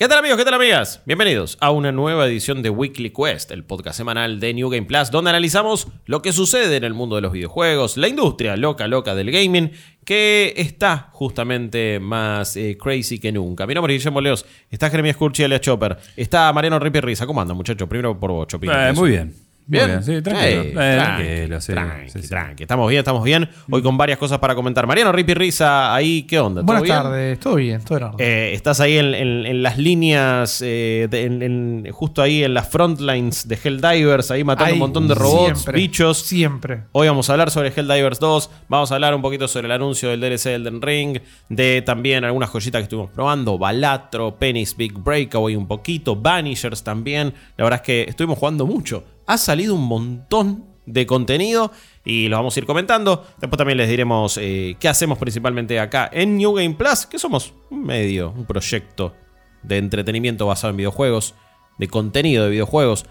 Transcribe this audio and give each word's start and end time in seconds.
¿Qué 0.00 0.08
tal 0.08 0.20
amigos? 0.20 0.38
¿Qué 0.38 0.46
tal 0.46 0.54
amigas? 0.54 1.02
Bienvenidos 1.04 1.58
a 1.60 1.72
una 1.72 1.92
nueva 1.92 2.26
edición 2.26 2.62
de 2.62 2.70
Weekly 2.70 3.10
Quest, 3.10 3.50
el 3.50 3.64
podcast 3.64 3.98
semanal 3.98 4.40
de 4.40 4.54
New 4.54 4.70
Game 4.70 4.86
Plus, 4.86 5.10
donde 5.10 5.28
analizamos 5.28 5.88
lo 6.06 6.22
que 6.22 6.32
sucede 6.32 6.74
en 6.76 6.84
el 6.84 6.94
mundo 6.94 7.16
de 7.16 7.20
los 7.20 7.32
videojuegos, 7.32 7.98
la 7.98 8.08
industria 8.08 8.56
loca 8.56 8.88
loca 8.88 9.14
del 9.14 9.30
gaming, 9.30 9.72
que 10.06 10.54
está 10.56 11.10
justamente 11.12 12.00
más 12.00 12.56
eh, 12.56 12.78
crazy 12.80 13.18
que 13.18 13.30
nunca. 13.30 13.66
Mi 13.66 13.74
nombre 13.74 13.94
es 13.94 14.00
Guillermo 14.00 14.22
Leos, 14.22 14.46
está 14.70 14.88
Jeremías 14.88 15.18
Curchi, 15.18 15.44
Chopper, 15.60 15.98
está 16.16 16.50
Mariano 16.54 16.78
Ripi 16.78 17.00
Risa. 17.00 17.26
¿Cómo 17.26 17.42
andan 17.42 17.58
muchachos? 17.58 17.86
Primero 17.86 18.18
por 18.18 18.30
vos, 18.30 18.46
Chopito. 18.46 18.72
Eh, 18.72 18.94
muy 18.94 19.10
bien. 19.10 19.49
Bien. 19.70 19.86
Bien, 19.86 20.02
sí, 20.02 20.20
tranquilo. 20.20 20.62
Eh, 20.62 20.68
Eh, 20.70 20.72
tranqui, 20.72 21.22
tranquilo, 21.24 21.60
sí, 21.60 21.72
tranqui, 21.72 22.10
sí, 22.10 22.22
sí. 22.22 22.28
tranqui. 22.28 22.62
Estamos 22.64 22.88
bien, 22.90 22.98
estamos 22.98 23.22
bien. 23.22 23.48
Hoy 23.70 23.82
con 23.82 23.96
varias 23.96 24.18
cosas 24.18 24.38
para 24.40 24.56
comentar. 24.56 24.84
Mariano 24.86 25.12
Ripi 25.12 25.32
Risa, 25.34 25.94
ahí, 25.94 26.24
¿qué 26.24 26.40
onda? 26.40 26.60
¿Todo 26.62 26.66
Buenas 26.66 26.82
bien? 26.82 26.94
tardes, 26.96 27.38
todo 27.38 27.54
bien, 27.54 27.80
todo 27.84 27.98
en 27.98 28.04
orden. 28.04 28.16
Eh, 28.26 28.50
estás 28.52 28.80
ahí 28.80 28.98
en, 28.98 29.14
en- 29.14 29.46
en 29.46 29.62
las 29.62 29.78
líneas, 29.78 30.60
eh, 30.66 31.06
de- 31.08 31.24
en- 31.24 31.42
en- 31.42 31.92
justo 31.92 32.20
ahí 32.20 32.42
en 32.42 32.52
las 32.52 32.68
frontlines 32.68 33.46
de 33.46 33.56
Helldivers, 33.62 34.32
ahí 34.32 34.42
matando 34.42 34.66
Ahí, 34.66 34.72
un 34.74 34.78
montón 34.80 35.06
de 35.06 35.14
robots, 35.14 35.60
siempre, 35.60 35.80
bichos. 35.80 36.18
Siempre. 36.18 36.82
Hoy 36.90 37.06
vamos 37.06 37.30
a 37.30 37.34
hablar 37.34 37.50
sobre 37.52 37.68
Helldivers 37.68 38.18
2, 38.18 38.50
vamos 38.68 38.90
a 38.90 38.94
hablar 38.96 39.14
un 39.14 39.22
poquito 39.22 39.46
sobre 39.46 39.66
el 39.66 39.72
anuncio 39.72 40.08
del 40.10 40.20
DLC 40.20 40.48
de 40.50 40.54
Elden 40.56 40.82
Ring, 40.82 41.18
de 41.48 41.82
también 41.82 42.24
algunas 42.24 42.50
joyitas 42.50 42.80
que 42.80 42.84
estuvimos 42.84 43.10
probando, 43.12 43.56
Balatro, 43.56 44.36
Penny's 44.36 44.76
Big 44.76 44.94
Breakaway 44.98 45.54
un 45.54 45.68
poquito, 45.68 46.16
Vanishers 46.16 46.82
también. 46.82 47.32
La 47.56 47.62
verdad 47.64 47.80
es 47.82 47.86
que 47.86 48.02
estuvimos 48.08 48.36
jugando 48.36 48.66
mucho. 48.66 49.04
Ha 49.30 49.38
salido 49.38 49.76
un 49.76 49.84
montón 49.84 50.64
de 50.86 51.06
contenido 51.06 51.70
y 52.04 52.26
lo 52.26 52.36
vamos 52.36 52.56
a 52.56 52.58
ir 52.58 52.66
comentando. 52.66 53.24
Después 53.38 53.56
también 53.56 53.78
les 53.78 53.88
diremos 53.88 54.36
eh, 54.38 54.76
qué 54.80 54.88
hacemos 54.88 55.18
principalmente 55.18 55.78
acá 55.78 56.10
en 56.12 56.36
New 56.36 56.52
Game 56.52 56.74
Plus, 56.74 57.06
que 57.06 57.16
somos 57.16 57.54
un 57.70 57.84
medio, 57.84 58.34
un 58.36 58.44
proyecto 58.44 59.14
de 59.62 59.78
entretenimiento 59.78 60.46
basado 60.46 60.72
en 60.72 60.78
videojuegos, 60.78 61.36
de 61.78 61.86
contenido 61.86 62.42
de 62.42 62.50
videojuegos 62.50 63.06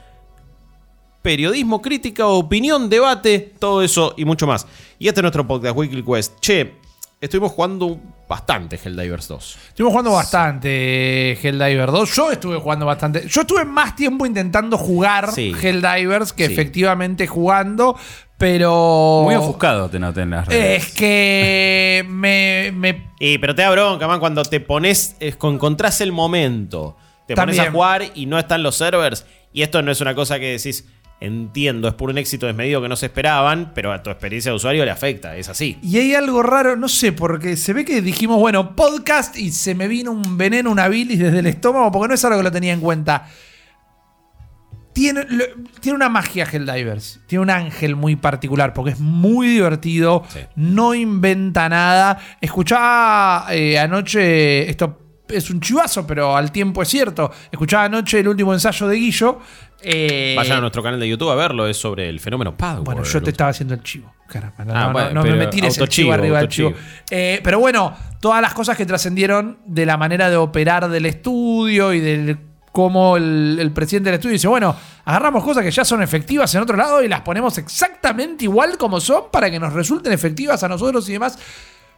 periodismo, 1.21 1.81
crítica, 1.81 2.27
opinión, 2.27 2.89
debate, 2.89 3.53
todo 3.57 3.81
eso 3.81 4.13
y 4.17 4.25
mucho 4.25 4.45
más. 4.45 4.67
Y 4.97 5.07
este 5.07 5.21
es 5.21 5.23
nuestro 5.23 5.47
podcast 5.47 5.77
Weekly 5.77 6.03
Quest. 6.03 6.39
Che, 6.41 6.73
estuvimos 7.21 7.51
jugando 7.51 7.99
bastante 8.27 8.79
Helldivers 8.83 9.27
2. 9.27 9.57
Estuvimos 9.69 9.91
jugando 9.91 10.11
bastante 10.11 11.33
Helldiver 11.33 11.91
2. 11.91 12.15
Yo 12.15 12.31
estuve 12.31 12.57
jugando 12.57 12.85
bastante. 12.85 13.27
Yo 13.27 13.41
estuve 13.41 13.65
más 13.65 13.95
tiempo 13.95 14.25
intentando 14.25 14.77
jugar 14.77 15.31
Sí. 15.31 15.53
Helldivers 15.61 16.31
que 16.33 16.47
Sí. 16.47 16.53
efectivamente 16.53 17.27
jugando, 17.27 17.97
pero. 18.37 19.21
Muy 19.25 19.35
ofuscado 19.35 19.89
te 19.89 19.99
noté 19.99 20.21
en 20.21 20.29
las 20.31 20.47
redes. 20.47 20.83
Es 20.87 20.93
que 20.93 22.05
me, 22.09 22.71
me- 22.75 23.09
Y 23.19 23.37
pero 23.39 23.53
te 23.55 23.63
da 23.63 23.71
bronca, 23.71 24.07
man, 24.07 24.19
cuando 24.19 24.43
te 24.43 24.59
pones, 24.59 25.15
es, 25.19 25.35
con- 25.35 25.55
encontrás 25.55 26.01
el 26.01 26.11
momento. 26.11 26.95
Te 27.27 27.35
pones 27.35 27.59
a 27.59 27.69
jugar 27.71 28.03
y 28.15 28.25
no 28.25 28.39
están 28.39 28.63
los 28.63 28.75
servers. 28.75 29.25
Y 29.53 29.61
esto 29.61 29.81
no 29.81 29.91
es 29.91 30.01
una 30.01 30.15
cosa 30.15 30.39
que 30.39 30.51
decís, 30.51 30.87
entiendo, 31.21 31.87
es 31.89 31.93
por 31.95 32.09
un 32.09 32.17
éxito 32.17 32.45
desmedido 32.47 32.81
que 32.81 32.87
no 32.87 32.95
se 32.95 33.07
esperaban, 33.07 33.71
pero 33.75 33.91
a 33.91 34.01
tu 34.01 34.09
experiencia 34.09 34.51
de 34.51 34.55
usuario 34.55 34.85
le 34.85 34.91
afecta, 34.91 35.35
es 35.35 35.49
así. 35.49 35.77
Y 35.81 35.97
hay 35.97 36.15
algo 36.15 36.41
raro, 36.43 36.75
no 36.77 36.87
sé, 36.87 37.11
porque 37.11 37.57
se 37.57 37.73
ve 37.73 37.83
que 37.83 38.01
dijimos, 38.01 38.37
bueno, 38.39 38.75
podcast 38.75 39.37
y 39.37 39.51
se 39.51 39.75
me 39.75 39.87
vino 39.89 40.11
un 40.11 40.37
veneno, 40.37 40.71
una 40.71 40.87
bilis 40.87 41.19
desde 41.19 41.39
el 41.39 41.47
estómago, 41.47 41.91
porque 41.91 42.07
no 42.07 42.13
es 42.13 42.23
algo 42.23 42.37
que 42.37 42.43
lo 42.43 42.51
tenía 42.51 42.71
en 42.73 42.79
cuenta. 42.79 43.27
Tiene, 44.93 45.25
lo- 45.29 45.45
tiene 45.79 45.95
una 45.95 46.09
magia 46.09 46.45
Helldivers, 46.51 47.21
tiene 47.27 47.43
un 47.43 47.49
ángel 47.49 47.95
muy 47.95 48.15
particular, 48.15 48.73
porque 48.73 48.91
es 48.91 48.99
muy 48.99 49.47
divertido, 49.47 50.23
Sí. 50.29 50.39
no 50.55 50.93
inventa 50.93 51.69
nada. 51.69 52.17
Escuchaba 52.41 53.45
eh, 53.51 53.77
anoche, 53.79 54.69
esto 54.69 54.99
es 55.29 55.49
un 55.51 55.61
chivazo, 55.61 56.07
pero 56.07 56.35
al 56.35 56.51
tiempo 56.51 56.81
es 56.81 56.89
cierto, 56.89 57.31
escuchaba 57.51 57.83
anoche 57.85 58.19
el 58.19 58.27
último 58.27 58.51
ensayo 58.53 58.87
de 58.87 58.95
Guillo. 58.97 59.39
Eh, 59.81 60.33
Vayan 60.37 60.57
a 60.57 60.61
nuestro 60.61 60.83
canal 60.83 60.99
de 60.99 61.07
YouTube 61.07 61.29
a 61.31 61.35
verlo, 61.35 61.67
es 61.67 61.77
sobre 61.77 62.09
el 62.09 62.19
fenómeno 62.19 62.55
Power. 62.55 62.81
bueno, 62.81 63.03
yo 63.03 63.21
te 63.21 63.29
estaba 63.31 63.51
haciendo 63.51 63.73
el 63.73 63.83
chivo. 63.83 64.13
Caramba, 64.27 64.65
no, 64.65 64.73
Ah, 64.75 64.85
no, 64.87 64.91
bueno, 64.93 65.09
no, 65.13 65.23
no 65.23 65.35
me 65.35 65.47
tires 65.47 65.77
el 65.77 65.87
chivo 65.89 66.13
arriba 66.13 66.39
del 66.39 66.49
chivo. 66.49 66.73
Eh, 67.09 67.39
pero 67.43 67.59
bueno, 67.59 67.95
todas 68.19 68.41
las 68.41 68.53
cosas 68.53 68.77
que 68.77 68.85
trascendieron 68.85 69.59
de 69.65 69.85
la 69.85 69.97
manera 69.97 70.29
de 70.29 70.35
operar 70.37 70.87
del 70.89 71.05
estudio 71.05 71.93
y 71.93 71.99
del 71.99 72.37
cómo 72.71 73.17
el, 73.17 73.57
el 73.59 73.71
presidente 73.71 74.09
del 74.11 74.15
estudio 74.19 74.33
dice, 74.33 74.47
bueno, 74.47 74.75
agarramos 75.05 75.43
cosas 75.43 75.63
que 75.63 75.71
ya 75.71 75.83
son 75.83 76.03
efectivas 76.03 76.53
en 76.53 76.61
otro 76.61 76.77
lado 76.77 77.03
y 77.03 77.07
las 77.07 77.21
ponemos 77.21 77.57
exactamente 77.57 78.43
igual 78.45 78.77
como 78.77 79.01
son 79.01 79.23
para 79.31 79.49
que 79.49 79.59
nos 79.59 79.73
resulten 79.73 80.13
efectivas 80.13 80.63
a 80.63 80.67
nosotros 80.67 81.09
y 81.09 81.13
demás. 81.13 81.39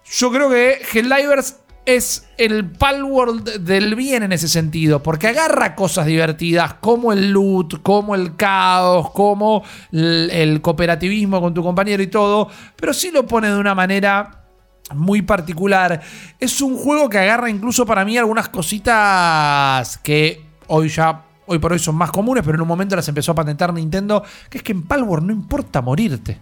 Yo 0.09 0.31
creo 0.31 0.50
que 0.50 0.81
Helldivers 0.94 1.57
es 1.86 2.28
el 2.38 2.69
Palworld 2.69 3.59
del 3.62 3.96
bien 3.96 4.24
en 4.24 4.31
ese 4.31 4.47
sentido, 4.47 5.02
porque 5.02 5.28
agarra 5.28 5.75
cosas 5.75 6.06
divertidas 6.06 6.75
como 6.75 7.12
el 7.12 7.31
loot, 7.31 7.81
como 7.81 8.16
el 8.16 8.36
caos, 8.36 9.09
como 9.12 9.64
el, 9.92 10.59
cooperativismo 10.62 11.42
con 11.42 11.53
tu 11.53 11.64
compañero 11.64 12.03
y 12.03 12.08
todo, 12.08 12.50
pero 12.75 12.94
sí 12.94 13.12
lo 13.12 13.25
pone 13.25 13.50
de 13.50 13.58
una 13.58 13.74
manera 13.74 14.46
muy 14.94 15.22
particular. 15.22 16.02
Es 16.40 16.62
un 16.62 16.78
juego 16.78 17.09
que 17.09 17.18
agarra 17.18 17.50
incluso 17.50 17.86
para 17.86 18.06
mí 18.06 18.18
algunas 18.18 18.50
cositas 18.50 19.98
que 20.00 20.46
hoy 20.68 20.90
ya... 20.90 21.25
Hoy 21.48 21.59
por 21.59 21.74
hoy 21.74 21.80
son 21.80 21.96
más 21.96 22.12
comunes, 22.12 22.44
pero 22.46 22.56
en 22.56 22.62
un 22.62 22.68
momento 22.68 22.96
las 22.96 23.08
empezó 23.09 23.34
a 23.34 23.36
patentar 23.36 23.74
Nintendo, 23.74 24.24
que 24.50 24.59
es 24.59 24.63
que 24.63 24.72
en 24.72 24.84
Palworld 24.84 25.25
no 25.25 25.34
importa 25.34 25.81
morirte. 25.81 26.40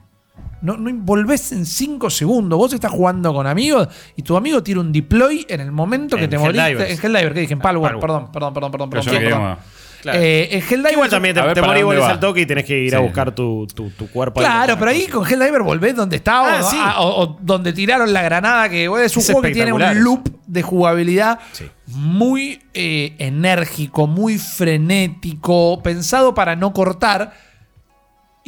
No, 0.62 0.76
no 0.78 0.90
volvés 0.94 1.52
en 1.52 1.66
5 1.66 2.10
segundos. 2.10 2.58
Vos 2.58 2.74
estás 2.74 2.92
jugando 2.92 3.34
con 3.34 3.48
amigos 3.48 3.88
y 4.16 4.22
tu 4.24 4.36
amigo 4.36 4.62
tira 4.62 4.80
un 4.82 4.92
deploy 4.92 5.46
en 5.50 5.62
el 5.62 5.72
momento 5.72 6.18
que 6.18 6.28
te 6.28 6.38
moriste. 6.38 6.70
En 6.94 7.00
Helldiver, 7.02 7.34
¿qué 7.34 7.40
dije? 7.42 7.54
En 7.54 7.60
Palworld. 7.60 8.00
Palworld. 8.00 8.32
Perdón, 8.32 8.54
perdón, 8.54 8.72
perdón, 8.72 8.90
perdón. 8.90 9.06
Pero 9.06 9.22
perdón, 9.22 9.58
Claro. 10.02 10.18
Eh, 10.22 10.48
en 10.54 10.62
Helldivers. 10.62 10.94
Igual 10.94 11.10
también 11.10 11.36
te, 11.36 11.42
te 11.42 11.62
¿para 11.62 11.84
morís, 11.84 12.02
al 12.04 12.22
toque 12.22 12.40
y 12.40 12.46
tenés 12.46 12.64
que 12.64 12.78
ir 12.84 12.96
a 12.96 13.00
buscar 13.00 13.36
tu, 13.36 13.68
tu- 13.68 13.90
tu 13.90 14.08
cuerpo. 14.10 14.40
ahí. 14.40 14.46
Claro, 14.46 14.78
pero 14.80 14.92
ahí 14.92 15.08
con 15.08 15.28
Helldiver 15.28 15.62
volvés 15.62 15.94
donde 15.94 16.16
estaba 16.16 16.58
Ah, 16.58 16.62
o, 16.66 16.70
sí. 16.70 16.78
a- 16.80 17.02
o- 17.02 17.22
o 17.24 17.38
donde 17.42 17.74
tiraron 17.74 18.14
la 18.14 18.22
granada. 18.22 18.70
Que 18.70 18.84
es 18.86 18.90
un 18.90 18.98
Es 19.02 19.26
juego 19.26 19.42
que 19.42 19.52
tiene 19.52 19.74
un 19.74 20.04
loop 20.04 20.30
de 20.48 20.62
jugabilidad 20.62 21.40
Sí. 21.52 21.66
muy 21.88 22.62
eh, 22.74 23.14
enérgico, 23.20 24.08
muy 24.08 24.38
frenético, 24.38 25.82
pensado 25.84 26.34
para 26.34 26.56
no 26.56 26.72
cortar. 26.74 27.34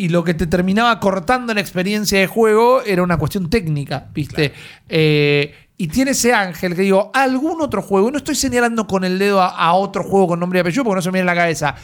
Y 0.01 0.09
lo 0.09 0.23
que 0.23 0.33
te 0.33 0.47
terminaba 0.47 0.99
cortando 0.99 1.53
la 1.53 1.61
experiencia 1.61 2.19
de 2.19 2.25
juego 2.25 2.81
era 2.81 3.03
una 3.03 3.17
cuestión 3.17 3.51
técnica, 3.51 4.09
¿viste? 4.11 4.51
Eh, 4.89 5.53
y 5.77 5.87
tiene 5.89 6.11
ese 6.11 6.33
ángel 6.33 6.75
que 6.75 6.81
digo, 6.81 7.11
algún 7.13 7.61
otro 7.61 7.83
juego, 7.83 8.09
no 8.09 8.17
estoy 8.17 8.33
señalando 8.33 8.87
con 8.87 9.03
el 9.03 9.19
dedo 9.19 9.39
a, 9.39 9.49
a 9.49 9.73
otro 9.73 10.03
juego 10.03 10.29
con 10.29 10.39
nombre 10.39 10.57
y 10.57 10.61
apellido 10.61 10.83
porque 10.83 10.95
no 10.95 11.01
se 11.03 11.09
me 11.09 11.19
viene 11.19 11.29
en 11.29 11.35
la 11.35 11.41
cabeza, 11.41 11.75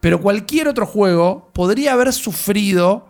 pero 0.00 0.20
cualquier 0.20 0.66
otro 0.66 0.84
juego 0.84 1.50
podría 1.52 1.92
haber 1.92 2.12
sufrido 2.12 3.06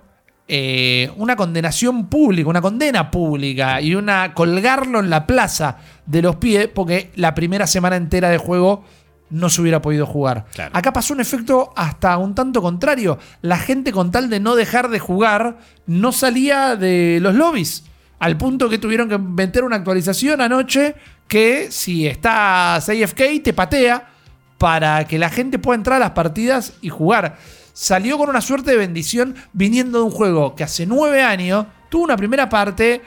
eh, 0.53 1.12
una 1.16 1.37
condenación 1.37 2.09
pública, 2.09 2.50
una 2.50 2.60
condena 2.60 3.09
pública 3.09 3.81
y 3.81 3.94
una 3.94 4.34
colgarlo 4.34 4.99
en 4.99 5.09
la 5.09 5.25
plaza 5.25 5.78
de 6.06 6.22
los 6.22 6.37
pies 6.37 6.66
porque 6.66 7.12
la 7.15 7.37
primera 7.37 7.69
semana 7.69 7.94
entera 7.94 8.31
de 8.31 8.37
juego 8.38 8.84
no 9.30 9.48
se 9.48 9.60
hubiera 9.60 9.80
podido 9.80 10.06
jugar. 10.06 10.46
Claro. 10.54 10.70
Acá 10.74 10.92
pasó 10.92 11.14
un 11.14 11.20
efecto 11.20 11.72
hasta 11.76 12.16
un 12.18 12.34
tanto 12.34 12.60
contrario. 12.60 13.18
La 13.42 13.58
gente 13.58 13.92
con 13.92 14.10
tal 14.10 14.28
de 14.28 14.41
no 14.41 14.56
dejar 14.56 14.91
de 14.91 14.98
jugar 14.98 15.58
no 15.86 16.12
salía 16.12 16.76
de 16.76 17.18
los 17.20 17.34
lobbies. 17.34 17.84
Al 18.19 18.36
punto 18.36 18.69
que 18.69 18.78
tuvieron 18.78 19.08
que 19.08 19.19
meter 19.19 19.64
una 19.64 19.76
actualización 19.76 20.40
anoche 20.40 20.94
que 21.26 21.70
si 21.70 22.06
estás 22.06 22.88
AFK 22.88 23.42
te 23.42 23.52
patea 23.54 24.10
para 24.58 25.06
que 25.06 25.19
la 25.19 25.30
gente 25.30 25.58
pueda 25.58 25.76
entrar 25.76 25.96
a 25.96 26.00
las 26.00 26.10
partidas 26.10 26.74
y 26.82 26.90
jugar. 26.90 27.38
Salió 27.72 28.19
con 28.19 28.28
una 28.28 28.42
suerte 28.42 28.72
de 28.72 28.76
bendición 28.76 29.36
viniendo 29.54 29.98
de 29.98 30.04
un 30.04 30.10
juego 30.10 30.54
que 30.54 30.64
hace 30.64 30.84
nueve 30.84 31.22
años 31.22 31.66
tuvo 31.88 32.04
una 32.04 32.16
primera 32.16 32.48
parte 32.48 33.02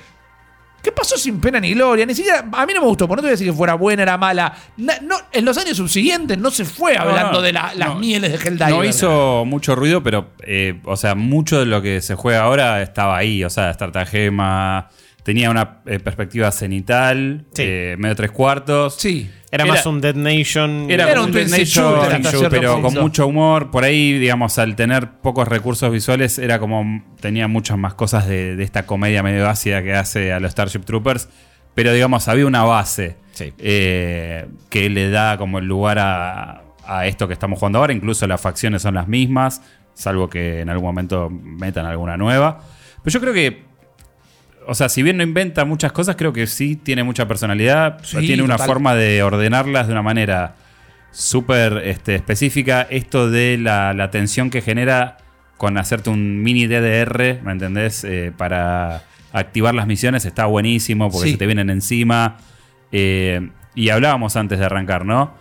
¿Qué 0.83 0.91
pasó 0.91 1.17
sin 1.17 1.39
pena 1.39 1.59
ni 1.61 1.73
gloria? 1.73 2.05
Ni 2.05 2.13
siquiera, 2.13 2.39
a 2.51 2.65
mí 2.65 2.73
no 2.73 2.81
me 2.81 2.87
gustó, 2.87 3.07
porque 3.07 3.21
no 3.21 3.21
te 3.21 3.27
voy 3.27 3.29
a 3.29 3.31
decir 3.31 3.47
que 3.47 3.53
fuera 3.53 3.75
buena, 3.75 4.03
era 4.03 4.17
mala. 4.17 4.53
Na- 4.75 4.99
no, 5.01 5.15
en 5.31 5.45
los 5.45 5.57
años 5.57 5.77
subsiguientes 5.77 6.37
no 6.37 6.51
se 6.51 6.65
fue 6.65 6.97
hablando 6.97 7.33
no, 7.33 7.41
de 7.41 7.53
la- 7.53 7.73
las 7.73 7.89
no. 7.89 7.95
mieles 7.99 8.31
de 8.33 8.37
Helldiver. 8.49 8.69
No 8.69 8.83
hizo 8.83 9.45
mucho 9.45 9.75
ruido, 9.75 10.03
pero, 10.03 10.31
eh, 10.45 10.81
o 10.83 10.97
sea, 10.97 11.15
mucho 11.15 11.57
de 11.59 11.65
lo 11.67 11.81
que 11.81 12.01
se 12.01 12.15
juega 12.15 12.41
ahora 12.43 12.81
estaba 12.81 13.15
ahí. 13.17 13.45
O 13.45 13.49
sea, 13.49 13.71
estratagema, 13.71 14.89
tenía 15.23 15.49
una 15.49 15.79
eh, 15.85 15.99
perspectiva 15.99 16.51
cenital, 16.51 17.45
Sí. 17.53 17.63
eh, 17.65 17.95
medio 17.97 18.15
tres 18.17 18.31
cuartos. 18.31 18.95
Sí. 18.97 19.29
Era, 19.53 19.65
Era- 19.65 19.73
más 19.75 19.85
un 19.85 20.01
Dead 20.01 20.15
Nation. 20.15 20.87
Era, 20.89 21.21
un 21.21 21.31
Dead 21.31 21.47
Nation, 21.47 21.93
shooter 22.25 22.49
pero 22.49 22.81
con 22.81 22.93
mucho 22.95 23.27
humor. 23.27 23.69
Por 23.69 23.83
ahí, 23.83 24.17
digamos, 24.17 24.57
al 24.57 24.75
tener 24.75 25.11
pocos 25.21 25.47
recursos 25.47 25.91
visuales, 25.91 26.39
era 26.39 26.57
como. 26.57 27.03
tenía 27.21 27.47
muchas 27.47 27.77
más 27.77 27.93
cosas 27.93 28.27
de, 28.27 28.55
de 28.55 28.63
esta 28.63 28.87
comedia 28.87 29.21
medio 29.21 29.47
ácida 29.47 29.83
que 29.83 29.93
hace 29.93 30.33
a 30.33 30.39
los 30.39 30.51
Starship 30.53 30.79
Troopers. 30.85 31.29
Pero, 31.75 31.93
digamos, 31.93 32.27
había 32.27 32.45
una 32.47 32.63
base 32.63 33.15
Sí. 33.33 33.53
eh, 33.59 34.47
que 34.69 34.89
le 34.89 35.09
da 35.09 35.37
como 35.37 35.59
el 35.59 35.65
lugar 35.65 35.97
a, 35.99 36.63
a 36.85 37.05
esto 37.07 37.27
que 37.27 37.33
estamos 37.33 37.59
jugando 37.59 37.77
ahora. 37.79 37.93
Incluso 37.93 38.25
las 38.27 38.41
facciones 38.41 38.81
son 38.81 38.95
las 38.95 39.07
mismas, 39.07 39.61
salvo 39.93 40.29
que 40.29 40.61
en 40.61 40.69
algún 40.69 40.85
momento 40.87 41.29
metan 41.29 41.85
alguna 41.85 42.17
nueva. 42.17 42.59
Pero 43.03 43.13
yo 43.13 43.21
creo 43.21 43.33
que. 43.33 43.71
O 44.67 44.75
sea, 44.75 44.89
si 44.89 45.03
bien 45.03 45.17
no 45.17 45.23
inventa 45.23 45.65
muchas 45.65 45.91
cosas, 45.91 46.15
creo 46.15 46.33
que 46.33 46.47
sí 46.47 46.75
tiene 46.75 47.03
mucha 47.03 47.27
personalidad. 47.27 47.99
Sí, 48.03 48.17
tiene 48.19 48.43
una 48.43 48.55
total. 48.55 48.67
forma 48.67 48.95
de 48.95 49.23
ordenarlas 49.23 49.87
de 49.87 49.93
una 49.93 50.01
manera 50.01 50.55
súper 51.11 51.81
este, 51.85 52.15
específica 52.15 52.87
esto 52.89 53.29
de 53.29 53.57
la, 53.57 53.93
la 53.93 54.09
tensión 54.09 54.49
que 54.49 54.61
genera 54.61 55.17
con 55.57 55.77
hacerte 55.77 56.09
un 56.09 56.41
mini 56.41 56.65
DDR, 56.67 57.39
¿me 57.43 57.51
entendés? 57.51 58.03
Eh, 58.03 58.31
para 58.35 59.03
activar 59.31 59.73
las 59.75 59.87
misiones 59.87 60.25
está 60.25 60.45
buenísimo 60.45 61.09
porque 61.09 61.27
Sí. 61.27 61.31
se 61.33 61.37
te 61.37 61.45
vienen 61.45 61.69
encima. 61.69 62.37
Eh, 62.91 63.49
y 63.75 63.89
hablábamos 63.89 64.35
antes 64.35 64.59
de 64.59 64.65
arrancar, 64.65 65.05
¿no? 65.05 65.33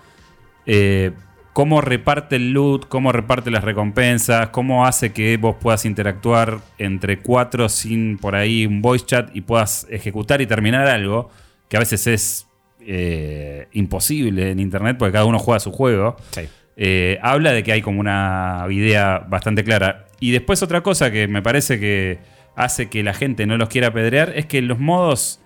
Eh, 0.66 1.12
cómo 1.52 1.80
reparte 1.80 2.36
el 2.36 2.52
loot, 2.52 2.88
cómo 2.88 3.12
reparte 3.12 3.50
las 3.50 3.64
recompensas, 3.64 4.48
cómo 4.48 4.86
hace 4.86 5.12
que 5.12 5.36
vos 5.36 5.56
puedas 5.60 5.84
interactuar 5.84 6.60
entre 6.78 7.18
cuatro 7.18 7.68
sin 7.68 8.18
por 8.18 8.34
ahí 8.34 8.66
un 8.66 8.80
voice 8.80 9.04
chat 9.04 9.30
y 9.34 9.42
puedas 9.42 9.86
ejecutar 9.90 10.40
y 10.40 10.46
terminar 10.46 10.86
algo, 10.88 11.30
que 11.68 11.76
a 11.76 11.80
veces 11.80 12.06
es 12.06 12.46
eh, 12.80 13.68
imposible 13.72 14.50
en 14.50 14.60
internet 14.60 14.96
porque 14.98 15.12
cada 15.12 15.24
uno 15.24 15.38
juega 15.38 15.60
su 15.60 15.72
juego. 15.72 16.16
Sí. 16.30 16.42
Eh, 16.76 17.18
habla 17.22 17.52
de 17.52 17.62
que 17.62 17.72
hay 17.72 17.82
como 17.82 18.00
una 18.00 18.64
idea 18.70 19.18
bastante 19.28 19.62
clara. 19.62 20.06
Y 20.20 20.30
después 20.30 20.62
otra 20.62 20.82
cosa 20.82 21.10
que 21.10 21.28
me 21.28 21.42
parece 21.42 21.78
que 21.78 22.18
hace 22.56 22.88
que 22.88 23.02
la 23.02 23.14
gente 23.14 23.46
no 23.46 23.56
los 23.56 23.68
quiera 23.68 23.88
apedrear 23.88 24.32
es 24.36 24.46
que 24.46 24.62
los 24.62 24.78
modos 24.78 25.40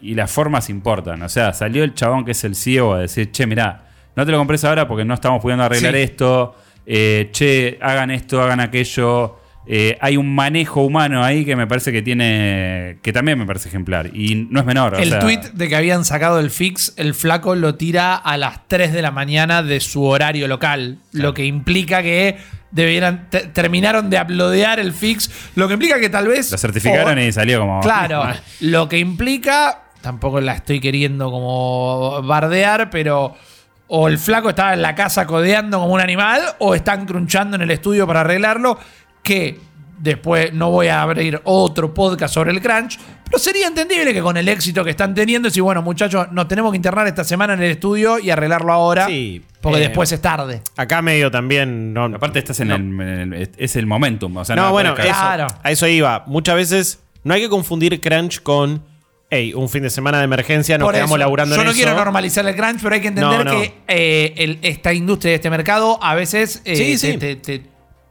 y 0.00 0.14
las 0.14 0.30
formas 0.30 0.70
importan. 0.70 1.22
O 1.22 1.28
sea, 1.28 1.52
salió 1.52 1.84
el 1.84 1.94
chabón 1.94 2.24
que 2.24 2.32
es 2.32 2.42
el 2.44 2.56
CEO 2.56 2.94
a 2.94 3.00
decir, 3.00 3.30
che, 3.30 3.46
mirá, 3.46 3.89
no 4.16 4.26
te 4.26 4.32
lo 4.32 4.38
compres 4.38 4.64
ahora 4.64 4.86
porque 4.88 5.04
no 5.04 5.14
estamos 5.14 5.40
pudiendo 5.40 5.64
arreglar 5.64 5.94
Sí. 5.94 6.00
esto. 6.00 6.54
Eh, 6.86 7.28
che, 7.32 7.78
hagan 7.80 8.10
esto, 8.10 8.42
hagan 8.42 8.60
aquello. 8.60 9.36
Eh, 9.66 9.96
hay 10.00 10.16
un 10.16 10.34
manejo 10.34 10.80
humano 10.82 11.22
ahí 11.22 11.44
que 11.44 11.54
me 11.54 11.66
parece 11.66 11.92
que 11.92 12.02
tiene. 12.02 12.98
que 13.02 13.12
también 13.12 13.38
me 13.38 13.46
parece 13.46 13.68
ejemplar. 13.68 14.10
Y 14.16 14.46
no 14.50 14.58
es 14.60 14.66
menor. 14.66 14.94
o 14.94 14.98
El 14.98 15.10
sea, 15.10 15.18
tweet 15.20 15.40
de 15.52 15.68
que 15.68 15.76
habían 15.76 16.04
sacado 16.04 16.40
el 16.40 16.50
fix, 16.50 16.92
el 16.96 17.14
flaco 17.14 17.54
lo 17.54 17.76
tira 17.76 18.16
a 18.16 18.36
las 18.36 18.66
3 18.66 18.92
de 18.92 19.02
la 19.02 19.10
mañana 19.12 19.62
de 19.62 19.78
su 19.80 20.02
horario 20.04 20.48
local. 20.48 20.98
Lo 21.12 21.34
que 21.34 21.44
implica 21.44 22.02
que 22.02 22.38
debieran 22.72 23.28
te- 23.30 23.46
terminaron 23.48 24.10
de 24.10 24.20
uploadear 24.20 24.80
el 24.80 24.92
fix. 24.92 25.30
Lo 25.54 25.68
que 25.68 25.74
implica 25.74 26.00
que 26.00 26.08
tal 26.08 26.26
vez. 26.26 26.50
Lo 26.50 26.58
certificaron 26.58 27.18
o- 27.18 27.22
y 27.22 27.30
salió 27.30 27.60
como. 27.60 27.80
Claro. 27.80 28.24
lo 28.60 28.88
que 28.88 28.98
implica. 28.98 29.82
Tampoco 30.00 30.40
la 30.40 30.54
estoy 30.54 30.80
queriendo 30.80 31.30
como 31.30 32.22
bardear, 32.22 32.90
pero. 32.90 33.36
O 33.92 34.06
el 34.08 34.18
flaco 34.18 34.50
estaba 34.50 34.72
en 34.74 34.82
la 34.82 34.94
casa 34.94 35.26
codeando 35.26 35.80
como 35.80 35.94
un 35.94 36.00
animal, 36.00 36.42
o 36.60 36.74
están 36.74 37.06
crunchando 37.06 37.56
en 37.56 37.62
el 37.62 37.70
estudio 37.72 38.06
para 38.06 38.20
arreglarlo. 38.20 38.78
Que 39.22 39.58
después 39.98 40.52
no 40.54 40.70
voy 40.70 40.86
a 40.88 41.02
abrir 41.02 41.40
otro 41.44 41.92
podcast 41.92 42.32
sobre 42.32 42.52
el 42.52 42.62
crunch, 42.62 42.98
pero 43.26 43.38
sería 43.38 43.66
entendible 43.66 44.14
que 44.14 44.22
con 44.22 44.36
el 44.36 44.48
éxito 44.48 44.82
que 44.82 44.90
están 44.90 45.14
teniendo, 45.14 45.48
decir, 45.48 45.62
bueno, 45.62 45.82
muchachos, 45.82 46.28
nos 46.32 46.48
tenemos 46.48 46.70
que 46.72 46.76
internar 46.76 47.06
esta 47.06 47.22
semana 47.24 47.52
en 47.54 47.62
el 47.62 47.70
estudio 47.72 48.18
y 48.18 48.30
arreglarlo 48.30 48.72
ahora. 48.72 49.06
Sí, 49.06 49.44
porque 49.60 49.78
eh, 49.78 49.88
después 49.88 50.10
es 50.12 50.22
tarde. 50.22 50.62
Acá 50.76 51.02
medio 51.02 51.30
también. 51.30 51.92
No, 51.92 52.04
Aparte, 52.06 52.38
estás 52.38 52.60
en, 52.60 52.68
no. 52.68 52.76
el, 52.76 52.82
en 52.82 53.32
el- 53.34 53.50
Es 53.58 53.76
el 53.76 53.86
momentum. 53.86 54.36
O 54.36 54.44
sea, 54.44 54.56
no, 54.56 54.70
bueno, 54.70 54.94
eso. 54.96 55.02
Claro. 55.02 55.46
a 55.62 55.70
eso 55.70 55.86
iba. 55.86 56.24
Muchas 56.26 56.54
veces 56.54 57.00
no 57.24 57.34
hay 57.34 57.42
que 57.42 57.48
confundir 57.50 58.00
crunch 58.00 58.42
con, 58.42 58.82
hey, 59.30 59.54
un 59.54 59.68
fin 59.68 59.82
de 59.84 59.90
semana 59.90 60.18
de 60.18 60.24
emergencia, 60.24 60.76
nos 60.76 60.86
Por 60.86 60.94
quedamos 60.94 61.10
eso, 61.12 61.18
laburando 61.18 61.54
yo 61.54 61.60
en 61.62 61.64
no 61.66 61.70
eso. 61.70 61.78
quiero 61.78 61.94
normalizar 61.94 62.44
el 62.46 62.56
crunch, 62.56 62.80
pero 62.82 62.94
hay 62.96 63.00
que 63.00 63.08
entender 63.08 63.44
No, 63.44 63.44
no. 63.44 63.50
que 63.60 63.72
eh, 63.88 64.34
el- 64.36 64.58
esta 64.62 64.92
industria, 64.92 65.34
este 65.34 65.50
mercado, 65.50 65.98
a 66.02 66.14
veces 66.14 66.62
eh, 66.64 66.76
Sí, 66.76 66.82
te- 66.92 66.98
sí. 67.12 67.16
te- 67.18 67.36
te- 67.36 67.62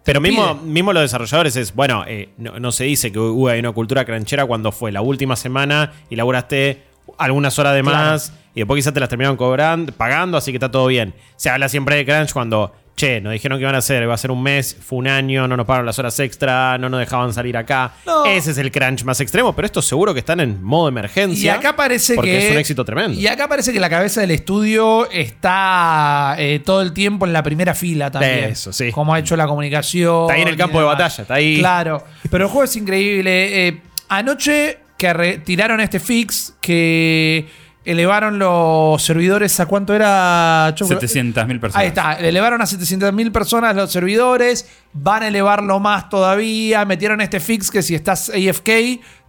Pero 0.06 0.22
te 0.22 0.28
mismo, 0.30 0.60
pide. 0.62 0.72
mismo 0.72 0.94
los 0.94 1.04
desarrolladores 1.04 1.56
es, 1.58 1.76
bueno, 1.76 2.04
eh, 2.08 2.30
no, 2.38 2.58
no 2.60 2.72
se 2.72 2.86
dice 2.86 3.12
que 3.12 3.20
hubo 3.20 3.52
una 3.52 3.72
cultura 3.74 4.06
cranchera 4.06 4.46
cuando 4.46 4.72
fue 4.72 4.92
la 4.92 5.02
última 5.02 5.36
semana 5.36 5.92
y 6.10 6.16
laburaste 6.16 6.84
algunas 7.18 7.60
horas 7.60 7.76
de 7.76 7.84
más 7.84 8.34
y 8.56 8.62
después 8.62 8.80
quizás 8.80 8.94
te 8.94 9.00
las 9.00 9.10
terminaron 9.10 9.36
cobrando, 9.36 9.92
pagando, 9.92 10.38
así 10.38 10.52
que 10.52 10.58
está 10.58 10.72
todo 10.72 10.88
bien. 10.88 11.14
Se 11.36 11.50
habla 11.50 11.68
siempre 11.70 11.96
de 11.98 12.06
crunch 12.06 12.32
cuando, 12.34 12.74
che, 13.00 13.22
nos 13.22 13.32
dijeron 13.32 13.58
que 13.58 13.62
iban 13.62 13.76
a 13.76 13.78
hacer, 13.78 14.04
iba 14.04 14.14
a 14.14 14.18
ser 14.18 14.30
un 14.30 14.44
mes, 14.44 14.76
fue 14.86 15.00
un 15.00 15.08
año, 15.08 15.48
no 15.48 15.56
nos 15.56 15.66
pagaron 15.66 15.86
las 15.86 15.98
horas 16.00 16.20
extra, 16.20 16.78
no 16.78 16.90
nos 16.90 17.00
dejaban 17.00 17.34
salir 17.34 17.56
acá. 17.56 17.94
No. 18.06 18.26
Ese 18.26 18.52
es 18.52 18.58
el 18.58 18.72
crunch 18.72 19.06
más 19.06 19.22
extremo, 19.22 19.56
pero 19.56 19.66
estos 19.66 19.86
seguro 19.86 20.14
que 20.14 20.20
están 20.20 20.42
en 20.42 20.62
modo 20.62 20.90
emergencia. 20.90 21.54
Y 21.54 21.58
acá 21.58 21.76
parece 21.76 22.16
porque 22.16 22.32
que. 22.32 22.48
es 22.48 22.52
un 22.52 22.58
éxito 22.58 22.84
tremendo. 22.84 23.18
Y 23.18 23.26
acá 23.28 23.48
parece 23.48 23.72
que 23.72 23.80
la 23.80 23.90
cabeza 23.90 24.20
del 24.20 24.32
estudio 24.32 25.10
está 25.12 26.36
eh, 26.38 26.60
todo 26.60 26.82
el 26.82 26.92
tiempo 26.92 27.26
en 27.26 27.32
la 27.32 27.42
primera 27.42 27.74
fila 27.74 28.12
también. 28.12 28.46
Eso, 28.52 28.74
sí. 28.74 28.92
Como 28.92 29.14
ha 29.14 29.20
hecho 29.20 29.38
la 29.38 29.48
comunicación. 29.48 30.24
Está 30.24 30.34
ahí 30.34 30.42
en 30.42 30.48
el 30.50 30.58
campo 30.58 30.80
de 30.80 30.86
batalla, 30.86 31.22
está 31.22 31.34
ahí. 31.36 31.60
Claro. 31.60 32.04
Pero 32.30 32.46
el 32.46 32.50
juego 32.50 32.66
es 32.66 32.76
increíble. 32.76 33.68
Eh, 33.68 33.82
anoche 34.10 34.80
que 34.98 35.14
retiraron 35.14 35.80
este 35.80 36.02
fix, 36.02 36.54
que 36.60 37.48
elevaron 37.92 38.38
los 38.38 39.02
servidores 39.02 39.60
a 39.60 39.66
cuánto 39.66 39.94
era. 39.94 40.72
Choco? 40.76 40.94
700.000 40.94 41.60
personas. 41.60 41.76
Ahí 41.76 41.88
está, 41.88 42.14
elevaron 42.14 42.62
a 42.62 42.66
700.000 42.66 43.32
personas 43.32 43.76
los 43.76 43.92
servidores, 43.92 44.70
van 44.94 45.24
a 45.24 45.28
elevarlo 45.28 45.80
más 45.80 46.10
todavía, 46.10 46.86
metieron 46.86 47.22
este 47.22 47.40
fix 47.40 47.72
que 47.72 47.82
si 47.82 47.96
estás 47.96 48.30
AFK 48.30 48.70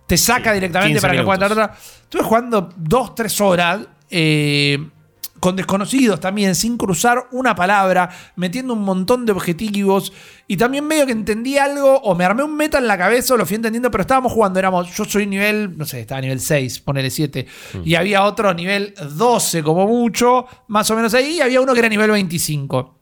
te 0.07 0.17
saca 0.17 0.53
directamente 0.53 1.01
15 1.01 1.07
para 1.07 1.17
que 1.17 1.41
dar 1.41 1.53
otra. 1.53 1.73
Estuve 2.03 2.23
jugando 2.23 2.69
2, 2.77 3.15
3 3.15 3.41
horas 3.41 3.81
eh, 4.11 4.91
con 5.41 5.57
desconocidos 5.57 6.21
también, 6.21 6.55
sin 6.55 6.77
cruzar 6.77 7.27
una 7.33 7.55
palabra, 7.55 8.11
metiendo 8.37 8.75
un 8.75 8.83
montón 8.83 9.27
de 9.27 9.33
objetivos 9.33 10.13
y 10.47 10.57
también 10.57 10.87
medio 10.87 11.07
que 11.07 11.13
entendí 11.13 11.57
algo 11.59 11.97
o 12.03 12.15
me 12.15 12.25
armé 12.25 12.43
un 12.43 12.57
meta 12.57 12.79
en 12.79 12.87
la 12.87 12.97
cabeza 12.99 13.35
o 13.35 13.37
lo 13.37 13.47
fui 13.47 13.57
entendiendo, 13.57 13.91
pero 13.91 14.03
estábamos 14.03 14.33
jugando, 14.33 14.59
éramos, 14.59 14.95
yo 14.95 15.05
soy 15.05 15.27
nivel, 15.27 15.77
no 15.77 15.85
sé, 15.87 16.01
estaba 16.01 16.21
nivel 16.21 16.41
6, 16.41 16.81
ponele 16.81 17.11
7, 17.11 17.47
y 17.85 17.95
había 17.95 18.23
otro 18.25 18.53
nivel 18.55 18.95
12 19.17 19.63
como 19.63 19.87
mucho, 19.87 20.47
más 20.69 20.91
o 20.91 20.97
menos 20.97 21.15
ahí, 21.15 21.39
y 21.39 21.41
había 21.41 21.61
uno 21.61 21.73
que 21.73 21.81
era 21.81 21.89
nivel 21.89 22.11
25. 22.11 22.97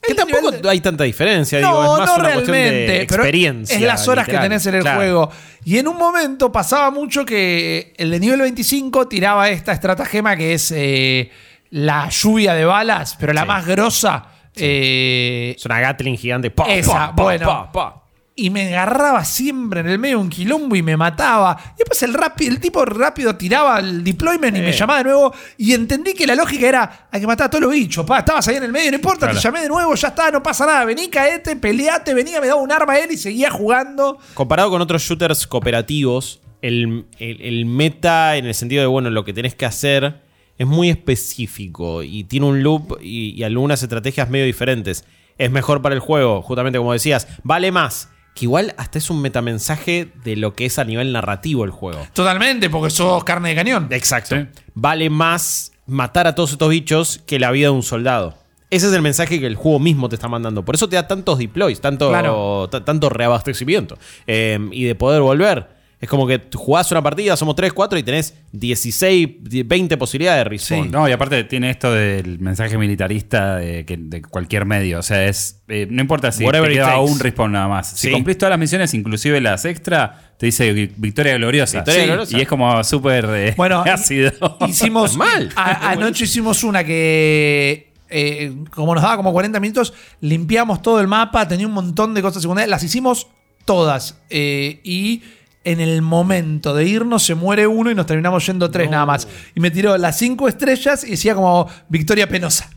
Que 0.00 0.14
tampoco 0.14 0.50
nivel 0.52 0.68
hay 0.68 0.80
tanta 0.80 1.04
diferencia, 1.04 1.60
no, 1.60 1.68
digo, 1.68 1.82
es 1.94 1.98
más 2.00 2.08
no 2.08 2.14
una 2.16 2.28
realmente, 2.28 2.52
de 2.92 3.06
pero 3.08 3.22
experiencia. 3.22 3.76
es 3.76 3.82
las 3.82 4.06
horas 4.08 4.26
literal. 4.26 4.42
que 4.44 4.48
tenés 4.48 4.66
en 4.66 4.74
el 4.76 4.80
Claro. 4.82 4.96
juego. 4.98 5.30
Y 5.64 5.78
en 5.78 5.88
un 5.88 5.96
momento 5.98 6.50
pasaba 6.52 6.90
mucho 6.90 7.24
que 7.26 7.92
el 7.98 8.10
de 8.12 8.20
nivel 8.20 8.40
25 8.40 9.08
tiraba 9.08 9.50
esta 9.50 9.72
estratagema 9.72 10.36
que 10.36 10.54
es 10.54 10.72
eh, 10.74 11.30
la 11.70 12.08
lluvia 12.08 12.54
de 12.54 12.64
balas, 12.64 13.16
pero 13.20 13.32
la 13.32 13.42
Sí. 13.42 13.46
más 13.48 13.66
grosa. 13.66 14.26
eh, 14.60 15.54
Es 15.56 15.64
una 15.66 15.80
Gatling 15.80 16.16
gigante. 16.16 16.50
pa, 16.50 16.64
Esa, 16.64 16.92
pa, 16.92 17.14
pa, 17.16 17.22
bueno. 17.22 17.46
pa, 17.46 17.72
pa. 17.72 18.04
y 18.34 18.50
me 18.50 18.68
agarraba 18.68 19.24
siempre 19.24 19.80
en 19.80 19.88
el 19.88 19.98
medio 19.98 20.16
de 20.18 20.22
un 20.22 20.30
quilombo 20.30 20.74
y 20.76 20.82
me 20.82 20.96
mataba. 20.96 21.56
Y 21.74 21.78
después 21.78 22.00
el, 22.04 22.14
rapi- 22.14 22.46
el 22.46 22.60
tipo 22.60 22.84
rápido 22.84 23.34
tiraba 23.36 23.78
el 23.80 24.02
deployment 24.04 24.56
y 24.56 24.60
me 24.60 24.72
llamaba 24.72 24.98
de 24.98 25.04
nuevo. 25.04 25.34
Y 25.56 25.74
entendí 25.74 26.14
que 26.14 26.24
la 26.26 26.34
lógica 26.36 26.68
era: 26.68 27.08
hay 27.10 27.20
que 27.20 27.26
matar 27.26 27.46
a 27.46 27.50
todos 27.50 27.62
los 27.62 27.72
bichos. 27.72 28.04
Pa, 28.06 28.20
estabas 28.20 28.46
ahí 28.48 28.56
en 28.56 28.62
el 28.64 28.72
medio, 28.72 28.90
no 28.92 28.96
importa, 28.96 29.26
Claro. 29.26 29.34
te 29.34 29.42
llamé 29.42 29.60
de 29.62 29.68
nuevo, 29.68 29.94
ya 29.94 30.08
está, 30.08 30.30
no 30.30 30.40
pasa 30.42 30.66
nada. 30.66 30.84
Vení, 30.84 31.08
caete, 31.08 31.56
peleate, 31.56 32.14
venía, 32.14 32.40
me 32.40 32.46
daba 32.46 32.60
un 32.60 32.70
arma 32.72 32.92
a 32.94 32.98
él 33.00 33.10
y 33.12 33.16
seguía 33.16 33.50
jugando. 33.50 34.18
Comparado 34.34 34.70
con 34.70 34.80
otros 34.82 35.02
shooters 35.02 35.46
cooperativos, 35.48 36.40
el, 36.62 37.06
el- 37.18 37.40
el 37.42 37.66
meta, 37.66 38.36
en 38.36 38.46
el 38.46 38.54
sentido 38.54 38.82
de, 38.82 38.86
bueno, 38.86 39.10
lo 39.10 39.24
que 39.24 39.32
tenés 39.32 39.54
que 39.56 39.66
hacer, 39.66 40.20
es 40.58 40.66
muy 40.66 40.90
específico 40.90 42.02
y 42.02 42.24
tiene 42.24 42.46
un 42.46 42.62
loop 42.62 42.98
y, 43.00 43.30
y 43.30 43.42
algunas 43.44 43.82
estrategias 43.82 44.28
medio 44.30 44.44
diferentes. 44.46 45.04
Es 45.38 45.50
mejor 45.50 45.82
para 45.82 45.94
el 45.94 46.00
juego, 46.00 46.42
justamente 46.42 46.78
como 46.78 46.92
decías, 46.92 47.28
vale 47.44 47.70
más. 47.72 48.10
Que 48.34 48.44
igual 48.44 48.72
hasta 48.76 48.98
es 48.98 49.10
un 49.10 49.20
metamensaje 49.20 50.12
de 50.24 50.36
lo 50.36 50.54
que 50.54 50.66
es 50.66 50.78
a 50.78 50.84
nivel 50.84 51.12
narrativo 51.12 51.64
el 51.64 51.70
juego. 51.70 52.00
Totalmente, 52.12 52.70
porque 52.70 52.90
sos 52.90 53.24
carne 53.24 53.48
de 53.50 53.54
cañón. 53.56 53.88
Exacto. 53.90 54.36
Sí. 54.36 54.46
Vale 54.74 55.10
más 55.10 55.72
matar 55.86 56.26
a 56.28 56.34
todos 56.36 56.52
estos 56.52 56.70
bichos 56.70 57.20
que 57.26 57.38
la 57.40 57.50
vida 57.50 57.66
de 57.66 57.70
un 57.72 57.82
soldado. 57.82 58.36
Ese 58.70 58.86
es 58.88 58.92
el 58.92 59.02
mensaje 59.02 59.40
que 59.40 59.46
el 59.46 59.56
juego 59.56 59.78
mismo 59.80 60.08
te 60.08 60.14
está 60.14 60.28
mandando. 60.28 60.64
Por 60.64 60.74
eso 60.76 60.88
te 60.88 60.94
da 60.96 61.08
tantos 61.08 61.38
deploys, 61.38 61.80
tanto, 61.80 62.10
Claro. 62.10 62.68
ta- 62.70 62.84
tanto 62.84 63.08
reabastecimiento. 63.08 63.98
Eh, 64.26 64.58
y 64.72 64.84
de 64.84 64.94
poder 64.94 65.20
volver. 65.22 65.77
Es 66.00 66.08
como 66.08 66.28
que 66.28 66.40
jugás 66.54 66.92
una 66.92 67.02
partida, 67.02 67.36
somos 67.36 67.56
3, 67.56 67.72
4 67.72 67.98
y 67.98 68.04
tenés 68.04 68.32
16, 68.52 69.28
20 69.66 69.96
posibilidades 69.96 70.44
de 70.44 70.48
respawn. 70.50 70.84
Sí. 70.84 70.90
No, 70.90 71.08
y 71.08 71.12
aparte 71.12 71.42
tiene 71.44 71.70
esto 71.70 71.92
del 71.92 72.38
mensaje 72.38 72.78
militarista 72.78 73.56
de, 73.56 73.84
que- 73.84 73.96
de 73.96 74.22
cualquier 74.22 74.64
medio. 74.64 75.00
O 75.00 75.02
sea, 75.02 75.26
es. 75.26 75.60
eh, 75.66 75.88
no 75.90 76.00
importa 76.00 76.30
si 76.30 76.44
Whatever 76.44 76.68
te 76.68 76.74
queda 76.76 76.86
takes. 76.90 77.00
un 77.10 77.18
respawn 77.18 77.50
nada 77.50 77.66
más. 77.66 77.90
Si 77.98 78.06
Sí. 78.06 78.12
cumplís 78.12 78.38
todas 78.38 78.50
las 78.50 78.60
misiones, 78.60 78.94
inclusive 78.94 79.40
las 79.40 79.64
extra, 79.64 80.32
te 80.38 80.46
dice 80.46 80.72
vi- 80.72 80.92
victoria 80.96 81.34
gloriosa. 81.36 81.78
Victoria 81.78 82.00
Sí, 82.00 82.06
gloriosa. 82.06 82.38
Y 82.38 82.40
es 82.42 82.48
como 82.48 82.84
súper 82.84 83.24
eh, 83.30 83.54
Bueno, 83.56 83.82
ácido. 83.84 84.30
Hicimos. 84.68 85.16
Mal. 85.16 85.50
a- 85.56 85.90
anoche 85.90 86.24
hicimos 86.26 86.62
una 86.62 86.84
que. 86.84 87.92
eh, 88.08 88.54
como 88.70 88.94
nos 88.94 89.02
daba 89.02 89.16
como 89.16 89.32
40 89.32 89.58
minutos, 89.58 89.92
limpiamos 90.20 90.80
todo 90.80 91.00
el 91.00 91.08
mapa, 91.08 91.48
tenía 91.48 91.66
un 91.66 91.72
montón 91.74 92.14
de 92.14 92.22
cosas 92.22 92.40
secundarias, 92.40 92.70
las 92.70 92.84
hicimos 92.84 93.26
todas. 93.64 94.16
eh, 94.30 94.80
y 94.84 95.22
en 95.68 95.80
el 95.80 96.00
momento 96.00 96.74
de 96.74 96.86
irnos 96.86 97.22
se 97.22 97.34
muere 97.34 97.66
uno 97.66 97.90
y 97.90 97.94
nos 97.94 98.06
terminamos 98.06 98.46
yendo 98.46 98.70
tres 98.70 98.90
nada 98.90 99.04
más. 99.04 99.28
Y 99.54 99.60
me 99.60 99.70
tiró 99.70 99.98
las 99.98 100.16
cinco 100.16 100.48
estrellas 100.48 101.04
y 101.04 101.10
decía 101.10 101.34
como 101.34 101.68
victoria 101.90 102.26
penosa. 102.26 102.70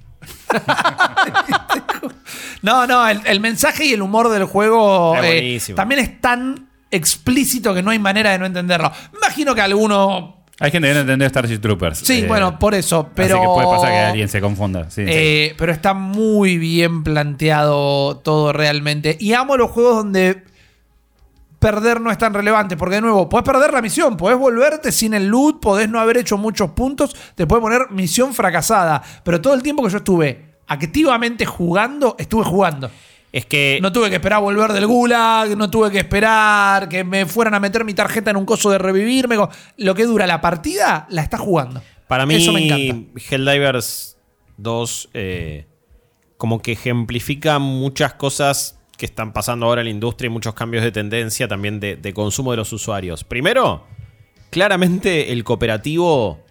no, 2.62 2.86
no, 2.86 3.08
el, 3.08 3.22
el 3.26 3.40
mensaje 3.40 3.86
y 3.86 3.94
el 3.94 4.02
humor 4.02 4.30
del 4.30 4.44
juego 4.44 5.16
Es 5.16 5.70
eh, 5.70 5.74
también 5.74 6.02
es 6.02 6.20
tan 6.20 6.68
explícito 6.92 7.74
que 7.74 7.82
no 7.82 7.92
hay 7.92 8.00
manera 8.00 8.32
de 8.32 8.40
no 8.40 8.46
entenderlo. 8.46 8.92
Me 9.14 9.20
imagino 9.20 9.56
que 9.56 9.62
alguno 9.62 10.44
Hay 10.60 10.72
gente 10.72 10.90
que 10.90 10.94
no 10.94 11.00
entendió 11.00 11.30
Starship 11.30 11.60
Troopers. 11.60 12.00
Sí, 12.00 12.20
eh, 12.20 12.26
bueno, 12.28 12.60
por 12.60 12.76
eso, 12.76 13.10
pero... 13.16 13.38
Así 13.38 13.42
que 13.42 13.54
puede 13.54 13.68
pasar 13.68 13.90
que 13.90 14.00
alguien 14.00 14.28
se 14.28 14.42
confunda. 14.42 14.90
sí, 14.90 15.06
sí. 15.06 15.12
Eh, 15.14 15.56
Pero 15.58 15.72
está 15.72 15.94
muy 15.94 16.58
bien 16.58 17.04
planteado 17.04 18.18
todo 18.18 18.52
realmente. 18.52 19.16
Y 19.18 19.32
amo 19.32 19.56
los 19.56 19.72
juegos 19.72 19.96
donde 19.96 20.44
perder 21.62 22.02
no 22.02 22.12
es 22.12 22.18
tan 22.18 22.34
relevante. 22.34 22.76
Porque 22.76 22.96
de 22.96 23.02
nuevo, 23.02 23.30
podés 23.30 23.46
perder 23.46 23.72
la 23.72 23.82
misión, 23.82 24.18
podés 24.18 24.38
volverte 24.38 24.92
sin 24.92 25.14
el 25.14 25.28
loot, 25.28 25.62
podés 25.62 25.88
no 25.88 26.00
haber 26.00 26.18
hecho 26.18 26.38
muchos 26.38 26.72
puntos, 26.72 27.16
te 27.36 27.48
puede 27.48 27.62
poner 27.62 27.92
misión 27.92 28.34
fracasada. 28.34 29.02
Pero 29.24 29.40
todo 29.40 29.54
el 29.54 29.64
tiempo 29.64 29.84
que 29.84 29.92
yo 29.92 30.00
estuve 30.00 30.56
activamente 30.68 31.46
jugando, 31.46 32.16
estuve 32.18 32.44
jugando. 32.44 32.92
Es 33.32 33.46
que 33.46 33.80
No 33.82 33.94
tuve 33.94 34.10
que 34.10 34.16
esperar 34.16 34.42
volver 34.42 34.74
del 34.74 34.88
gulag, 34.88 35.56
no 35.56 35.70
tuve 35.70 35.90
que 35.90 36.00
esperar 36.00 36.90
que 36.90 37.06
me 37.06 37.26
fueran 37.26 37.54
a 37.54 37.60
meter 37.62 37.86
mi 37.86 37.94
tarjeta 37.94 38.32
en 38.32 38.36
un 38.36 38.46
coso 38.46 38.70
de 38.70 38.78
revivirme. 38.78 39.38
Lo 39.78 39.96
que 39.96 40.06
dura 40.06 40.28
la 40.28 40.42
partida, 40.42 41.06
la 41.10 41.22
está 41.22 41.38
jugando. 41.38 41.82
Para 42.08 42.26
mí, 42.26 42.36
Eso 42.36 42.52
me 42.52 42.66
encanta. 42.66 43.22
Helldivers 43.30 44.18
2 44.58 45.10
eh, 45.14 45.66
como 46.38 46.62
que 46.62 46.74
ejemplifica 46.74 47.60
muchas 47.60 48.16
cosas 48.16 48.81
que 49.02 49.08
están 49.08 49.34
pasando 49.34 49.66
ahora 49.66 49.82
en 49.82 49.86
la 49.86 49.92
industria 49.92 50.28
y 50.28 50.30
muchos 50.30 50.54
cambios 50.54 50.84
de 50.84 50.92
tendencia 50.92 51.48
también 51.48 51.80
de, 51.80 51.96
de 51.96 52.14
consumo 52.14 52.52
de 52.52 52.58
los 52.58 52.72
usuarios. 52.72 53.24
Primero, 53.24 53.84
claramente 54.52 55.32
el 55.32 55.44
cooperativo, 55.44 56.42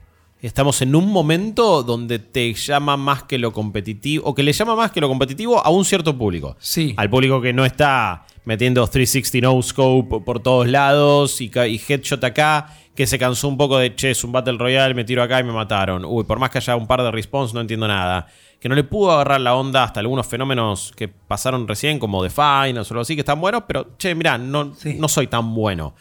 estamos 0.43 0.83
en 0.83 0.97
un 0.97 1.13
momento 1.13 1.85
donde 1.85 2.19
te 2.19 2.53
llama 2.55 2.97
más 2.97 3.23
que 3.23 3.39
lo 3.39 3.53
competitivo, 3.53 4.27
o 4.27 4.35
que 4.35 4.43
le 4.43 4.53
llama 4.53 4.75
más 4.75 4.91
que 4.91 5.01
lo 5.01 5.07
competitivo 5.07 5.65
a 5.65 5.71
un 5.71 5.85
cierto 5.85 6.19
público. 6.19 6.57
Sí. 6.59 6.93
Al 6.97 7.09
público 7.09 7.41
que 7.41 7.53
no 7.53 7.65
está 7.65 8.27
metiendo 8.51 8.85
360 8.85 9.47
no 9.47 9.63
scope 9.63 10.21
por 10.25 10.41
todos 10.41 10.67
lados 10.67 11.41
y, 11.41 11.49
headshot 11.55 12.25
acá, 12.25 12.67
que 12.97 13.07
se 13.07 13.17
cansó 13.17 13.47
un 13.47 13.57
poco 13.57 13.79
de, 13.79 13.95
che, 13.95 14.11
es 14.11 14.25
un 14.25 14.33
Battle 14.33 14.59
Royale, 14.59 14.93
me 14.93 15.05
tiro 15.05 15.23
acá 15.23 15.39
y 15.39 15.45
me 15.45 15.53
mataron. 15.53 16.05
Uy, 16.05 16.25
por 16.25 16.41
más 16.41 16.51
que 16.51 16.59
haya 16.59 16.75
un 16.75 16.89
par 16.89 17.01
de 17.01 17.13
respawns, 17.13 17.55
no 17.55 17.61
entiendo 17.61 17.87
nada. 17.87 18.27
Que 18.59 18.69
no 18.69 18.75
le 18.75 18.83
pudo 18.83 19.13
agarrar 19.13 19.41
la 19.41 19.55
onda 19.55 19.85
hasta 19.85 20.01
algunos 20.01 20.27
fenómenos 20.27 20.93
que 20.97 21.07
pasaron 21.07 21.69
recién, 21.69 22.01
como 22.01 22.25
The 22.25 22.31
Finals 22.31 22.91
o 22.91 22.95
algo 22.95 23.03
así, 23.03 23.15
que 23.15 23.21
están 23.21 23.41
buenos, 23.41 23.63
pero, 23.69 23.97
che, 23.97 24.17
mirá, 24.17 24.37
no, 24.37 24.75
Sí. 24.75 24.97
no 24.99 25.07
soy 25.07 25.29
tan 25.29 25.55
bueno. 25.55 25.95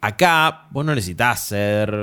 Acá 0.00 0.66
vos 0.70 0.84
no 0.84 0.94
necesitas 0.96 1.40
ser 1.44 1.94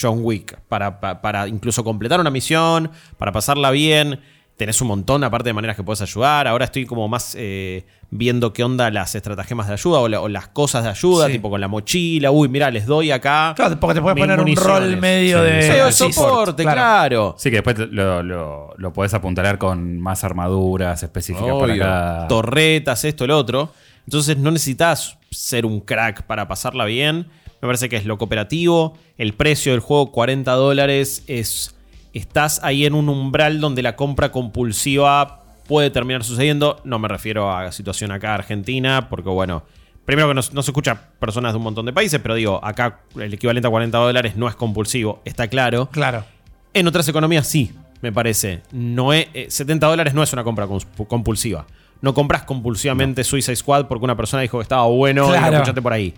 John 0.00 0.20
Wick 0.22 0.60
para, 0.68 1.00
pa- 1.00 1.20
para 1.20 1.46
incluso 1.48 1.82
completar 1.82 2.20
una 2.20 2.30
misión, 2.30 2.90
para 3.18 3.32
pasarla 3.32 3.70
bien. 3.72 4.20
Tenés 4.58 4.80
un 4.82 4.88
montón, 4.88 5.22
aparte 5.24 5.48
de 5.48 5.52
maneras 5.54 5.76
que 5.76 5.82
puedes 5.84 6.02
ayudar. 6.02 6.46
Ahora 6.48 6.64
estoy 6.64 6.84
como 6.84 7.06
más 7.08 7.34
eh, 7.38 7.86
viendo 8.10 8.52
qué 8.52 8.64
onda 8.64 8.90
las 8.90 9.14
estratagemas 9.14 9.68
de 9.68 9.74
ayuda 9.74 10.00
o, 10.00 10.08
la- 10.08 10.20
o 10.20 10.28
las 10.28 10.48
cosas 10.48 10.82
de 10.82 10.90
ayuda, 10.90 11.26
Sí. 11.28 11.32
tipo 11.34 11.48
con 11.48 11.60
la 11.60 11.68
mochila. 11.68 12.32
Uy, 12.32 12.48
mirá, 12.48 12.68
les 12.70 12.84
doy 12.84 13.12
acá. 13.12 13.52
Claro, 13.54 13.78
porque 13.78 13.94
te 13.94 14.02
puedes 14.02 14.18
poner 14.18 14.40
un 14.40 14.56
rol 14.56 14.96
medio 14.96 15.38
Sí, 15.44 15.50
de. 15.50 15.92
sí, 15.92 16.04
sí, 16.06 16.12
soporte, 16.12 16.64
claro. 16.64 16.76
claro. 16.76 17.34
Sí, 17.38 17.50
que 17.50 17.62
después 17.62 17.78
lo, 17.78 18.22
lo, 18.24 18.74
lo 18.76 18.92
podés 18.92 19.14
apuntalar 19.14 19.58
con 19.58 20.00
más 20.00 20.24
armaduras 20.24 21.02
específicas 21.04 21.52
para 21.52 21.72
Obvio. 21.72 21.78
cada. 21.82 22.26
Torretas, 22.28 23.04
esto, 23.04 23.24
el 23.24 23.30
otro. 23.30 23.72
Entonces 24.06 24.38
no 24.38 24.50
necesitas 24.50 25.18
ser 25.30 25.64
un 25.66 25.80
crack 25.80 26.22
para 26.24 26.48
pasarla 26.48 26.84
bien. 26.84 27.28
Me 27.60 27.66
parece 27.68 27.88
que 27.88 27.96
es 27.96 28.04
lo 28.06 28.18
cooperativo. 28.18 28.98
El 29.18 29.34
precio 29.34 29.70
del 29.70 29.80
juego, 29.80 30.10
40 30.10 30.52
dólares, 30.52 31.22
es. 31.28 31.74
Estás 32.14 32.60
ahí 32.64 32.84
en 32.86 32.94
un 32.94 33.08
umbral 33.08 33.60
donde 33.60 33.82
la 33.82 33.96
compra 33.96 34.30
compulsiva 34.32 35.42
puede 35.66 35.90
terminar 35.90 36.24
sucediendo. 36.24 36.80
No 36.84 36.98
me 36.98 37.08
refiero 37.08 37.50
a 37.54 37.70
situación 37.72 38.10
acá 38.12 38.34
Argentina, 38.34 39.08
porque 39.08 39.28
bueno. 39.28 39.62
Primero 40.04 40.26
que 40.28 40.34
no, 40.34 40.40
no 40.52 40.62
se 40.62 40.70
escucha 40.70 40.98
personas 41.20 41.52
de 41.52 41.58
un 41.58 41.64
montón 41.64 41.84
de 41.84 41.92
países, 41.92 42.18
pero 42.20 42.34
digo, 42.34 42.64
acá 42.64 43.00
el 43.16 43.34
equivalente 43.34 43.68
a 43.68 43.70
40 43.70 43.98
dólares 43.98 44.36
no 44.36 44.48
es 44.48 44.54
compulsivo, 44.54 45.20
está 45.26 45.48
claro. 45.48 45.90
Claro. 45.90 46.24
En 46.72 46.86
otras 46.88 47.06
economías 47.08 47.46
sí, 47.46 47.72
me 48.00 48.10
parece. 48.10 48.62
No 48.72 49.12
es, 49.12 49.26
eh, 49.34 49.48
70 49.50 49.86
dólares 49.86 50.14
no 50.14 50.22
es 50.22 50.32
una 50.32 50.44
compra 50.44 50.66
compulsiva. 51.08 51.66
No 52.00 52.14
compras 52.14 52.44
compulsivamente 52.44 53.22
Suicide 53.22 53.56
Squad 53.56 53.84
porque 53.86 54.04
una 54.06 54.16
persona 54.16 54.40
dijo 54.40 54.56
que 54.56 54.62
estaba 54.62 54.86
bueno 54.86 55.26
y 55.26 55.30
Claro. 55.32 55.50
lo 55.50 55.56
escuchaste 55.56 55.82
por 55.82 55.92
ahí. 55.92 56.14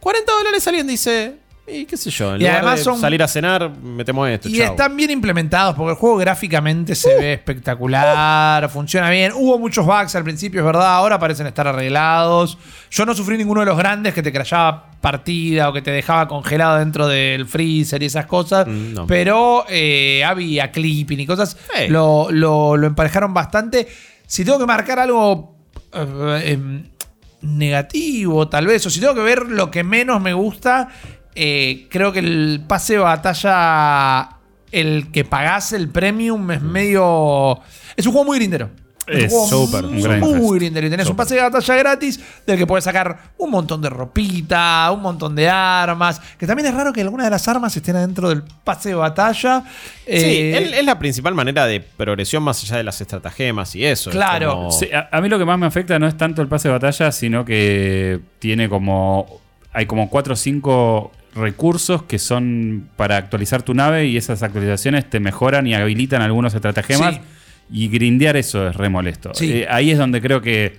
40 0.00 0.32
dólares 0.32 0.66
alguien 0.66 0.86
dice, 0.86 1.36
y 1.72 1.84
qué 1.86 1.96
sé 1.96 2.10
yo, 2.10 2.30
en 2.34 2.40
Y 2.40 2.44
lugar 2.44 2.56
además 2.56 2.78
de 2.78 2.84
son- 2.84 3.00
salir 3.00 3.22
a 3.22 3.28
cenar, 3.28 3.70
metemos 3.82 4.28
esto. 4.28 4.48
Y 4.48 4.58
chau. 4.58 4.66
están 4.70 4.96
bien 4.96 5.10
implementados 5.10 5.74
porque 5.74 5.92
el 5.92 5.96
juego 5.96 6.16
gráficamente 6.16 6.94
se 6.94 7.14
ve 7.14 7.32
espectacular, 7.34 8.68
funciona 8.68 9.10
bien. 9.10 9.32
Hubo 9.34 9.58
muchos 9.58 9.86
bugs 9.86 10.14
al 10.14 10.24
principio, 10.24 10.60
es 10.60 10.66
verdad, 10.66 10.94
ahora 10.94 11.18
parecen 11.18 11.46
estar 11.46 11.66
arreglados. 11.66 12.58
Yo 12.90 13.06
no 13.06 13.14
sufrí 13.14 13.38
ninguno 13.38 13.60
de 13.60 13.66
los 13.66 13.76
grandes 13.78 14.12
que 14.14 14.22
te 14.22 14.32
crashaba 14.32 14.90
partida 15.00 15.68
o 15.68 15.72
que 15.72 15.80
te 15.82 15.90
dejaba 15.90 16.28
congelado 16.28 16.78
dentro 16.78 17.08
del 17.08 17.46
freezer 17.46 18.02
y 18.02 18.06
esas 18.06 18.26
cosas, 18.26 18.66
Mm, 18.66 18.94
no. 18.94 19.06
pero 19.06 19.64
eh, 19.68 20.22
había 20.24 20.70
clipping 20.72 21.20
y 21.20 21.26
cosas. 21.26 21.56
Lo, 21.88 22.28
lo- 22.30 22.76
lo 22.76 22.86
emparejaron 22.86 23.32
bastante. 23.32 23.88
Si 24.26 24.44
tengo 24.44 24.58
que 24.58 24.66
marcar 24.66 24.98
algo 24.98 25.56
eh, 25.92 26.42
em, 26.52 26.84
negativo, 27.42 28.48
tal 28.48 28.66
vez, 28.66 28.84
o 28.86 28.90
si 28.90 29.00
tengo 29.00 29.14
que 29.14 29.22
ver 29.22 29.46
lo 29.48 29.70
que 29.70 29.82
menos 29.84 30.20
me 30.20 30.32
gusta, 30.34 30.88
eh, 31.34 31.86
creo 31.90 32.12
que 32.12 32.18
el 32.20 32.62
pase 32.66 32.94
de 32.94 32.98
batalla, 33.00 34.36
el 34.72 35.10
que 35.12 35.24
pagás 35.24 35.72
el 35.72 35.88
premium, 35.88 36.50
es 36.50 36.62
medio. 36.62 37.60
Es 37.96 38.06
un 38.06 38.12
juego 38.12 38.26
muy 38.26 38.38
grindero. 38.38 38.70
Es 39.06 39.24
un 39.32 39.40
juego 39.40 39.66
súper, 39.66 39.84
muy, 39.84 40.58
grindero. 40.58 40.86
Y 40.86 40.90
tenés 40.90 41.08
un 41.08 41.16
pase 41.16 41.34
de 41.34 41.40
batalla 41.42 41.74
gratis 41.74 42.20
del 42.46 42.56
que 42.56 42.64
puedes 42.66 42.84
sacar 42.84 43.32
un 43.38 43.50
montón 43.50 43.82
de 43.82 43.90
ropita, 43.90 44.88
un 44.92 45.02
montón 45.02 45.34
de 45.34 45.48
armas. 45.48 46.20
Que 46.38 46.46
también 46.46 46.68
es 46.68 46.74
raro 46.74 46.92
que 46.92 47.00
algunas 47.00 47.26
de 47.26 47.30
las 47.30 47.48
armas 47.48 47.76
estén 47.76 47.96
adentro 47.96 48.28
del 48.28 48.44
pase 48.62 48.90
de 48.90 48.94
batalla. 48.94 49.64
Sí, 50.06 50.12
Eh, 50.12 50.76
es, 50.78 50.84
la 50.84 50.96
principal 51.00 51.34
manera 51.34 51.66
de 51.66 51.80
progresión 51.80 52.44
más 52.44 52.62
allá 52.62 52.76
de 52.76 52.84
las 52.84 53.00
estratagemas 53.00 53.74
y 53.74 53.84
eso. 53.84 54.10
es 54.10 54.16
Claro. 54.16 54.54
como- 54.54 54.70
Sí, 54.70 54.86
a, 54.92 55.08
a 55.10 55.20
mí 55.20 55.28
lo 55.28 55.40
que 55.40 55.44
más 55.44 55.58
me 55.58 55.66
afecta 55.66 55.98
no 55.98 56.06
es 56.06 56.16
tanto 56.16 56.40
el 56.40 56.46
pase 56.46 56.68
de 56.68 56.74
batalla, 56.74 57.10
sino 57.10 57.44
que 57.44 58.20
tiene 58.38 58.68
como. 58.68 59.40
Hay 59.72 59.86
como 59.86 60.08
4 60.08 60.34
o 60.34 60.36
5 60.36 61.10
recursos 61.34 62.02
que 62.04 62.18
son 62.18 62.88
para 62.96 63.16
actualizar 63.16 63.62
tu 63.62 63.74
nave 63.74 64.06
y 64.06 64.16
esas 64.16 64.42
actualizaciones 64.42 65.08
te 65.08 65.20
mejoran 65.20 65.66
y 65.66 65.74
habilitan 65.74 66.22
algunos 66.22 66.54
estratagemas. 66.54 67.16
Sí. 67.16 67.20
Y 67.72 67.88
grindear 67.88 68.36
eso 68.36 68.68
es 68.68 68.76
re 68.76 68.88
molesto. 68.88 69.32
Sí. 69.34 69.52
Eh, 69.52 69.66
ahí 69.70 69.90
es 69.90 69.98
donde 69.98 70.20
creo 70.20 70.42
que 70.42 70.78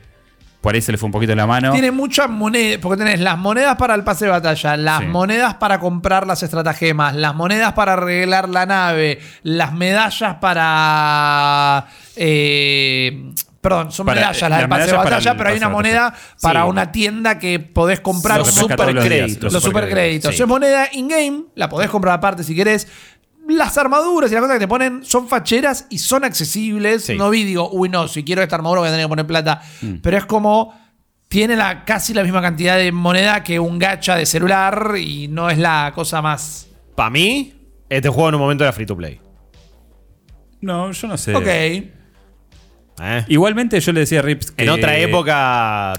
por 0.61 0.75
ahí 0.75 0.81
se 0.81 0.91
le 0.91 0.97
fue 0.99 1.07
un 1.07 1.11
poquito 1.11 1.33
la 1.35 1.47
mano. 1.47 1.71
Tiene 1.73 1.89
muchas 1.91 2.29
monedas, 2.29 2.77
porque 2.81 3.03
tenés 3.03 3.19
las 3.19 3.37
monedas 3.37 3.75
para 3.77 3.95
el 3.95 4.03
pase 4.03 4.25
de 4.25 4.31
batalla, 4.31 4.77
las 4.77 4.99
Sí. 4.99 5.05
monedas 5.07 5.55
para 5.55 5.79
comprar 5.79 6.27
las 6.27 6.43
estratagemas, 6.43 7.15
las 7.15 7.33
monedas 7.33 7.73
para 7.73 7.93
arreglar 7.93 8.47
la 8.47 8.65
nave, 8.67 9.19
las 9.43 9.73
medallas 9.73 10.35
para... 10.39 11.87
eh, 12.15 13.31
perdón, 13.59 13.91
son 13.91 14.05
Para- 14.07 14.21
medallas 14.21 14.41
las 14.41 14.49
las 14.49 14.59
del 14.61 14.69
pase 14.69 14.85
de 14.91 14.97
batalla, 14.97 15.31
el 15.31 15.37
pero 15.37 15.49
hay 15.49 15.57
una 15.57 15.69
moneda 15.69 16.13
para 16.41 16.63
Sí. 16.63 16.69
una 16.69 16.91
tienda 16.91 17.37
que 17.37 17.59
podés 17.59 17.99
comprar 17.99 18.39
Los 18.39 18.47
super 18.49 18.75
todos 18.75 18.93
los 18.93 19.03
super 19.03 19.61
supercréditos, 19.61 19.91
créditos. 19.91 20.35
sí. 20.35 20.41
Es 20.41 20.47
moneda 20.47 20.87
in-game, 20.93 21.43
la 21.55 21.69
podés 21.69 21.89
comprar 21.89 22.15
aparte 22.15 22.43
si 22.43 22.55
querés. 22.55 22.87
Las 23.57 23.77
armaduras 23.77 24.31
y 24.31 24.33
las 24.33 24.41
cosas 24.41 24.55
que 24.55 24.61
te 24.61 24.67
ponen 24.67 25.03
son 25.03 25.27
facheras 25.27 25.87
y 25.89 25.97
son 25.97 26.23
accesibles. 26.23 27.05
Sí. 27.05 27.15
No 27.15 27.29
vi, 27.29 27.43
digo, 27.43 27.69
uy, 27.71 27.89
no, 27.89 28.07
si 28.07 28.23
quiero 28.23 28.41
esta 28.41 28.55
armadura 28.55 28.81
voy 28.81 28.89
a 28.89 28.91
tener 28.91 29.05
que 29.05 29.09
poner 29.09 29.27
plata. 29.27 29.61
Mm. 29.81 29.95
Pero 30.01 30.17
es 30.17 30.25
como 30.25 30.73
tiene 31.31 31.55
la, 31.55 31.85
casi 31.85 32.13
la 32.13 32.23
misma 32.23 32.41
cantidad 32.41 32.77
de 32.77 32.91
moneda 32.91 33.41
que 33.41 33.57
un 33.57 33.79
gacha 33.79 34.17
de 34.17 34.25
celular 34.25 34.95
y 34.97 35.29
no 35.29 35.49
es 35.49 35.57
la 35.57 35.93
cosa 35.95 36.21
más. 36.21 36.67
Para 36.93 37.09
mí, 37.09 37.53
este 37.89 38.09
juego 38.09 38.27
en 38.29 38.35
un 38.35 38.41
momento 38.41 38.65
era 38.65 38.73
free 38.73 38.85
to 38.85 38.97
play. 38.97 39.17
No, 40.59 40.91
yo 40.91 41.07
no 41.07 41.17
sé. 41.17 41.33
Ok. 41.33 41.47
¿eh? 41.47 43.25
Igualmente 43.29 43.79
yo 43.79 43.93
le 43.93 44.01
decía 44.01 44.19
a 44.19 44.23
Rips 44.23 44.51
que. 44.51 44.63
En 44.63 44.69
otra 44.69 44.97
época, 44.97 45.93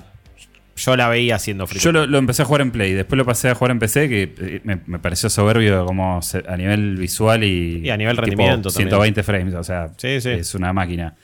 yo 0.84 0.96
la 0.96 1.08
veía 1.08 1.36
haciendo 1.36 1.66
free 1.66 1.78
Yo 1.80 1.92
lo, 1.92 2.06
lo 2.06 2.18
empecé 2.18 2.42
a 2.42 2.44
jugar 2.44 2.62
en 2.62 2.70
Play, 2.70 2.92
después 2.92 3.16
lo 3.16 3.24
pasé 3.24 3.48
a 3.48 3.54
jugar 3.54 3.70
en 3.70 3.78
PC, 3.78 4.08
que 4.08 4.34
eh, 4.38 4.60
me, 4.64 4.80
me 4.86 4.98
pareció 4.98 5.30
soberbio 5.30 5.84
como 5.86 6.20
a 6.48 6.56
nivel 6.56 6.96
visual 6.96 7.44
y, 7.44 7.82
Y 7.84 7.90
a 7.90 7.96
nivel 7.96 8.16
rendimiento 8.16 8.70
también. 8.70 8.88
120 8.88 9.22
frames, 9.22 9.54
o 9.54 9.64
sea, 9.64 9.90
Sí, 9.96 10.20
sí. 10.20 10.30
es 10.30 10.54
una 10.54 10.72
máquina. 10.72 11.14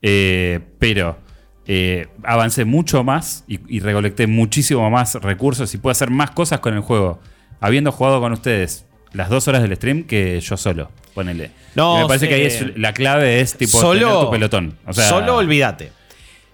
Eh, 0.00 0.60
pero 0.78 1.18
eh, 1.66 2.06
avancé 2.22 2.64
mucho 2.64 3.02
más 3.02 3.44
y, 3.48 3.58
y 3.68 3.80
recolecté 3.80 4.26
muchísimo 4.26 4.88
más 4.90 5.16
recursos 5.16 5.74
y 5.74 5.78
puedo 5.78 5.90
hacer 5.90 6.10
más 6.10 6.30
cosas 6.30 6.60
con 6.60 6.74
el 6.74 6.80
juego, 6.80 7.20
habiendo 7.60 7.90
jugado 7.90 8.20
con 8.20 8.32
ustedes 8.32 8.84
las 9.12 9.28
dos 9.28 9.48
horas 9.48 9.62
del 9.62 9.74
stream 9.76 10.04
que 10.04 10.40
yo 10.40 10.56
solo, 10.56 10.90
ponele. 11.14 11.50
No, 11.74 11.98
Y 11.98 12.02
me 12.02 12.08
parece 12.08 12.28
que 12.28 12.34
ahí 12.34 12.42
es, 12.42 12.76
la 12.76 12.92
clave 12.92 13.40
es 13.40 13.56
tipo 13.56 13.80
solo, 13.80 14.06
tener 14.08 14.24
tu 14.24 14.30
pelotón. 14.30 14.78
O 14.86 14.92
sea, 14.92 15.08
solo 15.08 15.36
olvídate. 15.36 15.92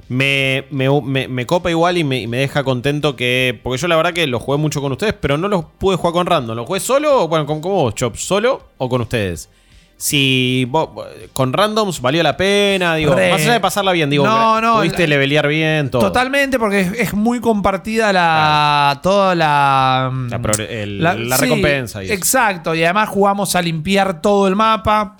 Me, 0.08 0.64
me, 0.70 0.88
me- 1.00 1.28
me 1.28 1.46
copa 1.46 1.70
igual 1.70 1.96
y 1.96 2.04
me, 2.04 2.20
y 2.20 2.26
me 2.26 2.36
deja 2.38 2.62
contento 2.62 3.16
que. 3.16 3.58
Porque 3.62 3.80
yo 3.80 3.88
la 3.88 3.96
verdad 3.96 4.12
que 4.12 4.26
lo 4.26 4.38
jugué 4.38 4.58
mucho 4.58 4.80
con 4.82 4.92
ustedes, 4.92 5.14
pero 5.14 5.38
no 5.38 5.48
los 5.48 5.64
pude 5.78 5.96
jugar 5.96 6.12
con 6.12 6.26
random. 6.26 6.56
¿Lo 6.56 6.66
jugué 6.66 6.80
solo? 6.80 7.26
Bueno, 7.28 7.46
con, 7.46 7.60
como 7.60 7.76
vos, 7.76 7.94
Chop, 7.94 8.16
¿solo 8.16 8.68
o 8.78 8.88
con 8.88 9.00
ustedes? 9.00 9.48
si 9.96 10.66
vos- 10.68 10.88
con 11.32 11.52
randoms 11.52 12.00
valió 12.00 12.22
la 12.22 12.36
pena, 12.36 12.96
digo, 12.96 13.14
Re. 13.14 13.30
más 13.30 13.40
allá 13.40 13.52
de 13.54 13.60
pasarla 13.60 13.92
bien, 13.92 14.10
digo, 14.10 14.26
No, 14.26 14.60
no, 14.60 14.78
pudiste 14.78 15.06
levelear 15.06 15.46
bien, 15.46 15.88
todo. 15.88 16.02
Totalmente, 16.02 16.58
porque 16.58 16.80
es, 16.80 16.92
es 16.94 17.14
muy 17.14 17.40
compartida 17.40 18.12
la. 18.12 18.98
toda 19.02 19.34
la. 19.34 20.10
La 20.28 20.38
progre- 20.40 20.68
el- 20.68 21.00
la 21.02 21.36
recompensa 21.38 22.02
y. 22.04 22.10
Exacto, 22.10 22.74
y 22.74 22.82
además 22.84 23.08
jugamos 23.08 23.54
a 23.56 23.62
limpiar 23.62 24.20
todo 24.20 24.48
el 24.48 24.56
mapa. 24.56 25.16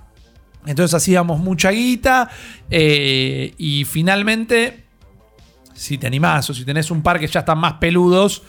Entonces 0.67 0.95
hacíamos 0.95 1.39
mucha 1.41 1.71
guita. 1.71 2.29
eh, 2.71 3.55
y 3.59 3.85
finalmente, 3.85 4.85
si 5.75 5.99
te 5.99 6.07
animás 6.07 6.49
o 6.51 6.55
si 6.55 6.65
tenés 6.65 6.91
un 6.91 7.03
par 7.03 7.19
que 7.19 7.27
ya 7.27 7.41
están 7.41 7.59
más 7.59 7.75
peludos. 7.75 8.43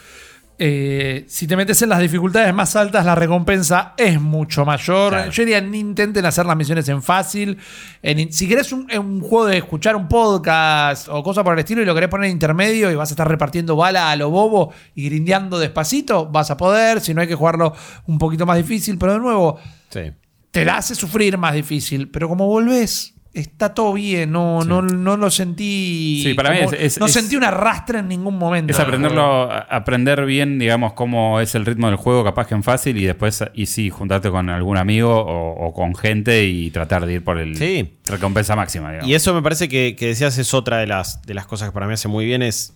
eh, 0.58 1.26
si 1.28 1.48
te 1.48 1.58
metes 1.58 1.82
en 1.82 1.90
las 1.90 2.00
dificultades 2.00 2.54
más 2.54 2.78
altas, 2.78 3.06
la 3.06 3.14
recompensa 3.14 3.94
es 3.98 4.22
mucho 4.22 4.64
mayor. 4.64 5.12
Claro. 5.12 5.30
Yo 5.30 5.44
diría, 5.44 5.60
ni 5.60 5.80
intenten 5.80 6.26
hacer 6.26 6.46
las 6.46 6.56
misiones 6.56 6.88
en 6.88 7.04
fácil. 7.04 7.58
En- 8.02 8.32
si 8.32 8.48
querés 8.48 8.72
un, 8.72 8.88
un 8.98 9.20
juego 9.20 9.48
de 9.48 9.58
escuchar 9.58 9.98
un 9.98 10.08
podcast 10.08 11.10
o 11.10 11.22
cosa 11.24 11.44
por 11.44 11.52
el 11.52 11.60
estilo 11.60 11.82
y 11.82 11.86
lo 11.86 11.94
querés 11.94 12.08
poner 12.10 12.28
en 12.28 12.32
intermedio 12.32 12.90
y 12.90 12.96
vas 12.96 13.10
a 13.10 13.14
estar 13.16 13.28
repartiendo 13.28 13.76
bala 13.76 14.10
a 14.12 14.16
lo 14.16 14.30
bobo 14.30 14.72
y 14.96 15.04
grindeando 15.10 15.60
despacito, 15.60 16.28
vas 16.28 16.50
a 16.52 16.56
poder. 16.56 17.02
Si 17.02 17.14
no, 17.14 17.20
hay 17.20 17.28
que 17.28 17.36
jugarlo 17.36 17.74
un 18.08 18.18
poquito 18.18 18.46
más 18.46 18.56
difícil. 18.56 18.98
Pero 18.98 19.12
de 19.16 19.20
nuevo, 19.20 19.60
Sí. 19.90 20.10
Te 20.56 20.64
la 20.64 20.78
hace 20.78 20.96
sufrir 20.96 21.38
más 21.38 21.54
difícil. 21.54 22.08
Pero 22.10 22.30
como 22.30 22.48
volvés, 22.48 23.14
está 23.34 23.74
todo 23.74 23.92
bien. 23.92 24.32
No, 24.32 24.64
no, 24.64 24.82
no 24.82 25.18
lo 25.18 25.30
sentí. 25.30 26.22
Sí, 26.24 26.34
para 26.34 26.52
mí 26.52 26.60
como- 26.60 26.72
es- 26.72 26.80
es- 26.82 27.00
no 27.02 27.08
es- 27.08 27.12
sentí 27.12 27.36
una 27.36 27.50
arrastre 27.50 28.00
en 28.00 28.08
ningún 28.08 28.38
momento. 28.38 28.72
Es 28.72 28.80
aprenderlo, 28.80 29.52
aprender 29.52 30.26
bien, 30.26 30.58
digamos, 30.58 30.94
cómo 30.94 31.42
es 31.42 31.54
el 31.56 31.66
ritmo 31.66 31.88
del 31.88 31.98
juego, 31.98 32.24
capaz 32.24 32.48
que 32.48 32.56
en 32.56 32.64
fácil, 32.64 32.96
y 32.98 33.04
después, 33.04 33.44
y 33.54 33.66
sí, 33.66 33.90
juntarte 33.90 34.30
con 34.32 34.50
algún 34.50 34.78
amigo 34.78 35.14
o, 35.14 35.68
o 35.68 35.74
con 35.74 35.94
gente 35.96 36.46
y 36.46 36.72
tratar 36.72 37.06
de 37.06 37.12
ir 37.16 37.24
por 37.26 37.38
el 37.38 37.58
Sí. 37.58 37.98
recompensa 38.06 38.56
máxima, 38.56 38.92
digamos. 38.92 39.10
Y 39.10 39.16
eso 39.16 39.34
me 39.34 39.42
parece 39.42 39.68
que, 39.68 39.98
que 39.98 40.08
decías 40.08 40.38
es 40.38 40.54
otra 40.54 40.78
de 40.78 40.88
las, 40.88 41.22
de 41.24 41.34
las 41.34 41.46
cosas 41.46 41.68
que 41.68 41.74
para 41.74 41.88
mí 41.88 41.94
hace 41.96 42.08
muy 42.08 42.24
bien 42.26 42.42
es 42.42 42.74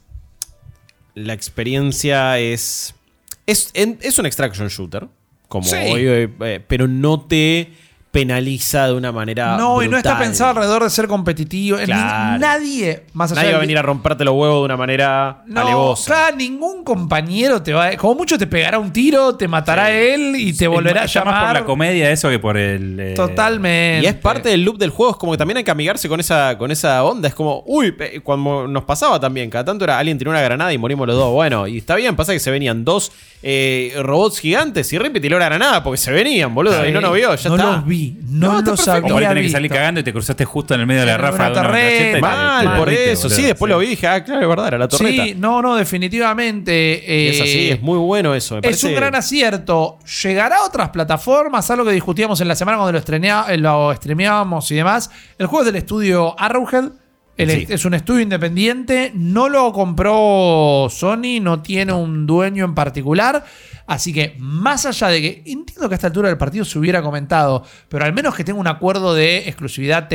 la 1.15 1.31
experiencia 1.33 2.37
es 2.37 2.95
es, 3.45 3.71
en- 3.73 3.97
es 4.01 4.19
un 4.19 4.25
extraction 4.25 4.67
shooter 4.67 5.07
como 5.49 5.67
Sí. 5.67 5.75
hoy, 5.75 6.05
eh, 6.07 6.61
pero 6.65 6.87
no 6.87 7.19
te 7.19 7.67
penaliza 8.19 8.87
de 8.87 8.93
una 8.93 9.11
manera 9.11 9.57
No, 9.57 9.81
y 9.81 9.87
no 9.87 9.97
está 9.97 10.17
pensado 10.17 10.51
alrededor 10.51 10.83
de 10.83 10.89
ser 10.89 11.07
competitivo. 11.07 11.77
Claro. 11.85 12.39
nadie, 12.39 13.03
más 13.13 13.31
allá 13.31 13.41
nadie 13.41 13.51
va 13.53 13.57
a 13.57 13.61
venir 13.61 13.77
a 13.77 13.81
romperte 13.81 14.23
los 14.25 14.33
huevos 14.35 14.61
de 14.61 14.65
una 14.65 14.77
manera 14.77 15.41
No, 15.47 15.61
alevosa 15.61 16.05
claro, 16.13 16.37
ningún 16.37 16.83
compañero 16.83 17.61
te 17.61 17.73
va. 17.73 17.95
Como 17.97 18.15
mucho 18.15 18.37
te 18.37 18.47
pegará 18.47 18.79
un 18.79 18.91
tiro, 18.91 19.35
te 19.35 19.47
matará 19.47 19.91
él 19.91 20.35
y 20.37 20.53
te 20.53 20.67
volverá 20.67 21.01
a 21.01 21.05
Está 21.05 21.23
más 21.23 21.33
por 21.33 21.41
llamar. 21.41 21.55
la 21.61 21.65
comedia 21.65 22.11
eso 22.11 22.29
que 22.29 22.39
por 22.39 22.57
el... 22.57 22.99
eh, 22.99 23.13
Totalmente. 23.15 24.05
Y 24.05 24.07
es 24.07 24.15
parte 24.15 24.49
del 24.49 24.63
loop 24.63 24.77
del 24.77 24.89
juego, 24.89 25.11
es 25.11 25.17
como 25.17 25.31
que 25.33 25.37
también 25.37 25.57
hay 25.57 25.63
que 25.63 25.71
amigarse 25.71 26.07
con 26.09 26.19
esa, 26.19 26.57
con 26.57 26.71
esa 26.71 27.03
onda. 27.03 27.27
Es 27.27 27.35
como, 27.35 27.63
uy, 27.65 27.95
cuando 28.23 28.67
nos 28.67 28.83
pasaba 28.83 29.19
también, 29.19 29.49
cada 29.49 29.65
tanto 29.65 29.85
era 29.85 29.97
alguien 29.97 30.17
tiró 30.17 30.31
una 30.31 30.41
granada 30.41 30.71
y 30.73 30.77
morimos 30.77 31.07
los 31.07 31.15
dos. 31.15 31.31
Bueno, 31.33 31.67
y 31.67 31.77
está 31.77 31.95
bien, 31.95 32.15
pasa 32.15 32.33
que 32.33 32.39
se 32.39 32.51
venían 32.51 32.83
dos 32.85 33.11
eh, 33.41 33.93
robots 34.01 34.39
gigantes 34.39 34.91
y 34.93 34.97
Rippy 34.99 35.19
tiró 35.19 35.39
la 35.39 35.45
granada 35.45 35.83
porque 35.83 35.97
se 35.97 36.11
venían, 36.11 36.53
boludo, 36.53 36.85
y 36.87 36.91
no 36.91 37.01
nos 37.01 37.13
vio, 37.13 37.33
ya 37.35 37.49
no 37.49 37.55
está. 37.55 37.71
los 37.77 37.85
vi, 37.85 38.08
no, 38.29 38.59
está 38.59 38.71
los 38.71 38.79
perfecto. 38.85 38.91
había 38.91 39.05
O 39.07 39.13
por 39.13 39.23
ahí 39.23 39.27
tenés 39.29 39.43
que 39.43 39.51
salir 39.51 39.71
cagando 39.71 39.99
y 39.99 40.03
te 40.03 40.11
cruzaste 40.11 40.45
justo 40.45 40.73
en 40.73 40.81
el 40.81 40.87
medio 40.87 41.01
de 41.01 41.07
la 41.07 41.17
te- 41.17 42.21
Mal, 42.21 42.69
te 42.73 42.77
por 42.79 42.89
eso, 42.89 43.21
boludo. 43.23 43.35
sí, 43.35 43.43
después 43.43 43.69
lo 43.69 43.79
vi 43.79 43.85
y 43.85 43.89
dije, 43.89 44.07
ah, 44.07 44.23
claro, 44.23 44.41
es 44.41 44.47
verdad, 44.47 44.67
era 44.67 44.77
la 44.77 44.87
torreta. 44.87 45.23
Sí, 45.23 45.35
no, 45.37 45.61
no, 45.61 45.75
definitivamente. 45.75 47.03
Y 47.07 47.27
es 47.27 47.39
eh, 47.39 47.41
así, 47.43 47.69
es 47.71 47.81
muy 47.81 47.97
bueno 47.97 48.33
eso. 48.35 48.59
Me 48.61 48.69
Es 48.69 48.83
un 48.83 48.95
gran 48.95 49.15
acierto. 49.15 49.99
¿Llegará 50.23 50.57
a 50.57 50.65
otras 50.65 50.89
plataformas? 50.89 51.69
Algo 51.71 51.85
que 51.85 51.91
discutíamos 51.91 52.39
en 52.41 52.47
la 52.47 52.55
semana 52.55 52.77
cuando 52.77 52.99
lo, 52.99 53.49
eh, 53.49 53.57
lo 53.57 53.93
streameábamos 53.95 54.69
y 54.71 54.75
demás. 54.75 55.09
El 55.37 55.47
juego 55.47 55.61
es 55.61 55.65
del 55.67 55.75
estudio 55.77 56.39
Arrowhead. 56.39 56.89
El- 57.39 57.49
Sí. 57.49 57.65
Es 57.69 57.85
un 57.85 57.93
estudio 57.93 58.21
independiente. 58.21 59.11
No 59.15 59.49
lo 59.49 59.71
compró 59.71 60.87
Sony. 60.89 61.39
No 61.41 61.61
tiene 61.61 61.93
un 61.93 62.25
dueño 62.27 62.65
en 62.65 62.75
particular. 62.75 63.45
Así 63.87 64.13
que, 64.13 64.35
más 64.37 64.85
allá 64.85 65.07
de 65.07 65.19
que 65.21 65.43
entiendo 65.47 65.89
que 65.89 65.95
a 65.95 65.97
esta 65.97 66.05
altura 66.07 66.27
del 66.29 66.37
partido 66.37 66.63
se 66.63 66.77
hubiera 66.77 67.01
comentado, 67.01 67.63
pero 67.87 68.05
al 68.05 68.13
menos 68.13 68.35
que 68.35 68.43
tenga 68.43 68.59
un 68.59 68.67
acuerdo 68.67 69.15
de 69.15 69.47
exclusividad 69.49 70.07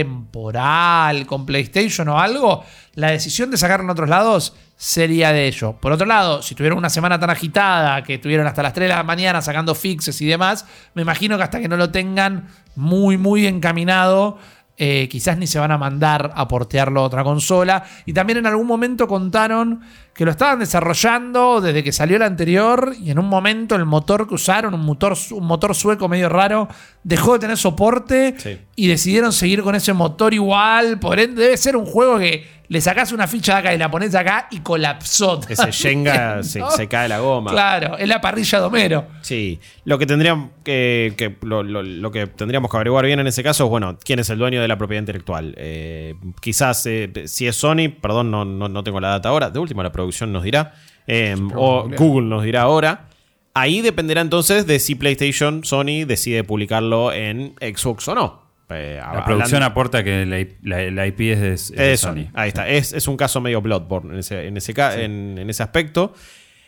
temporal 0.44 1.26
con 1.26 1.44
PlayStation 1.46 2.08
o 2.08 2.20
algo, 2.20 2.64
la 2.94 3.10
decisión 3.10 3.50
de 3.50 3.56
sacarlo 3.56 3.84
en 3.84 3.90
otros 3.90 4.08
lados 4.08 4.54
sería 4.76 5.32
de 5.32 5.46
ello. 5.48 5.72
Por 5.80 5.92
otro 5.92 6.06
lado, 6.06 6.42
si 6.42 6.54
tuvieron 6.54 6.78
una 6.78 6.90
semana 6.90 7.18
tan 7.18 7.30
agitada 7.30 8.02
que 8.04 8.18
tuvieron 8.18 8.46
hasta 8.46 8.62
las 8.62 8.72
3 8.72 8.88
de 8.88 8.94
la 8.94 9.02
mañana 9.02 9.42
sacando 9.42 9.74
fixes 9.74 10.20
y 10.20 10.26
demás, 10.26 10.66
me 10.94 11.02
imagino 11.02 11.36
que 11.36 11.42
hasta 11.42 11.60
que 11.60 11.68
no 11.68 11.76
lo 11.76 11.90
tengan 11.90 12.48
muy, 12.76 13.16
muy 13.16 13.46
encaminado, 13.46 14.38
eh, 14.76 15.08
quizás 15.08 15.38
ni 15.38 15.46
se 15.46 15.58
van 15.58 15.70
a 15.70 15.78
mandar 15.78 16.32
a 16.34 16.48
portearlo 16.48 17.00
a 17.00 17.04
otra 17.04 17.22
consola. 17.24 17.84
Y 18.06 18.12
también 18.12 18.38
en 18.38 18.46
algún 18.46 18.66
momento 18.66 19.06
contaron 19.06 19.80
que 20.12 20.24
lo 20.24 20.30
estaban 20.30 20.58
desarrollando 20.60 21.60
desde 21.60 21.82
que 21.82 21.92
salió 21.92 22.16
el 22.16 22.22
anterior 22.22 22.94
y 23.00 23.10
en 23.10 23.18
un 23.18 23.26
momento 23.28 23.74
el 23.74 23.84
motor 23.84 24.28
que 24.28 24.34
usaron, 24.34 24.74
un 24.74 24.84
motor, 24.84 25.16
un 25.32 25.44
motor 25.46 25.74
sueco 25.74 26.08
medio 26.08 26.28
raro, 26.28 26.68
dejó 27.02 27.34
de 27.34 27.38
tener 27.40 27.56
soporte 27.56 28.34
Sí. 28.38 28.58
y 28.76 28.86
decidieron 28.88 29.32
seguir 29.32 29.62
con 29.62 29.74
ese 29.74 29.92
motor 29.92 30.32
igual. 30.34 30.98
Por 31.00 31.18
ende, 31.18 31.42
debe 31.42 31.56
ser 31.56 31.76
un 31.76 31.84
juego 31.86 32.18
que 32.18 32.44
le 32.68 32.80
sacás 32.80 33.12
una 33.12 33.26
ficha 33.26 33.54
de 33.54 33.58
acá 33.60 33.74
y 33.74 33.78
la 33.78 33.90
pones 33.90 34.14
acá 34.14 34.48
y 34.50 34.60
colapsó. 34.60 35.40
Ese 35.48 35.70
Shenga 35.70 36.42
se, 36.42 36.60
se 36.76 36.88
cae 36.88 37.08
la 37.08 37.18
goma. 37.20 37.50
Claro, 37.50 37.98
es 37.98 38.08
la 38.08 38.20
parrilla 38.20 38.60
de 38.60 38.64
Homero. 38.66 39.06
Sí, 39.20 39.60
lo 39.84 39.98
que 39.98 40.06
tendríamos 40.06 40.50
que, 40.64 41.12
que- 41.16 41.36
lo, 41.42 41.62
lo- 41.62 41.82
lo 41.82 42.10
que 42.10 42.26
tendríamos 42.26 42.70
que 42.70 42.76
averiguar 42.76 43.04
bien 43.06 43.20
en 43.20 43.26
ese 43.26 43.42
caso 43.42 43.64
es 43.64 43.70
bueno, 43.70 43.98
quién 44.02 44.18
es 44.18 44.30
el 44.30 44.38
dueño 44.38 44.62
de 44.62 44.68
la 44.68 44.78
propiedad 44.78 45.00
intelectual. 45.02 45.54
Eh, 45.58 46.14
quizás 46.40 46.84
eh, 46.86 47.10
si 47.26 47.46
es 47.46 47.56
Sony, 47.56 47.88
perdón, 48.00 48.30
no, 48.30 48.44
no, 48.44 48.68
no 48.68 48.82
tengo 48.84 49.00
la 49.00 49.08
data 49.08 49.28
ahora. 49.28 49.50
De 49.50 49.58
última 49.58 49.82
la 49.82 49.92
producción 49.92 50.32
nos 50.32 50.42
dirá 50.42 50.72
eh, 51.06 51.36
o 51.54 51.88
Google 51.96 52.26
nos 52.28 52.44
dirá 52.44 52.62
ahora. 52.62 53.08
Ahí 53.56 53.82
dependerá 53.82 54.20
entonces 54.20 54.66
de 54.66 54.80
si 54.80 54.94
PlayStation, 54.96 55.62
Sony 55.64 56.04
decide 56.06 56.42
publicarlo 56.44 57.12
en 57.12 57.54
Xbox 57.60 58.08
o 58.08 58.14
no. 58.14 58.43
Eh, 58.76 58.96
La 58.96 59.04
hablando- 59.08 59.24
producción 59.26 59.62
aporta 59.62 60.02
que 60.04 60.26
la, 60.26 60.40
I- 60.40 60.56
la- 60.62 60.90
la 60.90 61.06
IP 61.06 61.20
es 61.32 61.40
de, 61.40 61.52
es 61.54 61.70
de 61.70 61.92
es 61.92 62.00
Sony. 62.00 62.26
Ahí 62.34 62.48
está. 62.48 62.68
Es, 62.68 62.92
es 62.92 63.06
un 63.08 63.16
caso 63.16 63.40
medio 63.40 63.60
Bloodborne 63.62 64.12
en 64.14 64.18
ese, 64.20 64.46
en 64.46 64.56
ese, 64.56 64.72
en, 65.04 65.38
en 65.38 65.50
ese 65.50 65.62
aspecto. 65.62 66.12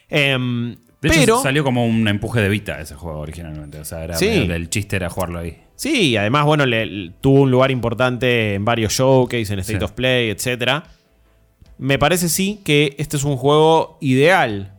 Em, 0.09 0.75
De 1.01 1.09
hecho, 1.09 1.21
pero 1.21 1.43
salió 1.43 1.65
como 1.65 1.87
un 1.87 2.07
empuje 2.09 2.41
de 2.41 2.49
Vita 2.49 2.81
ese 2.81 2.95
juego 2.95 3.19
originalmente. 3.21 3.79
O 3.79 3.85
sea, 3.85 4.05
era 4.05 4.17
Sí. 4.17 4.27
medio- 4.27 4.55
el 4.55 4.71
chiste 4.71 4.97
era 4.97 5.09
jugarlo 5.11 5.39
ahí. 5.41 5.59
Sí, 5.75 6.11
y 6.11 6.17
además, 6.17 6.45
bueno, 6.47 6.65
le, 6.65 6.87
le- 6.87 7.13
tuvo 7.21 7.43
un 7.43 7.51
lugar 7.51 7.71
importante 7.71 8.55
en 8.55 8.65
varios 8.65 8.93
showcase, 8.95 9.53
en 9.53 9.59
State 9.59 9.85
of 9.85 9.93
Play, 9.93 10.31
etc. 10.31 10.83
Me 11.79 11.99
parece 11.99 12.29
sí 12.31 12.61
que 12.65 12.95
este 12.99 13.19
es 13.19 13.25
un 13.25 13.37
juego 13.37 13.99
ideal 14.01 14.73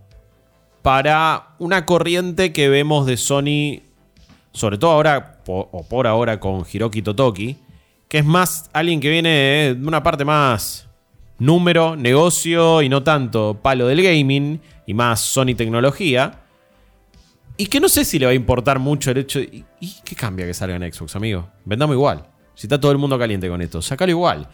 para 0.82 1.50
una 1.60 1.86
corriente 1.86 2.54
que 2.54 2.70
vemos 2.70 3.06
de 3.06 3.18
Sony, 3.18 3.82
sobre 4.54 4.78
todo 4.78 4.92
ahora, 4.92 5.37
o 5.54 5.88
por 5.88 6.08
ahora, 6.08 6.40
con 6.40 6.66
Hiroki 6.72 7.02
Totoki, 7.02 7.58
que 8.08 8.20
es 8.20 8.26
más 8.26 8.70
alguien 8.74 9.00
que 9.00 9.10
viene 9.10 9.76
de 9.76 9.88
una 9.88 10.02
parte 10.04 10.26
más 10.26 10.88
número, 11.40 11.96
negocio 11.96 12.82
y 12.82 12.90
no 12.90 13.04
tanto 13.04 13.60
palo 13.62 13.88
del 13.88 14.02
gaming 14.02 14.60
y 14.86 14.94
más 14.94 15.20
Sony 15.20 15.54
tecnología. 15.56 16.42
Y 17.58 17.66
que 17.68 17.80
no 17.80 17.90
sé 17.90 18.06
si 18.06 18.20
le 18.20 18.26
va 18.28 18.32
a 18.32 18.36
importar 18.36 18.78
mucho 18.80 19.12
el 19.12 19.18
hecho. 19.18 19.40
de- 19.40 19.46
¿Y, 19.46 19.66
y 19.80 19.96
qué 20.06 20.16
cambia 20.16 20.46
que 20.46 20.54
salga 20.54 20.76
en 20.76 20.94
Xbox, 20.94 21.16
amigo? 21.16 21.50
Vendamos 21.66 21.96
igual. 21.96 22.24
Si 22.56 22.68
está 22.68 22.80
todo 22.80 22.92
el 22.92 22.98
mundo 22.98 23.18
caliente 23.18 23.50
con 23.50 23.62
esto, 23.62 23.82
sacalo 23.82 24.12
igual. 24.12 24.48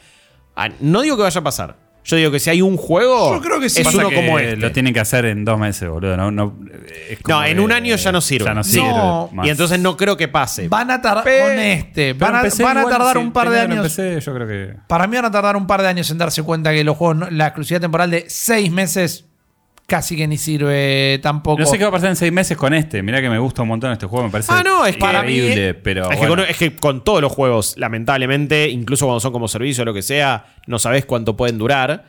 Ah, 0.56 0.70
no 0.80 1.02
digo 1.02 1.16
que 1.18 1.24
vaya 1.24 1.40
a 1.40 1.44
pasar. 1.44 1.78
Yo 2.06 2.18
digo 2.18 2.32
que 2.32 2.39
si 2.39 2.50
hay 2.50 2.62
un 2.62 2.76
juego, 2.76 3.34
Yo 3.36 3.42
creo 3.42 3.60
que 3.62 3.70
sí. 3.70 3.80
es 3.82 3.86
Pasa 3.88 4.00
uno 4.00 4.10
que 4.10 4.16
como 4.16 4.38
este. 4.39 4.58
Lo 4.58 4.72
tienen 4.74 4.94
que 4.94 5.00
hacer 5.00 5.24
en 5.26 5.46
dos 5.46 5.58
meses, 5.58 5.88
boludo. 5.88 6.18
No, 6.18 6.32
no, 6.32 6.58
es 7.10 7.20
como 7.22 7.39
No, 7.39 7.46
en 7.46 7.56
que 7.56 7.62
un 7.62 7.72
año 7.72 7.96
ya 7.96 8.12
no 8.12 8.20
sirve. 8.20 8.46
Ya 8.46 8.54
no 8.54 8.60
No. 8.60 8.63
sirve. 8.63 9.36
más. 9.36 9.48
Y 9.48 9.50
entonces 9.50 9.80
no 9.80 9.96
creo 9.96 10.18
que 10.18 10.28
pase. 10.28 10.68
Van 10.68 10.92
a 10.92 11.02
tardar 11.02 11.24
Pe- 11.24 11.39
con 11.39 11.52
este. 11.60 12.16
Pero 12.16 12.20
Van 12.32 12.36
a, 12.36 12.39
en 12.39 12.44
PC 12.46 12.63
van 12.63 12.78
a 12.78 12.80
igual, 12.82 12.94
tardar 12.98 13.13
si 13.18 13.20
un 13.24 13.32
par 13.32 13.50
de 13.50 13.60
años. 13.60 13.84
PC, 13.84 14.20
yo 14.20 14.34
creo 14.34 14.48
que. 14.48 14.76
Para 14.88 15.08
mí 15.08 15.16
van 15.16 15.26
a 15.26 15.32
tardar 15.32 15.56
un 15.56 15.66
par 15.66 15.82
de 15.82 15.88
años 15.88 16.12
en 16.12 16.18
darse 16.18 16.44
cuenta 16.44 16.74
que 16.74 16.84
los 16.84 16.98
juegos, 16.98 17.16
no- 17.16 17.30
la 17.30 17.48
exclusividad 17.48 17.82
temporal 17.82 18.12
de 18.12 18.26
seis 18.28 18.70
meses 18.70 19.26
casi 19.94 20.18
que 20.18 20.28
ni 20.28 20.38
sirve 20.40 21.20
tampoco. 21.22 21.60
No 21.60 21.68
sé 21.68 21.78
qué 21.78 21.84
va 21.84 21.90
a 21.90 21.92
pasar 21.92 22.10
en 22.10 22.16
seis 22.16 22.32
meses 22.34 22.58
con 22.58 22.74
este. 22.74 23.04
Mirá 23.04 23.22
que 23.22 23.30
me 23.30 23.38
gusta 23.38 23.62
un 23.62 23.68
montón 23.68 23.92
este 23.92 24.08
juego. 24.08 24.26
Me 24.26 24.32
parece 24.32 24.52
Ah, 24.52 24.64
no, 24.64 24.88
es 24.88 24.98
para 24.98 25.22
mí- 25.22 25.36
increíble. 25.38 25.76
Pero 25.76 26.10
es, 26.10 26.20
que 26.20 26.28
con, 26.28 26.40
es 26.40 26.58
que 26.58 26.76
con 26.76 27.04
todos 27.04 27.22
los 27.22 27.32
juegos, 27.32 27.76
lamentablemente, 27.78 28.70
incluso 28.70 29.06
cuando 29.06 29.20
son 29.20 29.32
como 29.32 29.48
servicio 29.48 29.84
o 29.84 29.86
lo 29.86 29.94
que 29.94 30.02
sea, 30.02 30.48
no 30.66 30.80
sabes 30.80 31.06
cuánto 31.06 31.38
pueden 31.38 31.60
durar. 31.60 32.06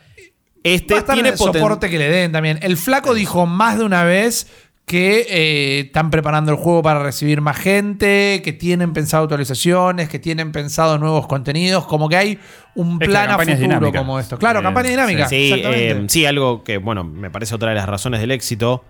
Este 0.63 0.95
Va 0.95 0.97
a 0.97 1.01
estar 1.01 1.13
tiene 1.13 1.29
en 1.29 1.33
el 1.33 1.37
soporte 1.37 1.91
que 1.91 1.99
le 1.99 2.09
den 2.09 2.31
también. 2.31 2.57
El 2.63 2.75
flaco 2.75 3.13
dijo 3.13 3.45
más 3.45 3.77
de 3.77 3.83
una 3.83 4.03
vez 4.03 4.47
que 4.85 5.25
eh, 5.29 5.79
están 5.87 6.11
preparando 6.11 6.51
el 6.51 6.57
juego 6.57 6.83
para 6.83 7.01
recibir 7.01 7.41
más 7.41 7.57
gente, 7.57 8.41
que 8.43 8.53
tienen 8.53 8.93
pensado 8.93 9.23
actualizaciones, 9.23 10.09
que 10.09 10.19
tienen 10.19 10.51
pensado 10.51 10.99
nuevos 10.99 11.25
contenidos, 11.25 11.85
como 11.87 12.07
que 12.07 12.17
hay 12.17 12.39
un 12.75 13.01
Es 13.01 13.07
plan 13.07 13.29
la 13.29 13.35
a 13.35 13.39
futuro 13.39 13.57
dinámica. 13.57 13.97
como 13.99 14.19
esto. 14.19 14.37
Claro, 14.37 14.59
Eh, 14.59 14.63
campaña 14.63 14.89
dinámica. 14.91 15.27
Sí, 15.27 15.51
eh, 15.55 16.03
sí, 16.07 16.25
algo 16.27 16.63
que, 16.63 16.77
bueno, 16.77 17.03
me 17.03 17.31
parece 17.31 17.55
otra 17.55 17.69
de 17.69 17.75
las 17.75 17.89
razones 17.89 18.19
del 18.21 18.29
éxito. 18.29 18.83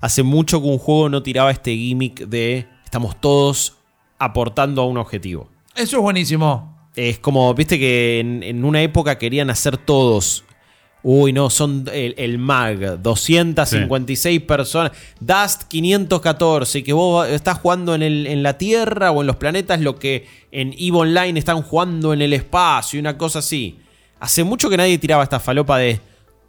Hace 0.00 0.24
mucho 0.24 0.60
que 0.60 0.66
un 0.66 0.78
juego 0.78 1.08
no 1.08 1.22
tiraba 1.22 1.52
este 1.52 1.74
gimmick 1.76 2.26
de 2.26 2.66
estamos 2.84 3.20
todos 3.20 3.76
aportando 4.18 4.82
a 4.82 4.86
un 4.86 4.98
objetivo. 4.98 5.48
Eso 5.76 5.98
es 5.98 6.02
buenísimo. 6.02 6.76
Es 6.96 7.18
como, 7.18 7.52
viste 7.54 7.78
que 7.78 8.18
en, 8.20 8.42
en 8.42 8.64
una 8.64 8.82
época 8.82 9.16
querían 9.18 9.50
hacer 9.50 9.76
todos. 9.76 10.44
Uy, 11.02 11.32
no, 11.32 11.50
son 11.50 11.88
el, 11.92 12.14
el 12.18 12.38
MAG, 12.38 13.00
256 13.00 14.40
personas. 14.40 14.92
Dust 15.20 15.62
514, 15.68 16.82
que 16.82 16.92
vos 16.92 17.28
estás 17.28 17.58
jugando 17.58 17.94
en, 17.94 18.02
el, 18.02 18.26
en 18.26 18.42
la 18.42 18.58
Tierra 18.58 19.12
o 19.12 19.20
en 19.20 19.28
los 19.28 19.36
planetas, 19.36 19.80
lo 19.80 19.98
que 19.98 20.26
en 20.50 20.72
EVE 20.72 20.96
Online 20.96 21.38
están 21.38 21.62
jugando 21.62 22.12
en 22.12 22.22
el 22.22 22.32
espacio 22.32 22.96
y 22.96 23.00
una 23.00 23.16
cosa 23.16 23.38
así. 23.38 23.78
Hace 24.18 24.42
mucho 24.42 24.68
que 24.68 24.76
nadie 24.76 24.98
tiraba 24.98 25.22
esta 25.22 25.38
falopa 25.38 25.78
de 25.78 26.00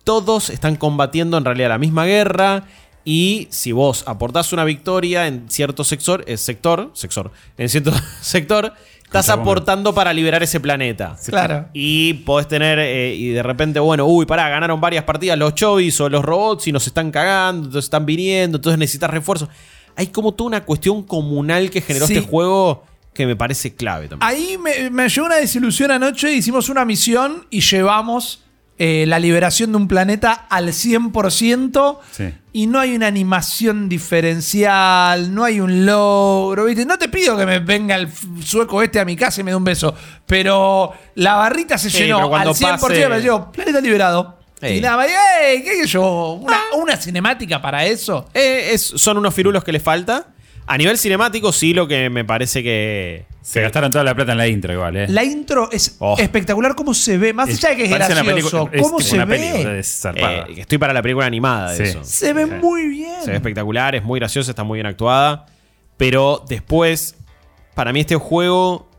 todos 0.08 0.50
están 0.50 0.78
combatiendo 0.78 1.38
en 1.38 1.44
realidad 1.44 1.68
la 1.68 1.78
misma 1.78 2.06
guerra. 2.06 2.64
Y 3.04 3.50
si 3.52 3.74
vos 3.74 4.06
aportás 4.08 4.54
una 4.54 4.64
victoria 4.64 5.28
en 5.28 5.50
cierto 5.50 5.84
sector, 5.84 6.24
eh, 6.28 6.38
sector, 6.38 6.92
sector, 6.94 7.32
en 7.58 7.68
cierto 7.68 7.92
sector, 8.22 8.74
estás 9.08 9.30
aportando 9.30 9.94
para 9.94 10.14
liberar 10.14 10.44
ese 10.44 10.60
planeta. 10.60 11.16
Claro. 11.26 11.68
Y 11.74 12.14
podés 12.14 12.48
tener, 12.48 12.78
eh, 12.80 13.16
y 13.16 13.30
de 13.30 13.42
repente, 13.42 13.80
bueno, 13.80 14.06
uy, 14.06 14.26
pará, 14.26 14.48
ganaron 14.50 14.80
varias 14.80 15.04
partidas 15.06 15.38
los 15.38 15.56
chovis 15.56 16.00
o 16.02 16.10
los 16.10 16.24
robots 16.24 16.68
y 16.68 16.72
nos 16.72 16.86
están 16.86 17.10
cagando, 17.10 17.68
entonces 17.68 17.86
están 17.86 18.06
viniendo, 18.06 18.58
entonces 18.58 18.78
necesitas 18.78 19.10
refuerzos. 19.10 19.50
Hay 19.96 20.08
como 20.08 20.34
toda 20.34 20.50
una 20.50 20.64
cuestión 20.64 21.02
comunal 21.04 21.70
que 21.72 21.82
generó 21.82 22.06
Sí. 22.06 22.16
este 22.16 22.28
juego 22.30 22.84
que 23.14 23.26
me 23.26 23.36
parece 23.36 23.74
clave 23.74 24.08
también. 24.08 24.30
Ahí 24.30 24.58
me, 24.60 24.92
me 24.92 25.10
llegó 25.10 25.26
una 25.26 25.38
desilusión 25.38 25.90
anoche, 25.90 26.32
hicimos 26.34 26.70
una 26.70 26.86
misión 26.86 27.48
y 27.50 27.62
llevamos 27.62 28.44
eh, 28.80 29.06
la 29.08 29.18
liberación 29.20 29.72
de 29.72 29.78
un 29.78 29.88
planeta 29.88 30.46
al 30.50 30.70
100% 30.74 32.00
Sí. 32.12 32.34
y 32.54 32.68
no 32.68 32.80
hay 32.80 32.96
una 32.96 33.08
animación 33.08 33.90
diferencial, 33.90 35.34
no 35.34 35.44
hay 35.44 35.60
un 35.60 35.86
logro, 35.86 36.66
¿viste? 36.66 36.86
No 36.86 36.98
te 36.98 37.10
pido 37.10 37.36
que 37.38 37.46
me 37.46 37.60
venga 37.60 37.96
el 37.96 38.10
sueco 38.44 38.82
este 38.84 39.00
a 39.00 39.06
mi 39.06 39.16
casa 39.16 39.42
y 39.42 39.44
me 39.44 39.52
dé 39.52 39.56
un 39.58 39.64
beso, 39.64 39.94
pero 40.26 40.94
la 41.16 41.36
barrita 41.36 41.78
se 41.78 41.90
Sí, 41.90 42.04
llenó 42.04 42.34
al 42.36 42.48
100%, 42.54 42.80
pase- 42.80 43.10
me 43.10 43.20
llegó, 43.22 43.52
planeta 43.52 43.82
liberado. 43.82 44.38
Ey. 44.60 44.78
Y 44.80 44.82
nada, 44.82 45.06
¡ey! 45.06 45.62
¿Qué 45.64 45.82
sé 45.84 45.88
yo? 45.88 46.32
Una, 46.42 46.58
una 46.78 46.96
cinemática 46.98 47.62
para 47.62 47.86
eso. 47.86 48.28
Eh, 48.34 48.72
es- 48.74 48.82
son 48.96 49.18
unos 49.20 49.34
firulos 49.34 49.64
que 49.64 49.72
les 49.72 49.84
falta. 49.84 50.28
A 50.70 50.78
nivel 50.78 50.98
cinemático, 50.98 51.52
sí, 51.54 51.74
lo 51.74 51.88
que 51.88 52.10
me 52.10 52.26
parece 52.26 52.62
que. 52.62 53.26
Se 53.42 53.62
gastaron 53.62 53.90
toda 53.90 54.04
la 54.04 54.14
plata 54.14 54.34
en 54.34 54.38
la 54.38 54.48
intro 54.50 54.74
igual, 54.74 54.98
¿eh? 54.98 55.06
La 55.08 55.24
intro 55.24 55.70
es 55.72 55.96
Oh. 56.00 56.18
espectacular 56.20 56.76
cómo 56.76 56.94
se 56.94 57.18
ve, 57.18 57.32
más 57.34 57.48
Es- 57.48 57.64
allá 57.64 57.70
de 57.70 57.76
que 57.78 57.84
es 57.86 57.90
gracioso, 57.90 58.26
película- 58.26 58.70
es 58.74 58.82
cómo 58.82 59.00
se 59.00 59.18
ve. 59.20 59.26
película, 59.26 59.78
es 59.78 60.02
zarpada. 60.02 60.34
eh, 60.50 60.56
estoy 60.58 60.78
para 60.78 60.92
la 60.94 61.02
película 61.02 61.26
animada 61.26 61.72
de 61.72 61.78
Sí. 61.78 61.84
eso. 61.84 62.04
Se 62.04 62.34
ve 62.34 62.46
muy 62.46 62.88
bien. 62.88 63.22
Se 63.24 63.30
ve 63.32 63.38
espectacular, 63.38 63.96
es 63.96 64.04
muy 64.04 64.20
graciosa, 64.20 64.52
está 64.52 64.64
muy 64.66 64.78
bien 64.78 64.86
actuada. 64.88 65.46
Pero 65.96 66.44
después, 66.50 67.16
para 67.74 67.94
mí 67.94 68.02
este 68.02 68.18
juego 68.18 68.90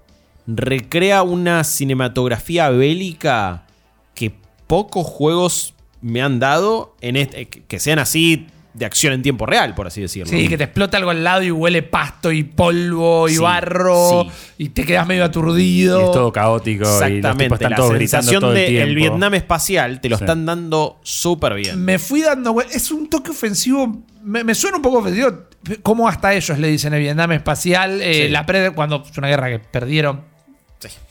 recrea 0.47 1.23
una 1.23 1.63
cinematografía 1.65 2.71
bélica 2.71 3.67
que 4.15 4.33
pocos 4.67 5.07
juegos 5.07 5.75
me 6.01 6.23
han 6.23 6.39
dado 6.41 6.97
en 7.03 7.17
este, 7.17 7.47
que 7.47 7.79
sean 7.79 7.99
así 7.99 8.47
de 8.79 8.85
acción 8.87 9.13
en 9.13 9.23
tiempo 9.23 9.45
real, 9.45 9.75
por 9.75 9.89
así 9.89 10.01
decirlo. 10.01 10.31
Sí, 10.31 10.47
que 10.49 10.57
te 10.57 10.65
explota 10.65 10.97
algo 10.99 11.11
al 11.11 11.25
lado 11.25 11.43
y 11.43 11.51
huele 11.51 11.83
pasto 11.83 12.31
y 12.31 12.45
polvo 12.45 13.29
y 13.29 13.33
Sí, 13.35 13.39
barro 13.39 14.25
sí. 14.25 14.31
y 14.65 14.69
te 14.69 14.85
quedas 14.85 15.07
medio 15.07 15.23
Y 15.23 15.25
aturdido. 15.25 16.01
es 16.07 16.13
todo 16.13 16.33
caótico 16.33 16.85
y 16.85 16.87
los 16.87 17.03
Exactamente, 17.03 17.55
están 17.55 17.71
la 17.73 17.77
todos 17.77 17.99
sensación 17.99 18.41
todo 18.41 18.55
el 18.55 18.67
tiempo. 18.67 18.95
Vietnam 18.95 19.35
espacial 19.35 20.01
te 20.01 20.09
lo 20.09 20.17
Sí. 20.17 20.23
están 20.25 20.47
dando 20.47 21.01
súper 21.03 21.55
bien. 21.55 21.85
Me 21.85 21.99
fui 21.99 22.23
dando 22.23 22.61
Es 22.61 22.91
un 22.93 23.11
toque 23.11 23.33
ofensivo. 23.33 24.05
Me, 24.23 24.45
me 24.45 24.55
suena 24.55 24.77
un 24.77 24.83
poco 24.83 24.99
ofensivo. 24.99 25.49
Como 25.83 26.09
hasta 26.09 26.33
ellos 26.35 26.57
le 26.59 26.69
dicen 26.69 26.95
el 26.95 27.01
Vietnam 27.01 27.33
espacial. 27.33 28.01
eh, 28.01 28.27
Sí. 28.27 28.29
La 28.29 28.47
pre- 28.47 28.71
cuando 28.71 29.03
es 29.11 29.19
una 29.19 29.27
guerra 29.29 29.49
que 29.51 29.59
perdieron 29.59 30.21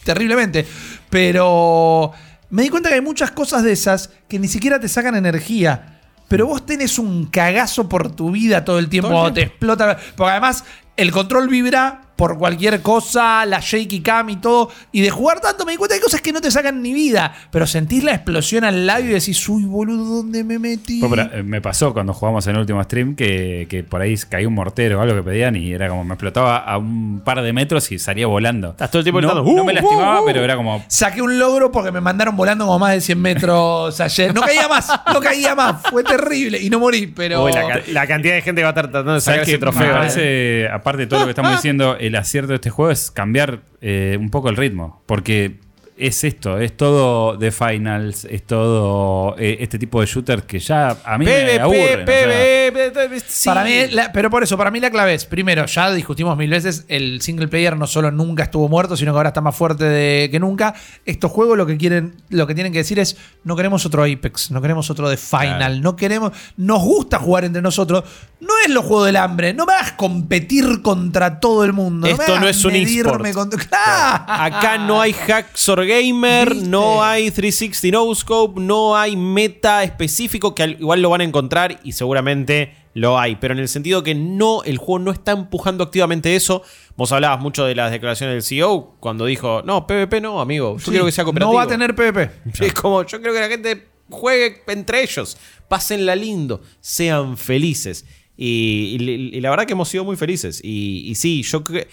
terriblemente. 0.06 0.66
Pero 1.10 2.12
me 2.50 2.62
di 2.64 2.70
cuenta 2.70 2.90
que 2.90 2.96
hay 2.96 3.02
muchas 3.02 3.32
cosas 3.32 3.64
de 3.64 3.72
esas 3.74 4.10
que 4.30 4.40
ni 4.40 4.48
siquiera 4.48 4.80
te 4.80 4.88
sacan 4.88 5.16
energía. 5.16 5.97
Pero 6.28 6.48
vos 6.48 6.66
tenés 6.66 7.00
un 7.00 7.26
cagazo 7.26 7.88
por 7.88 8.16
tu 8.16 8.32
vida 8.32 8.66
todo 8.66 8.80
el 8.80 8.90
tiempo. 8.90 9.10
Todo 9.10 9.18
el 9.18 9.22
cuando 9.24 9.34
te 9.36 9.42
explota. 9.44 9.98
Porque 10.16 10.32
además 10.32 10.66
el 10.98 11.12
control 11.12 11.48
vibra 11.48 12.07
por 12.18 12.38
cualquier 12.38 12.82
cosa, 12.82 13.46
la 13.46 13.60
shaky 13.62 14.02
cam 14.02 14.30
y 14.30 14.36
todo. 14.38 14.70
Y 14.92 15.02
de 15.02 15.10
jugar 15.10 15.40
tanto 15.40 15.66
me 15.66 15.72
di 15.72 15.78
cuenta 15.78 15.94
que 15.96 16.00
hay 16.00 16.04
cosas 16.04 16.20
que 16.22 16.34
no 16.34 16.42
te 16.42 16.52
sacan 16.52 16.82
ni 16.82 16.94
vida. 16.94 17.34
Pero 17.52 17.66
sentís 17.68 18.04
la 18.04 18.14
explosión 18.14 18.64
al 18.66 18.86
lado 18.86 19.06
y 19.06 19.08
decís, 19.08 19.48
uy, 19.48 19.64
boludo, 19.64 20.18
¿dónde 20.18 20.44
me 20.44 20.60
metí? 20.60 21.02
Eh, 21.02 21.44
me 21.44 21.62
pasó 21.62 21.94
cuando 21.94 22.14
jugamos 22.14 22.46
en 22.48 22.56
el 22.56 22.62
último 22.62 22.84
stream 22.84 23.16
que, 23.16 23.68
que 23.70 23.84
por 23.84 24.02
ahí 24.02 24.16
caía 24.30 24.48
un 24.48 24.56
mortero 24.56 25.00
o 25.00 25.02
algo 25.02 25.16
que 25.16 25.24
pedían 25.24 25.56
y 25.56 25.72
era 25.72 25.88
como 25.90 26.04
me 26.04 26.14
explotaba 26.16 26.58
a 26.58 26.78
un 26.78 27.22
par 27.24 27.42
de 27.42 27.54
metros 27.54 27.92
y 27.92 28.00
salía 28.00 28.28
volando. 28.28 28.72
Estás 28.72 28.90
todo 28.92 29.00
el 29.00 29.04
tiempo 29.06 29.22
no, 29.22 29.28
gritando, 29.30 29.54
no 29.54 29.62
"Uh, 29.62 29.66
me 29.66 29.74
lastimaba, 29.74 30.20
uh, 30.20 30.24
uh". 30.24 30.26
pero 30.26 30.44
era 30.44 30.56
como. 30.56 30.84
Saqué 30.88 31.22
un 31.22 31.38
logro 31.38 31.72
porque 31.72 31.92
me 31.92 32.02
mandaron 32.02 32.36
volando 32.36 32.66
como 32.66 32.80
más 32.80 32.94
de 32.94 33.02
100 33.02 33.22
metros 33.22 34.00
ayer. 34.02 34.34
No 34.34 34.42
caía 34.42 34.68
más, 34.68 34.90
no 35.14 35.20
caía 35.22 35.54
más. 35.56 35.82
Fue 35.90 36.04
terrible 36.04 36.60
y 36.60 36.70
no 36.70 36.80
morí, 36.80 37.08
pero. 37.08 37.44
Uy, 37.44 37.54
la, 37.54 37.68
ca- 37.68 37.82
la 37.92 38.08
cantidad 38.08 38.34
de 38.34 38.42
gente 38.42 38.60
que 38.62 38.64
va 38.64 38.70
a 38.70 38.72
estar 38.72 38.86
tratando 38.92 39.14
de 39.14 39.22
sacar 39.22 39.36
¿Sabes 39.40 39.50
ese 39.50 39.58
trofeo. 39.60 39.82
Me 39.82 39.88
eh. 39.90 39.94
parece, 39.94 40.70
aparte 40.74 41.02
de 41.04 41.08
todo 41.08 41.20
lo 41.20 41.26
que 41.26 41.32
estamos 41.32 41.52
diciendo, 41.52 41.96
el 42.08 42.16
acierto 42.16 42.50
de 42.50 42.56
este 42.56 42.70
juego 42.70 42.92
es 42.92 43.12
cambiar 43.12 43.64
eh, 43.82 44.18
un 44.20 44.30
poco 44.30 44.50
el 44.50 44.56
ritmo. 44.58 45.04
Porque 45.06 45.60
es 45.98 46.24
esto, 46.24 46.60
es 46.60 46.78
todo 46.78 47.38
de 47.38 47.52
finals, 47.52 48.26
es 48.26 48.44
todo 48.46 49.36
eh, 49.40 49.58
este 49.62 49.80
tipo 49.80 50.00
de 50.02 50.06
shooters 50.08 50.44
que 50.44 50.60
ya 50.60 50.96
a 51.04 51.18
mí 51.18 51.26
me 51.26 51.32
PvP, 51.32 51.60
aburren. 51.62 52.04
o 52.04 52.94
sea, 52.94 53.10
sí. 53.28 53.50
Para 53.50 53.64
mí, 53.64 53.88
la- 53.92 54.12
pero 54.12 54.30
por 54.30 54.44
eso, 54.44 54.58
para 54.58 54.70
mí 54.70 54.80
la 54.80 54.92
clave 54.92 55.14
es, 55.16 55.26
primero, 55.26 55.66
ya 55.66 55.92
discutimos 55.92 56.38
mil 56.38 56.50
veces, 56.50 56.86
el 56.88 57.22
single 57.22 57.48
player 57.48 57.76
no 57.76 57.88
solo 57.88 58.12
nunca 58.12 58.44
estuvo 58.44 58.70
muerto, 58.70 58.96
sino 58.96 59.12
que 59.12 59.18
ahora 59.18 59.30
está 59.30 59.42
más 59.42 59.56
fuerte 59.56 59.86
de- 59.86 60.30
que 60.30 60.40
nunca. 60.40 60.76
Estos 61.06 61.32
juegos 61.32 61.58
lo 61.58 61.66
que 61.66 61.78
quieren, 61.78 62.16
lo 62.30 62.46
que 62.46 62.54
tienen 62.54 62.72
que 62.72 62.80
decir 62.80 63.00
es, 63.00 63.18
no 63.44 63.56
queremos 63.56 63.86
otro 63.86 64.04
Apex, 64.04 64.52
no 64.52 64.62
queremos 64.62 64.90
otro 64.90 65.10
de 65.10 65.18
Final, 65.18 65.58
Claro. 65.58 65.76
no 65.82 65.96
queremos, 65.96 66.32
nos 66.58 66.82
gusta 66.84 67.18
jugar 67.20 67.46
entre 67.46 67.62
nosotros. 67.62 68.04
No 68.40 68.54
es 68.64 68.70
los 68.72 68.86
juegos 68.86 69.08
del 69.08 69.16
hambre, 69.16 69.54
no 69.56 69.66
me 69.66 69.74
hagas 69.74 69.94
competir 69.94 70.82
contra 70.84 71.40
todo 71.40 71.64
el 71.64 71.74
mundo. 71.74 72.06
Esto 72.08 72.28
no 72.36 72.44
hagas 72.46 72.58
es 72.58 72.66
un 72.66 72.76
eSport. 72.76 73.32
contra- 73.34 73.58
¡Claro! 73.68 74.24
Acá 74.28 74.78
no 74.78 75.02
hay 75.02 75.14
Hacksaw 75.14 75.87
Gamer, 75.88 76.54
¿Viste? 76.54 76.70
no 76.70 77.04
hay 77.04 77.32
360 77.32 77.98
No 77.98 78.14
Scope, 78.14 78.60
no 78.62 78.96
hay 78.96 79.16
meta 79.16 79.84
específico 79.84 80.54
que 80.54 80.64
al- 80.64 80.78
igual 80.80 81.02
lo 81.02 81.10
van 81.10 81.22
a 81.22 81.24
encontrar 81.24 81.80
y 81.84 81.94
seguramente 81.94 82.74
lo 82.94 83.18
hay. 83.20 83.36
Pero 83.38 83.54
en 83.54 83.60
el 83.60 83.68
sentido 83.68 84.04
que 84.04 84.14
no, 84.16 84.64
el 84.64 84.78
juego 84.78 85.00
no 85.00 85.12
está 85.12 85.32
empujando 85.32 85.84
activamente 85.84 86.36
eso. 86.36 86.62
Vos 86.96 87.12
hablabas 87.12 87.40
mucho 87.40 87.66
de 87.66 87.76
las 87.76 87.92
declaraciones 87.92 88.34
del 88.36 88.44
CEO 88.44 88.96
cuando 89.00 89.26
dijo, 89.26 89.62
no, 89.64 89.88
PvP 89.88 90.22
no, 90.22 90.42
amigo. 90.42 90.74
Yo 90.78 90.86
Sí, 90.86 90.92
quiero 90.92 91.06
que 91.06 91.12
sea 91.12 91.24
cooperativo. 91.24 91.52
No 91.54 91.58
va 91.58 91.64
a 91.64 91.68
tener 91.68 91.96
PvP. 91.96 92.30
Es 92.66 92.74
como, 92.74 93.06
yo 93.06 93.22
creo 93.22 93.34
que 93.34 93.40
la 93.40 93.48
gente 93.50 93.88
juegue 94.10 94.62
entre 94.68 95.04
ellos, 95.04 95.38
pásenla 95.68 96.16
lindo, 96.16 96.62
sean 96.80 97.38
felices. 97.38 98.06
Y, 98.36 98.98
y- 99.00 99.38
y 99.38 99.42
la 99.42 99.50
verdad 99.50 99.66
que 99.66 99.74
hemos 99.74 99.90
sido 99.90 100.04
muy 100.04 100.16
felices. 100.16 100.62
Y, 100.64 101.04
y 101.10 101.16
sí, 101.16 101.42
yo 101.44 101.64
creo 101.64 101.82
que- 101.84 101.88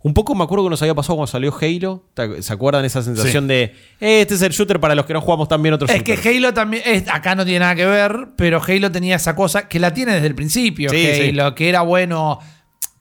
Un 0.00 0.14
poco 0.14 0.34
me 0.36 0.44
acuerdo 0.44 0.64
que 0.64 0.70
nos 0.70 0.80
había 0.82 0.94
pasado 0.94 1.16
cuando 1.16 1.26
salió 1.26 1.52
Halo. 1.60 2.04
¿Te- 2.14 2.40
¿Se 2.42 2.52
acuerdan 2.52 2.84
esa 2.84 3.02
sensación 3.02 3.48
de 3.48 3.74
"Eh, 4.00 4.20
este 4.20 4.34
es 4.34 4.42
el 4.42 4.52
shooter 4.52 4.78
para 4.78 4.94
los 4.94 5.04
que 5.06 5.12
no 5.12 5.20
jugamos 5.20 5.48
tan 5.48 5.60
bien 5.60 5.74
otros 5.74 5.90
Es 5.90 6.04
que 6.04 6.14
shooters"? 6.14 6.36
Halo 6.36 6.54
también, 6.54 6.82
es- 6.86 7.08
acá 7.08 7.34
no 7.34 7.44
tiene 7.44 7.60
nada 7.60 7.74
que 7.74 7.84
ver, 7.84 8.28
pero 8.36 8.62
Halo 8.64 8.92
tenía 8.92 9.16
esa 9.16 9.34
cosa 9.34 9.66
que 9.68 9.80
la 9.80 9.92
tiene 9.92 10.12
desde 10.14 10.28
el 10.28 10.36
principio. 10.36 10.88
Sí, 10.90 10.96
que 11.56 11.68
era 11.68 11.80
bueno. 11.82 12.38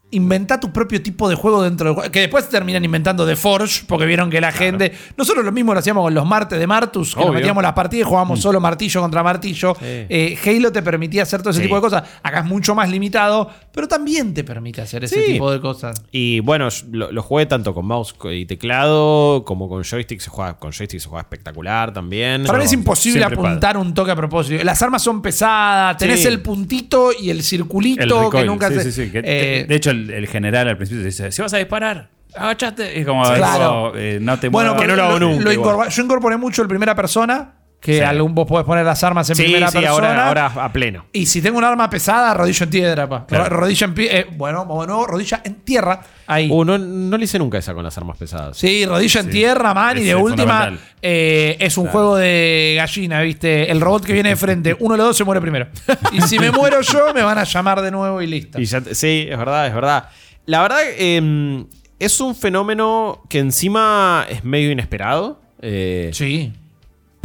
Inventá 0.09 0.57
tu 0.57 0.71
propio 0.71 1.01
tipo 1.01 1.27
de 1.27 1.35
juego 1.35 1.61
dentro 1.63 1.87
del 1.89 1.95
juego. 1.95 2.09
Que 2.11 2.21
después 2.21 2.47
terminan 2.47 2.85
inventando 2.85 3.27
The 3.27 3.35
Forge, 3.35 3.83
porque 3.87 4.05
vieron 4.05 4.29
que 4.29 4.39
la 4.39 4.53
gente. 4.53 4.93
Nosotros 5.17 5.43
lo 5.43 5.51
mismo 5.51 5.73
lo 5.73 5.79
hacíamos 5.81 6.03
con 6.03 6.13
los 6.13 6.25
martes 6.25 6.57
de 6.57 6.65
Martus, 6.65 7.13
que 7.13 7.25
nos 7.25 7.33
metíamos 7.33 7.61
las 7.61 7.73
partidas 7.73 8.05
y 8.07 8.09
jugábamos 8.09 8.39
solo 8.39 8.61
martillo 8.61 9.01
contra 9.01 9.21
martillo. 9.21 9.75
Eh, 9.81 10.37
Halo 10.45 10.71
te 10.71 10.81
permitía 10.81 11.23
hacer 11.23 11.41
todo 11.41 11.49
ese 11.49 11.59
Sí. 11.59 11.63
tipo 11.65 11.75
de 11.75 11.81
cosas. 11.81 12.03
Acá 12.23 12.39
es 12.39 12.45
mucho 12.45 12.73
más 12.73 12.89
limitado, 12.89 13.49
pero 13.73 13.87
también 13.89 14.33
te 14.33 14.45
permite 14.45 14.81
hacer 14.81 15.03
ese 15.03 15.25
Sí. 15.25 15.33
tipo 15.33 15.51
de 15.51 15.59
cosas. 15.59 16.01
Y 16.11 16.39
bueno, 16.39 16.69
lo, 16.91 17.11
lo 17.11 17.21
jugué 17.21 17.45
tanto 17.45 17.73
con 17.73 17.85
mouse 17.85 18.15
y 18.31 18.45
teclado 18.45 19.43
como 19.45 19.67
con 19.67 19.83
joystick. 19.83 20.21
Se 20.21 20.29
juega, 20.29 20.57
con 20.57 20.71
joystick 20.71 21.01
se 21.01 21.09
juega 21.09 21.21
espectacular 21.23 21.91
también. 21.93 22.45
Para 22.45 22.59
mí 22.59 22.63
es 22.65 22.71
imposible 22.73 23.25
apuntar 23.25 23.75
un 23.75 23.93
toque 23.93 24.11
a 24.11 24.15
propósito. 24.15 24.63
Las 24.63 24.81
armas 24.81 25.01
son 25.03 25.21
pesadas, 25.21 25.97
tenés 25.97 26.23
el 26.25 26.41
puntito 26.41 27.09
y 27.19 27.29
el 27.29 27.43
circulito 27.43 28.25
El 28.25 28.31
que 28.31 28.45
nunca 28.45 28.69
sí, 28.69 28.75
se. 28.75 28.83
sí, 28.83 28.91
sí, 29.05 29.11
que- 29.11 29.21
Eh, 29.23 29.65
de 29.67 29.75
hecho, 29.75 29.91
el, 30.03 30.09
el 30.11 30.27
general 30.27 30.67
al 30.67 30.77
principio 30.77 31.01
te 31.01 31.07
dice: 31.07 31.31
Si 31.31 31.41
vas 31.41 31.53
a 31.53 31.57
disparar, 31.57 32.09
agachate. 32.35 32.99
Es 32.99 33.05
como, 33.05 33.23
Claro. 33.23 33.89
eso, 33.89 33.97
eh, 33.97 34.19
no 34.21 34.39
te 34.39 34.49
bueno, 34.49 34.69
muevas. 34.75 34.81
que 34.81 34.87
no 34.87 34.95
lo 34.95 35.03
hago 35.03 35.19
nunca, 35.19 35.53
igual. 35.53 35.89
yo 35.89 36.03
incorporé 36.03 36.37
mucho 36.37 36.61
el 36.61 36.67
primera 36.67 36.95
persona, 36.95 37.53
que 37.79 37.99
Sí. 37.99 38.01
algún 38.01 38.33
vos 38.33 38.47
podés 38.47 38.65
poner 38.65 38.83
las 38.85 39.03
armas 39.03 39.29
en 39.29 39.35
sí, 39.35 39.43
primera 39.43 39.67
sí, 39.69 39.77
persona. 39.77 40.25
ahora, 40.25 40.27
ahora 40.47 40.65
a 40.65 40.73
pleno. 40.73 41.05
Y 41.13 41.27
si 41.27 41.41
tengo 41.41 41.57
un 41.59 41.63
arma 41.63 41.89
pesada, 41.89 42.33
rodillo 42.33 42.63
en 42.63 42.69
tierra, 42.71 43.07
pa. 43.07 43.25
Claro. 43.27 43.45
Ro- 43.45 43.57
Rodilla 43.61 43.85
en 43.85 43.93
pie. 43.93 44.19
eh, 44.19 44.25
bueno, 44.31 44.65
nuevo, 44.65 45.05
rodilla 45.05 45.41
en 45.43 45.55
tierra. 45.61 46.01
Ahí. 46.25 46.49
Uh, 46.51 46.65
no, 46.65 46.77
no 46.77 47.17
le 47.17 47.23
hice 47.25 47.37
nunca 47.37 47.59
esa 47.59 47.73
con 47.75 47.83
las 47.83 47.95
armas 47.97 48.17
pesadas. 48.17 48.57
Sí, 48.57 48.85
rodilla 48.85 49.21
en 49.21 49.29
tierra, 49.29 49.73
man. 49.75 49.97
Y 49.99 50.03
de 50.05 50.15
última, 50.15 50.73
eh, 51.01 51.55
es 51.59 51.77
un 51.77 51.87
juego 51.87 52.17
de 52.17 52.73
gallina, 52.77 53.21
¿viste? 53.21 53.71
El 53.71 53.79
robot 53.79 54.03
que 54.05 54.13
viene 54.13 54.29
de 54.29 54.35
frente, 54.35 54.75
uno 54.79 54.95
de 54.95 54.97
los 54.97 55.07
dos 55.07 55.17
se 55.17 55.23
muere 55.23 55.39
primero. 55.39 55.67
Y 56.11 56.21
si 56.21 56.39
me 56.39 56.51
muero 56.51 56.81
yo, 56.81 57.13
me 57.13 57.21
van 57.21 57.37
a 57.37 57.43
llamar 57.43 57.81
de 57.81 57.91
nuevo 57.91 58.21
y 58.21 58.27
listo. 58.27 58.59
Y 58.59 58.65
ya 58.65 58.81
te- 58.81 58.95
sí, 58.95 59.27
es 59.29 59.37
verdad, 59.37 59.67
es 59.67 59.73
verdad. 59.75 60.09
La 60.47 60.61
verdad, 60.63 60.79
eh, 60.83 61.65
es 61.99 62.19
un 62.21 62.35
fenómeno 62.35 63.21
que 63.29 63.39
encima 63.39 64.25
es 64.29 64.43
medio 64.43 64.71
inesperado. 64.71 65.41
eh, 65.61 66.09
Sí. 66.13 66.53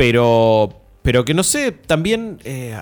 Pero, 0.02 0.80
pero 1.02 1.24
que 1.24 1.32
no 1.32 1.44
sé, 1.44 1.70
también 1.70 2.40
eh, 2.42 2.76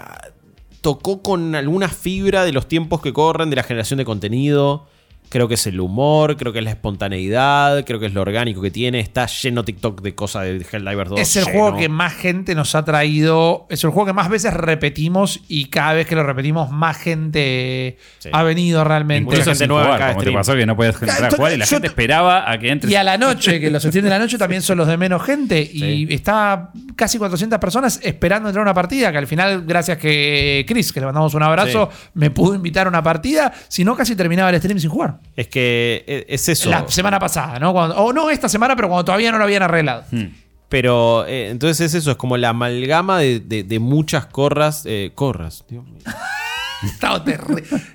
tocó 0.80 1.20
con 1.20 1.54
alguna 1.54 1.90
fibra 1.90 2.46
de 2.46 2.52
los 2.52 2.66
tiempos 2.66 3.02
que 3.02 3.12
corren, 3.12 3.50
de 3.50 3.56
la 3.56 3.62
generación 3.62 3.98
de 3.98 4.06
contenido. 4.06 4.86
Creo 5.30 5.46
que 5.48 5.54
es 5.54 5.66
el 5.68 5.78
humor, 5.80 6.36
creo 6.36 6.52
que 6.52 6.58
es 6.58 6.64
la 6.64 6.72
espontaneidad, 6.72 7.84
creo 7.84 7.98
que 8.00 8.06
es 8.06 8.14
lo 8.14 8.20
orgánico 8.20 8.60
que 8.60 8.70
tiene. 8.70 9.00
Está 9.00 9.26
lleno 9.26 9.64
TikTok 9.64 10.02
de 10.02 10.14
cosas 10.14 10.42
de 10.42 10.66
Helldivers 10.70 11.10
2. 11.10 11.20
Es 11.20 11.36
el 11.36 11.44
lleno. 11.44 11.56
juego 11.58 11.76
que 11.78 11.88
más 11.88 12.14
gente 12.14 12.54
nos 12.56 12.74
ha 12.74 12.84
traído. 12.84 13.66
Es 13.70 13.84
el 13.84 13.90
juego 13.90 14.06
que 14.06 14.12
más 14.12 14.28
veces 14.28 14.52
repetimos 14.52 15.40
y 15.48 15.66
cada 15.66 15.92
vez 15.94 16.06
que 16.08 16.16
lo 16.16 16.24
repetimos, 16.24 16.70
más 16.72 16.96
gente 16.98 17.96
Sí. 18.18 18.28
ha 18.32 18.42
venido 18.42 18.82
realmente. 18.84 19.24
Mucha 19.36 19.44
gente 19.44 19.66
nueva 19.68 19.96
cada 19.98 20.12
como 20.14 20.24
te 20.24 20.32
pasó 20.32 20.54
que 20.56 20.66
no 20.66 20.76
podías 20.76 21.00
entrar 21.00 21.24
a 21.24 21.30
jugar 21.30 21.52
y 21.52 21.56
la 21.58 21.64
yo- 21.64 21.76
gente 21.76 21.86
esperaba 21.86 22.50
a 22.50 22.58
que 22.58 22.68
entres. 22.70 22.92
Y 22.92 22.96
a 22.96 23.04
la 23.04 23.16
noche, 23.16 23.60
que 23.60 23.70
los 23.70 23.82
streams 23.84 24.02
de 24.04 24.10
la 24.10 24.18
noche 24.18 24.36
también 24.36 24.62
son 24.62 24.78
los 24.78 24.88
de 24.88 24.96
menos 24.96 25.22
gente. 25.22 25.60
Y 25.72 25.78
Sí. 25.78 26.06
está 26.10 26.70
casi 26.96 27.18
400 27.18 27.58
personas 27.60 28.00
esperando 28.02 28.48
entrar 28.48 28.62
a 28.62 28.70
una 28.70 28.74
partida. 28.74 29.12
Que 29.12 29.18
al 29.18 29.26
final, 29.26 29.64
gracias 29.64 29.96
que 29.98 30.64
Chris, 30.66 30.92
que 30.92 31.00
le 31.00 31.06
mandamos 31.06 31.34
un 31.34 31.42
abrazo, 31.42 31.88
me 32.14 32.30
pudo 32.30 32.54
invitar 32.54 32.86
a 32.86 32.90
una 32.90 33.02
partida. 33.02 33.52
Si 33.68 33.84
no, 33.84 33.94
casi 33.96 34.16
terminaba 34.16 34.50
el 34.50 34.56
stream 34.58 34.78
sin 34.80 34.90
jugar. 34.90 35.19
Es 35.36 35.48
que 35.48 36.04
e- 36.06 36.26
es 36.28 36.48
eso. 36.48 36.68
La 36.70 36.88
semana 36.88 37.18
pasada, 37.18 37.58
¿no? 37.58 37.72
Cuando- 37.72 37.96
o 37.96 38.12
no 38.12 38.30
esta 38.30 38.48
semana, 38.48 38.76
pero 38.76 38.88
cuando 38.88 39.04
todavía 39.04 39.32
no 39.32 39.38
lo 39.38 39.44
habían 39.44 39.62
arreglado. 39.62 40.04
Hmm. 40.10 40.26
Pero 40.68 41.24
eh, 41.26 41.48
entonces 41.50 41.80
es 41.86 41.94
eso, 41.94 42.12
es 42.12 42.16
como 42.16 42.36
la 42.36 42.50
amalgama 42.50 43.18
de, 43.18 43.40
de- 43.40 43.64
de 43.64 43.78
muchas 43.80 44.26
corras. 44.26 44.82
eh, 44.86 45.10
corras, 45.14 45.64
Dios 45.68 45.84
mío. 45.84 45.98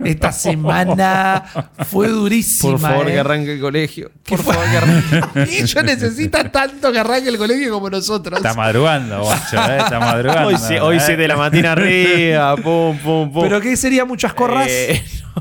Esta 0.03 0.31
semana 0.31 1.43
fue 1.89 2.07
durísima. 2.07 2.71
Por 2.73 2.79
favor, 2.81 3.07
¿eh? 3.09 3.13
que 3.13 3.19
arranque 3.19 3.53
el 3.53 3.59
colegio. 3.59 4.11
Por 4.27 4.39
favor, 4.43 4.63
que 4.69 4.77
arranque. 4.77 5.57
Ellos 5.57 5.75
necesitan 5.83 6.51
tanto 6.51 6.91
que 6.91 6.99
arranque 6.99 7.29
el 7.29 7.37
colegio 7.37 7.73
como 7.73 7.89
nosotros. 7.89 8.37
Está 8.37 8.53
madrugando, 8.53 9.21
guacho, 9.23 9.57
¿eh? 9.71 9.77
Está 9.79 9.99
madrugando. 9.99 10.49
Hoy, 10.49 10.57
sí- 10.57 10.75
hoy 10.77 10.97
¿eh? 10.97 11.03
7 11.03 11.19
de 11.21 11.27
la 11.27 11.35
mañana 11.37 11.71
arriba, 11.71 12.55
pum, 12.57 12.97
pum, 12.99 13.31
pum. 13.31 13.41
¿Pero 13.43 13.59
qué 13.59 13.75
sería 13.75 14.05
muchas 14.05 14.33
corras? 14.33 14.69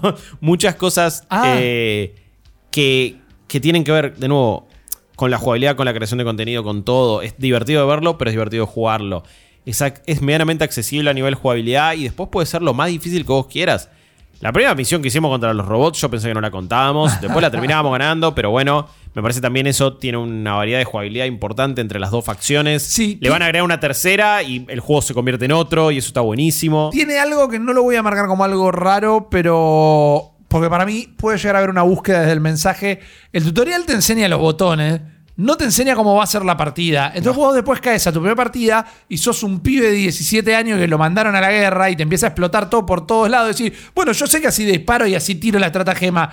Muchas 0.40 0.74
cosas 0.76 1.26
Ah. 1.30 1.54
eh, 1.58 2.14
que, 2.70 3.16
que 3.48 3.60
tienen 3.60 3.84
que 3.84 3.92
ver, 3.92 4.16
de 4.16 4.28
nuevo, 4.28 4.66
con 5.16 5.30
la 5.30 5.38
jugabilidad, 5.38 5.76
con 5.76 5.84
la 5.86 5.94
creación 5.94 6.18
de 6.18 6.24
contenido, 6.24 6.62
con 6.64 6.84
todo. 6.84 7.22
Es 7.22 7.34
divertido 7.38 7.82
de 7.82 7.86
verlo, 7.88 8.18
pero 8.18 8.30
es 8.30 8.34
divertido 8.34 8.66
jugarlo. 8.66 9.22
Es, 9.66 9.82
es 10.06 10.20
medianamente 10.22 10.64
accesible 10.64 11.08
a 11.10 11.14
nivel 11.14 11.34
jugabilidad 11.34 11.94
y 11.94 12.04
después 12.04 12.28
puede 12.30 12.46
ser 12.46 12.62
lo 12.62 12.74
más 12.74 12.88
difícil 12.88 13.22
que 13.24 13.32
vos 13.32 13.46
quieras. 13.46 13.88
La 14.44 14.52
primera 14.52 14.74
misión 14.74 15.00
que 15.00 15.08
hicimos 15.08 15.30
contra 15.30 15.54
los 15.54 15.64
robots, 15.64 15.98
yo 16.02 16.10
pensé 16.10 16.28
que 16.28 16.34
no 16.34 16.40
la 16.42 16.50
contábamos. 16.50 17.18
Después 17.18 17.40
la 17.40 17.50
terminábamos 17.50 17.90
ganando, 17.98 18.34
pero 18.34 18.50
bueno, 18.50 18.86
me 19.14 19.22
parece 19.22 19.40
también 19.40 19.66
eso 19.66 19.94
tiene 19.94 20.18
una 20.18 20.52
variedad 20.52 20.78
de 20.80 20.84
jugabilidad 20.84 21.24
importante 21.24 21.80
entre 21.80 21.98
las 21.98 22.10
dos 22.10 22.26
facciones. 22.26 22.82
Sí. 22.82 23.16
Le 23.22 23.30
van 23.30 23.40
a 23.40 23.46
agregar 23.46 23.64
una 23.64 23.80
tercera 23.80 24.42
y 24.42 24.66
el 24.68 24.80
juego 24.80 25.00
se 25.00 25.14
convierte 25.14 25.46
en 25.46 25.52
otro 25.52 25.90
y 25.90 25.96
eso 25.96 26.08
está 26.08 26.20
buenísimo. 26.20 26.90
Tiene 26.92 27.18
algo 27.18 27.48
que 27.48 27.58
no 27.58 27.72
lo 27.72 27.82
voy 27.82 27.96
a 27.96 28.02
marcar 28.02 28.26
como 28.26 28.44
algo 28.44 28.70
raro, 28.70 29.28
pero. 29.30 30.32
Porque 30.48 30.68
para 30.68 30.84
mí 30.84 31.08
puede 31.16 31.38
llegar 31.38 31.56
a 31.56 31.60
haber 31.60 31.70
una 31.70 31.82
búsqueda 31.82 32.20
desde 32.20 32.32
el 32.34 32.40
mensaje. 32.42 33.00
El 33.32 33.44
tutorial 33.44 33.86
te 33.86 33.94
enseña 33.94 34.28
los 34.28 34.40
botones, 34.40 35.00
no 35.36 35.56
te 35.56 35.64
enseña 35.64 35.94
cómo 35.96 36.14
va 36.14 36.24
a 36.24 36.26
ser 36.28 36.44
la 36.44 36.56
partida. 36.56 37.08
Entonces 37.14 37.36
vos 37.36 37.54
después 37.54 37.80
caes 37.80 38.06
a 38.06 38.12
tu 38.12 38.20
primera 38.20 38.36
partida 38.36 38.86
y 39.08 39.18
sos 39.18 39.42
un 39.42 39.60
pibe 39.60 39.86
de 39.88 39.92
17 39.94 40.54
años 40.54 40.78
que 40.78 40.86
lo 40.86 40.96
mandaron 40.98 41.34
a 41.34 41.40
la 41.40 41.50
guerra 41.50 41.90
y 41.90 41.96
te 41.96 42.04
empieza 42.04 42.26
a 42.26 42.28
explotar 42.30 42.70
todo 42.70 42.86
por 42.86 43.06
todos 43.06 43.28
lados. 43.28 43.48
Decir, 43.48 43.74
bueno, 43.94 44.12
yo 44.12 44.26
sé 44.26 44.40
que 44.40 44.46
así 44.48 44.64
disparo 44.64 45.06
y 45.06 45.14
así 45.14 45.34
tiro 45.34 45.58
la 45.58 45.66
estratagema. 45.66 46.30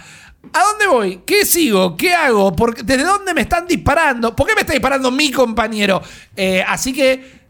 ¿A 0.54 0.60
dónde 0.72 0.88
voy? 0.88 1.22
¿Qué 1.26 1.46
sigo? 1.46 1.96
¿Qué 1.98 2.14
hago? 2.14 2.56
¿Por 2.56 2.76
qué- 2.76 2.84
¿Desde 2.84 3.04
dónde 3.04 3.34
me 3.34 3.42
están 3.42 3.68
disparando? 3.68 4.36
¿Por 4.36 4.48
qué 4.48 4.56
me 4.56 4.62
está 4.62 4.74
disparando 4.74 5.10
mi 5.12 5.32
compañero? 5.32 6.02
Eh, 6.36 6.64
así 6.68 6.94
que 6.94 7.41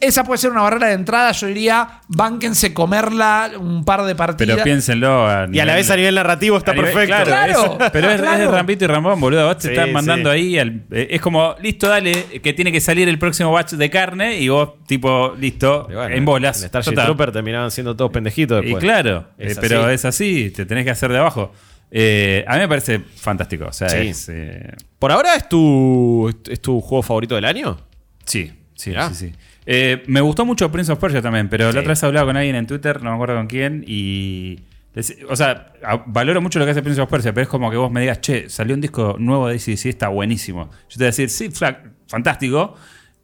esa 0.00 0.24
puede 0.24 0.38
ser 0.38 0.50
una 0.52 0.62
barrera 0.62 0.86
de 0.88 0.94
entrada. 0.94 1.32
Yo 1.32 1.46
diría, 1.46 2.00
bánquense 2.08 2.72
comerla 2.72 3.50
un 3.58 3.84
par 3.84 4.02
de 4.04 4.14
partidas. 4.14 4.54
Pero 4.54 4.64
piénsenlo. 4.64 5.26
A 5.28 5.46
Y 5.52 5.58
a 5.60 5.64
la 5.66 5.74
vez 5.74 5.90
a 5.90 5.96
nivel 5.96 6.14
narrativo 6.14 6.56
está 6.56 6.72
nivel- 6.72 6.92
perfecto. 6.92 7.08
Claro, 7.08 7.26
Claro, 7.26 7.78
es- 7.84 7.90
pero 7.90 8.08
es, 8.08 8.14
es 8.14 8.20
claro. 8.22 8.38
de 8.38 8.48
Rampito 8.48 8.84
y 8.84 8.88
Rambón, 8.88 9.20
boludo. 9.20 9.46
Vos 9.46 9.58
te 9.58 9.68
Sí, 9.68 9.68
están 9.74 9.92
mandando 9.92 10.32
sí. 10.32 10.36
ahí. 10.38 10.58
al- 10.58 10.84
eh, 10.90 11.08
es 11.10 11.20
como, 11.20 11.54
listo, 11.60 11.88
dale, 11.88 12.40
que 12.42 12.52
tiene 12.54 12.72
que 12.72 12.80
salir 12.80 13.08
el 13.08 13.18
próximo 13.18 13.52
batch 13.52 13.72
de 13.72 13.90
carne. 13.90 14.38
Y 14.40 14.48
vos, 14.48 14.70
tipo, 14.86 15.34
listo, 15.38 15.86
Y 15.90 15.94
bueno, 15.94 16.14
en 16.16 16.24
bolas. 16.24 16.62
En 16.62 16.68
Starship 16.68 16.90
Total. 16.92 17.04
Trooper 17.06 17.32
terminaban 17.32 17.70
siendo 17.70 17.94
todos 17.94 18.10
pendejitos 18.10 18.62
Y 18.62 18.66
después. 18.66 18.82
claro, 18.82 19.26
Es 19.36 19.56
eh, 19.56 19.60
pero 19.60 19.84
así. 19.84 19.94
es 19.94 20.04
así, 20.06 20.50
te 20.50 20.64
tenés 20.64 20.84
que 20.84 20.90
hacer 20.90 21.12
de 21.12 21.18
abajo. 21.18 21.52
Eh, 21.90 22.44
a 22.48 22.54
mí 22.54 22.60
me 22.60 22.68
parece 22.68 23.00
fantástico. 23.16 23.66
O 23.66 23.72
sea, 23.72 23.88
Sí. 23.90 23.96
es. 24.08 24.28
eh, 24.30 24.72
¿Por 24.98 25.12
ahora 25.12 25.34
es 25.34 25.48
tu, 25.48 26.32
es 26.48 26.60
tu 26.62 26.80
juego 26.80 27.02
favorito 27.02 27.34
del 27.34 27.44
año? 27.44 27.78
sí, 28.24 28.52
sí, 28.74 28.94
sí, 29.08 29.14
sí. 29.14 29.32
Eh, 29.72 30.02
me 30.08 30.20
gustó 30.20 30.44
mucho 30.44 30.70
Prince 30.72 30.90
of 30.90 30.98
Persia 30.98 31.22
también, 31.22 31.48
pero 31.48 31.68
Sí. 31.68 31.74
la 31.74 31.80
otra 31.80 31.90
vez 31.92 32.02
hablaba 32.02 32.26
con 32.26 32.36
alguien 32.36 32.56
en 32.56 32.66
Twitter, 32.66 33.00
no 33.02 33.10
me 33.10 33.14
acuerdo 33.14 33.36
con 33.36 33.46
quién, 33.46 33.84
y. 33.86 34.58
O 35.28 35.36
sea, 35.36 35.72
valoro 36.06 36.40
mucho 36.40 36.58
lo 36.58 36.64
que 36.64 36.72
hace 36.72 36.82
Prince 36.82 37.00
of 37.00 37.08
Persia, 37.08 37.32
pero 37.32 37.44
es 37.44 37.48
como 37.48 37.70
que 37.70 37.76
vos 37.76 37.92
me 37.92 38.00
digas, 38.00 38.20
che, 38.20 38.48
salió 38.50 38.74
un 38.74 38.80
disco 38.80 39.14
nuevo 39.20 39.46
de 39.46 39.54
ACDC, 39.54 39.86
está 39.86 40.08
buenísimo. 40.08 40.68
Yo 40.88 40.94
te 40.94 40.98
voy 40.98 41.04
a 41.04 41.06
decir, 41.14 41.30
sí, 41.30 41.48
fantástico. 42.08 42.74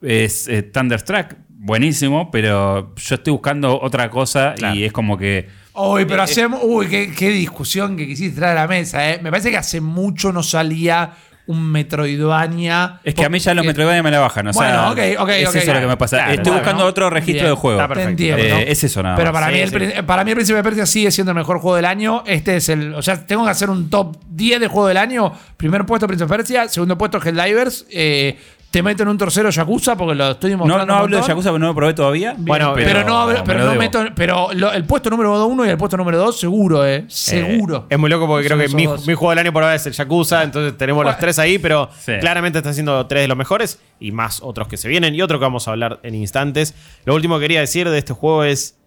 Es 0.00 0.46
eh, 0.46 0.62
Thunderstruck, 0.62 1.34
buenísimo, 1.48 2.30
pero 2.30 2.94
yo 2.94 3.14
estoy 3.16 3.32
buscando 3.32 3.80
otra 3.80 4.08
cosa 4.10 4.54
Claro. 4.56 4.76
y 4.76 4.84
es 4.84 4.92
como 4.92 5.18
que. 5.18 5.48
Uy, 5.74 6.04
pero 6.04 6.22
hacemos. 6.22 6.60
Uy, 6.62 6.86
qué, 6.86 7.12
qué 7.12 7.30
discusión 7.30 7.96
que 7.96 8.06
quisiste 8.06 8.38
traer 8.38 8.56
a 8.56 8.60
la 8.62 8.68
mesa, 8.68 9.10
¿eh? 9.10 9.18
Me 9.20 9.30
parece 9.30 9.50
que 9.50 9.56
hace 9.56 9.80
mucho 9.80 10.32
no 10.32 10.44
salía 10.44 11.12
un 11.48 11.70
Metroidvania. 11.70 13.00
Es 13.04 13.14
que 13.14 13.24
a 13.24 13.28
mí 13.28 13.38
ya 13.38 13.54
los 13.54 13.64
Metroidvania 13.64 14.02
me 14.02 14.10
la 14.10 14.20
bajan. 14.20 14.48
O 14.48 14.52
sea, 14.52 14.62
Bueno, 14.62 14.90
ok, 14.90 15.20
ok, 15.22 15.28
es 15.30 15.48
ok. 15.48 15.54
eso 15.56 15.74
lo 15.74 15.80
que 15.80 15.86
me 15.86 15.96
pasa. 15.96 16.16
Claro, 16.18 16.32
Estoy 16.32 16.52
buscando 16.52 16.84
otro 16.86 17.10
registro 17.10 17.44
Bien, 17.44 17.54
de 17.54 17.60
juego. 17.60 17.80
está 17.80 17.88
perfecto. 17.88 18.16
Te 18.16 18.30
entiendo. 18.30 18.56
Eh, 18.56 18.72
es 18.72 18.84
eso 18.84 19.02
nada 19.02 19.16
Pero 19.16 19.32
más. 19.32 19.40
para, 19.42 19.52
Sí, 19.52 19.52
mí 19.54 19.60
el, 19.84 19.92
sí. 19.96 20.02
Para 20.02 20.24
mí 20.24 20.30
el 20.30 20.36
Príncipe 20.36 20.56
de 20.56 20.62
Persia 20.62 20.86
sigue 20.86 21.10
siendo 21.10 21.30
el 21.32 21.36
mejor 21.38 21.58
juego 21.60 21.76
del 21.76 21.84
año. 21.84 22.22
Este 22.26 22.56
es 22.56 22.68
el. 22.68 22.94
O 22.94 23.02
sea, 23.02 23.24
tengo 23.26 23.44
que 23.44 23.50
hacer 23.50 23.70
un 23.70 23.88
top 23.90 24.16
10 24.30 24.60
de 24.60 24.68
juego 24.68 24.88
del 24.88 24.96
año. 24.96 25.32
Primer 25.56 25.86
puesto 25.86 26.06
Príncipe 26.06 26.28
de 26.30 26.36
Persia, 26.36 26.68
segundo 26.68 26.98
puesto 26.98 27.20
Helldivers. 27.22 27.86
Eh, 27.90 28.38
te 28.76 28.82
meto 28.82 29.04
en 29.04 29.08
un 29.08 29.16
tercero 29.16 29.48
Yakuza 29.48 29.96
porque 29.96 30.14
lo 30.14 30.32
estoy 30.32 30.50
No, 30.50 30.58
mostrando. 30.58 30.84
no 30.86 30.92
un 30.92 30.98
hablo 31.04 31.16
de. 31.16 31.26
Yakuza 31.26 31.48
porque 31.48 31.60
no 31.60 31.66
lo 31.68 31.74
probé 31.74 31.94
todavía. 31.94 32.34
Bueno, 32.36 32.74
Pero, 32.74 33.04
no, 33.04 33.18
hablo- 33.22 33.38
me 33.38 33.42
pero 33.44 33.58
lo 33.60 33.64
no 33.64 33.70
debo. 33.70 33.80
meto. 33.82 34.04
Pero 34.14 34.48
lo- 34.52 34.70
el 34.70 34.84
puesto 34.84 35.08
número 35.08 35.46
1 35.46 35.64
y 35.64 35.68
el 35.70 35.78
puesto 35.78 35.96
número 35.96 36.18
2, 36.18 36.38
seguro, 36.38 36.86
¿eh? 36.86 37.06
Seguro. 37.08 37.86
Eh, 37.88 37.94
es 37.94 37.98
muy 37.98 38.10
loco 38.10 38.26
porque 38.26 38.46
Son 38.46 38.58
creo 38.58 38.58
que 38.58 38.64
esos 38.66 38.76
mi, 38.76 38.84
dos. 38.84 39.06
mi 39.06 39.14
juego 39.14 39.30
del 39.30 39.38
año 39.38 39.52
por 39.54 39.62
ahora 39.62 39.76
es 39.76 39.86
el 39.86 39.94
Yakuza, 39.94 40.42
entonces 40.42 40.76
tenemos 40.76 41.06
los 41.06 41.16
tres 41.16 41.38
ahí, 41.38 41.58
pero 41.58 41.88
Sí. 41.98 42.12
claramente 42.20 42.58
está 42.58 42.74
siendo 42.74 43.06
tres 43.06 43.22
de 43.22 43.28
los 43.28 43.36
mejores 43.38 43.80
y 43.98 44.12
más 44.12 44.40
otros 44.42 44.68
que 44.68 44.76
se 44.76 44.88
vienen 44.88 45.14
y 45.14 45.22
otro 45.22 45.38
que 45.38 45.44
vamos 45.44 45.66
a 45.68 45.70
hablar 45.70 45.98
en 46.02 46.14
instantes. 46.14 46.74
Lo 47.06 47.14
último 47.14 47.36
que 47.38 47.44
quería 47.44 47.60
decir 47.60 47.88
de 47.88 47.96
este 47.96 48.12
juego 48.12 48.44
es, 48.44 48.78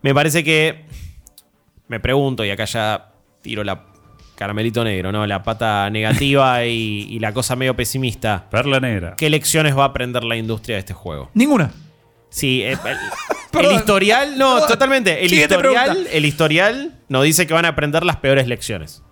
me 0.00 0.14
parece 0.14 0.44
que, 0.44 0.86
me 1.88 2.00
pregunto 2.00 2.42
y 2.42 2.50
acá 2.50 2.64
ya 2.64 3.10
tiro 3.42 3.62
la 3.64 3.84
caramelito 4.36 4.84
negro, 4.84 5.10
¿no? 5.10 5.26
La 5.26 5.42
pata 5.42 5.88
negativa 5.90 6.64
y, 6.66 7.06
y 7.10 7.18
la 7.18 7.32
cosa 7.32 7.56
medio 7.56 7.74
pesimista. 7.74 8.48
Perla 8.50 8.78
negra. 8.78 9.14
¿Qué 9.16 9.28
lecciones 9.30 9.76
va 9.76 9.82
a 9.84 9.86
aprender 9.86 10.22
la 10.24 10.36
industria 10.36 10.76
de 10.76 10.80
este 10.80 10.94
juego? 10.94 11.30
Ninguna. 11.34 11.72
Sí, 12.28 12.62
eh, 12.62 12.76
el, 13.54 13.72
historial, 13.76 14.36
no, 14.38 14.54
Perdón. 14.54 14.68
totalmente. 14.68 15.24
El 15.24 15.32
historial, 15.32 16.06
el 16.12 16.24
historial 16.24 16.94
nos 17.08 17.24
dice 17.24 17.46
que 17.46 17.54
van 17.54 17.64
a 17.64 17.68
aprender 17.68 18.04
las 18.04 18.16
peores 18.16 18.46
lecciones. 18.46 19.02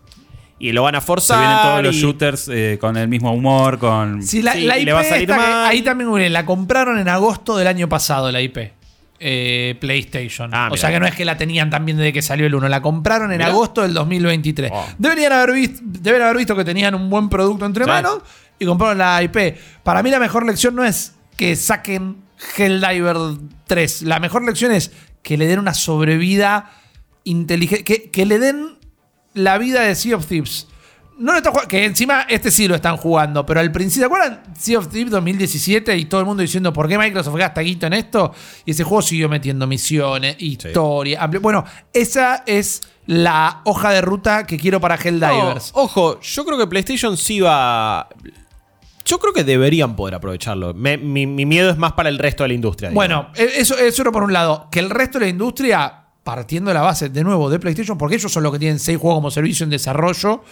Y 0.59 0.73
lo 0.73 0.83
van 0.85 0.95
a 0.95 1.01
Se 1.01 1.07
forzar. 1.07 1.39
vienen 1.39 1.59
todos 1.63 1.83
los 1.83 1.95
shooters 1.97 2.49
eh, 2.49 2.79
con 2.81 2.97
el 2.97 3.09
mismo 3.09 3.33
humor, 3.33 3.79
con... 3.79 4.21
La, 4.21 4.23
Sí, 4.23 4.41
la 4.43 4.57
y 4.57 4.81
IP 4.81 4.85
le 4.87 4.93
va 4.93 5.01
a 5.01 5.05
salir 5.05 5.23
está 5.31 5.35
que- 5.35 5.41
mal. 5.51 5.67
ahí 5.67 5.83
también 5.83 6.33
la 6.33 6.47
compraron 6.47 6.99
en 6.99 7.09
agosto 7.09 7.57
del 7.57 7.67
año 7.67 7.89
pasado, 7.89 8.31
la 8.31 8.41
IP. 8.41 8.59
Eh, 9.27 9.77
PlayStation. 9.81 10.51
Ah, 10.53 10.69
o 10.71 10.77
sea 10.77 10.91
que 10.91 11.01
no 11.01 11.07
es 11.07 11.15
que 11.15 11.25
la 11.25 11.39
tenían 11.39 11.71
también 11.71 11.97
desde 11.97 12.13
que 12.13 12.21
salió 12.21 12.47
el 12.47 12.55
1. 12.55 12.69
La 12.69 12.83
compraron 12.83 13.33
en 13.33 13.41
agosto 13.41 13.81
del 13.81 13.95
2023. 13.95 14.71
Oh. 14.71 14.85
Deberían 14.99 15.33
haber 15.33 15.53
visto, 15.53 15.81
deben 15.83 16.21
haber 16.21 16.37
visto 16.37 16.55
que 16.55 16.63
tenían 16.63 16.95
un 16.95 17.09
buen 17.09 17.31
producto 17.31 17.65
entre 17.65 17.87
manos 17.87 18.19
y 18.59 18.67
compraron 18.67 18.99
la 18.99 19.23
IP. 19.23 19.57
Para 19.83 20.03
mí 20.03 20.11
la 20.11 20.19
mejor 20.19 20.45
lección 20.45 20.75
no 20.75 20.85
es 20.85 21.15
que 21.39 21.57
saquen 21.57 22.19
Helldiver 22.55 23.17
3. 23.67 24.03
La 24.03 24.21
mejor 24.21 24.45
lección 24.45 24.73
es 24.73 24.93
que 25.23 25.39
le 25.39 25.47
den 25.47 25.59
una 25.59 25.73
sobrevida 25.73 26.71
inteligente. 27.25 27.83
Que, 27.85 28.11
que 28.11 28.27
le 28.27 28.39
den 28.39 28.77
la 29.33 29.57
vida 29.57 29.81
de 29.81 29.95
Sea 29.95 30.17
of 30.17 30.27
Thieves. 30.27 30.69
No 31.19 31.33
lo 31.33 31.39
está 31.39 31.51
jugando, 31.51 31.69
que 31.69 31.85
encima 31.85 32.23
este 32.29 32.51
sí 32.51 32.67
lo 32.67 32.75
están 32.75 32.97
jugando, 32.97 33.47
pero 33.47 33.61
al 33.61 33.71
principio, 33.71 34.09
¿te 34.09 34.15
acuerdan? 34.15 34.43
Sea 34.59 34.79
of 34.81 34.89
Thieves 34.89 35.13
2017 35.13 35.97
y 35.97 36.07
todo 36.07 36.21
el 36.21 36.27
mundo 36.27 36.41
diciendo 36.43 36.73
por 36.73 36.89
qué 36.89 36.99
Microsoft 36.99 37.37
gasta 37.37 37.61
guito 37.61 37.87
en 37.87 37.93
esto? 37.93 38.33
Y 38.65 38.73
ese 38.73 38.83
juego 38.85 39.01
siguió 39.03 39.29
metiendo 39.29 39.67
misiones, 39.67 40.37
historia, 40.41 41.21
amplio- 41.23 41.41
Bueno, 41.41 41.65
esa 41.93 42.43
es 42.47 42.83
la 43.07 43.61
hoja 43.65 43.91
de 43.93 44.01
ruta 44.01 44.45
que 44.47 44.57
quiero 44.59 44.81
para 44.81 44.97
Helldivers. 44.97 45.73
No, 45.75 45.83
ojo, 45.83 46.21
yo 46.21 46.45
creo 46.45 46.59
que 46.59 46.67
PlayStation 46.67 47.17
sí 47.17 47.41
va. 47.41 48.09
Yo 49.05 49.19
creo 49.19 49.33
que 49.35 49.45
deberían 49.45 49.97
poder 49.97 50.15
aprovecharlo. 50.15 50.73
Me- 50.73 50.97
mi, 50.97 51.27
mi 51.27 51.45
miedo 51.45 51.71
es 51.71 51.77
más 51.77 51.93
para 51.93 52.09
el 52.09 52.19
resto 52.19 52.43
de 52.45 52.49
la 52.49 52.55
industria. 52.55 52.89
digamos. 52.89 53.07
Bueno, 53.07 53.29
e- 53.37 53.61
eso, 53.61 53.77
eso 53.77 54.03
por 54.11 54.23
un 54.23 54.33
lado. 54.33 54.69
Que 54.73 54.81
el 54.81 54.89
resto 54.89 55.19
de 55.19 55.27
la 55.27 55.31
industria, 55.31 56.01
partiendo 56.25 56.71
de 56.71 56.75
la 56.75 56.81
base 56.81 57.11
de 57.11 57.23
nuevo 57.23 57.51
de 57.51 57.59
PlayStation, 57.59 57.99
porque 57.99 58.17
ellos 58.17 58.33
son 58.33 58.43
los 58.43 58.51
que 58.53 58.59
tienen 58.59 58.79
seis 58.79 58.97
juegos 58.99 59.19
como 59.19 59.31
servicio 59.31 59.65
en 59.65 59.69
desarrollo, 59.71 60.43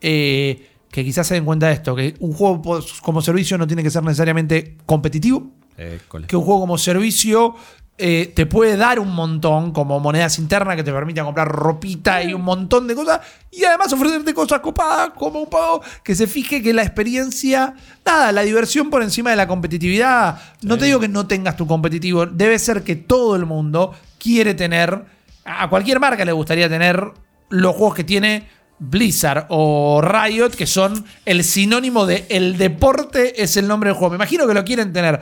eh, 0.00 0.68
que 0.90 1.04
quizás 1.04 1.26
se 1.26 1.34
den 1.34 1.44
cuenta 1.44 1.68
de 1.68 1.74
esto, 1.74 1.94
que 1.94 2.14
un 2.20 2.32
juego 2.32 2.82
como 3.02 3.22
servicio 3.22 3.56
no 3.58 3.66
tiene 3.66 3.82
que 3.82 3.90
ser 3.90 4.02
necesariamente 4.02 4.76
competitivo, 4.86 5.50
École. 5.76 6.26
que 6.26 6.36
un 6.36 6.44
juego 6.44 6.60
como 6.60 6.78
servicio 6.78 7.54
eh, 8.02 8.32
te 8.34 8.46
puede 8.46 8.78
dar 8.78 8.98
un 8.98 9.14
montón, 9.14 9.72
como 9.72 10.00
monedas 10.00 10.38
internas 10.38 10.74
que 10.74 10.82
te 10.82 10.90
permitan 10.90 11.26
comprar 11.26 11.48
ropita 11.48 12.22
y 12.22 12.32
un 12.32 12.40
montón 12.40 12.86
de 12.86 12.94
cosas, 12.94 13.20
y 13.50 13.62
además 13.64 13.92
ofrecerte 13.92 14.32
cosas 14.32 14.60
copadas, 14.60 15.10
como 15.10 15.40
un 15.40 15.50
pago 15.50 15.82
que 16.02 16.14
se 16.14 16.26
fije 16.26 16.62
que 16.62 16.72
la 16.72 16.80
experiencia, 16.80 17.74
nada, 18.06 18.32
la 18.32 18.40
diversión 18.40 18.88
por 18.88 19.02
encima 19.02 19.28
de 19.28 19.36
la 19.36 19.46
competitividad. 19.46 20.40
No 20.62 20.78
te 20.78 20.86
digo 20.86 20.98
que 20.98 21.08
no 21.08 21.26
tengas 21.26 21.58
tu 21.58 21.66
competitivo, 21.66 22.24
debe 22.24 22.58
ser 22.58 22.84
que 22.84 22.96
todo 22.96 23.36
el 23.36 23.44
mundo 23.44 23.94
quiere 24.18 24.54
tener, 24.54 25.04
a 25.44 25.68
cualquier 25.68 26.00
marca 26.00 26.24
le 26.24 26.32
gustaría 26.32 26.70
tener 26.70 27.12
los 27.50 27.76
juegos 27.76 27.96
que 27.96 28.04
tiene 28.04 28.48
Blizzard 28.80 29.46
o 29.50 30.00
Riot, 30.02 30.50
que 30.50 30.66
son 30.66 31.04
el 31.26 31.44
sinónimo 31.44 32.06
de 32.06 32.24
el 32.30 32.56
deporte 32.56 33.42
es 33.42 33.56
el 33.56 33.68
nombre 33.68 33.90
del 33.90 33.94
juego. 33.96 34.10
Me 34.10 34.16
imagino 34.16 34.46
que 34.48 34.54
lo 34.54 34.64
quieren 34.64 34.92
tener, 34.92 35.20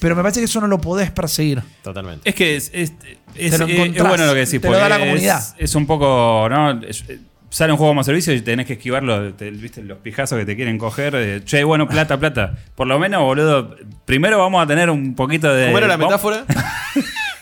pero 0.00 0.14
me 0.16 0.22
parece 0.22 0.40
que 0.40 0.46
eso 0.46 0.60
no 0.60 0.66
lo 0.66 0.80
podés 0.80 1.10
perseguir. 1.12 1.62
Totalmente. 1.82 2.28
Es 2.28 2.34
que 2.34 2.56
es, 2.56 2.70
es- 2.74 2.92
es- 3.36 3.58
lo 3.58 3.66
es- 3.66 3.94
bueno 4.02 4.26
lo 4.26 4.34
que 4.34 4.40
decís. 4.40 4.60
te 4.60 4.68
lo 4.68 4.76
da 4.76 4.88
la 4.88 4.98
comunidad. 4.98 5.38
Es, 5.38 5.54
es 5.70 5.74
un 5.76 5.86
poco, 5.86 6.48
¿no? 6.50 6.80
Es- 6.82 7.04
eh, 7.08 7.20
sale 7.48 7.72
un 7.72 7.78
juego 7.78 7.92
como 7.92 8.02
servicio 8.04 8.34
y 8.34 8.40
tenés 8.40 8.66
que 8.66 8.72
esquivarlo, 8.74 9.32
te- 9.34 9.50
¿viste? 9.50 9.82
Los 9.82 9.98
pijazos 9.98 10.38
que 10.38 10.44
te 10.44 10.56
quieren 10.56 10.76
coger. 10.76 11.14
de, 11.14 11.44
che, 11.44 11.62
bueno, 11.64 11.88
plata, 11.88 12.18
plata. 12.18 12.54
Por 12.74 12.86
lo 12.88 12.98
menos, 12.98 13.22
boludo, 13.22 13.76
primero 14.04 14.38
vamos 14.38 14.62
a 14.62 14.66
tener 14.66 14.90
un 14.90 15.14
poquito 15.14 15.54
de... 15.54 15.66
¿Cómo 15.66 15.78
era 15.78 15.86
la 15.86 15.96
metáfora? 15.96 16.44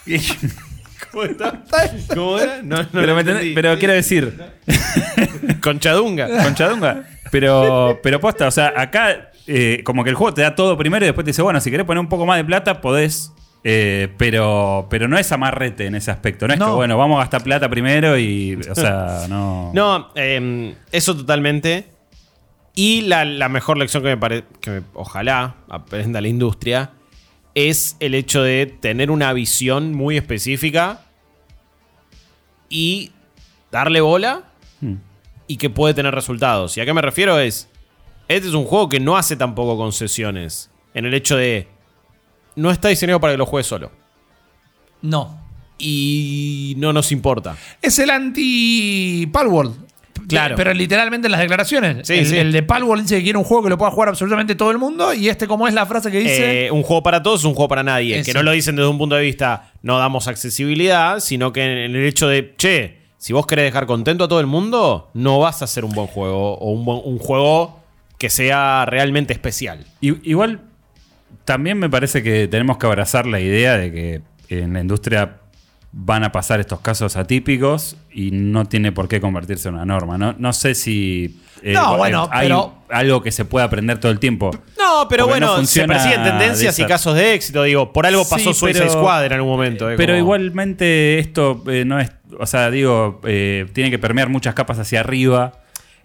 ¿Cómo 2.14 2.38
era? 2.38 2.60
No, 2.62 2.76
no 2.82 2.88
pero 2.92 3.18
entendí. 3.20 3.52
pero 3.54 3.78
quiero 3.78 3.94
decir, 3.94 4.38
Conchadunga. 5.60 6.28
conchadunga. 6.42 7.04
Pero, 7.30 7.98
pero 8.02 8.20
posta, 8.20 8.46
o 8.46 8.50
sea, 8.50 8.72
acá 8.76 9.30
eh, 9.46 9.82
como 9.84 10.04
que 10.04 10.10
el 10.10 10.16
juego 10.16 10.34
te 10.34 10.42
da 10.42 10.54
todo 10.54 10.76
primero 10.78 11.04
y 11.04 11.08
después 11.08 11.24
te 11.24 11.30
dice, 11.30 11.42
bueno, 11.42 11.60
si 11.60 11.70
querés 11.70 11.86
poner 11.86 12.00
un 12.00 12.08
poco 12.08 12.26
más 12.26 12.36
de 12.36 12.44
plata, 12.44 12.80
podés. 12.80 13.32
eh, 13.64 14.08
pero, 14.18 14.86
pero 14.90 15.08
no 15.08 15.18
es 15.18 15.32
amarrete 15.32 15.86
en 15.86 15.94
ese 15.94 16.10
aspecto. 16.10 16.46
No 16.46 16.54
es 16.54 16.60
No. 16.60 16.66
que, 16.66 16.72
bueno, 16.72 16.96
vamos 16.98 17.16
a 17.16 17.20
gastar 17.20 17.42
plata 17.42 17.68
primero 17.68 18.18
y, 18.18 18.58
o 18.70 18.74
sea, 18.74 19.22
no... 19.28 19.70
No, 19.74 20.10
eh, 20.14 20.74
eso 20.92 21.16
totalmente. 21.16 21.86
Y 22.76 23.02
la, 23.02 23.24
la 23.24 23.48
mejor 23.48 23.78
lección 23.78 24.02
que 24.02 24.10
me 24.10 24.16
parece, 24.16 24.44
que 24.60 24.70
me- 24.70 24.82
ojalá 24.94 25.54
aprenda 25.68 26.20
la 26.20 26.28
industria, 26.28 26.90
es 27.54 27.96
el 28.00 28.14
hecho 28.14 28.42
de 28.42 28.66
tener 28.66 29.10
una 29.10 29.32
visión 29.32 29.92
muy 29.94 30.16
específica 30.16 31.06
y 32.68 33.12
darle 33.70 34.00
bola 34.00 34.44
Hmm. 34.80 34.96
y 35.46 35.56
que 35.56 35.70
puede 35.70 35.94
tener 35.94 36.14
resultados. 36.14 36.76
¿Y 36.76 36.80
a 36.80 36.84
qué 36.84 36.92
me 36.92 37.02
refiero? 37.02 37.38
Es, 37.38 37.68
este 38.28 38.48
es 38.48 38.54
un 38.54 38.64
juego 38.64 38.88
que 38.88 39.00
no 39.00 39.16
hace 39.16 39.36
tampoco 39.36 39.76
concesiones 39.76 40.70
en 40.94 41.06
el 41.06 41.14
hecho 41.14 41.36
de, 41.36 41.68
no 42.56 42.70
está 42.70 42.88
diseñado 42.88 43.20
para 43.20 43.32
que 43.32 43.38
lo 43.38 43.46
juegues 43.46 43.66
solo. 43.66 43.90
No. 45.02 45.42
Y 45.78 46.74
no 46.78 46.92
nos 46.92 47.12
importa. 47.12 47.56
Es 47.82 47.98
el 47.98 48.10
anti-Palworld. 48.10 49.74
Claro. 50.28 50.54
Pero 50.56 50.72
literalmente 50.74 51.26
en 51.26 51.32
las 51.32 51.40
declaraciones. 51.40 52.06
Sí, 52.06 52.14
el, 52.14 52.26
sí. 52.26 52.36
el 52.38 52.52
de 52.52 52.62
Palworld 52.62 53.02
dice 53.02 53.16
que 53.18 53.22
quiere 53.24 53.38
un 53.38 53.44
juego 53.44 53.64
que 53.64 53.70
lo 53.70 53.78
pueda 53.78 53.90
jugar 53.90 54.08
absolutamente 54.08 54.54
todo 54.54 54.70
el 54.70 54.78
mundo. 54.78 55.12
Y 55.14 55.28
este, 55.28 55.46
como 55.46 55.68
es 55.68 55.74
la 55.74 55.86
frase 55.86 56.10
que 56.10 56.18
dice. 56.18 56.66
Eh, 56.66 56.70
un 56.70 56.82
juego 56.82 57.02
para 57.02 57.22
todos, 57.22 57.44
un 57.44 57.54
juego 57.54 57.68
para 57.68 57.82
nadie. 57.82 58.18
Eso. 58.18 58.26
Que 58.26 58.34
no 58.34 58.42
lo 58.42 58.52
dicen 58.52 58.76
desde 58.76 58.88
un 58.88 58.98
punto 58.98 59.16
de 59.16 59.22
vista, 59.22 59.72
no 59.82 59.98
damos 59.98 60.26
accesibilidad, 60.28 61.20
sino 61.20 61.52
que 61.52 61.62
en 61.64 61.94
el 61.96 62.04
hecho 62.06 62.28
de, 62.28 62.54
che, 62.56 62.98
si 63.18 63.32
vos 63.32 63.46
querés 63.46 63.64
dejar 63.66 63.86
contento 63.86 64.24
a 64.24 64.28
todo 64.28 64.40
el 64.40 64.46
mundo, 64.46 65.10
no 65.14 65.38
vas 65.38 65.62
a 65.62 65.66
hacer 65.66 65.84
un 65.84 65.92
buen 65.92 66.06
juego 66.06 66.54
o 66.58 66.70
un, 66.72 66.84
buen- 66.84 67.00
un 67.04 67.18
juego 67.18 67.80
que 68.18 68.30
sea 68.30 68.86
realmente 68.86 69.32
especial. 69.32 69.84
I- 70.00 70.16
Igual, 70.22 70.60
también 71.44 71.78
me 71.78 71.90
parece 71.90 72.22
que 72.22 72.48
tenemos 72.48 72.78
que 72.78 72.86
abrazar 72.86 73.26
la 73.26 73.40
idea 73.40 73.76
de 73.76 73.92
que 73.92 74.22
en 74.60 74.72
la 74.74 74.80
industria 74.80 75.36
van 75.96 76.24
a 76.24 76.32
pasar 76.32 76.58
estos 76.60 76.80
casos 76.80 77.16
atípicos 77.16 77.96
y 78.12 78.30
no 78.32 78.64
tiene 78.66 78.90
por 78.90 79.06
qué 79.08 79.20
convertirse 79.20 79.68
en 79.68 79.74
una 79.74 79.84
norma. 79.84 80.18
No, 80.18 80.34
no 80.36 80.52
sé 80.52 80.74
si 80.74 81.40
eh, 81.62 81.72
No, 81.72 81.96
bueno, 81.96 82.28
hay 82.32 82.48
pero- 82.48 82.74
algo 82.90 83.22
que 83.22 83.30
se 83.32 83.44
pueda 83.44 83.64
aprender 83.66 83.98
todo 83.98 84.10
el 84.12 84.18
tiempo. 84.18 84.50
No, 84.78 85.06
pero 85.08 85.24
Porque 85.26 85.40
no 85.40 85.52
bueno, 85.54 85.66
se 85.66 85.86
persiguen 85.86 86.22
tendencias 86.22 86.76
de 86.76 86.82
y 86.82 86.86
casos 86.86 87.14
de 87.14 87.34
éxito. 87.34 87.62
Digo, 87.62 87.92
por 87.92 88.06
algo 88.06 88.28
pasó 88.28 88.52
Sí, 88.52 88.58
Suicide 88.58 88.90
Squad 88.90 89.24
en 89.26 89.32
algún 89.34 89.50
momento. 89.50 89.88
eh, 89.90 89.94
Pero 89.96 90.12
como- 90.14 90.18
igualmente 90.18 91.18
esto 91.18 91.62
eh, 91.68 91.84
no 91.84 91.98
es, 92.00 92.10
o 92.38 92.46
sea, 92.46 92.70
digo, 92.70 93.20
tiene 93.22 93.90
que 93.90 93.98
permear 93.98 94.28
muchas 94.28 94.54
capas 94.54 94.78
hacia 94.78 95.00
arriba. 95.00 95.52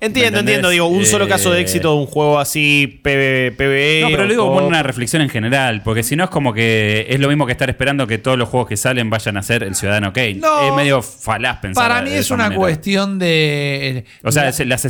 Entiendo, 0.01 0.39
entiendo. 0.39 0.69
Digo, 0.69 0.87
un 0.87 1.05
solo 1.05 1.27
caso 1.27 1.51
de 1.51 1.59
Eh, 1.59 1.61
éxito 1.61 1.91
de 1.93 1.99
un 1.99 2.05
juego 2.05 2.39
así, 2.39 2.99
PB, 3.03 3.51
PvE. 3.57 3.99
No, 4.03 4.07
pero 4.09 4.23
lo 4.23 4.29
digo 4.29 4.45
como 4.47 4.59
co- 4.61 4.65
una 4.67 4.81
reflexión 4.81 5.21
en 5.21 5.29
general, 5.29 5.81
porque 5.83 6.03
si 6.03 6.15
no 6.15 6.23
es 6.23 6.29
como 6.29 6.53
que 6.53 7.05
es 7.09 7.19
lo 7.19 7.27
mismo 7.27 7.45
que 7.45 7.51
estar 7.51 7.69
esperando 7.69 8.07
que 8.07 8.17
todos 8.17 8.37
los 8.37 8.47
juegos 8.47 8.69
que 8.69 8.77
salen 8.77 9.09
vayan 9.09 9.35
a 9.35 9.43
ser 9.43 9.63
el 9.63 9.75
Ciudadano 9.75 10.13
Kane. 10.13 10.35
No. 10.35 10.67
es 10.69 10.73
medio 10.75 11.01
falaz 11.01 11.57
pensar 11.59 11.89
para 11.89 12.01
mí 12.01 12.11
de 12.11 12.19
es 12.19 12.25
esa 12.27 12.33
una 12.35 12.43
manera. 12.45 12.59
cuestión 12.59 13.19
de. 13.19 14.05
O 14.23 14.31
sea, 14.31 14.43
la- 14.51 14.65
las, 14.65 14.87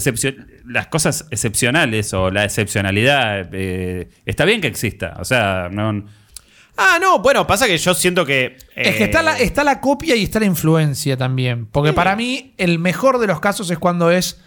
las 0.68 0.88
cosas 0.88 1.26
excepcionales 1.32 2.14
o 2.14 2.30
la 2.30 2.44
excepcionalidad 2.46 3.50
eh, 3.52 4.10
está 4.26 4.46
bien 4.46 4.62
que 4.62 4.68
exista. 4.68 5.16
O 5.20 5.26
sea, 5.26 5.70
no, 5.72 6.06
Ah, 6.82 6.98
no, 7.02 7.20
bueno, 7.20 7.46
pasa 7.46 7.68
que 7.68 7.78
yo 7.78 7.94
siento 7.94 8.26
que. 8.26 8.56
Es 8.74 8.96
que 8.96 9.04
eh, 9.04 9.06
está 9.08 9.22
la, 9.22 9.38
está 9.38 9.66
la 9.66 9.82
copia 9.82 10.16
y 10.16 10.24
está 10.24 10.40
la 10.40 10.46
influencia 10.46 11.18
también. 11.18 11.66
Porque 11.66 11.92
para 11.92 12.16
mí, 12.16 12.54
el 12.58 12.80
mejor 12.80 13.18
de 13.20 13.28
los 13.28 13.42
casos 13.42 13.70
es 13.70 13.78
cuando 13.78 14.12
es 14.12 14.40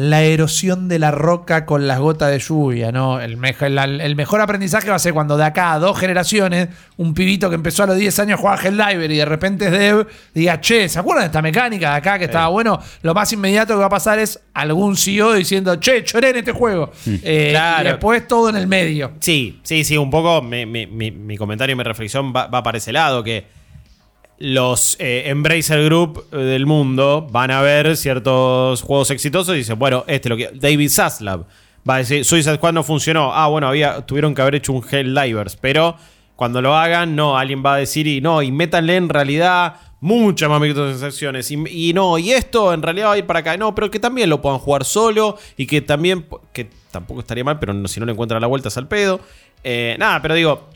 la 0.00 0.22
erosión 0.22 0.86
de 0.86 1.00
la 1.00 1.10
roca 1.10 1.66
con 1.66 1.88
las 1.88 1.98
gotas 1.98 2.30
de 2.30 2.38
lluvia, 2.38 2.92
¿no? 2.92 3.20
El, 3.20 3.36
mejo- 3.36 3.68
la- 3.68 3.82
el 3.82 4.14
mejor 4.14 4.40
aprendizaje 4.40 4.88
va 4.90 4.94
a 4.94 4.98
ser 5.00 5.12
cuando 5.12 5.36
de 5.36 5.42
acá 5.42 5.72
a 5.72 5.80
dos 5.80 5.98
generaciones, 5.98 6.68
un 6.98 7.14
pibito 7.14 7.48
que 7.48 7.56
empezó 7.56 7.82
a 7.82 7.88
los 7.88 7.96
10 7.96 8.16
años 8.20 8.38
a 8.38 8.40
jugar 8.40 8.58
a 8.60 8.62
Helldiver 8.62 9.10
y 9.10 9.16
de 9.16 9.24
repente 9.24 9.64
es 9.64 9.72
dev, 9.72 10.06
diga, 10.32 10.60
che, 10.60 10.88
¿se 10.88 11.00
acuerdan 11.00 11.24
de 11.24 11.26
esta 11.26 11.42
mecánica 11.42 11.90
de 11.90 11.96
acá 11.96 12.16
que 12.16 12.26
estaba 12.26 12.46
bueno? 12.46 12.78
Lo 13.02 13.12
más 13.12 13.32
inmediato 13.32 13.74
que 13.74 13.80
va 13.80 13.86
a 13.86 13.90
pasar 13.90 14.20
es 14.20 14.38
algún 14.54 14.96
CEO 14.96 15.32
diciendo, 15.32 15.74
che, 15.80 16.04
choré 16.04 16.30
en 16.30 16.36
este 16.36 16.52
juego. 16.52 16.92
Eh, 17.04 17.48
Claro. 17.50 17.88
Y 17.88 17.92
después 17.92 18.28
todo 18.28 18.50
en 18.50 18.56
el 18.56 18.68
medio. 18.68 19.10
Sí, 19.18 19.58
sí, 19.64 19.82
sí, 19.82 19.96
un 19.96 20.10
poco 20.10 20.42
mi, 20.42 20.64
mi- 20.64 20.86
mi- 20.86 21.10
mi 21.10 21.36
comentario 21.36 21.72
y 21.72 21.76
mi 21.76 21.82
reflexión 21.82 22.32
va, 22.32 22.46
va 22.46 22.62
para 22.62 22.78
ese 22.78 22.92
lado, 22.92 23.24
que 23.24 23.57
los 24.38 24.96
eh, 25.00 25.24
Embracer 25.26 25.84
Group 25.84 26.26
eh, 26.32 26.36
del 26.36 26.66
mundo 26.66 27.26
van 27.30 27.50
a 27.50 27.60
ver 27.60 27.96
ciertos 27.96 28.82
juegos 28.82 29.10
exitosos 29.10 29.54
y 29.54 29.58
dicen, 29.58 29.78
bueno, 29.78 30.04
este 30.06 30.28
lo 30.28 30.36
que... 30.36 30.50
David 30.54 30.90
Zaslav 30.90 31.44
va 31.88 31.96
a 31.96 31.98
decir, 31.98 32.24
Suicide 32.24 32.56
Squad 32.56 32.72
no 32.72 32.82
funcionó. 32.82 33.32
Ah, 33.32 33.48
bueno, 33.48 33.68
había, 33.68 34.06
tuvieron 34.06 34.34
que 34.34 34.42
haber 34.42 34.56
hecho 34.56 34.72
un 34.72 34.84
Helldivers, 34.88 35.56
pero 35.56 35.96
cuando 36.36 36.62
lo 36.62 36.76
hagan, 36.76 37.16
no, 37.16 37.36
alguien 37.36 37.62
va 37.64 37.74
a 37.74 37.78
decir, 37.78 38.06
y 38.06 38.20
no, 38.20 38.42
y 38.42 38.52
métanle 38.52 38.96
en 38.96 39.08
realidad 39.08 39.74
muchas 40.00 40.48
más 40.48 40.60
microtransacciones. 40.60 41.50
Y, 41.50 41.88
y 41.88 41.92
no, 41.92 42.18
y 42.18 42.30
esto 42.30 42.72
en 42.72 42.82
realidad 42.82 43.08
va 43.08 43.12
a 43.14 43.18
ir 43.18 43.26
para 43.26 43.40
acá. 43.40 43.56
No, 43.56 43.74
pero 43.74 43.90
que 43.90 43.98
también 43.98 44.30
lo 44.30 44.40
puedan 44.40 44.58
jugar 44.58 44.84
solo 44.84 45.36
y 45.56 45.66
que 45.66 45.80
también, 45.80 46.26
que 46.52 46.70
tampoco 46.92 47.20
estaría 47.20 47.42
mal, 47.42 47.58
pero 47.58 47.88
si 47.88 47.98
no 47.98 48.06
le 48.06 48.12
encuentran 48.12 48.40
la 48.40 48.46
vuelta 48.46 48.68
es 48.68 48.76
al 48.76 48.86
pedo. 48.86 49.20
Eh, 49.64 49.96
nada, 49.98 50.22
pero 50.22 50.34
digo, 50.34 50.68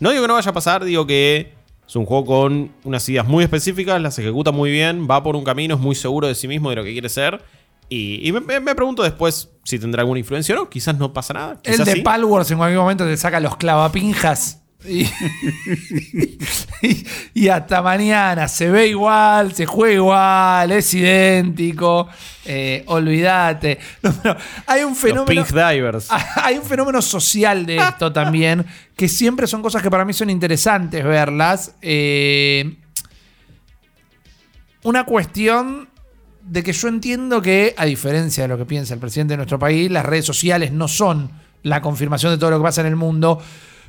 no 0.00 0.10
digo 0.10 0.22
que 0.22 0.28
no 0.28 0.34
vaya 0.34 0.50
a 0.50 0.54
pasar, 0.54 0.84
digo 0.84 1.06
que 1.06 1.55
es 1.86 1.96
un 1.96 2.04
juego 2.04 2.24
con 2.24 2.72
unas 2.84 3.08
ideas 3.08 3.26
muy 3.26 3.44
específicas, 3.44 4.00
las 4.00 4.18
ejecuta 4.18 4.50
muy 4.50 4.70
bien, 4.70 5.06
va 5.08 5.22
por 5.22 5.36
un 5.36 5.44
camino, 5.44 5.76
es 5.76 5.80
muy 5.80 5.94
seguro 5.94 6.26
de 6.26 6.34
sí 6.34 6.48
mismo, 6.48 6.70
de 6.70 6.76
lo 6.76 6.84
que 6.84 6.92
quiere 6.92 7.08
ser. 7.08 7.40
Y, 7.88 8.28
y 8.28 8.32
me, 8.32 8.74
pregunto 8.74 9.04
después 9.04 9.50
si 9.62 9.78
tendrá 9.78 10.02
alguna 10.02 10.18
influencia 10.18 10.54
o 10.56 10.58
no. 10.58 10.68
Quizás 10.68 10.98
no 10.98 11.12
pasa 11.12 11.34
nada. 11.34 11.60
El 11.62 11.84
de 11.84 11.92
sí. 11.92 12.00
Palworld 12.00 12.50
en 12.50 12.58
cualquier 12.58 12.80
momento 12.80 13.04
te 13.04 13.16
saca 13.16 13.38
los 13.38 13.56
clavapinjas. 13.56 14.62
Y, 14.84 15.02
y- 16.82 17.06
y 17.34 17.48
hasta 17.48 17.82
mañana 17.82 18.46
se 18.48 18.70
ve 18.70 18.88
igual, 18.88 19.54
se 19.54 19.66
juega 19.66 19.94
igual, 19.94 20.72
es 20.72 20.92
idéntico. 20.94 22.08
eh, 22.44 22.84
olvídate. 22.86 23.78
No, 24.02 24.36
hay 24.66 24.82
un 24.84 24.90
Los 24.90 24.98
fenómeno. 24.98 25.44
Pink 25.44 25.48
Divers. 25.54 26.08
Hay 26.36 26.56
un 26.58 26.64
fenómeno 26.64 27.00
social 27.02 27.64
de 27.66 27.76
esto 27.78 28.12
también, 28.12 28.64
que 28.96 29.08
siempre 29.08 29.46
son 29.46 29.62
cosas 29.62 29.82
que 29.82 29.90
para 29.90 30.04
mí 30.04 30.12
son 30.12 30.30
interesantes 30.30 31.02
verlas. 31.04 31.74
Eh, 31.82 32.76
una 34.84 35.04
cuestión 35.04 35.88
de 36.42 36.62
que 36.62 36.72
yo 36.72 36.86
entiendo 36.88 37.42
que, 37.42 37.74
a 37.76 37.84
diferencia 37.86 38.44
de 38.44 38.48
lo 38.48 38.56
que 38.58 38.64
piensa 38.66 38.94
el 38.94 39.00
presidente 39.00 39.32
de 39.32 39.38
nuestro 39.38 39.58
país, 39.58 39.90
las 39.90 40.06
redes 40.06 40.24
sociales 40.24 40.70
no 40.70 40.86
son 40.86 41.30
la 41.64 41.82
confirmación 41.82 42.30
de 42.32 42.38
todo 42.38 42.50
lo 42.50 42.58
que 42.58 42.62
pasa 42.62 42.82
en 42.82 42.86
el 42.86 42.96
mundo. 42.96 43.42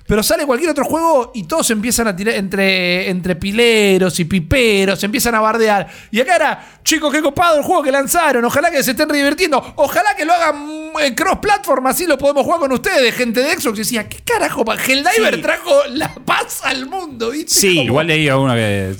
Pero 0.07 0.23
sale 0.23 0.45
cualquier 0.45 0.69
otro 0.71 0.85
juego 0.85 1.31
y 1.35 1.43
todos 1.43 1.69
empiezan 1.69 2.07
a 2.07 2.15
tirar 2.15 2.35
entre, 2.35 3.09
entre 3.09 3.35
pileros 3.35 4.17
y 4.21 4.25
piperos, 4.25 5.03
empiezan 5.03 5.35
a 5.35 5.41
bardear. 5.41 5.85
Y 6.11 6.21
acá 6.21 6.35
era, 6.37 6.65
chicos, 6.83 7.11
qué 7.13 7.21
copado 7.21 7.57
el 7.57 7.63
juego 7.63 7.83
que 7.83 7.91
lanzaron. 7.91 8.43
Ojalá 8.45 8.71
que 8.71 8.81
se 8.83 8.91
estén 8.91 9.09
divirtiendo. 9.09 9.73
Ojalá 9.75 10.15
que 10.15 10.23
lo 10.23 10.31
hagan 10.33 10.91
en 11.01 11.13
cross-platform, 11.13 11.87
así 11.87 12.05
lo 12.07 12.17
podemos 12.17 12.45
jugar 12.45 12.61
con 12.61 12.71
ustedes, 12.71 13.13
gente 13.15 13.41
de 13.41 13.59
Xbox. 13.59 13.75
Y 13.79 13.81
decía, 13.81 14.07
¿qué 14.07 14.19
carajo? 14.23 14.63
Helldiver 14.71 15.35
Sí. 15.35 15.41
trajo 15.41 15.73
la 15.89 16.15
paz 16.15 16.61
al 16.63 16.85
mundo, 16.85 17.31
¿viste? 17.31 17.53
Sí, 17.53 17.81
Igual 17.81 18.07
leí 18.07 18.29
a 18.29 18.37
uno 18.37 18.53
que. 18.53 18.95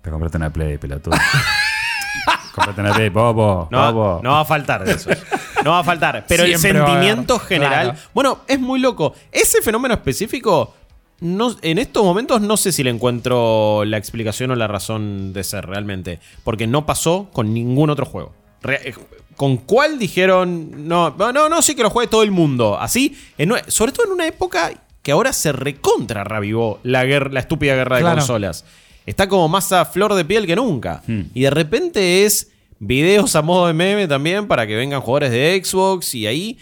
Te 0.00 0.10
compraste 0.10 0.38
una 0.38 0.50
Play, 0.50 0.78
pelotudo. 0.78 1.14
compraste 2.54 2.80
una 2.80 2.94
Play, 2.94 3.08
bobo, 3.10 3.68
No, 3.70 3.92
bobo. 3.92 4.20
no 4.22 4.30
va 4.32 4.40
a 4.40 4.44
faltar 4.46 4.82
de 4.84 4.92
eso. 4.92 5.10
no 5.64 5.70
va 5.72 5.78
a 5.80 5.84
faltar. 5.84 6.24
Pero 6.28 6.44
el 6.44 6.56
Siempre 6.58 6.84
sentimiento 6.84 7.38
general. 7.38 7.90
claro. 7.92 7.98
Bueno, 8.14 8.40
es 8.46 8.60
muy 8.60 8.80
loco. 8.80 9.14
Ese 9.30 9.62
fenómeno 9.62 9.94
específico. 9.94 10.74
No, 11.20 11.54
en 11.62 11.78
estos 11.78 12.02
momentos 12.04 12.40
no 12.40 12.56
sé 12.56 12.72
si 12.72 12.82
le 12.82 12.90
encuentro 12.90 13.84
la 13.84 13.96
explicación 13.96 14.50
o 14.50 14.56
la 14.56 14.66
razón 14.66 15.32
de 15.32 15.44
ser 15.44 15.66
realmente. 15.66 16.18
Porque 16.42 16.66
no 16.66 16.84
pasó 16.84 17.28
con 17.32 17.54
ningún 17.54 17.90
otro 17.90 18.06
juego. 18.06 18.32
Re- 18.60 18.88
eh, 18.90 18.94
¿Con 19.36 19.56
cuál 19.58 19.98
dijeron? 19.98 20.88
No, 20.88 21.14
no, 21.16 21.32
no, 21.32 21.48
no, 21.48 21.62
sí 21.62 21.74
que 21.74 21.82
lo 21.82 21.90
juegue 21.90 22.10
todo 22.10 22.22
el 22.22 22.32
mundo. 22.32 22.76
Así, 22.78 23.16
en 23.38 23.52
sobre 23.68 23.92
todo 23.92 24.06
en 24.06 24.12
una 24.12 24.26
época 24.26 24.72
que 25.02 25.12
ahora 25.12 25.32
se 25.32 25.52
recontra 25.52 26.22
revivó 26.24 26.80
la, 26.82 27.04
guerra, 27.04 27.30
la 27.32 27.40
estúpida 27.40 27.74
guerra 27.74 27.96
de 27.96 28.02
Claro. 28.02 28.18
consolas. 28.18 28.64
Está 29.06 29.28
como 29.28 29.48
más 29.48 29.72
a 29.72 29.84
flor 29.84 30.14
de 30.14 30.24
piel 30.24 30.46
que 30.46 30.54
nunca. 30.56 31.02
Hmm. 31.06 31.22
Y 31.34 31.42
de 31.42 31.50
repente 31.50 32.24
es 32.24 32.50
videos 32.84 33.36
a 33.36 33.42
modo 33.42 33.68
de 33.68 33.74
meme 33.74 34.08
también 34.08 34.48
para 34.48 34.66
que 34.66 34.74
vengan 34.74 35.00
jugadores 35.00 35.30
de 35.30 35.62
Xbox 35.64 36.14
y 36.14 36.26
ahí. 36.26 36.58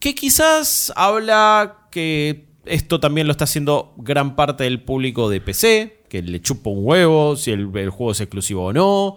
Que 0.00 0.14
quizás 0.14 0.92
habla 0.96 1.88
que 1.90 2.48
esto 2.66 2.98
también 2.98 3.28
lo 3.28 3.30
está 3.30 3.44
haciendo 3.44 3.94
gran 3.96 4.34
parte 4.34 4.64
del 4.64 4.82
público 4.82 5.30
de 5.30 5.40
PC, 5.40 6.02
que 6.08 6.22
le 6.22 6.40
chupa 6.40 6.70
un 6.70 6.84
huevo 6.84 7.36
si 7.36 7.52
el, 7.52 7.70
el 7.76 7.90
juego 7.90 8.12
es 8.12 8.20
exclusivo 8.20 8.66
o 8.66 8.72
no. 8.72 9.16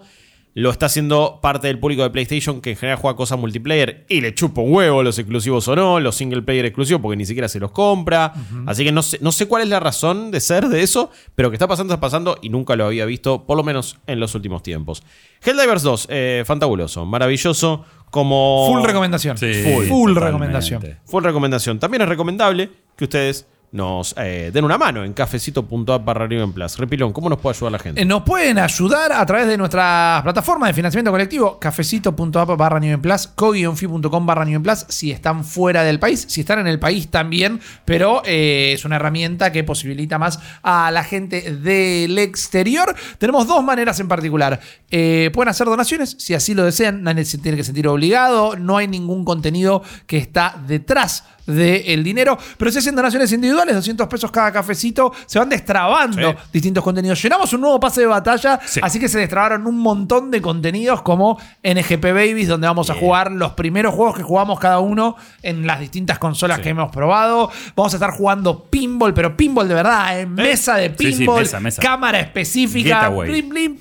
Lo 0.58 0.70
está 0.70 0.86
haciendo 0.86 1.38
parte 1.40 1.68
del 1.68 1.78
público 1.78 2.02
de 2.02 2.10
PlayStation 2.10 2.60
que 2.60 2.70
en 2.70 2.76
general 2.76 2.98
juega 2.98 3.16
cosas 3.16 3.38
multiplayer 3.38 4.04
y 4.08 4.20
le 4.20 4.34
chupa 4.34 4.60
un 4.60 4.74
huevo 4.74 5.04
los 5.04 5.16
exclusivos 5.16 5.68
o 5.68 5.76
no, 5.76 6.00
los 6.00 6.16
single 6.16 6.42
player 6.42 6.64
exclusivos 6.64 7.00
porque 7.00 7.16
ni 7.16 7.24
siquiera 7.26 7.46
se 7.46 7.60
los 7.60 7.70
compra. 7.70 8.32
Así 8.66 8.82
que 8.82 8.90
no 8.90 9.02
sé, 9.02 9.18
no 9.20 9.30
sé 9.30 9.46
cuál 9.46 9.62
es 9.62 9.68
la 9.68 9.78
razón 9.78 10.32
de 10.32 10.40
ser 10.40 10.66
de 10.66 10.82
eso, 10.82 11.12
pero 11.36 11.50
que 11.50 11.54
está 11.54 11.68
pasando, 11.68 11.94
está 11.94 12.00
pasando 12.00 12.38
y 12.42 12.48
nunca 12.48 12.74
lo 12.74 12.86
había 12.86 13.04
visto, 13.04 13.46
por 13.46 13.56
lo 13.56 13.62
menos 13.62 14.00
en 14.08 14.18
los 14.18 14.34
últimos 14.34 14.64
tiempos. 14.64 15.04
Helldivers 15.44 15.84
2, 15.84 16.08
eh, 16.10 16.42
fantabuloso, 16.44 17.06
maravilloso, 17.06 17.84
como... 18.10 18.66
Full 18.72 18.84
recomendación. 18.84 19.38
Sí, 19.38 19.62
full, 19.88 20.16
recomendación. 20.16 20.82
Full 21.04 21.22
recomendación. 21.22 21.78
También 21.78 22.02
es 22.02 22.08
recomendable 22.08 22.68
que 22.96 23.04
ustedes 23.04 23.46
nos 23.70 24.14
eh, 24.16 24.50
den 24.52 24.64
una 24.64 24.78
mano 24.78 25.04
en 25.04 25.12
cafecito.app 25.12 26.04
barra 26.04 26.24
en. 26.24 26.54
Repilón, 26.78 27.12
¿cómo 27.12 27.28
nos 27.28 27.38
puede 27.38 27.56
ayudar 27.56 27.72
la 27.72 27.78
gente? 27.78 28.00
Eh, 28.00 28.04
Nos 28.04 28.22
pueden 28.22 28.58
ayudar 28.58 29.12
a 29.12 29.24
través 29.26 29.46
de 29.46 29.58
nuestra 29.58 30.20
plataforma 30.22 30.68
de 30.68 30.72
financiamiento 30.72 31.10
colectivo, 31.10 31.58
cafecito.app 31.58 32.56
barra 32.56 32.78
en 32.84 33.00
Plus, 33.02 33.26
co-fi.com 33.26 34.26
en 34.46 34.62
Plus, 34.62 34.86
si 34.88 35.10
están 35.10 35.44
fuera 35.44 35.82
del 35.82 35.98
país, 35.98 36.24
si 36.28 36.40
están 36.40 36.60
en 36.60 36.66
el 36.66 36.78
país 36.78 37.08
también, 37.08 37.60
pero 37.84 38.22
eh, 38.24 38.72
es 38.74 38.84
una 38.84 38.96
herramienta 38.96 39.52
que 39.52 39.64
posibilita 39.64 40.18
más 40.18 40.38
a 40.62 40.90
la 40.90 41.04
gente 41.04 41.52
del 41.52 42.18
exterior. 42.18 42.94
Tenemos 43.18 43.46
dos 43.46 43.62
maneras 43.62 44.00
en 44.00 44.08
particular. 44.08 44.60
Pueden 44.88 45.48
hacer 45.48 45.66
donaciones, 45.66 46.16
si 46.18 46.34
así 46.34 46.54
lo 46.54 46.64
desean, 46.64 47.02
nadie 47.02 47.24
se 47.24 47.38
tiene 47.38 47.56
que 47.58 47.64
sentir 47.64 47.86
obligado, 47.88 48.56
no 48.56 48.78
hay 48.78 48.88
ningún 48.88 49.24
contenido 49.24 49.82
que 50.06 50.16
está 50.16 50.62
detrás 50.66 51.24
del 51.48 52.04
dinero, 52.04 52.36
pero 52.56 52.70
si 52.70 52.78
hacen 52.78 52.94
donaciones 52.94 53.32
individuales, 53.32 53.74
200 53.74 54.06
pesos 54.06 54.30
cada 54.30 54.52
cafecito, 54.52 55.12
se 55.26 55.38
van 55.38 55.48
destrabando 55.48 56.30
Sí. 56.32 56.36
distintos 56.52 56.84
contenidos. 56.84 57.20
Llenamos 57.22 57.52
un 57.54 57.62
nuevo 57.62 57.80
pase 57.80 58.02
de 58.02 58.06
batalla, 58.06 58.60
Sí. 58.64 58.80
así 58.82 59.00
que 59.00 59.08
se 59.08 59.18
destrabaron 59.18 59.66
un 59.66 59.78
montón 59.78 60.30
de 60.30 60.40
contenidos 60.42 61.02
como 61.02 61.38
NGP 61.62 62.12
Babies, 62.12 62.48
donde 62.48 62.66
vamos 62.66 62.90
a 62.90 62.94
jugar 62.94 63.32
los 63.32 63.52
primeros 63.52 63.94
juegos 63.94 64.16
que 64.16 64.22
jugamos 64.22 64.60
cada 64.60 64.78
uno 64.80 65.16
en 65.42 65.66
las 65.66 65.80
distintas 65.80 66.18
consolas 66.18 66.60
que 66.60 66.68
hemos 66.68 66.90
probado. 66.92 67.50
Vamos 67.74 67.92
a 67.94 67.96
estar 67.96 68.10
jugando 68.10 68.64
pinball, 68.64 69.14
pero 69.14 69.36
pinball 69.36 69.66
de 69.68 69.74
verdad, 69.74 70.20
en 70.20 70.34
mesa 70.34 70.76
de 70.76 70.90
pinball, 70.90 71.40
mesa, 71.40 71.60
mesa. 71.60 71.80
cámara 71.82 72.20
específica, 72.20 73.10
clum, 73.10 73.76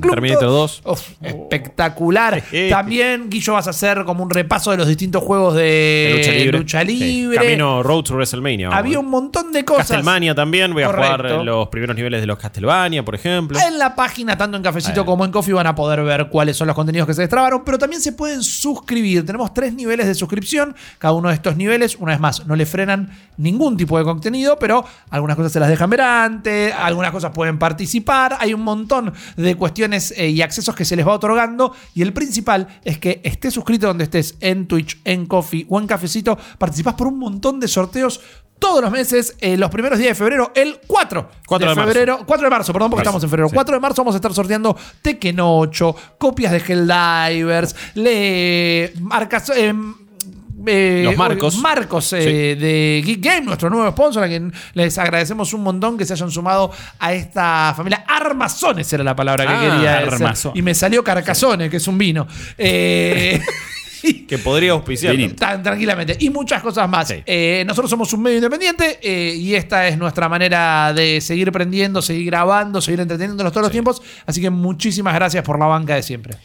Terminator 0.00 0.40
todo. 0.44 0.58
2. 0.58 0.82
Uf, 0.84 1.00
espectacular. 1.22 2.42
Eh. 2.52 2.68
También, 2.70 3.28
Guillo, 3.30 3.54
vas 3.54 3.66
a 3.66 3.70
hacer 3.70 4.04
como 4.04 4.22
un 4.22 4.30
repaso 4.30 4.70
de 4.70 4.76
los 4.76 4.86
distintos 4.88 5.22
juegos 5.22 5.54
de 5.54 5.62
De 5.62 6.14
lucha 6.18 6.32
libre. 6.32 6.58
lucha 6.58 6.81
Libre. 6.84 7.36
Camino 7.36 7.82
Road 7.82 8.04
to 8.04 8.14
WrestleMania. 8.14 8.70
Había 8.70 8.98
un 8.98 9.08
montón 9.08 9.52
de 9.52 9.64
cosas. 9.64 9.88
Castlevania 9.88 10.34
también. 10.34 10.72
Voy 10.72 10.82
a 10.82 10.86
Correcto. 10.86 11.28
jugar 11.28 11.44
los 11.44 11.68
primeros 11.68 11.96
niveles 11.96 12.20
de 12.20 12.26
los 12.26 12.38
Castlevania, 12.38 13.04
por 13.04 13.14
ejemplo. 13.14 13.58
En 13.58 13.78
la 13.78 13.94
página, 13.94 14.36
tanto 14.36 14.56
en 14.56 14.62
Cafecito 14.62 15.04
como 15.04 15.24
en 15.24 15.30
Coffee, 15.30 15.54
van 15.54 15.66
a 15.66 15.74
poder 15.74 16.02
ver 16.02 16.28
cuáles 16.28 16.56
son 16.56 16.66
los 16.66 16.76
contenidos 16.76 17.06
que 17.06 17.14
se 17.14 17.22
destrabaron, 17.22 17.62
pero 17.64 17.78
también 17.78 18.00
se 18.00 18.12
pueden 18.12 18.42
suscribir. 18.42 19.24
Tenemos 19.24 19.52
tres 19.54 19.74
niveles 19.74 20.06
de 20.06 20.14
suscripción. 20.14 20.74
Cada 20.98 21.14
uno 21.14 21.28
de 21.28 21.34
estos 21.34 21.56
niveles, 21.56 21.96
una 21.96 22.12
vez 22.12 22.20
más, 22.20 22.46
no 22.46 22.56
le 22.56 22.66
frenan 22.66 23.10
ningún 23.36 23.76
tipo 23.76 23.98
de 23.98 24.04
contenido, 24.04 24.58
pero 24.58 24.84
algunas 25.10 25.36
cosas 25.36 25.52
se 25.52 25.60
las 25.60 25.68
dejan 25.68 25.90
ver 25.90 26.00
antes, 26.00 26.74
algunas 26.74 27.10
cosas 27.10 27.32
pueden 27.32 27.58
participar. 27.58 28.36
Hay 28.40 28.54
un 28.54 28.62
montón 28.62 29.12
de 29.36 29.54
cuestiones 29.56 30.12
eh, 30.16 30.28
y 30.28 30.42
accesos 30.42 30.74
que 30.74 30.84
se 30.84 30.96
les 30.96 31.06
va 31.06 31.12
otorgando. 31.12 31.74
Y 31.94 32.02
el 32.02 32.12
principal 32.12 32.68
es 32.84 32.98
que 32.98 33.20
estés 33.24 33.54
suscrito 33.54 33.86
donde 33.86 34.04
estés, 34.04 34.36
en 34.40 34.66
Twitch, 34.66 34.98
en 35.04 35.26
Coffee 35.26 35.66
o 35.68 35.78
en 35.80 35.86
Cafecito, 35.86 36.38
participás 36.72 36.94
por 36.94 37.06
un 37.08 37.18
montón 37.18 37.60
de 37.60 37.68
sorteos. 37.68 38.20
Todos 38.58 38.80
los 38.80 38.90
meses, 38.92 39.36
eh, 39.40 39.56
los 39.56 39.68
primeros 39.70 39.98
días 39.98 40.10
de 40.10 40.14
febrero, 40.14 40.52
el 40.54 40.78
4, 40.86 41.28
4 41.46 41.68
de 41.70 41.74
marzo. 41.74 41.88
febrero, 41.92 42.18
4 42.24 42.44
de 42.46 42.50
marzo, 42.50 42.72
perdón, 42.72 42.90
porque 42.90 43.00
Marzo, 43.00 43.08
estamos 43.10 43.24
en 43.24 43.30
febrero. 43.30 43.48
sí. 43.48 43.54
4 43.56 43.74
de 43.74 43.80
marzo 43.80 44.02
vamos 44.02 44.14
a 44.14 44.18
estar 44.18 44.32
sorteando 44.32 44.76
Tekken 45.02 45.40
8, 45.40 45.96
copias 46.16 46.52
de 46.52 46.58
Helldivers, 46.58 47.74
le 47.94 48.92
marcas. 49.00 49.50
eh, 49.56 49.74
eh, 50.64 51.02
Los 51.04 51.16
marcos. 51.16 51.56
Marcos 51.58 52.12
eh, 52.12 52.54
de 52.54 53.02
Geek 53.04 53.20
Game, 53.20 53.40
nuestro 53.40 53.68
nuevo 53.68 53.90
sponsor, 53.90 54.22
a 54.22 54.28
quien 54.28 54.52
les 54.74 54.96
agradecemos 54.96 55.52
un 55.54 55.64
montón 55.64 55.98
que 55.98 56.04
se 56.04 56.12
hayan 56.12 56.30
sumado 56.30 56.70
a 57.00 57.12
esta 57.12 57.74
familia. 57.76 58.04
Armazones 58.06 58.90
era 58.92 59.02
la 59.02 59.16
palabra 59.16 59.44
que 59.44 59.52
Ah, 59.52 59.60
quería 59.60 60.00
decir. 60.28 60.50
Y 60.54 60.62
me 60.62 60.72
salió 60.76 61.02
Carcazones, 61.02 61.68
que 61.68 61.78
es 61.78 61.88
un 61.88 61.98
vino. 61.98 62.28
Eh, 62.56 63.40
Que 64.28 64.38
podría 64.38 64.72
auspiciar. 64.72 65.14
Tan 65.36 65.62
tranquilamente. 65.62 66.16
Y 66.20 66.30
muchas 66.30 66.62
cosas 66.62 66.88
más. 66.88 67.08
Sí. 67.08 67.16
Eh, 67.26 67.64
nosotros 67.66 67.90
somos 67.90 68.12
un 68.12 68.22
medio 68.22 68.38
independiente 68.38 68.98
eh, 69.02 69.34
y 69.34 69.54
esta 69.54 69.86
es 69.88 69.98
nuestra 69.98 70.28
manera 70.28 70.92
de 70.94 71.20
seguir 71.20 71.52
prendiendo, 71.52 72.02
seguir 72.02 72.26
grabando, 72.26 72.80
seguir 72.80 73.00
entreteniéndonos 73.00 73.52
todos 73.52 73.64
los 73.64 73.72
tiempos. 73.72 74.02
Así 74.26 74.40
que 74.40 74.50
muchísimas 74.50 75.14
gracias 75.14 75.44
por 75.44 75.58
la 75.58 75.66
banca 75.66 75.94
de 75.94 76.02
siempre. 76.02 76.36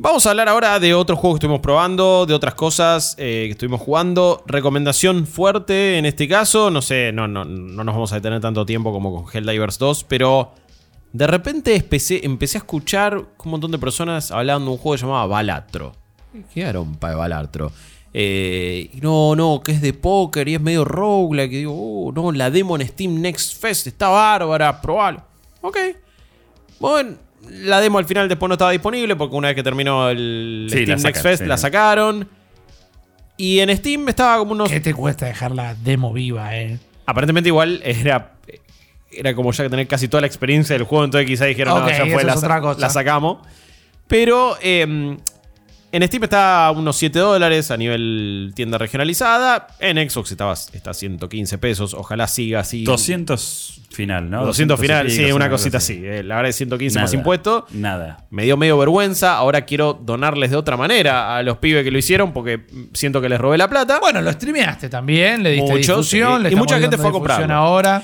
Vamos 0.00 0.26
a 0.26 0.30
hablar 0.30 0.48
ahora 0.48 0.78
de 0.78 0.94
otros 0.94 1.18
juegos 1.18 1.36
que 1.36 1.46
estuvimos 1.46 1.60
probando, 1.60 2.24
de 2.24 2.32
otras 2.32 2.54
cosas 2.54 3.16
eh, 3.18 3.44
que 3.46 3.50
estuvimos 3.50 3.80
jugando. 3.80 4.44
Recomendación 4.46 5.26
fuerte 5.26 5.98
en 5.98 6.06
este 6.06 6.28
caso. 6.28 6.70
No 6.70 6.82
sé, 6.82 7.10
no, 7.12 7.26
no, 7.26 7.44
no 7.44 7.82
nos 7.82 7.94
vamos 7.94 8.12
a 8.12 8.14
detener 8.14 8.40
tanto 8.40 8.64
tiempo 8.64 8.92
como 8.92 9.12
con 9.12 9.24
Helldivers 9.34 9.76
2, 9.78 10.04
pero 10.04 10.52
de 11.12 11.26
repente 11.26 11.74
empecé, 11.74 12.24
empecé 12.24 12.58
a 12.58 12.60
escuchar 12.60 13.16
un 13.16 13.50
montón 13.50 13.72
de 13.72 13.78
personas 13.78 14.30
hablando 14.30 14.66
de 14.66 14.72
un 14.72 14.78
juego 14.78 14.94
que 14.94 14.98
se 14.98 15.06
llamaba 15.06 15.26
Balatro. 15.26 15.92
¿Qué 16.52 16.64
arompa 16.64 17.10
de 17.10 17.16
Balatro? 17.16 17.72
Eh, 18.14 18.90
no, 19.02 19.36
no, 19.36 19.60
que 19.62 19.72
es 19.72 19.80
de 19.80 19.92
póker 19.92 20.48
y 20.48 20.54
es 20.54 20.60
medio 20.60 20.84
roguelike. 20.84 21.52
Y 21.52 21.56
digo, 21.58 21.74
oh, 21.76 22.12
no, 22.12 22.32
la 22.32 22.50
demo 22.50 22.76
en 22.76 22.86
Steam 22.86 23.20
Next 23.20 23.60
Fest 23.60 23.86
está 23.86 24.08
bárbara, 24.08 24.80
probalo. 24.80 25.22
Ok. 25.60 25.76
Bueno, 26.80 27.16
la 27.50 27.80
demo 27.80 27.98
al 27.98 28.04
final 28.06 28.28
después 28.28 28.48
no 28.48 28.54
estaba 28.54 28.70
disponible 28.70 29.16
porque 29.16 29.36
una 29.36 29.48
vez 29.48 29.54
que 29.56 29.62
terminó 29.62 30.08
el 30.08 30.68
Sí, 30.70 30.82
Steam 30.84 31.00
Next 31.02 31.22
Fest 31.22 31.42
sí. 31.42 31.48
la 31.48 31.56
sacaron. 31.56 32.28
Y 33.36 33.60
en 33.60 33.76
Steam 33.76 34.08
estaba 34.08 34.38
como 34.38 34.52
unos. 34.52 34.68
¿Qué 34.70 34.80
te 34.80 34.94
cuesta 34.94 35.26
dejar 35.26 35.52
la 35.52 35.74
demo 35.74 36.12
viva, 36.12 36.56
eh? 36.56 36.78
Aparentemente 37.06 37.48
igual 37.48 37.80
era. 37.84 38.32
Era 39.10 39.34
como 39.34 39.52
ya 39.52 39.64
que 39.64 39.70
tener 39.70 39.86
casi 39.88 40.06
toda 40.06 40.20
la 40.20 40.26
experiencia 40.26 40.74
del 40.76 40.84
juego, 40.84 41.04
entonces 41.04 41.26
quizá 41.26 41.46
dijeron, 41.46 41.78
Ok, 41.78 41.84
no, 41.84 41.90
ya 41.90 41.96
fue, 42.06 42.16
es 42.16 42.24
la, 42.24 42.34
otra 42.34 42.60
cosa. 42.60 42.78
la 42.80 42.90
sacamos. 42.90 43.38
Pero 44.06 44.56
eh, 44.60 45.16
en 45.92 46.06
Steam 46.06 46.24
está 46.24 46.66
a 46.66 46.70
unos 46.70 46.96
7 46.96 47.18
dólares 47.18 47.70
a 47.70 47.76
nivel 47.76 48.52
tienda 48.54 48.78
regionalizada. 48.78 49.68
En 49.80 49.96
Xbox 50.08 50.30
estaba, 50.32 50.52
está 50.52 50.90
a 50.90 50.94
115 50.94 51.58
pesos. 51.58 51.94
Ojalá 51.94 52.26
siga 52.26 52.60
así. 52.60 52.84
200 52.84 53.82
final, 53.90 54.28
¿no? 54.30 54.44
200 54.44 54.78
final, 54.78 55.10
sí, 55.10 55.32
una 55.32 55.48
cosita 55.50 55.78
así. 55.78 56.00
Eh, 56.04 56.22
La 56.22 56.36
verdad 56.36 56.50
es 56.50 56.56
115 56.56 56.98
más 57.00 57.10
Nada, 57.10 57.16
impuesto. 57.18 57.66
Nada. 57.72 58.18
Me 58.30 58.44
dio 58.44 58.56
medio 58.56 58.76
vergüenza. 58.78 59.36
Ahora 59.36 59.62
quiero 59.62 59.94
donarles 59.94 60.50
de 60.50 60.56
otra 60.56 60.76
manera 60.76 61.36
a 61.36 61.42
los 61.42 61.58
pibes 61.58 61.84
que 61.84 61.90
lo 61.90 61.98
hicieron 61.98 62.32
porque 62.32 62.60
siento 62.92 63.20
que 63.20 63.28
les 63.28 63.40
robé 63.40 63.56
la 63.58 63.68
plata. 63.68 63.98
Bueno, 64.00 64.20
lo 64.20 64.30
streameaste 64.32 64.88
también, 64.88 65.42
le 65.42 65.50
diste 65.52 65.72
Mucho, 65.72 65.92
difusión. 65.96 66.36
sí. 66.38 66.42
le 66.44 66.52
Y 66.52 66.56
mucha 66.56 66.78
gente 66.78 66.96
fue 66.98 67.08
a 67.08 67.12
comprarlo. 67.12 67.54
ahora. 67.54 68.02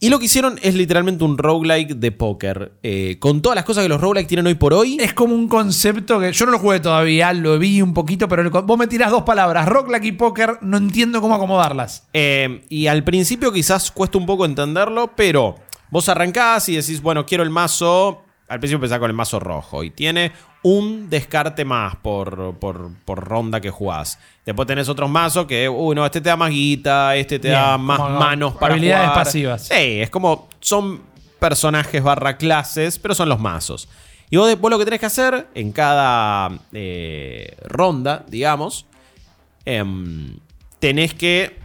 Y 0.00 0.10
lo 0.10 0.20
que 0.20 0.26
hicieron 0.26 0.60
es 0.62 0.76
literalmente 0.76 1.24
un 1.24 1.36
roguelike 1.38 1.96
de 1.96 2.12
póker. 2.12 2.72
Eh, 2.84 3.16
con 3.18 3.42
todas 3.42 3.56
las 3.56 3.64
cosas 3.64 3.82
que 3.82 3.88
los 3.88 4.00
roguelike 4.00 4.28
tienen 4.28 4.46
hoy 4.46 4.54
por 4.54 4.72
hoy. 4.72 4.96
Es 5.00 5.12
como 5.12 5.34
un 5.34 5.48
concepto 5.48 6.20
que 6.20 6.32
yo 6.32 6.46
no 6.46 6.52
lo 6.52 6.60
jugué 6.60 6.78
todavía, 6.78 7.32
lo 7.32 7.58
vi 7.58 7.82
un 7.82 7.94
poquito, 7.94 8.28
pero 8.28 8.42
el 8.42 8.50
vos 8.50 8.78
me 8.78 8.86
tirás 8.86 9.10
dos 9.10 9.24
palabras, 9.24 9.68
roguelike 9.68 10.04
y 10.04 10.12
póker, 10.12 10.58
no 10.60 10.76
entiendo 10.76 11.20
cómo 11.20 11.34
acomodarlas. 11.34 12.06
Eh, 12.12 12.64
y 12.68 12.86
al 12.86 13.02
principio 13.02 13.52
quizás 13.52 13.90
cuesta 13.90 14.18
un 14.18 14.26
poco 14.26 14.44
entenderlo, 14.44 15.10
pero 15.16 15.56
vos 15.90 16.08
arrancás 16.08 16.68
y 16.68 16.76
decís, 16.76 17.02
bueno, 17.02 17.26
quiero 17.26 17.42
el 17.42 17.50
mazo. 17.50 18.22
Al 18.48 18.60
principio 18.60 18.76
empezás 18.76 18.98
con 18.98 19.10
el 19.10 19.16
mazo 19.16 19.38
rojo 19.38 19.84
y 19.84 19.90
tiene 19.90 20.32
un 20.62 21.10
descarte 21.10 21.64
más 21.64 21.96
por, 21.96 22.54
por, 22.58 22.90
por 23.04 23.22
ronda 23.24 23.60
que 23.60 23.70
jugás. 23.70 24.18
Después 24.46 24.66
tenés 24.66 24.88
otros 24.88 25.10
mazos 25.10 25.46
que, 25.46 25.68
uy, 25.68 25.94
no, 25.94 26.04
este 26.06 26.20
te 26.20 26.30
da 26.30 26.36
más 26.36 26.50
guita, 26.50 27.14
este 27.16 27.38
te 27.38 27.48
Bien, 27.48 27.60
da 27.60 27.78
más 27.78 27.98
manos 27.98 28.54
para 28.54 28.74
habilidades 28.74 29.10
jugar. 29.10 29.24
pasivas. 29.24 29.62
Sí, 29.68 30.00
es 30.00 30.10
como, 30.10 30.48
son 30.60 31.02
personajes 31.38 32.02
barra 32.02 32.36
clases, 32.36 32.98
pero 32.98 33.14
son 33.14 33.28
los 33.28 33.38
mazos. 33.38 33.88
Y 34.30 34.36
vos 34.36 34.56
lo 34.70 34.78
que 34.78 34.84
tenés 34.84 35.00
que 35.00 35.06
hacer 35.06 35.48
en 35.54 35.72
cada 35.72 36.50
eh, 36.72 37.56
ronda, 37.64 38.24
digamos, 38.28 38.86
em, 39.64 40.38
tenés 40.78 41.14
que 41.14 41.58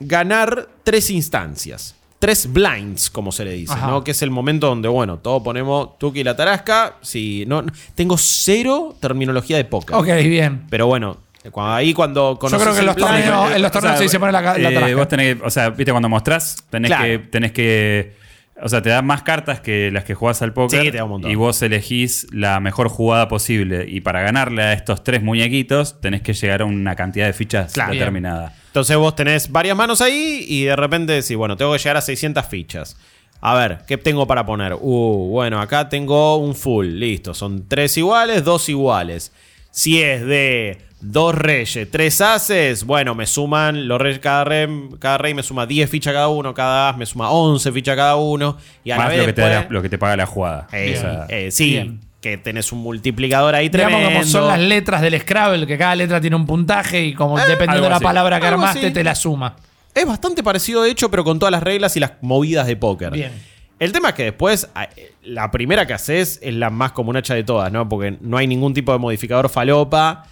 ganar 0.00 0.68
tres 0.84 1.10
instancias. 1.10 1.97
Tres 2.18 2.52
blinds, 2.52 3.10
como 3.10 3.30
se 3.30 3.44
le 3.44 3.52
dice, 3.52 3.72
Ajá. 3.72 3.86
¿no? 3.88 4.02
Que 4.02 4.10
es 4.10 4.22
el 4.22 4.30
momento 4.30 4.66
donde, 4.66 4.88
bueno, 4.88 5.18
todos 5.18 5.40
ponemos 5.42 5.98
Tuki 5.98 6.20
y 6.20 6.24
la 6.24 6.34
tarasca. 6.34 6.96
Si 7.00 7.44
no, 7.46 7.64
tengo 7.94 8.16
cero 8.18 8.96
terminología 9.00 9.56
de 9.56 9.64
póker. 9.64 9.94
Ok, 9.96 10.06
bien. 10.24 10.66
Pero 10.68 10.88
bueno, 10.88 11.18
cuando- 11.52 11.74
ahí 11.74 11.94
cuando 11.94 12.32
Yo 12.32 12.38
conoces 12.40 12.60
creo 12.60 12.72
que 12.74 12.78
en 12.78 12.82
el 12.82 12.86
los 12.86 12.96
torneos, 12.96 13.52
en 13.54 13.62
los 13.62 13.68
O 13.70 13.72
torneos 13.72 13.92
sea, 13.92 13.96
se 13.98 14.02
dice 14.02 14.18
poner 14.18 14.32
la, 14.32 14.40
la 14.40 14.56
eh, 14.70 14.74
tarasca. 14.74 14.96
vos 14.96 15.08
tenés 15.08 15.36
que, 15.36 15.44
o 15.44 15.50
sea, 15.50 15.70
viste 15.70 15.92
cuando 15.92 16.08
mostrás, 16.08 16.56
tenés 16.70 16.88
Claro. 16.88 17.04
que, 17.04 17.18
tenés 17.20 17.52
que, 17.52 18.16
o 18.62 18.68
sea, 18.68 18.82
te 18.82 18.90
da 18.90 19.02
más 19.02 19.22
cartas 19.22 19.60
que 19.60 19.90
las 19.90 20.04
que 20.04 20.14
jugás 20.14 20.42
al 20.42 20.52
póker. 20.52 20.82
Sí, 20.82 20.90
te 20.90 20.96
da 20.98 21.04
un 21.04 21.10
montón. 21.10 21.30
Y 21.30 21.34
vos 21.34 21.60
elegís 21.62 22.26
la 22.32 22.60
mejor 22.60 22.88
jugada 22.88 23.28
posible. 23.28 23.86
Y 23.88 24.00
para 24.00 24.20
ganarle 24.22 24.62
a 24.62 24.72
estos 24.72 25.04
tres 25.04 25.22
muñequitos, 25.22 26.00
tenés 26.00 26.22
que 26.22 26.32
llegar 26.34 26.62
a 26.62 26.64
una 26.64 26.96
cantidad 26.96 27.26
de 27.26 27.32
fichas 27.32 27.72
Claro. 27.72 27.92
determinada. 27.92 28.54
Entonces 28.66 28.96
vos 28.96 29.14
tenés 29.16 29.50
varias 29.50 29.76
manos 29.76 30.00
ahí 30.00 30.44
y 30.48 30.64
de 30.64 30.76
repente 30.76 31.12
decís, 31.12 31.36
bueno, 31.36 31.56
tengo 31.56 31.72
que 31.72 31.78
llegar 31.78 31.96
a 31.96 32.00
600 32.00 32.44
fichas. 32.46 32.96
A 33.40 33.54
ver, 33.54 33.78
¿qué 33.86 33.96
tengo 33.96 34.26
para 34.26 34.44
poner? 34.44 34.74
Uh, 34.80 35.28
bueno, 35.30 35.60
acá 35.60 35.88
tengo 35.88 36.36
un 36.38 36.54
full, 36.56 36.86
listo. 36.86 37.34
Son 37.34 37.68
tres 37.68 37.96
iguales, 37.96 38.42
dos 38.44 38.68
iguales. 38.68 39.32
Si 39.70 40.02
es 40.02 40.24
de 40.26 40.78
dos 41.00 41.34
reyes, 41.34 41.88
tres 41.90 42.20
ases, 42.20 42.84
bueno, 42.84 43.14
me 43.14 43.26
suman, 43.26 43.86
los 43.88 44.00
reyes, 44.00 44.18
cada 44.18 44.44
rey, 44.44 44.68
cada 44.98 45.18
rey 45.18 45.32
me 45.34 45.42
suma 45.42 45.66
10 45.66 45.88
fichas 45.88 46.12
cada 46.12 46.28
uno, 46.28 46.52
cada 46.54 46.90
as 46.90 46.96
me 46.96 47.06
suma 47.06 47.30
11 47.30 47.70
fichas 47.72 47.96
cada 47.96 48.16
uno. 48.16 48.56
Y 48.84 48.90
a 48.90 48.96
la 48.96 49.02
Más 49.04 49.08
vez 49.10 49.18
lo 49.20 49.26
que, 49.26 49.32
te 49.32 49.40
después- 49.42 49.54
da 49.54 49.60
la- 49.64 49.70
lo 49.70 49.82
que 49.82 49.88
te 49.88 49.98
paga 49.98 50.16
la 50.16 50.26
jugada. 50.26 50.66
Eh, 50.72 50.94
O 50.96 51.00
sea, 51.00 51.26
eh, 51.28 51.50
sí, 51.50 51.70
Bien. 51.70 52.00
que 52.20 52.36
tenés 52.36 52.72
un 52.72 52.80
multiplicador 52.80 53.54
ahí 53.54 53.68
Digamos 53.68 53.92
tremendo. 53.98 54.20
como 54.20 54.24
son 54.30 54.48
las 54.48 54.58
letras 54.58 55.00
del 55.00 55.20
Scrabble, 55.20 55.66
que 55.66 55.78
cada 55.78 55.94
letra 55.94 56.20
tiene 56.20 56.34
un 56.36 56.46
puntaje 56.46 57.04
y 57.04 57.14
como 57.14 57.36
dependiendo 57.38 57.72
algo 57.74 57.84
de 57.84 57.90
la 57.90 57.96
así. 57.96 58.04
palabra 58.04 58.40
que 58.40 58.46
Algo 58.46 58.60
armaste, 58.60 58.86
así. 58.86 58.92
te 58.92 59.04
la 59.04 59.14
suma. 59.14 59.54
Es 59.94 60.04
bastante 60.06 60.42
parecido, 60.42 60.82
de 60.82 60.90
hecho, 60.90 61.10
pero 61.10 61.22
con 61.24 61.38
todas 61.38 61.52
las 61.52 61.62
reglas 61.62 61.96
y 61.96 62.00
las 62.00 62.12
movidas 62.20 62.66
de 62.66 62.76
póker. 62.76 63.12
Bien. 63.12 63.32
El 63.78 63.92
tema 63.92 64.08
es 64.08 64.14
que 64.16 64.24
después, 64.24 64.68
a- 64.74 64.88
la 65.22 65.50
primera 65.52 65.86
que 65.86 65.92
haces 65.94 66.40
es 66.42 66.54
la 66.54 66.70
más 66.70 66.90
comunacha 66.90 67.34
de 67.34 67.44
todas, 67.44 67.70
¿no? 67.70 67.88
Porque 67.88 68.16
no 68.20 68.36
hay 68.36 68.48
ningún 68.48 68.74
tipo 68.74 68.90
de 68.92 68.98
modificador 68.98 69.48
falopa. 69.48 70.24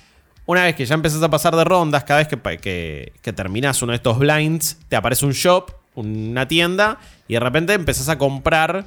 Una 0.47 0.62
vez 0.62 0.76
que 0.76 0.86
ya 0.86 0.94
empezás 0.94 1.22
a 1.22 1.28
pasar 1.28 1.57
de 1.57 1.64
rondas, 1.64 2.05
cada 2.05 2.20
vez 2.20 2.28
que, 2.28 2.38
que, 2.59 3.12
que 3.20 3.32
terminás 3.32 3.82
uno 3.82 3.92
de 3.92 3.97
estos 3.97 4.18
blinds, 4.18 4.78
te 4.88 4.97
aparece 4.97 5.26
un 5.26 5.32
shop, 5.32 5.72
una 5.97 6.47
tienda, 6.47 6.99
y 7.26 7.34
de 7.34 7.40
repente 7.40 7.72
empezás 7.74 8.09
a 8.09 8.16
comprar 8.16 8.86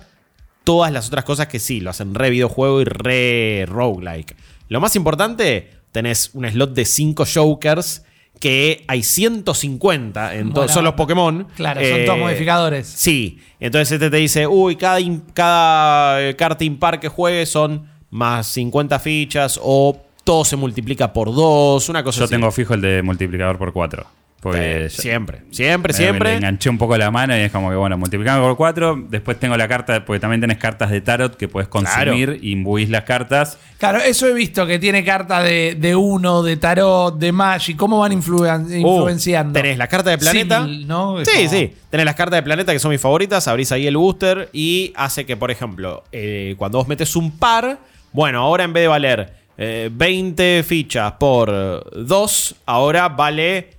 todas 0.64 0.92
las 0.92 1.08
otras 1.08 1.26
cosas 1.26 1.48
que 1.48 1.60
sí, 1.60 1.82
lo 1.82 1.90
hacen 1.90 2.16
re 2.16 2.30
videojuego 2.30 2.82
y 2.82 2.86
re 2.86 3.66
roguelike. 3.68 4.36
Lo 4.70 4.80
más 4.80 4.96
importante, 4.96 5.72
tenés 5.92 6.32
un 6.34 6.48
slot 6.48 6.74
de 6.74 6.86
5 6.86 7.26
jokers 7.26 8.04
que 8.40 8.86
hay 8.88 9.04
150 9.04 10.36
en 10.36 10.54
son 10.70 10.84
los. 10.86 10.94
Pokémon. 10.94 11.46
Claro, 11.56 11.82
son 11.82 12.06
todos 12.06 12.20
modificadores. 12.20 12.88
Sí, 12.88 13.40
entonces 13.60 13.94
este 13.94 14.10
te 14.10 14.18
dice, 14.18 14.48
uy, 14.48 14.76
cada, 14.76 15.00
cada 15.34 16.22
eh, 16.22 16.36
carta 16.36 16.64
impar 16.64 17.00
que 17.00 17.10
juegues 17.10 17.50
son 17.50 17.90
más 18.10 18.48
50 18.48 19.00
fichas 19.00 19.60
o 19.62 20.02
todo 20.30 20.46
se 20.46 20.56
multiplica 20.56 21.12
por 21.12 21.34
2, 21.34 21.90
una 21.90 22.04
cosa 22.04 22.20
yo 22.20 22.26
así. 22.26 22.32
tengo 22.36 22.52
fijo 22.52 22.76
el 22.76 22.82
de 22.82 23.02
multiplicador 23.02 23.58
por 23.58 23.74
4. 23.74 24.06
Porque 24.42 24.86
Eh, 24.86 24.90
siempre, 24.92 25.42
siempre, 25.50 25.92
me- 25.92 25.98
siempre. 25.98 26.30
Me 26.30 26.38
enganché 26.38 26.70
un 26.70 26.78
poco 26.78 26.96
la 26.98 27.10
mano 27.10 27.36
y 27.36 27.40
es 27.42 27.52
como 27.52 27.72
que, 27.72 27.76
bueno, 27.76 27.98
multiplicando 27.98 28.42
por 28.48 28.56
4. 28.56 29.06
Después 29.10 29.40
tengo 29.40 29.58
la 29.58 29.68
carta, 29.68 30.06
porque 30.06 30.20
también 30.20 30.40
tenés 30.40 30.58
cartas 30.60 30.92
de 30.92 31.02
tarot 31.02 31.36
que 31.36 31.48
puedes 31.48 31.68
consumir 31.68 32.38
y 32.44 32.52
imbuís 32.52 32.90
las 32.90 33.04
cartas. 33.06 33.58
Claro, 33.80 33.98
eso 34.00 34.28
he 34.28 34.34
visto 34.34 34.66
que 34.68 34.78
tiene 34.78 35.04
cartas 35.04 35.44
de, 35.44 35.76
de 35.80 35.96
uno, 35.96 36.44
de 36.44 36.56
tarot, 36.58 37.18
de 37.18 37.32
Magic. 37.32 37.76
¿Cómo 37.76 37.98
van 38.00 38.12
influen- 38.14 38.68
Uh, 38.70 38.76
influenciando? 38.78 39.54
tenés 39.60 39.78
la 39.80 39.88
carta 39.88 40.12
de 40.12 40.20
planeta. 40.20 40.60
Es 40.70 40.78
Sí, 40.78 40.86
como- 40.88 41.24
sí. 41.50 41.74
Tenés 41.90 42.06
las 42.06 42.16
cartas 42.16 42.38
de 42.38 42.44
planeta 42.44 42.72
que 42.72 42.78
son 42.80 42.92
mis 42.92 43.02
favoritas. 43.02 43.48
Abrís 43.48 43.72
ahí 43.72 43.88
el 43.88 43.98
booster 43.98 44.50
y 44.54 44.94
hace 44.96 45.26
que, 45.26 45.36
por 45.38 45.50
ejemplo, 45.50 46.04
eh, 46.12 46.54
cuando 46.60 46.78
vos 46.78 46.88
metes 46.88 47.16
un 47.18 47.32
par, 47.32 47.80
bueno, 48.14 48.40
ahora 48.42 48.64
en 48.64 48.72
vez 48.74 48.84
de 48.84 48.88
valer 48.88 49.39
eh, 49.62 49.90
20 49.92 50.64
fichas 50.64 51.12
por 51.20 51.84
2, 51.94 52.56
ahora 52.66 53.10
vale 53.10 53.72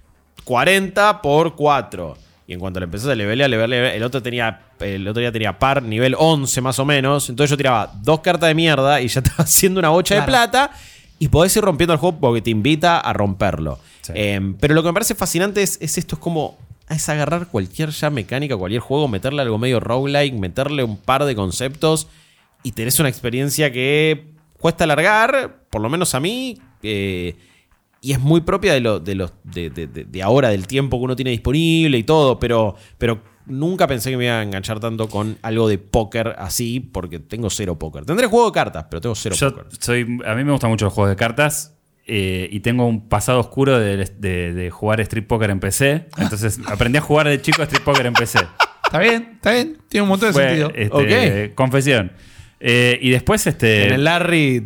40 0.44 1.22
por 1.22 1.56
4. 1.56 2.18
Y 2.46 2.52
en 2.52 2.60
cuanto 2.60 2.80
le 2.80 2.84
empezás 2.84 3.08
a 3.08 3.14
levelear, 3.14 3.48
levelear, 3.48 3.86
el 3.86 4.02
otro 4.02 4.22
tenía. 4.22 4.60
El 4.78 5.08
otro 5.08 5.20
día 5.20 5.32
tenía 5.32 5.58
par, 5.58 5.82
nivel 5.82 6.14
11 6.18 6.60
más 6.60 6.78
o 6.78 6.84
menos. 6.84 7.30
Entonces 7.30 7.50
yo 7.50 7.56
tiraba 7.56 7.90
dos 8.02 8.20
cartas 8.20 8.48
de 8.48 8.54
mierda 8.54 9.00
y 9.00 9.08
ya 9.08 9.20
estaba 9.20 9.44
haciendo 9.44 9.80
una 9.80 9.88
bocha 9.88 10.16
de 10.16 10.22
plata. 10.22 10.70
Y 11.18 11.28
podés 11.28 11.56
ir 11.56 11.62
rompiendo 11.62 11.94
el 11.94 11.98
juego 11.98 12.18
porque 12.18 12.42
te 12.42 12.50
invita 12.50 12.98
a 12.98 13.12
romperlo. 13.14 13.78
Sí. 14.02 14.12
Eh, 14.14 14.54
pero 14.60 14.74
lo 14.74 14.82
que 14.82 14.88
me 14.88 14.92
parece 14.92 15.14
fascinante 15.14 15.62
es, 15.62 15.78
es 15.80 15.96
esto: 15.96 16.16
es 16.16 16.20
como. 16.20 16.58
Es 16.90 17.08
agarrar 17.08 17.46
cualquier 17.46 17.88
ya 17.90 18.10
mecánica, 18.10 18.54
cualquier 18.56 18.82
juego, 18.82 19.08
meterle 19.08 19.40
algo 19.40 19.56
medio 19.56 19.80
roguelike, 19.80 20.34
meterle 20.34 20.82
un 20.84 20.98
par 20.98 21.24
de 21.24 21.34
conceptos 21.36 22.08
y 22.64 22.72
tenés 22.72 22.98
una 22.98 23.08
experiencia 23.08 23.70
que 23.72 24.34
cuesta 24.58 24.84
alargar, 24.84 25.59
por 25.70 25.80
lo 25.80 25.88
menos 25.88 26.14
a 26.14 26.20
mí, 26.20 26.58
eh, 26.82 27.36
y 28.02 28.12
es 28.12 28.20
muy 28.20 28.40
propia 28.40 28.72
de, 28.74 28.80
lo, 28.80 28.98
de, 29.00 29.14
los, 29.14 29.32
de, 29.44 29.70
de- 29.70 29.86
de- 29.86 30.04
de 30.04 30.22
ahora, 30.22 30.48
del 30.50 30.66
tiempo 30.66 30.98
que 30.98 31.04
uno 31.04 31.16
tiene 31.16 31.30
disponible 31.30 31.96
y 31.98 32.02
todo, 32.02 32.38
pero, 32.38 32.74
pero 32.98 33.22
nunca 33.46 33.86
pensé 33.86 34.10
que 34.10 34.16
me 34.16 34.24
iba 34.24 34.40
a 34.40 34.42
enganchar 34.42 34.80
tanto 34.80 35.08
con 35.08 35.36
algo 35.42 35.68
de 35.68 35.78
póker 35.78 36.34
así, 36.38 36.80
porque 36.80 37.18
tengo 37.18 37.50
cero 37.50 37.78
póker. 37.78 38.04
Tendré 38.04 38.26
juego 38.26 38.46
de 38.46 38.52
cartas, 38.52 38.86
pero 38.90 39.00
tengo 39.00 39.14
cero 39.14 39.34
Yo 39.38 39.50
póker. 39.54 39.66
soy, 39.80 40.18
a 40.26 40.34
mí 40.34 40.44
me 40.44 40.52
gustan 40.52 40.70
mucho 40.70 40.86
los 40.86 40.94
juegos 40.94 41.10
de 41.10 41.16
cartas 41.16 41.76
eh, 42.06 42.48
y 42.50 42.60
tengo 42.60 42.86
un 42.86 43.08
pasado 43.08 43.38
oscuro 43.40 43.78
de, 43.78 43.96
de- 43.98 44.54
de 44.54 44.70
jugar 44.70 45.00
Street 45.02 45.26
Poker 45.26 45.50
en 45.50 45.60
PC. 45.60 46.06
Entonces 46.18 46.58
aprendí 46.66 46.98
a 46.98 47.02
jugar 47.02 47.28
de 47.28 47.40
chico 47.42 47.60
a 47.60 47.66
Street 47.66 47.84
Poker 47.84 48.06
en 48.06 48.14
PC. 48.14 48.38
Está 48.84 48.98
bien, 48.98 49.32
está 49.34 49.52
bien. 49.52 49.78
Tiene 49.88 50.02
un 50.02 50.08
montón 50.08 50.30
de 50.30 50.32
Fue, 50.32 50.44
sentido. 50.48 50.72
este, 50.74 51.48
Ok. 51.50 51.54
Confesión. 51.54 52.12
Eh, 52.58 52.98
y 53.02 53.10
después, 53.10 53.46
este. 53.46 53.86
En 53.86 53.92
el 53.92 54.04
Larry. 54.04 54.62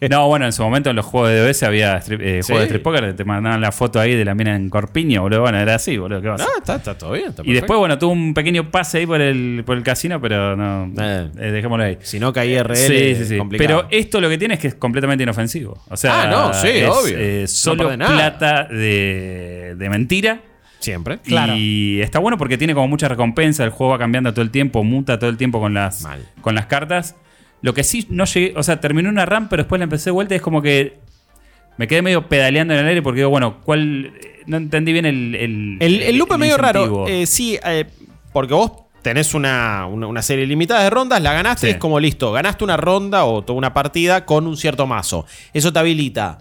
No, 0.10 0.28
bueno, 0.28 0.44
en 0.46 0.52
su 0.52 0.62
momento 0.62 0.90
en 0.90 0.96
los 0.96 1.04
juegos 1.06 1.30
de 1.30 1.40
DBS 1.46 1.62
había 1.62 1.96
strip- 2.00 2.20
eh, 2.22 2.42
¿Sí? 2.42 2.46
juegos 2.52 2.60
de 2.60 2.64
Street 2.76 2.82
Poker, 2.82 3.16
te 3.16 3.24
mandaban 3.24 3.60
la 3.60 3.72
foto 3.72 3.98
ahí 3.98 4.14
de 4.14 4.24
la 4.24 4.34
mina 4.34 4.54
en 4.54 4.68
Corpiño, 4.68 5.22
boludo. 5.22 5.40
Bueno, 5.40 5.58
era 5.58 5.74
así, 5.76 5.96
boludo. 5.96 6.20
¿qué 6.20 6.28
vas 6.28 6.40
a 6.40 6.44
No, 6.44 6.50
hacer? 6.50 6.58
está, 6.62 6.76
está 6.76 6.98
todo 6.98 7.12
bien. 7.12 7.28
está 7.28 7.42
Y 7.44 7.52
después, 7.54 7.78
bueno, 7.78 7.98
tuve 7.98 8.12
un 8.12 8.34
pequeño 8.34 8.70
pase 8.70 8.98
ahí 8.98 9.06
por 9.06 9.20
el, 9.20 9.62
por 9.64 9.76
el 9.76 9.82
casino, 9.82 10.20
pero 10.20 10.54
no. 10.56 10.92
Eh. 11.02 11.28
eh, 11.38 11.50
dejémoslo 11.50 11.84
ahí. 11.84 11.98
Si 12.02 12.18
no 12.20 12.32
caí 12.32 12.54
RL, 12.58 12.76
Sí, 12.76 13.14
sí, 13.16 13.24
sí. 13.24 13.38
complicado. 13.38 13.86
Pero 13.86 13.98
esto 13.98 14.20
lo 14.20 14.28
que 14.28 14.38
tiene 14.38 14.54
es 14.54 14.60
que 14.60 14.68
es 14.68 14.74
completamente 14.74 15.22
inofensivo. 15.24 15.82
O 15.88 15.96
sea, 15.96 16.22
Ah, 16.22 16.26
no, 16.28 16.52
sí, 16.54 16.68
es, 16.68 16.88
obvio. 16.88 17.16
eh, 17.18 17.40
No 17.42 17.48
solo 17.48 17.88
plata 17.96 18.64
de, 18.64 19.74
de 19.76 19.88
mentira. 19.90 20.40
Siempre. 20.78 21.18
Claro. 21.18 21.54
Y 21.56 22.00
está 22.02 22.18
bueno 22.18 22.36
porque 22.38 22.58
tiene 22.58 22.74
como 22.74 22.86
mucha 22.86 23.08
recompensa. 23.08 23.64
El 23.64 23.70
juego 23.70 23.92
va 23.94 23.98
cambiando 23.98 24.32
todo 24.32 24.42
el 24.42 24.50
tiempo, 24.50 24.84
muta 24.84 25.18
todo 25.18 25.30
el 25.30 25.36
tiempo 25.36 25.58
con 25.58 25.74
las, 25.74 26.02
Mal. 26.02 26.20
con 26.42 26.54
las 26.54 26.66
cartas. 26.66 27.16
Lo 27.62 27.74
que 27.74 27.84
sí 27.84 28.06
no 28.10 28.24
llegué, 28.24 28.54
o 28.56 28.62
sea, 28.62 28.80
terminé 28.80 29.08
una 29.08 29.26
RAM, 29.26 29.48
pero 29.48 29.62
después 29.62 29.78
la 29.78 29.84
empecé 29.84 30.06
de 30.06 30.12
vuelta 30.12 30.34
y 30.34 30.36
es 30.36 30.42
como 30.42 30.62
que 30.62 30.98
me 31.78 31.86
quedé 31.88 32.02
medio 32.02 32.28
pedaleando 32.28 32.74
en 32.74 32.80
el 32.80 32.86
aire 32.86 33.02
porque 33.02 33.18
digo, 33.20 33.30
bueno, 33.30 33.60
¿cuál? 33.64 34.12
No 34.46 34.56
entendí 34.56 34.92
bien 34.92 35.04
el. 35.06 35.34
El, 35.34 35.76
El, 35.80 36.02
el 36.02 36.16
loop 36.16 36.32
es 36.32 36.38
medio 36.38 36.56
raro. 36.56 37.06
Eh, 37.08 37.26
sí, 37.26 37.58
eh, 37.64 37.86
porque 38.32 38.54
vos 38.54 38.72
tenés 39.02 39.34
una, 39.34 39.86
una- 39.86 40.06
una 40.06 40.22
serie 40.22 40.46
limitada 40.46 40.82
de 40.84 40.90
rondas, 40.90 41.20
la 41.22 41.32
ganaste, 41.32 41.66
Sí. 41.66 41.70
es 41.72 41.76
como 41.78 41.98
listo. 42.00 42.32
Ganaste 42.32 42.64
una 42.64 42.76
ronda 42.76 43.24
o 43.24 43.42
toda 43.42 43.56
una 43.58 43.72
partida 43.74 44.24
con 44.24 44.46
un 44.46 44.56
cierto 44.56 44.86
mazo. 44.86 45.26
Eso 45.52 45.72
te 45.72 45.78
habilita 45.78 46.38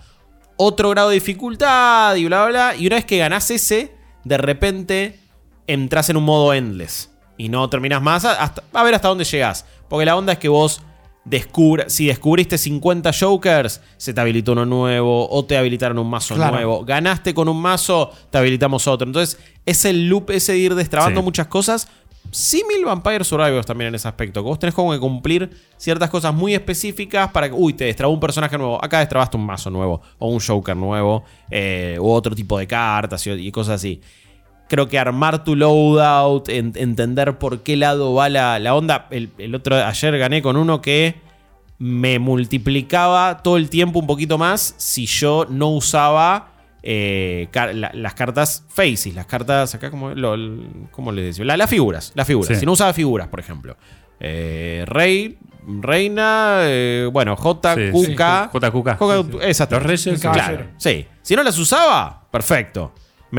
otro 0.57 0.89
grado 0.91 1.09
de 1.09 1.15
dificultad 1.15 2.15
y 2.15 2.25
bla, 2.25 2.45
bla, 2.45 2.71
bla. 2.71 2.75
Y 2.77 2.87
una 2.87 2.95
vez 2.97 3.05
que 3.05 3.17
ganás 3.17 3.49
ese, 3.51 3.93
de 4.23 4.37
repente 4.37 5.19
entras 5.67 6.09
en 6.09 6.17
un 6.17 6.23
modo 6.23 6.53
endless. 6.53 7.11
Y 7.37 7.49
no 7.49 7.69
terminás 7.69 8.01
más 8.01 8.23
hasta, 8.25 8.63
a 8.73 8.83
ver 8.83 8.95
hasta 8.95 9.09
dónde 9.09 9.25
llegás. 9.25 9.65
Porque 9.89 10.05
la 10.05 10.15
onda 10.15 10.33
es 10.33 10.39
que 10.39 10.47
vos 10.47 10.81
descubra, 11.25 11.89
si 11.89 12.05
descubriste 12.05 12.57
50 12.57 13.11
jokers, 13.19 13.81
se 13.97 14.13
te 14.13 14.21
habilitó 14.21 14.51
uno 14.53 14.65
nuevo 14.65 15.27
o 15.29 15.43
te 15.45 15.57
habilitaron 15.57 15.97
un 15.97 16.09
mazo 16.09 16.35
Claro. 16.35 16.55
nuevo. 16.55 16.85
Ganaste 16.85 17.33
con 17.33 17.49
un 17.49 17.59
mazo, 17.61 18.11
te 18.29 18.37
habilitamos 18.37 18.87
otro. 18.87 19.07
Entonces, 19.07 19.39
es 19.65 19.83
el 19.85 20.07
loop 20.07 20.29
ese 20.31 20.53
de 20.53 20.59
ir 20.59 20.75
destrabando 20.75 21.21
Sí. 21.21 21.25
muchas 21.25 21.47
cosas. 21.47 21.87
Simil 22.31 22.83
Vampire 22.85 23.23
Survivors 23.23 23.65
también 23.65 23.89
en 23.89 23.95
ese 23.95 24.07
aspecto. 24.07 24.41
Que 24.43 24.49
vos 24.49 24.59
tenés 24.59 24.73
como 24.75 24.91
que 24.91 24.99
cumplir 24.99 25.49
ciertas 25.77 26.09
cosas 26.09 26.33
muy 26.33 26.53
específicas 26.53 27.31
para 27.31 27.47
que, 27.49 27.55
uy, 27.55 27.73
te 27.73 27.85
destrabó 27.85 28.13
un 28.13 28.19
personaje 28.19 28.57
nuevo. 28.57 28.83
Acá 28.83 28.99
destrabaste 28.99 29.37
un 29.37 29.45
mazo 29.45 29.69
nuevo 29.69 30.01
o 30.19 30.27
un 30.29 30.39
Joker 30.39 30.75
nuevo 30.75 31.23
eh, 31.51 31.97
u 31.99 32.09
otro 32.09 32.35
tipo 32.35 32.57
de 32.57 32.67
cartas 32.67 33.25
y, 33.27 33.31
y 33.31 33.51
cosas 33.51 33.75
así. 33.75 34.01
Creo 34.67 34.87
que 34.87 34.97
armar 34.97 35.43
tu 35.43 35.55
loadout, 35.55 36.49
en- 36.49 36.73
entender 36.75 37.37
por 37.37 37.61
qué 37.61 37.75
lado 37.77 38.13
va 38.13 38.29
la, 38.29 38.57
la 38.59 38.73
onda. 38.75 39.07
El, 39.11 39.29
el 39.37 39.53
otro, 39.55 39.75
ayer 39.75 40.17
gané 40.17 40.41
con 40.41 40.57
uno 40.57 40.81
que 40.81 41.15
me 41.77 42.19
multiplicaba 42.19 43.43
todo 43.43 43.57
el 43.57 43.69
tiempo 43.69 43.99
un 43.99 44.07
poquito 44.07 44.37
más 44.37 44.73
si 44.77 45.05
yo 45.05 45.45
no 45.49 45.69
usaba 45.69 46.51
eh, 46.83 47.47
car- 47.51 47.75
la- 47.75 47.91
las 47.93 48.13
cartas 48.13 48.63
faces, 48.69 49.13
las 49.15 49.25
cartas 49.25 49.73
acá 49.75 49.89
como, 49.91 50.11
lo, 50.11 50.35
¿cómo 50.91 51.11
les 51.11 51.25
decía? 51.25 51.43
La- 51.45 51.57
las 51.57 51.69
figuras, 51.69 52.11
las 52.15 52.25
figuras. 52.27 52.47
Sí. 52.49 52.55
Si 52.59 52.65
no 52.65 52.71
usaba 52.73 52.93
figuras, 52.93 53.27
por 53.27 53.39
ejemplo. 53.39 53.75
eh, 54.19 54.83
Rey, 54.87 55.37
Reina, 55.81 56.59
eh, 56.61 57.09
bueno, 57.11 57.35
J, 57.35 57.75
Sí, 57.75 57.91
Q, 57.91 58.05
sí. 58.05 58.15
J. 58.15 58.49
J, 58.97 59.27
esas 59.47 59.69
Los 59.71 59.83
reyes, 59.83 60.19
claro. 60.21 60.67
Sí. 60.77 61.05
Si 61.21 61.35
no 61.35 61.43
las 61.43 61.57
usaba, 61.57 62.27
perfecto. 62.31 62.93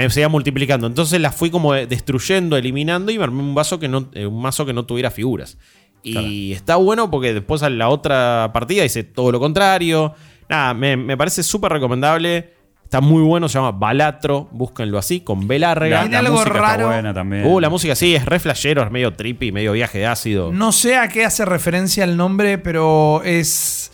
Me 0.04 0.10
seguía 0.10 0.28
multiplicando. 0.28 0.86
Entonces 0.86 1.20
las 1.20 1.34
fui 1.34 1.50
como 1.50 1.72
destruyendo, 1.72 2.56
eliminando 2.56 3.10
y 3.12 3.18
me 3.18 3.24
armé 3.24 3.40
un 3.42 3.54
vaso 3.54 3.78
que 3.78 3.88
no, 3.88 4.08
eh, 4.12 4.26
un 4.26 4.40
mazo 4.40 4.66
que 4.66 4.72
no 4.72 4.84
tuviera 4.84 5.10
figuras. 5.10 5.58
Y 6.02 6.52
está 6.52 6.76
bueno 6.76 7.10
porque 7.10 7.34
después 7.34 7.62
a 7.64 7.70
la 7.70 7.88
otra 7.88 8.50
partida 8.52 8.84
hice 8.84 9.02
todo 9.02 9.32
lo 9.32 9.40
contrario. 9.40 10.14
Nada, 10.48 10.72
me, 10.74 10.96
me 10.96 11.16
parece 11.16 11.42
súper 11.42 11.72
recomendable. 11.72 12.52
Está 12.84 13.00
muy 13.00 13.22
bueno, 13.22 13.48
se 13.48 13.54
llama 13.58 13.72
Balatro. 13.72 14.48
Búsquenlo 14.52 14.98
así, 14.98 15.20
con 15.20 15.48
B 15.48 15.58
larga. 15.58 15.88
La, 15.88 16.00
Tiene 16.02 16.12
la 16.12 16.18
algo 16.20 16.34
música 16.38 16.52
raro. 16.52 16.82
está 16.84 16.86
buena 16.86 17.12
también. 17.12 17.44
Uh, 17.46 17.58
la 17.58 17.68
música 17.70 17.96
sí, 17.96 18.14
es 18.14 18.24
re 18.24 18.38
flashero, 18.38 18.84
es 18.84 18.90
medio 18.92 19.14
trippy, 19.14 19.50
medio 19.50 19.72
viaje 19.72 19.98
de 19.98 20.06
ácido. 20.06 20.52
No 20.52 20.70
sé 20.70 20.96
a 20.96 21.08
qué 21.08 21.24
hace 21.24 21.44
referencia 21.44 22.04
el 22.04 22.16
nombre, 22.16 22.58
pero 22.58 23.22
es. 23.24 23.90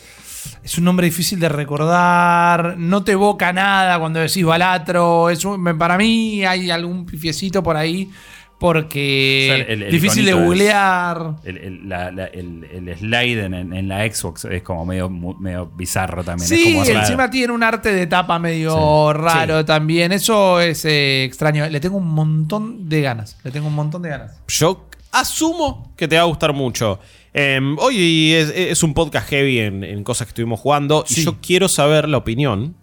Es 0.64 0.78
un 0.78 0.84
nombre 0.84 1.06
difícil 1.06 1.40
de 1.40 1.48
recordar. 1.48 2.76
No 2.78 3.02
te 3.02 3.12
evoca 3.12 3.52
nada 3.52 3.98
cuando 3.98 4.20
decís 4.20 4.44
balatro. 4.44 5.28
Es 5.30 5.44
un- 5.44 5.76
para 5.78 5.96
mí 5.98 6.44
hay 6.44 6.70
algún 6.70 7.04
pifiecito 7.06 7.62
por 7.62 7.76
ahí. 7.76 8.10
Porque. 8.58 9.48
O 9.50 9.56
sea, 9.56 9.74
el- 9.74 9.82
el 9.82 9.90
difícil 9.90 10.24
de 10.24 10.30
es- 10.30 10.36
googlear. 10.36 11.34
El, 11.42 11.58
el- 11.58 11.88
la- 11.88 12.12
la- 12.12 12.26
el- 12.26 12.62
el 12.72 12.96
slide 12.96 13.44
en, 13.46 13.88
la 13.88 14.06
Xbox 14.08 14.44
es 14.44 14.62
como 14.62 14.86
medio, 14.86 15.10
medio 15.10 15.66
bizarro 15.66 16.22
también. 16.22 16.44
es 16.44 16.60
Sí, 16.60 16.72
como 16.74 16.84
encima 17.00 17.28
tiene 17.28 17.52
un 17.52 17.64
arte 17.64 17.92
de 17.92 18.06
tapa 18.06 18.38
medio 18.38 19.12
raro 19.12 19.64
también. 19.64 20.12
Eso 20.12 20.60
es 20.60 20.84
eh, 20.84 21.24
extraño. 21.24 21.68
Le 21.68 21.80
tengo 21.80 21.96
un 21.96 22.06
montón 22.08 22.88
de 22.88 23.00
ganas. 23.02 23.36
Le 23.42 23.50
tengo 23.50 23.66
un 23.66 23.74
montón 23.74 24.00
de 24.02 24.10
ganas. 24.10 24.30
Yo 24.46 24.86
asumo 25.10 25.92
que 25.96 26.06
te 26.06 26.14
va 26.16 26.22
a 26.22 26.26
gustar 26.26 26.52
mucho. 26.52 27.00
Eh, 27.34 27.60
hoy 27.78 28.32
es, 28.32 28.50
es 28.50 28.82
un 28.82 28.94
podcast 28.94 29.28
heavy 29.28 29.60
en, 29.60 29.84
en 29.84 30.04
cosas 30.04 30.26
que 30.26 30.30
estuvimos 30.30 30.60
jugando. 30.60 31.04
Sí. 31.06 31.20
Y 31.20 31.24
yo 31.24 31.38
quiero 31.40 31.68
saber 31.68 32.08
la 32.08 32.18
opinión 32.18 32.76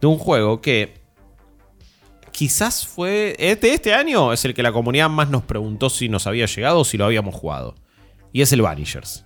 de 0.00 0.06
un 0.06 0.18
juego 0.18 0.60
que 0.60 0.94
quizás 2.32 2.86
fue. 2.86 3.36
De 3.38 3.74
este 3.74 3.94
año 3.94 4.32
es 4.32 4.44
el 4.44 4.54
que 4.54 4.62
la 4.62 4.72
comunidad 4.72 5.08
más 5.08 5.28
nos 5.30 5.42
preguntó 5.42 5.90
si 5.90 6.08
nos 6.08 6.26
había 6.26 6.46
llegado 6.46 6.80
o 6.80 6.84
si 6.84 6.96
lo 6.96 7.04
habíamos 7.04 7.34
jugado. 7.34 7.74
Y 8.32 8.42
es 8.42 8.52
el 8.52 8.62
Vanishers. 8.62 9.24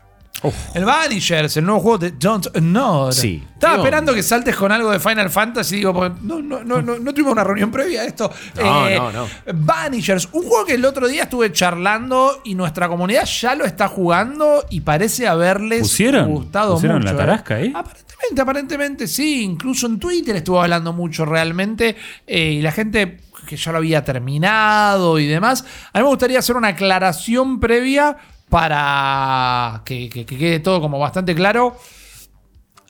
El 0.74 0.84
Vanishers, 0.84 1.56
el 1.56 1.64
nuevo 1.64 1.80
juego 1.80 1.98
de 1.98 2.10
Don't 2.12 2.54
Nod. 2.56 3.12
Sí. 3.12 3.42
Estaba 3.54 3.74
¿Qué 3.74 3.80
esperando 3.80 4.14
que 4.14 4.22
saltes 4.22 4.54
con 4.56 4.70
algo 4.70 4.90
de 4.90 5.00
Final 5.00 5.30
Fantasy. 5.30 5.76
Digo, 5.76 5.92
no, 6.22 6.40
no, 6.42 6.62
no, 6.62 6.82
no, 6.82 6.98
no 6.98 7.12
tuvimos 7.14 7.32
una 7.32 7.44
reunión 7.44 7.70
previa 7.70 8.02
a 8.02 8.04
esto. 8.04 8.30
Eh, 8.56 8.62
No, 8.62 9.10
no, 9.10 9.12
no. 9.12 9.26
Vanishers, 9.54 10.28
un 10.32 10.42
juego 10.46 10.64
que 10.66 10.74
el 10.74 10.84
otro 10.84 11.08
día 11.08 11.24
estuve 11.24 11.50
charlando 11.52 12.40
y 12.44 12.54
nuestra 12.54 12.88
comunidad 12.88 13.24
ya 13.24 13.54
lo 13.54 13.64
está 13.64 13.88
jugando 13.88 14.64
y 14.70 14.80
parece 14.82 15.26
haberles 15.26 15.80
¿Pusieron? 15.80 16.30
gustado 16.30 16.74
¿Pusieron 16.74 16.98
mucho. 16.98 17.06
la 17.06 17.12
eh. 17.12 17.16
tarasca 17.16 17.54
ahí? 17.56 17.72
Aparentemente, 17.74 18.42
aparentemente 18.42 19.06
sí. 19.08 19.42
Incluso 19.42 19.86
en 19.86 19.98
Twitter 19.98 20.36
estuvo 20.36 20.60
hablando 20.60 20.92
mucho 20.92 21.24
realmente. 21.24 21.96
eh, 22.26 22.52
y 22.52 22.62
la 22.62 22.72
gente 22.72 23.20
que 23.46 23.56
ya 23.56 23.70
lo 23.70 23.78
había 23.78 24.04
terminado 24.04 25.18
y 25.20 25.26
demás. 25.26 25.64
A 25.92 25.98
mí 25.98 26.02
me 26.02 26.08
gustaría 26.08 26.38
hacer 26.40 26.56
una 26.56 26.68
aclaración 26.68 27.60
previa 27.60 28.16
para 28.56 29.82
que, 29.84 30.08
que- 30.08 30.24
que 30.24 30.38
quede 30.38 30.60
todo 30.60 30.80
como 30.80 30.98
bastante 30.98 31.34
claro. 31.34 31.76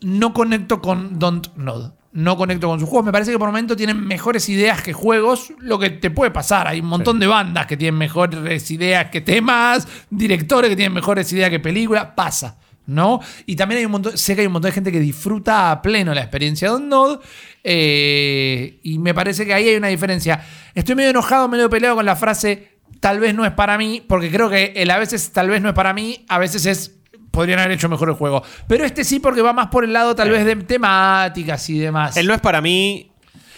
No 0.02 0.32
conecto 0.32 0.80
con 0.80 1.18
Don't 1.18 1.48
Nod. 1.56 1.92
No 2.12 2.36
conecto 2.36 2.68
con 2.68 2.78
sus 2.78 2.88
juegos. 2.88 3.04
Me 3.06 3.12
parece 3.12 3.32
que 3.32 3.38
por 3.38 3.48
el 3.48 3.52
momento 3.52 3.76
tienen 3.76 3.98
mejores 4.06 4.48
ideas 4.48 4.80
que 4.80 4.92
juegos. 4.92 5.52
Lo 5.58 5.78
que 5.78 5.90
te 5.90 6.10
puede 6.10 6.30
pasar. 6.30 6.68
Hay 6.68 6.80
un 6.80 6.86
montón 6.86 7.18
de 7.18 7.26
bandas 7.26 7.66
que 7.66 7.76
tienen 7.76 7.98
mejores 7.98 8.70
ideas 8.70 9.10
que 9.10 9.20
temas. 9.20 9.86
Directores 10.08 10.70
que 10.70 10.76
tienen 10.76 10.94
mejores 10.94 11.30
ideas 11.32 11.50
que 11.50 11.60
películas. 11.60 12.08
Pasa. 12.14 12.58
¿No? 12.86 13.20
Y 13.46 13.56
también 13.56 13.80
hay 13.80 13.84
un 13.86 13.92
montón. 13.92 14.16
Sé 14.16 14.34
que 14.34 14.42
hay 14.42 14.46
un 14.46 14.52
montón 14.52 14.70
de 14.70 14.74
gente 14.74 14.92
que 14.92 15.00
disfruta 15.00 15.72
a 15.72 15.82
pleno 15.82 16.14
la 16.14 16.20
experiencia 16.20 16.68
de 16.68 16.72
Don't 16.72 16.86
Nod. 16.88 17.20
eh, 17.64 18.78
y 18.84 18.98
me 19.00 19.12
parece 19.12 19.44
que 19.44 19.52
ahí 19.52 19.68
hay 19.68 19.76
una 19.76 19.88
diferencia. 19.88 20.40
Estoy 20.74 20.94
medio 20.94 21.10
enojado, 21.10 21.48
medio 21.48 21.68
peleado 21.68 21.96
con 21.96 22.06
la 22.06 22.14
frase. 22.16 22.75
Tal 23.01 23.20
vez 23.20 23.34
no 23.34 23.44
es 23.44 23.53
para 23.53 23.76
mí. 23.78 24.03
Porque 24.07 24.30
creo 24.30 24.49
que 24.51 24.72
el 24.76 24.90
a 24.90 24.99
veces 24.99 25.30
tal 25.32 25.49
vez 25.49 25.61
no 25.62 25.68
es 25.68 25.74
para 25.74 25.92
mí. 25.92 26.24
A 26.28 26.38
veces 26.38 26.66
es 26.66 26.92
podrían 27.30 27.59
haber 27.59 27.72
hecho 27.72 27.88
mejor 27.90 28.09
el 28.09 28.14
juego. 28.14 28.42
Pero 28.66 28.84
este 28.84 29.05
sí, 29.05 29.20
porque 29.20 29.42
va 29.42 29.53
más 29.53 29.66
por 29.66 29.84
el 29.84 29.92
lado 29.92 30.14
tal 30.14 30.30
vez 30.30 30.44
de 30.47 30.57
temáticas 30.57 31.68
y 31.68 31.78
demás. 31.78 32.16
Él 32.16 32.26
no 32.26 32.32
es 32.34 32.40
para 32.40 32.61
mí. 32.61 33.11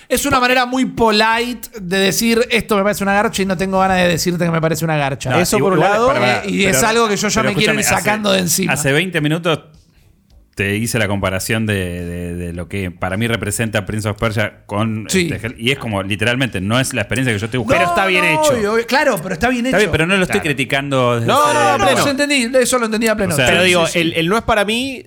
Es 0.09 0.25
una 0.27 0.41
manera 0.41 0.65
muy 0.67 0.87
polite 0.87 1.69
de 1.81 1.99
decir 1.99 2.41
esto 2.51 2.77
me 2.77 2.83
parece 2.83 3.05
una 3.05 3.13
garcha 3.13 3.43
y 3.43 3.47
no 3.47 3.57
tengo 3.59 3.79
ganas 3.79 3.99
de 3.99 4.09
decirte 4.09 4.45
que 4.45 4.51
me 4.51 4.61
parece 4.61 4.85
una 4.85 4.97
garcha. 4.97 5.31
No, 5.31 5.39
Eso 5.39 5.59
por 5.59 5.75
un 5.75 5.81
lado, 5.81 6.13
eh, 6.17 6.43
y 6.47 6.65
es 6.65 6.83
algo 6.83 7.07
que 7.09 7.17
yo 7.17 7.29
ya 7.29 7.43
me 7.43 7.55
quiero 7.55 7.75
ir 7.75 7.85
sacando 7.85 8.31
hace- 8.31 8.37
de 8.39 8.43
encima. 8.43 8.73
Hace 8.73 8.91
20 8.93 9.21
minutos 9.21 9.61
te 10.59 10.75
hice 10.77 10.99
la 10.99 11.07
comparación 11.07 11.67
de, 11.67 12.05
de- 12.05 12.35
de 12.35 12.53
lo 12.53 12.69
que 12.69 12.91
para 12.91 13.17
mí 13.17 13.29
representa 13.29 13.87
Prince 13.87 14.09
of 14.09 14.19
Persia 14.19 14.65
con 14.67 15.07
Sí. 15.09 15.31
este, 15.33 15.55
y 15.57 15.71
es 15.71 15.79
como 15.79 16.03
literalmente 16.03 16.61
no 16.61 16.81
es 16.81 16.93
la 16.95 17.03
experiencia 17.03 17.33
que 17.33 17.39
yo 17.39 17.45
estoy 17.47 17.59
buscando. 17.59 17.85
Pero 17.85 17.91
está 17.91 18.07
bien 18.07 18.25
hecho. 18.25 18.71
obvio, 18.73 18.87
claro, 18.87 19.21
pero 19.23 19.35
está 19.35 19.49
bien 19.49 19.67
hecho. 19.67 19.77
Está 19.77 19.79
bien, 19.79 19.91
pero 19.93 20.07
no 20.07 20.17
lo 20.17 20.23
estoy 20.25 20.41
Claro. 20.41 20.45
criticando. 20.57 21.15
desde 21.15 21.27
No, 21.29 21.55
no, 21.55 21.79
no, 21.79 21.85
pleno. 21.87 22.05
yo 22.05 22.11
entendí, 22.11 22.51
eso 22.59 22.79
lo 22.81 22.87
entendí 22.87 23.07
a 23.07 23.15
pleno. 23.15 23.33
O 23.35 23.37
sea, 23.37 23.47
Pero 23.47 23.61
Sí, 23.61 23.67
digo, 23.69 23.87
sí, 23.87 23.93
sí. 23.93 23.99
El, 24.01 24.13
el 24.15 24.29
no 24.29 24.37
es 24.37 24.43
para 24.43 24.65
mí 24.65 25.05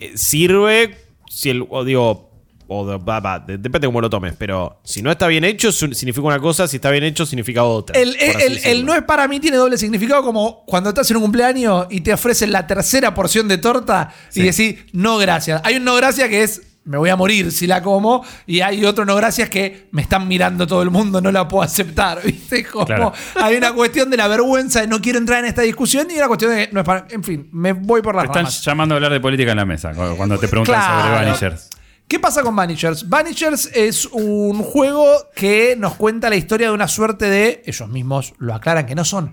eh, 0.00 0.12
sirve 0.14 0.96
si 1.28 1.50
el. 1.50 1.66
O 1.68 1.84
digo. 1.84 2.30
O 2.66 2.86
de- 2.86 2.96
va, 2.98 3.20
va, 3.20 3.38
de- 3.38 3.58
depende 3.58 3.80
de 3.80 3.88
cómo 3.88 4.00
lo 4.00 4.08
tomes. 4.08 4.34
Pero 4.38 4.80
si 4.84 5.02
no 5.02 5.10
está 5.10 5.26
bien 5.26 5.44
hecho, 5.44 5.70
su- 5.72 5.92
significa 5.92 6.26
una 6.26 6.38
cosa. 6.40 6.66
Si 6.66 6.76
está 6.76 6.90
bien 6.90 7.04
hecho, 7.04 7.26
significa 7.26 7.62
otra. 7.64 7.98
El, 8.00 8.16
el- 8.64 8.84
no 8.86 8.94
es 8.94 9.02
para 9.02 9.28
mí 9.28 9.40
tiene 9.40 9.56
doble 9.56 9.76
significado 9.78 10.22
como 10.22 10.64
cuando 10.66 10.88
estás 10.90 11.10
en 11.10 11.16
un 11.18 11.22
cumpleaños 11.24 11.86
y 11.90 12.00
te 12.00 12.12
ofrecen 12.12 12.52
la 12.52 12.66
tercera 12.66 13.14
porción 13.14 13.48
de 13.48 13.58
torta 13.58 14.12
y 14.34 14.42
decís 14.42 14.76
no 14.92 15.18
gracias. 15.18 15.60
Hay 15.64 15.76
un 15.76 15.84
no 15.84 15.94
gracias 15.94 16.28
que 16.28 16.42
es 16.42 16.62
me 16.86 16.98
voy 16.98 17.08
a 17.08 17.16
morir 17.16 17.50
si 17.50 17.66
la 17.66 17.82
como 17.82 18.22
y 18.46 18.60
hay 18.60 18.84
otro 18.84 19.06
no 19.06 19.14
gracias 19.16 19.48
que 19.48 19.88
me 19.90 20.02
están 20.02 20.28
mirando 20.28 20.66
todo 20.66 20.82
el 20.82 20.90
mundo, 20.90 21.18
no 21.22 21.32
la 21.32 21.48
puedo 21.48 21.62
aceptar. 21.62 22.20
¿Viste? 22.24 22.64
Como 22.64 22.84
Claro. 22.84 23.12
hay 23.42 23.56
una 23.56 23.72
cuestión 23.72 24.10
de 24.10 24.18
la 24.18 24.28
vergüenza 24.28 24.82
de 24.82 24.86
no 24.86 25.00
quiero 25.00 25.18
entrar 25.18 25.38
en 25.38 25.46
esta 25.46 25.62
discusión 25.62 26.08
y 26.10 26.16
una 26.18 26.28
cuestión 26.28 26.54
de 26.54 26.68
no 26.72 26.80
es 26.80 26.86
para. 26.86 27.06
En 27.10 27.24
fin, 27.24 27.48
me 27.52 27.72
voy 27.72 28.02
por 28.02 28.14
las 28.14 28.24
Te 28.24 28.26
están 28.28 28.42
ramas. 28.44 28.62
llamando 28.64 28.94
a 28.94 28.96
hablar 28.96 29.12
de 29.12 29.20
política 29.20 29.50
en 29.52 29.56
la 29.56 29.64
mesa 29.64 29.92
cu- 29.94 30.14
cuando 30.16 30.38
te 30.38 30.46
preguntan 30.48 30.74
Claro. 30.74 31.02
sobre 31.02 31.24
Vanishers. 31.24 31.70
¿Qué 32.06 32.18
pasa 32.18 32.42
con 32.42 32.54
Vanishers? 32.54 33.08
Vanishers 33.08 33.70
es 33.74 34.04
un 34.06 34.62
juego 34.62 35.06
que 35.34 35.74
nos 35.78 35.94
cuenta 35.94 36.28
la 36.28 36.36
historia 36.36 36.68
de 36.68 36.74
una 36.74 36.86
suerte 36.86 37.30
de. 37.30 37.62
Ellos 37.64 37.88
mismos 37.88 38.34
lo 38.38 38.54
aclaran 38.54 38.84
que 38.84 38.94
no 38.94 39.06
son 39.06 39.32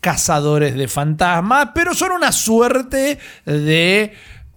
cazadores 0.00 0.74
de 0.74 0.86
fantasmas, 0.86 1.70
pero 1.74 1.94
son 1.94 2.12
una 2.12 2.30
suerte 2.30 3.18
de 3.46 4.12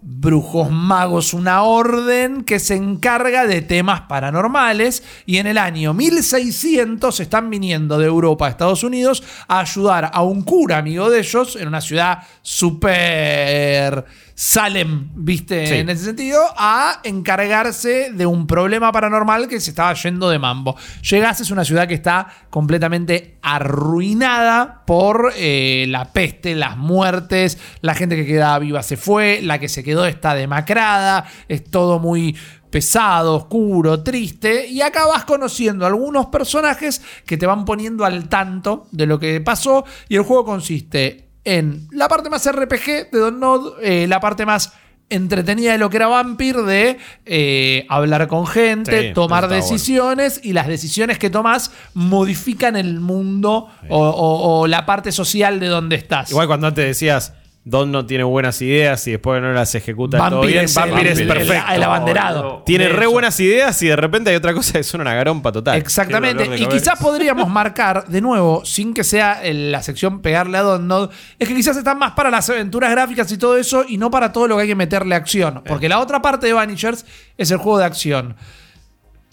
brujos 0.05 0.69
magos, 0.69 1.33
una 1.33 1.63
orden 1.63 2.43
que 2.43 2.59
se 2.59 2.75
encarga 2.75 3.47
de 3.47 3.61
temas 3.61 4.01
paranormales 4.01 5.01
y 5.25 5.37
en 5.37 5.47
el 5.47 5.57
año 5.57 5.93
1600 5.93 7.21
están 7.21 7.49
viniendo 7.49 7.97
de 7.97 8.07
Europa 8.07 8.47
a 8.47 8.49
Estados 8.49 8.83
Unidos 8.83 9.23
a 9.47 9.61
ayudar 9.61 10.11
a 10.13 10.21
un 10.23 10.41
cura 10.41 10.79
amigo 10.79 11.09
de 11.09 11.19
ellos 11.19 11.55
en 11.55 11.69
una 11.69 11.79
ciudad 11.79 12.19
súper 12.41 14.03
Salem, 14.35 15.09
viste, 15.15 15.67
Sí. 15.67 15.73
en 15.75 15.89
ese 15.89 16.05
sentido, 16.05 16.41
a 16.57 16.99
encargarse 17.03 18.11
de 18.11 18.25
un 18.25 18.47
problema 18.47 18.91
paranormal 18.91 19.47
que 19.47 19.59
se 19.59 19.69
estaba 19.69 19.93
yendo 19.93 20.29
de 20.29 20.39
mambo. 20.39 20.75
Llegás, 21.07 21.39
es 21.41 21.51
una 21.51 21.63
ciudad 21.63 21.87
que 21.87 21.93
está 21.93 22.27
completamente 22.49 23.37
arruinada 23.43 24.83
por 24.85 25.33
eh, 25.35 25.85
la 25.87 26.05
peste, 26.11 26.55
las 26.55 26.77
muertes, 26.77 27.57
la 27.81 27.93
gente 27.93 28.15
que 28.15 28.25
quedaba 28.25 28.59
viva 28.59 28.81
se 28.83 28.97
fue, 28.97 29.39
la 29.43 29.59
que 29.59 29.69
se 29.69 29.83
quedó 29.83 30.05
está 30.05 30.33
demacrada, 30.33 31.25
es 31.47 31.63
todo 31.63 31.99
muy 31.99 32.35
pesado, 32.71 33.35
oscuro, 33.35 34.01
triste, 34.01 34.65
y 34.67 34.81
acá 34.81 35.05
vas 35.05 35.25
conociendo 35.25 35.85
algunos 35.85 36.25
personajes 36.27 37.03
que 37.25 37.37
te 37.37 37.45
van 37.45 37.65
poniendo 37.65 38.03
al 38.03 38.27
tanto 38.29 38.87
de 38.91 39.05
lo 39.05 39.19
que 39.19 39.39
pasó, 39.41 39.85
y 40.09 40.15
el 40.15 40.23
juego 40.23 40.43
consiste 40.43 41.29
en 41.45 41.87
la 41.91 42.07
parte 42.07 42.29
más 42.29 42.49
RPG 42.49 43.11
de 43.11 43.19
Don 43.19 43.39
Nod, 43.39 43.73
eh, 43.81 44.05
la 44.07 44.19
parte 44.19 44.45
más 44.45 44.73
entretenida 45.09 45.73
de 45.73 45.77
lo 45.77 45.89
que 45.89 45.97
era 45.97 46.07
Vampir, 46.07 46.55
de 46.57 46.97
eh, 47.25 47.85
hablar 47.89 48.27
con 48.27 48.47
gente, 48.47 49.09
Sí, 49.09 49.13
tomar 49.13 49.43
decisiones, 49.47 50.39
y 50.43 50.53
las 50.53 50.67
decisiones 50.67 51.19
que 51.19 51.29
tomas 51.29 51.71
modifican 51.93 52.75
el 52.75 52.99
mundo 52.99 53.67
o, 53.89 53.99
o- 54.09 54.59
o 54.61 54.67
la 54.67 54.85
parte 54.85 55.11
social 55.11 55.59
de 55.59 55.67
donde 55.67 55.97
estás. 55.97 56.31
Igual 56.31 56.47
cuando 56.47 56.67
antes 56.67 56.85
decías. 56.85 57.33
Don 57.65 57.93
no 57.93 58.05
tiene 58.05 58.25
buenas 58.25 58.61
ideas 58.61 59.07
y 59.07 59.11
después 59.11 59.41
no 59.41 59.53
las 59.53 59.73
ejecuta 59.73 60.17
todo 60.29 60.41
bien. 60.41 60.65
es, 60.65 60.75
Vampir 60.75 61.07
es 61.07 61.21
perfecto. 61.21 61.71
el 61.73 61.81
abanderado. 61.83 62.61
Tiene 62.65 62.89
re 62.89 63.05
buenas 63.07 63.39
ideas 63.39 63.81
y 63.81 63.87
de 63.87 63.95
repente 63.95 64.31
hay 64.31 64.35
otra 64.35 64.53
cosa 64.53 64.73
que 64.73 64.83
suena 64.83 65.03
una 65.03 65.13
garompa 65.13 65.49
total. 65.53 65.77
Exactamente. 65.77 66.43
Qué 66.43 66.49
dolor 66.49 66.57
de 66.59 66.61
Y 66.61 66.65
cabeza. 66.67 66.83
quizás 66.91 66.99
podríamos 66.99 67.47
marcar, 67.49 68.05
de 68.07 68.19
nuevo, 68.19 68.65
sin 68.65 68.93
que 68.93 69.05
sea 69.05 69.39
la 69.45 69.81
sección 69.81 70.21
pegarle 70.21 70.57
a 70.57 70.61
Don 70.61 70.87
Nod, 70.89 71.09
es 71.39 71.47
que 71.47 71.55
quizás 71.55 71.77
están 71.77 71.97
más 71.99 72.11
para 72.11 72.29
las 72.29 72.49
aventuras 72.49 72.91
gráficas 72.91 73.31
y 73.31 73.37
todo 73.37 73.55
eso 73.55 73.85
y 73.87 73.97
no 73.97 74.11
para 74.11 74.33
todo 74.33 74.45
lo 74.49 74.57
que 74.57 74.63
hay 74.63 74.67
que 74.67 74.75
meterle 74.75 75.15
acción. 75.15 75.61
Porque 75.65 75.87
la 75.87 75.99
otra 75.99 76.21
parte 76.21 76.47
de 76.47 76.53
Vanishers 76.53 77.05
es 77.37 77.49
el 77.49 77.59
juego 77.59 77.79
de 77.79 77.85
acción. 77.85 78.35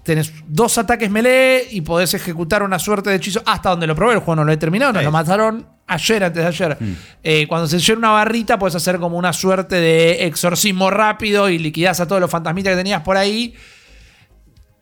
Tenés 0.05 0.33
dos 0.47 0.79
ataques 0.79 1.11
melee 1.11 1.67
y 1.73 1.83
podés 1.83 2.15
ejecutar 2.15 2.63
una 2.63 2.79
suerte 2.79 3.11
de 3.11 3.17
hechizo 3.17 3.43
hasta 3.45 3.71
donde 3.71 3.87
lo 3.87 3.95
probé. 3.95 4.15
El 4.15 4.21
juego 4.21 4.37
no 4.37 4.45
lo 4.45 4.53
he 4.53 4.57
terminado, 4.57 4.93
nos 4.95 5.05
lo 5.05 5.11
mataron 5.11 5.67
ayer, 5.91 6.25
antes 6.25 6.43
de 6.43 6.49
ayer. 6.49 6.77
Mm. 6.81 6.93
Eh, 7.23 7.47
cuando 7.49 7.67
se 7.69 7.79
llena 7.79 7.99
una 7.99 8.11
barrita, 8.11 8.59
puedes 8.59 8.75
hacer 8.75 8.99
como 8.99 9.17
una 9.19 9.33
suerte 9.33 9.77
de 9.77 10.27
exorcismo 10.27 10.91
rápido 10.91 11.49
y 11.49 11.59
liquidás 11.59 12.01
a 12.01 12.07
todos 12.09 12.21
los 12.21 12.31
fantasmitas 12.31 12.73
que 12.73 12.77
tenías 12.77 13.03
por 13.03 13.17
ahí. 13.17 13.55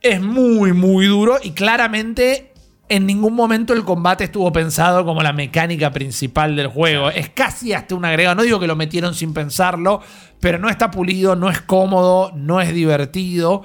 Es 0.01 0.21
muy, 0.21 0.71
muy 0.73 1.07
duro 1.07 1.37
y 1.43 1.51
claramente 1.51 2.53
en 2.87 3.05
ningún 3.05 3.35
momento 3.35 3.73
el 3.73 3.83
combate 3.83 4.23
estuvo 4.23 4.51
pensado 4.51 5.05
como 5.05 5.21
la 5.21 5.33
mecánica 5.33 5.91
principal 5.91 6.55
del 6.55 6.67
juego. 6.67 7.09
Es 7.11 7.29
casi 7.29 7.73
hasta 7.73 7.93
un 7.95 8.05
agregado. 8.05 8.35
No 8.35 8.43
digo 8.43 8.59
que 8.59 8.65
lo 8.67 8.75
metieron 8.75 9.13
sin 9.13 9.33
pensarlo, 9.33 10.01
pero 10.39 10.57
no 10.57 10.69
está 10.69 10.89
pulido, 10.89 11.35
no 11.35 11.49
es 11.49 11.61
cómodo, 11.61 12.31
no 12.35 12.61
es 12.61 12.73
divertido. 12.73 13.63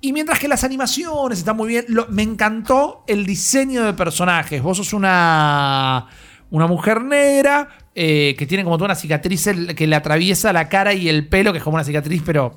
Y 0.00 0.14
mientras 0.14 0.38
que 0.38 0.48
las 0.48 0.64
animaciones 0.64 1.38
están 1.40 1.56
muy 1.58 1.68
bien, 1.68 1.84
lo- 1.88 2.06
me 2.08 2.22
encantó 2.22 3.04
el 3.06 3.26
diseño 3.26 3.84
de 3.84 3.92
personajes. 3.92 4.62
Vos 4.62 4.78
sos 4.78 4.94
una, 4.94 6.06
una 6.50 6.66
mujer 6.66 7.02
negra 7.02 7.68
eh, 7.94 8.34
que 8.38 8.46
tiene 8.46 8.64
como 8.64 8.76
toda 8.76 8.86
una 8.86 8.94
cicatriz 8.94 9.48
que 9.76 9.86
le 9.86 9.96
atraviesa 9.96 10.52
la 10.52 10.68
cara 10.68 10.92
y 10.94 11.08
el 11.08 11.26
pelo, 11.26 11.52
que 11.52 11.58
es 11.58 11.64
como 11.64 11.74
una 11.74 11.84
cicatriz, 11.84 12.22
pero 12.24 12.56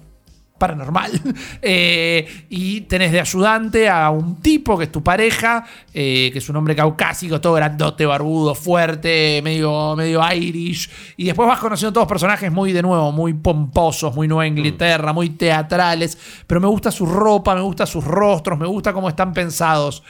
paranormal. 0.58 1.12
Eh, 1.66 2.46
y 2.50 2.82
tenés 2.82 3.14
de 3.14 3.22
ayudante 3.22 3.88
a 3.88 4.10
un 4.10 4.42
tipo 4.42 4.78
que 4.78 4.86
es 4.86 4.92
tu 4.92 5.02
pareja, 5.02 5.64
eh, 5.94 6.30
que 6.32 6.40
es 6.40 6.50
un 6.50 6.58
hombre 6.58 6.76
caucásico, 6.76 7.40
todo 7.40 7.54
grandote, 7.54 8.06
barbudo, 8.06 8.54
fuerte, 8.54 9.42
medio, 9.44 9.96
medio 9.96 10.22
irish. 10.34 10.90
Y 11.16 11.26
después 11.26 11.48
vas 11.48 11.60
conociendo 11.60 11.94
todos 11.94 12.08
personajes 12.08 12.52
muy, 12.52 12.74
de 12.74 12.82
nuevo, 12.82 13.14
muy 13.14 13.34
pomposos, 13.34 14.14
muy 14.14 14.28
Nueva 14.28 14.46
Inglaterra, 14.46 15.14
muy 15.14 15.30
teatrales. 15.30 16.18
Pero 16.46 16.60
me 16.60 16.68
gusta 16.68 16.92
su 16.92 17.06
ropa, 17.06 17.56
me 17.56 17.62
gusta 17.62 17.86
sus 17.86 18.04
rostros, 18.04 18.60
me 18.60 18.68
gusta 18.68 18.92
cómo 18.92 19.08
están 19.08 19.32
pensados. 19.32 20.04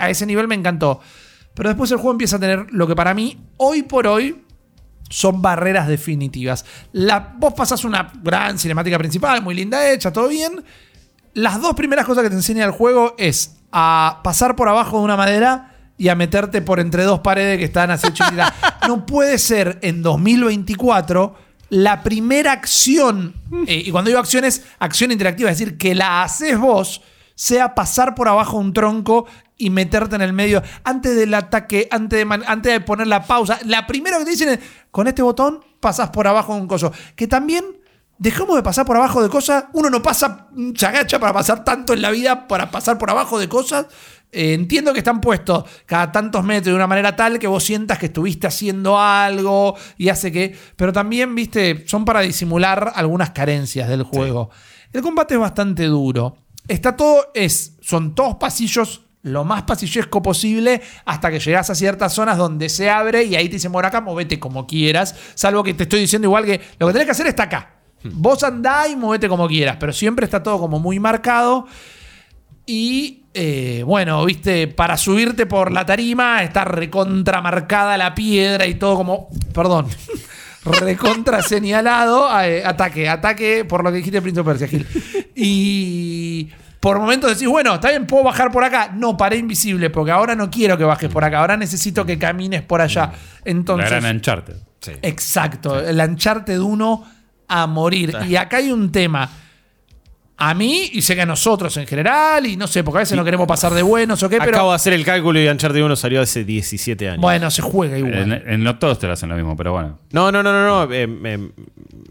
A 0.00 0.10
ese 0.10 0.26
nivel 0.26 0.48
me 0.48 0.56
encantó. 0.56 1.00
Pero 1.54 1.68
después 1.68 1.90
el 1.90 1.98
juego 1.98 2.12
empieza 2.12 2.36
a 2.36 2.40
tener 2.40 2.66
lo 2.70 2.86
que 2.86 2.94
para 2.94 3.14
mí, 3.14 3.38
hoy 3.56 3.82
por 3.82 4.06
hoy, 4.06 4.44
son 5.08 5.42
barreras 5.42 5.88
definitivas. 5.88 6.64
La, 6.92 7.34
vos 7.36 7.52
pasás 7.52 7.84
una 7.84 8.12
gran 8.22 8.58
cinemática 8.58 8.96
principal, 8.98 9.42
muy 9.42 9.54
linda 9.54 9.90
hecha, 9.90 10.12
todo 10.12 10.28
bien. 10.28 10.64
Las 11.34 11.60
dos 11.60 11.74
primeras 11.74 12.06
cosas 12.06 12.22
que 12.22 12.30
te 12.30 12.36
enseña 12.36 12.64
el 12.64 12.70
juego 12.70 13.14
es 13.18 13.56
a 13.72 14.20
pasar 14.22 14.56
por 14.56 14.68
abajo 14.68 14.98
de 14.98 15.04
una 15.04 15.16
madera 15.16 15.76
y 15.98 16.08
a 16.08 16.14
meterte 16.14 16.62
por 16.62 16.80
entre 16.80 17.04
dos 17.04 17.20
paredes 17.20 17.58
que 17.58 17.64
están 17.64 17.90
así 17.90 18.08
chiquititas. 18.12 18.52
No 18.88 19.04
puede 19.04 19.38
ser 19.38 19.78
en 19.82 20.02
2024 20.02 21.34
la 21.68 22.02
primera 22.02 22.50
acción, 22.50 23.34
eh, 23.66 23.82
y 23.86 23.90
cuando 23.90 24.08
digo 24.08 24.18
acción 24.18 24.44
es 24.44 24.64
acción 24.80 25.12
interactiva, 25.12 25.50
es 25.50 25.58
decir, 25.58 25.78
que 25.78 25.94
la 25.94 26.22
haces 26.22 26.58
vos, 26.58 27.02
sea 27.36 27.74
pasar 27.74 28.14
por 28.14 28.28
abajo 28.28 28.58
un 28.58 28.72
tronco 28.72 29.26
y 29.60 29.70
meterte 29.70 30.16
en 30.16 30.22
el 30.22 30.32
medio 30.32 30.62
antes 30.82 31.14
del 31.14 31.32
ataque, 31.34 31.86
antes 31.90 32.18
de, 32.18 32.24
man- 32.24 32.44
antes 32.46 32.72
de 32.72 32.80
poner 32.80 33.06
la 33.06 33.22
pausa. 33.24 33.58
La 33.66 33.86
primera 33.86 34.18
que 34.18 34.24
te 34.24 34.30
dicen 34.30 34.48
es, 34.48 34.58
con 34.90 35.06
este 35.06 35.22
botón 35.22 35.60
pasas 35.78 36.10
por 36.10 36.26
abajo 36.26 36.54
de 36.54 36.62
un 36.62 36.66
coso. 36.66 36.92
Que 37.14 37.26
también 37.26 37.64
dejamos 38.18 38.56
de 38.56 38.62
pasar 38.62 38.84
por 38.84 38.96
abajo 38.96 39.22
de 39.22 39.28
cosas. 39.28 39.64
Uno 39.72 39.88
no 39.90 40.02
pasa, 40.02 40.48
se 40.74 40.86
agacha 40.86 41.18
para 41.18 41.32
pasar 41.32 41.64
tanto 41.64 41.92
en 41.92 42.02
la 42.02 42.10
vida, 42.10 42.48
para 42.48 42.70
pasar 42.70 42.98
por 42.98 43.10
abajo 43.10 43.38
de 43.38 43.48
cosas. 43.48 43.86
Eh, 44.32 44.54
entiendo 44.54 44.92
que 44.92 45.00
están 45.00 45.20
puestos 45.20 45.64
cada 45.86 46.12
tantos 46.12 46.44
metros 46.44 46.66
de 46.66 46.74
una 46.74 46.86
manera 46.86 47.16
tal 47.16 47.38
que 47.38 47.48
vos 47.48 47.64
sientas 47.64 47.98
que 47.98 48.06
estuviste 48.06 48.46
haciendo 48.46 48.98
algo 49.00 49.74
y 49.98 50.08
hace 50.08 50.30
que... 50.30 50.56
Pero 50.76 50.92
también, 50.92 51.34
viste, 51.34 51.84
son 51.88 52.04
para 52.04 52.20
disimular 52.20 52.92
algunas 52.94 53.30
carencias 53.30 53.88
del 53.88 54.04
juego. 54.04 54.50
El 54.92 55.02
combate 55.02 55.34
es 55.34 55.40
bastante 55.40 55.84
duro. 55.86 56.36
Está 56.68 56.94
todo, 56.94 57.32
es, 57.34 57.76
son 57.80 58.14
todos 58.14 58.36
pasillos 58.36 59.06
lo 59.22 59.44
más 59.44 59.62
pasillesco 59.64 60.22
posible 60.22 60.80
hasta 61.04 61.30
que 61.30 61.40
llegas 61.40 61.68
a 61.70 61.74
ciertas 61.74 62.14
zonas 62.14 62.38
donde 62.38 62.68
se 62.68 62.88
abre 62.88 63.24
y 63.24 63.36
ahí 63.36 63.48
te 63.48 63.54
dicen, 63.54 63.72
bueno, 63.72 63.88
acá 63.88 64.00
movete 64.00 64.38
como 64.38 64.66
quieras. 64.66 65.14
Salvo 65.34 65.62
que 65.62 65.74
te 65.74 65.82
estoy 65.82 66.00
diciendo 66.00 66.26
igual 66.26 66.44
que 66.44 66.60
lo 66.78 66.86
que 66.86 66.92
tenés 66.92 67.06
que 67.06 67.12
hacer 67.12 67.26
está 67.26 67.44
acá. 67.44 67.74
Vos 68.02 68.42
andá 68.44 68.88
y 68.88 68.96
movete 68.96 69.28
como 69.28 69.46
quieras, 69.46 69.76
pero 69.78 69.92
siempre 69.92 70.24
está 70.24 70.42
todo 70.42 70.58
como 70.58 70.78
muy 70.78 70.98
marcado. 70.98 71.66
Y 72.64 73.24
eh, 73.34 73.82
bueno, 73.84 74.24
viste, 74.24 74.68
para 74.68 74.96
subirte 74.96 75.44
por 75.44 75.70
la 75.70 75.84
tarima 75.84 76.42
está 76.42 76.64
recontramarcada 76.64 77.98
la 77.98 78.14
piedra 78.14 78.66
y 78.66 78.74
todo 78.74 78.96
como. 78.96 79.28
Perdón. 79.52 79.86
recontra 80.64 81.42
señalado. 81.42 82.28
eh, 82.42 82.62
ataque, 82.64 83.08
ataque 83.08 83.64
por 83.64 83.84
lo 83.84 83.90
que 83.90 83.98
dijiste 83.98 84.22
Prince 84.22 84.40
of 84.40 84.46
Persia, 84.46 84.68
Gil. 84.68 84.86
Y 85.34 86.50
por 86.80 86.98
momentos 86.98 87.30
decís, 87.30 87.46
bueno, 87.46 87.74
está 87.74 87.90
bien, 87.90 88.06
puedo 88.06 88.24
bajar 88.24 88.50
por 88.50 88.64
acá. 88.64 88.90
No, 88.94 89.16
paré 89.16 89.36
invisible, 89.36 89.90
porque 89.90 90.12
ahora 90.12 90.34
no 90.34 90.50
quiero 90.50 90.78
que 90.78 90.84
bajes 90.84 91.10
por 91.10 91.22
acá. 91.22 91.40
Ahora 91.40 91.56
necesito 91.58 92.06
que 92.06 92.18
camines 92.18 92.62
por 92.62 92.80
allá. 92.80 93.12
Entonces. 93.44 93.90
la 93.90 94.00
gran 94.00 94.16
Uncharted. 94.16 94.56
Exacto, 95.02 95.78
el 95.78 96.00
ancharte 96.00 96.52
de 96.52 96.60
uno 96.60 97.06
a 97.48 97.66
morir. 97.66 98.16
Y 98.26 98.36
acá 98.36 98.58
hay 98.58 98.72
un 98.72 98.90
tema. 98.90 99.28
A 100.42 100.54
mí, 100.54 100.88
y 100.94 101.02
sé 101.02 101.14
que 101.14 101.20
a 101.20 101.26
nosotros 101.26 101.76
en 101.76 101.86
general, 101.86 102.46
y 102.46 102.56
no 102.56 102.66
sé, 102.66 102.82
porque 102.82 102.96
a 102.96 103.00
veces 103.00 103.14
no 103.14 103.22
queremos 103.24 103.46
pasar 103.46 103.74
de 103.74 103.82
buenos 103.82 104.22
o 104.22 104.28
qué, 104.30 104.38
pero. 104.38 104.52
Acabo 104.52 104.70
de 104.70 104.76
hacer 104.76 104.94
el 104.94 105.04
cálculo 105.04 105.38
y 105.38 105.46
Uncharted 105.46 105.82
1 105.84 105.96
salió 105.96 106.22
hace 106.22 106.44
17 106.44 107.08
años. 107.10 107.20
Bueno, 107.20 107.50
se 107.50 107.60
juega 107.60 107.98
igual. 107.98 108.14
En, 108.14 108.32
en 108.32 108.64
no 108.64 108.78
todos 108.78 108.98
te 108.98 109.06
lo 109.06 109.12
hacen 109.12 109.28
lo 109.28 109.36
mismo, 109.36 109.54
pero 109.54 109.72
bueno. 109.72 109.98
No, 110.12 110.32
no, 110.32 110.42
no, 110.42 110.50
no, 110.52 110.86
no. 110.86 110.92
eh, 110.94 111.06
me, 111.06 111.36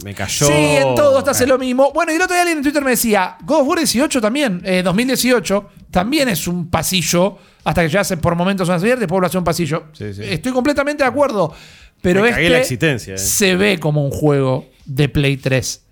me 0.06 0.14
cayó. 0.14 0.46
Sí, 0.46 0.54
en 0.54 0.94
todo 0.94 1.24
te 1.24 1.32
hace 1.32 1.48
lo 1.48 1.58
mismo. 1.58 1.92
Bueno, 1.92 2.12
y 2.12 2.16
el 2.18 2.22
otro 2.22 2.36
día 2.36 2.44
alguien 2.44 2.60
en 2.60 2.64
Twitter 2.64 2.84
me 2.84 2.92
decía, 2.92 3.36
God 3.44 3.62
of 3.62 3.68
War 3.68 3.80
18 3.80 4.22
también, 4.22 4.62
eh, 4.64 4.84
2018, 4.84 5.70
también 5.90 6.30
es 6.30 6.48
un 6.48 6.70
pasillo, 6.70 7.36
hasta 7.64 7.82
que 7.82 7.90
ya 7.90 8.02
hace 8.02 8.18
por 8.18 8.36
momentos 8.36 8.68
una 8.70 8.78
abiertas, 8.78 9.00
después 9.02 9.22
lo 9.22 9.26
hace 9.26 9.38
un 9.40 9.44
pasillo. 9.44 9.86
Sí, 9.94 10.14
sí. 10.14 10.22
Estoy 10.24 10.52
completamente 10.52 11.04
de 11.04 11.10
acuerdo. 11.10 11.52
Pero 12.02 12.22
Me 12.22 12.30
cagué 12.30 12.44
este 12.44 12.54
la 12.54 12.60
existencia, 12.60 13.16
eh. 13.16 13.18
se 13.18 13.56
ve 13.56 13.80
como 13.80 14.06
un 14.06 14.12
juego 14.12 14.68
de 14.86 15.10
Play 15.10 15.38
3. 15.38 15.86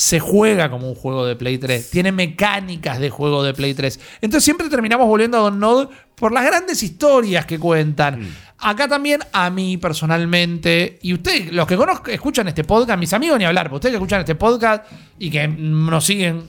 Se 0.00 0.18
juega 0.18 0.70
como 0.70 0.88
un 0.88 0.94
juego 0.94 1.26
de 1.26 1.36
Play 1.36 1.58
3. 1.58 1.90
Tiene 1.90 2.10
mecánicas 2.10 2.98
de 2.98 3.10
juego 3.10 3.42
de 3.42 3.52
Play 3.52 3.74
3. 3.74 4.00
Entonces 4.22 4.44
siempre 4.44 4.70
terminamos 4.70 5.06
volviendo 5.06 5.36
a 5.36 5.40
Don 5.42 5.60
Node 5.60 5.88
por 6.14 6.32
las 6.32 6.42
grandes 6.42 6.82
historias 6.82 7.44
que 7.44 7.58
cuentan. 7.58 8.22
Mm. 8.22 8.28
Acá 8.60 8.88
también, 8.88 9.20
a 9.30 9.50
mí 9.50 9.76
personalmente, 9.76 10.98
y 11.02 11.12
ustedes, 11.12 11.52
los 11.52 11.66
que 11.66 11.76
conozco, 11.76 12.10
escuchan 12.10 12.48
este 12.48 12.64
podcast, 12.64 12.98
mis 12.98 13.12
amigos 13.12 13.38
ni 13.38 13.44
hablar, 13.44 13.66
pero 13.66 13.74
ustedes 13.76 13.92
que 13.92 13.96
escuchan 13.98 14.20
este 14.20 14.36
podcast 14.36 14.90
y 15.18 15.30
que 15.30 15.46
nos 15.46 16.02
siguen 16.02 16.48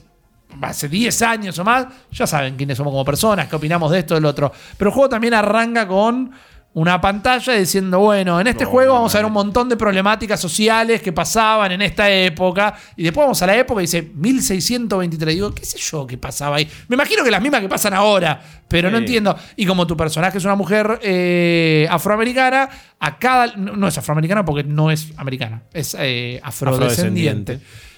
hace 0.61 0.87
10 0.87 1.21
años 1.21 1.59
o 1.59 1.65
más, 1.65 1.87
ya 2.09 2.25
saben 2.25 2.55
quiénes 2.55 2.77
somos 2.77 2.91
como 2.91 3.03
personas, 3.03 3.49
qué 3.49 3.57
opinamos 3.57 3.91
de 3.91 3.99
esto, 3.99 4.15
del 4.15 4.23
otro. 4.23 4.49
Pero 4.77 4.91
el 4.91 4.93
juego 4.93 5.09
también 5.09 5.33
arranca 5.33 5.85
con 5.89 6.31
una 6.73 7.01
pantalla 7.01 7.53
diciendo, 7.53 7.99
bueno, 7.99 8.39
en 8.39 8.47
este 8.47 8.63
juego 8.63 8.93
vamos 8.93 9.13
a 9.13 9.17
ver 9.17 9.25
un 9.25 9.33
montón 9.33 9.67
de 9.67 9.75
problemáticas 9.75 10.39
sociales 10.39 11.01
que 11.01 11.11
pasaban 11.11 11.73
en 11.73 11.81
esta 11.81 12.09
época. 12.09 12.73
Y 12.95 13.03
después 13.03 13.25
vamos 13.25 13.41
a 13.41 13.47
la 13.47 13.57
época 13.57 13.81
y 13.81 13.83
dice 13.83 14.09
1623. 14.13 15.35
Digo, 15.35 15.53
¿qué 15.53 15.65
sé 15.65 15.77
yo 15.77 16.07
qué 16.07 16.17
pasaba 16.17 16.55
ahí? 16.55 16.69
Me 16.87 16.95
imagino 16.95 17.25
que 17.25 17.31
las 17.31 17.41
mismas 17.41 17.59
que 17.59 17.67
pasan 17.67 17.93
ahora, 17.93 18.41
pero 18.69 18.89
no 18.89 18.97
entiendo. 18.97 19.35
Y 19.57 19.65
como 19.65 19.85
tu 19.85 19.97
personaje 19.97 20.37
es 20.37 20.45
una 20.45 20.55
mujer 20.55 20.99
eh, 21.01 21.87
afroamericana, 21.89 22.69
a 22.99 23.19
cada. 23.19 23.47
No 23.57 23.75
no 23.75 23.87
es 23.87 23.97
afroamericana 23.97 24.45
porque 24.45 24.63
no 24.63 24.91
es 24.91 25.11
americana, 25.17 25.63
es 25.73 25.95
eh, 25.99 26.39
afrodescendiente. 26.41 27.53
Afrodescendiente. 27.53 27.90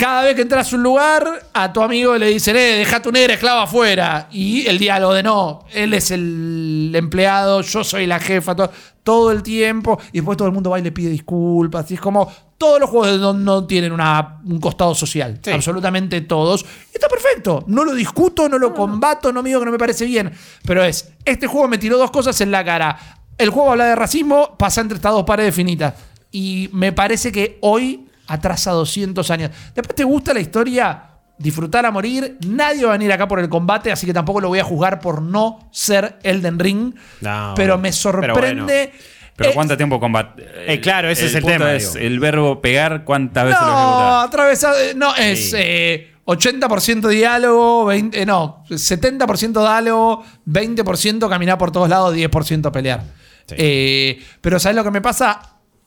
Cada 0.00 0.22
vez 0.24 0.34
que 0.34 0.42
entras 0.42 0.72
a 0.72 0.76
un 0.76 0.82
lugar, 0.82 1.48
a 1.52 1.72
tu 1.72 1.82
amigo 1.82 2.16
le 2.16 2.28
dicen, 2.28 2.56
eh, 2.56 2.76
deja 2.78 3.02
tu 3.02 3.12
negra 3.12 3.34
esclava 3.34 3.64
afuera. 3.64 4.28
Y 4.32 4.66
el 4.66 4.78
diálogo 4.78 5.12
de 5.12 5.22
no, 5.22 5.66
él 5.72 5.92
es 5.92 6.10
el 6.10 6.90
empleado, 6.94 7.60
yo 7.60 7.84
soy 7.84 8.06
la 8.06 8.18
jefa, 8.18 8.56
todo, 8.56 8.70
todo 9.02 9.30
el 9.30 9.42
tiempo. 9.42 10.00
Y 10.12 10.18
después 10.18 10.38
todo 10.38 10.48
el 10.48 10.54
mundo 10.54 10.70
va 10.70 10.78
y 10.78 10.82
le 10.82 10.90
pide 10.90 11.10
disculpas. 11.10 11.90
Y 11.90 11.94
es 11.94 12.00
como, 12.00 12.32
todos 12.56 12.80
los 12.80 12.88
juegos 12.88 13.20
no, 13.20 13.34
no 13.34 13.66
tienen 13.66 13.92
una- 13.92 14.40
un 14.44 14.58
costado 14.58 14.94
social. 14.94 15.38
Sí. 15.42 15.50
Absolutamente 15.50 16.22
todos. 16.22 16.62
Y 16.62 16.94
está 16.94 17.08
perfecto. 17.08 17.64
No 17.66 17.84
lo 17.84 17.92
discuto, 17.94 18.48
no 18.48 18.58
lo 18.58 18.72
combato, 18.74 19.32
no 19.32 19.42
me 19.42 19.50
digo 19.50 19.60
que 19.60 19.66
no 19.66 19.72
me 19.72 19.78
parece 19.78 20.06
bien. 20.06 20.32
Pero 20.64 20.82
es, 20.82 21.10
este 21.26 21.46
juego 21.46 21.68
me 21.68 21.76
tiró 21.78 21.98
dos 21.98 22.10
cosas 22.10 22.40
en 22.40 22.50
la 22.50 22.64
cara. 22.64 22.98
El 23.36 23.50
juego 23.50 23.72
habla 23.72 23.84
de 23.84 23.96
racismo, 23.96 24.56
pasa 24.56 24.80
entre 24.80 24.96
estas 24.96 25.12
dos 25.12 25.24
paredes 25.24 25.54
finitas. 25.54 25.92
Y 26.32 26.70
me 26.72 26.92
parece 26.92 27.30
que 27.32 27.58
hoy 27.60 28.06
atrasa 28.32 28.70
200 28.72 29.30
años. 29.30 29.50
Después 29.74 29.94
te 29.94 30.04
gusta 30.04 30.32
la 30.34 30.40
historia, 30.40 31.02
disfrutar 31.38 31.84
a 31.86 31.90
morir. 31.90 32.36
Nadie 32.46 32.84
va 32.84 32.90
a 32.90 32.98
venir 32.98 33.12
acá 33.12 33.26
por 33.28 33.40
el 33.40 33.48
combate, 33.48 33.90
así 33.92 34.06
que 34.06 34.12
tampoco 34.12 34.40
lo 34.40 34.48
voy 34.48 34.58
a 34.58 34.64
juzgar 34.64 35.00
por 35.00 35.22
no 35.22 35.68
ser 35.72 36.18
Elden 36.22 36.58
Ring. 36.58 36.94
No, 37.20 37.52
pero 37.56 37.76
me 37.76 37.90
pero 37.90 37.92
sorprende. 37.94 38.92
Pero 39.36 39.50
Eh, 39.50 39.54
¿cuánto 39.54 39.76
tiempo 39.76 39.98
combate? 39.98 40.44
Eh, 40.66 40.80
claro, 40.80 41.08
ese 41.08 41.26
es 41.26 41.34
el 41.34 41.44
tema, 41.44 41.72
Es 41.72 41.94
el 41.96 42.20
verbo 42.20 42.60
pegar, 42.60 43.04
¿cuántas 43.04 43.44
veces 43.46 43.60
lo 43.60 43.66
No, 43.68 44.20
atravesado. 44.20 44.76
No, 44.96 45.14
es 45.16 45.50
Sí. 45.50 45.56
eh, 45.58 46.12
80% 46.26 47.08
diálogo, 47.08 47.86
20, 47.86 48.20
eh, 48.22 48.26
no, 48.26 48.62
70% 48.68 49.60
diálogo, 49.62 50.22
20% 50.44 51.28
caminar 51.28 51.56
por 51.58 51.72
todos 51.72 51.88
lados, 51.88 52.14
10% 52.14 52.70
pelear. 52.70 53.02
Sí. 53.46 53.54
Eh, 53.58 54.22
pero 54.42 54.60
¿sabes 54.60 54.76
lo 54.76 54.84
que 54.84 54.90
me 54.90 55.00
pasa? 55.00 55.40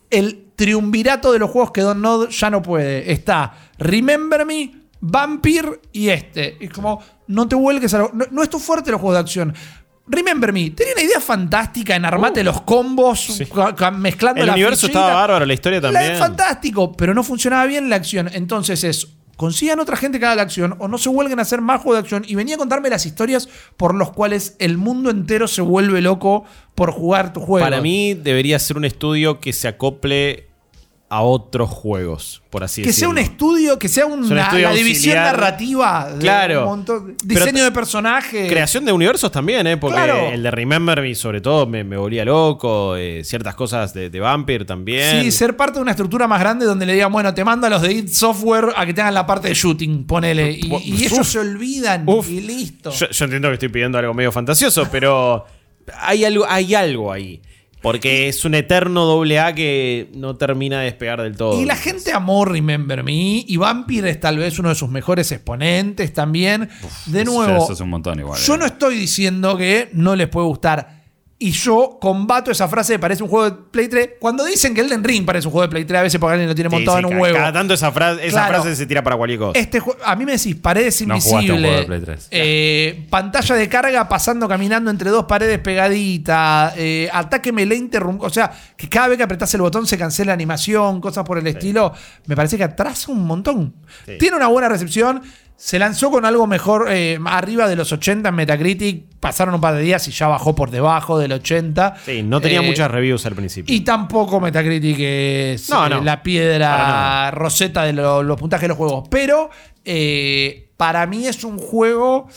El 0.09 0.51
triunvirato 0.55 1.31
de 1.31 1.39
los 1.39 1.49
juegos 1.49 1.71
que 1.71 1.81
Don 1.81 2.01
Nod 2.01 2.29
ya 2.29 2.49
no 2.49 2.61
puede. 2.61 3.11
Está 3.11 3.53
Remember 3.79 4.45
Me, 4.45 4.71
Vampire 5.01 5.81
y 5.91 6.09
este. 6.09 6.63
Es 6.63 6.69
como, 6.71 7.01
no 7.27 7.47
te 7.47 7.55
vuelques 7.55 7.93
a 7.93 7.99
lo- 7.99 8.11
no, 8.13 8.25
no 8.31 8.43
es 8.43 8.49
tu 8.49 8.59
fuerte 8.59 8.91
los 8.91 9.01
juegos 9.01 9.15
de 9.15 9.19
acción. 9.21 9.53
Remember 10.05 10.51
Me, 10.53 10.69
tenía 10.71 10.93
una 10.93 11.03
idea 11.03 11.19
fantástica 11.21 11.95
en 11.95 12.03
armate 12.05 12.43
los 12.43 12.61
combos, 12.61 13.41
ca- 13.75 13.89
mezclando 13.91 14.41
El 14.41 14.47
la 14.47 14.53
universo 14.53 14.81
fichita. 14.87 14.99
estaba 14.99 15.21
bárbaro, 15.21 15.45
la 15.45 15.53
historia 15.53 15.79
La- 15.81 15.91
también. 15.91 16.17
fantástico, 16.17 16.91
pero 16.91 17.13
no 17.13 17.23
funcionaba 17.23 17.65
bien 17.65 17.89
la 17.89 17.95
acción. 17.95 18.29
Entonces 18.33 18.83
es, 18.83 19.07
consigan 19.37 19.79
otra 19.79 19.97
gente 19.97 20.19
que 20.19 20.25
haga 20.25 20.35
la 20.35 20.41
acción 20.43 20.75
o 20.79 20.87
no 20.87 20.97
se 20.97 21.09
vuelven 21.09 21.39
a 21.39 21.43
hacer 21.43 21.61
más 21.61 21.81
juegos 21.81 21.95
de 21.95 21.99
acción. 21.99 22.25
Y 22.27 22.35
venía 22.35 22.55
a 22.55 22.57
contarme 22.57 22.89
las 22.89 23.05
historias 23.05 23.49
por 23.77 23.95
los 23.95 24.11
cuales 24.11 24.55
el 24.59 24.77
mundo 24.77 25.09
entero 25.09 25.47
se 25.47 25.61
vuelve 25.61 26.01
loco 26.01 26.45
por 26.75 26.91
jugar 26.91 27.33
tu 27.33 27.41
juego. 27.41 27.65
Para 27.65 27.81
mí 27.81 28.13
debería 28.13 28.59
ser 28.59 28.77
un 28.77 28.85
estudio 28.85 29.39
que 29.39 29.53
se 29.53 29.67
acople 29.67 30.52
a 31.15 31.21
otros 31.21 31.69
juegos, 31.69 32.41
por 32.49 32.63
así 32.63 32.81
que 32.81 32.91
sea 32.91 33.07
decirlo. 33.07 33.11
un 33.11 33.17
estudio, 33.19 33.77
que 33.77 33.87
sea 33.87 34.05
una, 34.07 34.15
un 34.25 34.37
estudio 34.37 34.69
la 34.69 34.73
división 34.73 35.15
narrativa. 35.15 36.09
de 36.11 36.19
Claro. 36.19 36.61
un 36.63 36.65
montón- 36.69 37.15
diseño 37.23 37.63
de 37.63 37.71
personajes. 37.71 38.49
Creación 38.49 38.83
de 38.83 38.91
universos 38.91 39.31
también, 39.31 39.67
¿eh? 39.67 39.77
Porque 39.77 39.95
Claro. 39.97 40.29
el 40.31 40.41
de 40.41 40.49
Remember 40.49 41.01
Me, 41.01 41.13
sobre 41.13 41.39
todo, 41.39 41.67
me, 41.67 41.83
me 41.83 41.97
volvía 41.97 42.25
loco. 42.25 42.95
eh, 42.95 43.23
ciertas 43.23 43.53
cosas 43.53 43.93
de, 43.93 44.09
de 44.09 44.19
Vampire 44.19 44.65
también. 44.65 45.21
Sí, 45.23 45.31
ser 45.31 45.55
parte 45.55 45.75
de 45.75 45.81
una 45.81 45.91
estructura 45.91 46.27
más 46.27 46.39
grande 46.39 46.65
donde 46.65 46.85
le 46.85 46.93
digan, 46.93 47.11
bueno, 47.11 47.31
te 47.33 47.43
mando 47.43 47.67
a 47.67 47.69
los 47.69 47.81
de 47.83 47.93
id 47.93 48.09
Software 48.09 48.69
a 48.75 48.85
que 48.85 48.93
te 48.93 49.01
hagan 49.01 49.13
la 49.13 49.25
parte 49.27 49.49
de 49.49 49.53
shooting, 49.53 50.05
ponele. 50.05 50.51
Y, 50.51 50.65
y 50.65 50.93
Uf. 50.93 51.11
ellos 51.13 51.27
se 51.27 51.39
olvidan 51.39 52.03
Uf. 52.07 52.27
y 52.29 52.41
listo. 52.41 52.89
Yo, 52.91 53.07
yo 53.09 53.25
entiendo 53.25 53.49
que 53.49 53.53
estoy 53.53 53.69
pidiendo 53.69 53.97
algo 53.99 54.13
medio 54.15 54.31
fantasioso, 54.31 54.87
pero 54.91 55.45
hay 55.99 56.25
algo, 56.25 56.45
hay 56.49 56.73
algo 56.73 57.11
ahí. 57.11 57.41
Porque 57.83 58.29
es 58.29 58.45
un 58.45 58.55
eterno 58.55 59.03
doble 59.03 59.41
A 59.41 59.53
que 59.53 60.09
no 60.15 60.37
termina 60.37 60.79
de 60.79 60.85
despegar 60.85 61.21
del 61.21 61.35
todo. 61.35 61.61
Y 61.61 61.65
la 61.65 61.75
gente 61.75 62.13
amó 62.13 62.45
Remember 62.45 63.03
Me 63.03 63.43
y 63.45 63.57
Vampire 63.57 64.09
es 64.09 64.21
tal 64.21 64.37
vez 64.37 64.57
uno 64.57 64.69
de 64.69 64.75
sus 64.75 64.89
mejores 64.89 65.29
exponentes 65.33 66.13
también. 66.13 66.69
de 67.07 67.25
nuevo, 67.25 67.61
Eso 67.61 67.73
es 67.73 67.79
un 67.81 67.89
montón 67.89 68.19
igual. 68.19 68.39
yo 68.39 68.55
eh. 68.55 68.57
no 68.57 68.65
estoy 68.65 68.95
diciendo 68.95 69.57
que 69.57 69.89
no 69.91 70.15
les 70.15 70.29
puede 70.29 70.47
gustar. 70.47 71.02
Y 71.39 71.51
yo 71.51 71.97
combato 71.99 72.51
esa 72.51 72.69
frase 72.69 72.93
de 72.93 72.99
parece 72.99 73.21
un 73.21 73.27
juego 73.27 73.49
de 73.49 73.57
Play 73.69 73.89
3. 73.89 74.09
Cuando 74.19 74.45
dicen 74.45 74.73
que 74.73 74.79
Elden 74.79 75.03
Ring 75.03 75.25
parece 75.25 75.47
un 75.47 75.51
juego 75.51 75.63
de 75.63 75.69
Play 75.69 75.83
3, 75.83 75.99
a 75.99 76.03
veces 76.03 76.17
porque 76.17 76.33
alguien 76.33 76.47
lo 76.47 76.55
tiene 76.55 76.69
Sí, 76.69 76.75
montado 76.77 76.97
sí, 76.97 76.99
en 77.01 77.05
un 77.07 77.11
ca- 77.11 77.17
huevo. 77.19 77.37
Cada 77.37 77.51
tanto 77.51 77.73
esa, 77.73 77.91
frase, 77.91 78.25
esa 78.25 78.45
Claro. 78.47 78.61
frase 78.63 78.75
se 78.77 78.85
tira 78.85 79.03
para 79.03 79.17
cualquier 79.17 79.39
cosa. 79.39 79.59
Este 79.59 79.81
jue- 79.81 79.97
a 80.05 80.15
mí 80.15 80.25
me 80.25 80.33
decís, 80.33 80.55
paredes 80.55 81.01
No 81.05 81.15
jugaste 81.19 81.35
un 81.35 81.41
invisibles. 81.41 81.61
juego 81.69 81.79
de 81.81 81.85
Play 81.85 82.01
3. 82.01 82.27
eh, 82.31 83.07
pantalla 83.09 83.55
de 83.55 83.67
carga 83.67 84.07
pasando 84.07 84.47
caminando 84.47 84.89
entre 84.89 85.09
dos 85.09 85.25
paredes 85.25 85.59
pegaditas. 85.59 86.73
eh, 86.77 87.09
ataque 87.11 87.51
melee 87.51 87.77
interrumpido. 87.77 88.27
O 88.27 88.29
sea, 88.29 88.51
que 88.77 88.87
cada 88.87 89.09
vez 89.09 89.17
que 89.17 89.23
apretás 89.23 89.53
el 89.53 89.61
botón 89.61 89.85
se 89.85 89.97
cancela 89.97 90.27
la 90.27 90.33
animación, 90.35 91.01
cosas 91.01 91.25
por 91.25 91.37
el 91.37 91.47
estilo. 91.47 91.93
Me 92.25 92.35
parece 92.37 92.55
que 92.57 92.63
atrasa 92.63 93.11
un 93.11 93.25
montón. 93.25 93.73
Sí. 94.05 94.13
Tiene 94.17 94.37
una 94.37 94.47
buena 94.47 94.69
recepción. 94.69 95.21
Se 95.55 95.79
lanzó 95.79 96.11
con 96.11 96.25
algo 96.25 96.45
mejor, 96.45 96.87
eh, 96.89 97.17
arriba 97.25 97.67
de 97.69 97.75
los 97.77 97.91
80 97.91 98.29
en 98.29 98.35
Metacritic. 98.35 99.05
Pasaron 99.19 99.55
un 99.55 99.61
par 99.61 99.75
de 99.75 99.81
días 99.81 100.05
y 100.07 100.11
ya 100.11 100.27
bajó 100.27 100.53
por 100.55 100.71
debajo 100.71 101.17
del 101.17 101.31
80. 101.31 101.95
Sí, 102.05 102.21
no 102.21 102.41
tenía 102.41 102.59
Eh, 102.59 102.65
muchas 102.67 102.91
reviews 102.91 103.25
al 103.25 103.33
principio. 103.35 103.73
y 103.73 103.81
tampoco 103.81 104.41
Metacritic 104.41 104.97
es 104.99 105.69
No, 105.69 105.87
eh, 105.87 106.01
la 106.03 106.21
piedra 106.21 107.31
roseta 107.31 107.83
de 107.83 107.93
lo- 107.93 108.23
los 108.23 108.37
puntajes 108.37 108.63
de 108.63 108.67
los 108.69 108.77
juegos. 108.77 109.07
Pero 109.09 109.49
para 110.75 111.05
mí 111.05 111.27
es 111.27 111.43
un 111.45 111.57
juego 111.57 112.27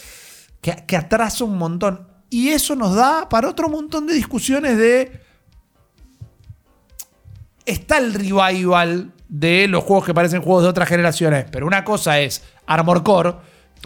que, 0.60 0.84
que 0.86 0.96
atrasa 0.96 1.42
un 1.44 1.58
montón. 1.58 2.06
Y 2.30 2.50
eso 2.50 2.76
nos 2.76 2.94
da 2.94 3.28
para 3.28 3.48
otro 3.48 3.68
montón 3.68 4.06
de 4.06 4.14
discusiones 4.14 4.76
de... 4.78 5.20
Está 7.64 7.98
el 7.98 8.14
revival 8.14 9.12
de 9.28 9.68
los 9.68 9.82
juegos 9.84 10.04
que 10.06 10.14
parecen 10.14 10.42
juegos 10.42 10.62
de 10.64 10.68
otras 10.68 10.88
generaciones. 10.88 11.46
Pero 11.50 11.66
una 11.66 11.84
cosa 11.84 12.20
es 12.20 12.42
Armor 12.66 13.02
Core. 13.02 13.34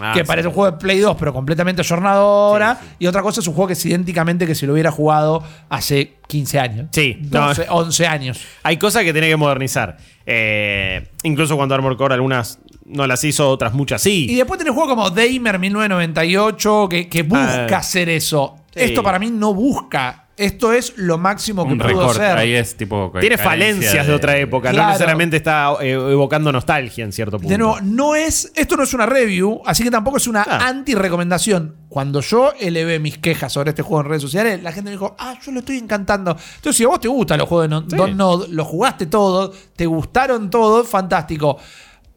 Ah, 0.02 0.12
que 0.14 0.20
sí. 0.20 0.26
parece 0.26 0.48
un 0.48 0.54
juego 0.54 0.70
de 0.70 0.78
Play 0.78 0.98
2, 1.00 1.16
pero 1.18 1.32
completamente 1.32 1.82
ayornado 1.82 2.22
ahora. 2.22 2.80
Y 2.98 3.06
otra 3.06 3.22
cosa 3.22 3.40
es 3.40 3.46
un 3.48 3.54
juego 3.54 3.66
que 3.66 3.72
es 3.74 3.84
idénticamente 3.84 4.46
que 4.46 4.54
si 4.54 4.64
lo 4.64 4.72
hubiera 4.72 4.90
jugado 4.90 5.42
hace 5.68 6.14
15 6.28 6.58
años. 6.60 6.86
Sí, 6.92 7.18
no. 7.30 7.48
12, 7.48 7.66
11 7.68 8.06
años. 8.06 8.40
Hay 8.62 8.76
cosas 8.78 9.02
que 9.02 9.12
tiene 9.12 9.28
que 9.28 9.36
modernizar. 9.36 9.98
Eh, 10.24 11.08
incluso 11.24 11.56
cuando 11.56 11.74
Armor 11.74 11.96
Core 11.96 12.14
algunas 12.14 12.60
no 12.86 13.06
las 13.06 13.22
hizo, 13.24 13.50
otras 13.50 13.74
muchas 13.74 14.06
Y 14.06 14.28
sí. 14.28 14.34
después 14.36 14.58
tenés 14.58 14.74
juegos 14.74 14.90
como 14.94 15.10
Damer 15.10 15.58
1998, 15.58 16.88
que, 16.88 17.08
que 17.08 17.22
busca 17.22 17.66
Ah, 17.70 17.78
hacer 17.78 18.08
eso. 18.08 18.56
Esto 18.74 19.02
para 19.02 19.18
mí 19.18 19.30
no 19.30 19.52
busca. 19.54 20.19
Esto 20.40 20.72
es 20.72 20.94
lo 20.96 21.18
máximo 21.18 21.66
que 21.66 21.72
Un 21.72 21.78
pudo 21.78 21.88
recorte. 21.88 22.22
hacer. 22.24 22.38
Ahí 22.38 22.54
es 22.54 22.76
tipo. 22.76 23.12
Tiene 23.20 23.36
falencias 23.38 24.06
de, 24.06 24.12
otra 24.12 24.36
época, 24.38 24.70
Claro. 24.70 24.84
no 24.86 24.92
necesariamente 24.92 25.36
está 25.36 25.74
eh, 25.80 25.92
evocando 25.92 26.50
nostalgia 26.50 27.04
en 27.04 27.12
cierto 27.12 27.38
punto. 27.38 27.48
De 27.50 27.58
nuevo, 27.58 27.78
no 27.82 28.14
es, 28.14 28.50
esto 28.54 28.76
no 28.76 28.82
es 28.84 28.94
una 28.94 29.06
review, 29.06 29.60
así 29.66 29.82
que 29.84 29.90
tampoco 29.90 30.16
es 30.16 30.26
una 30.26 30.42
Ah. 30.48 30.66
anti-recomendación. 30.68 31.76
Cuando 31.88 32.20
yo 32.20 32.52
elevé 32.58 32.98
mis 32.98 33.18
quejas 33.18 33.52
sobre 33.52 33.70
este 33.70 33.82
juego 33.82 34.00
en 34.02 34.08
redes 34.08 34.22
sociales, 34.22 34.62
la 34.62 34.72
gente 34.72 34.86
me 34.90 34.92
dijo, 34.92 35.14
ah, 35.18 35.34
yo 35.44 35.52
lo 35.52 35.58
estoy 35.60 35.76
encantando. 35.78 36.30
Entonces, 36.56 36.76
si 36.76 36.84
a 36.84 36.88
vos 36.88 37.00
te 37.00 37.08
gustan 37.08 37.38
los 37.38 37.48
juegos 37.48 37.64
de 37.64 37.68
no, 37.68 37.80
Sí. 37.82 37.96
Don't 37.96 38.14
Nod, 38.16 38.48
los 38.48 38.66
jugaste 38.66 39.06
todos, 39.06 39.54
te 39.76 39.86
gustaron 39.86 40.50
todos, 40.50 40.88
fantástico. 40.88 41.58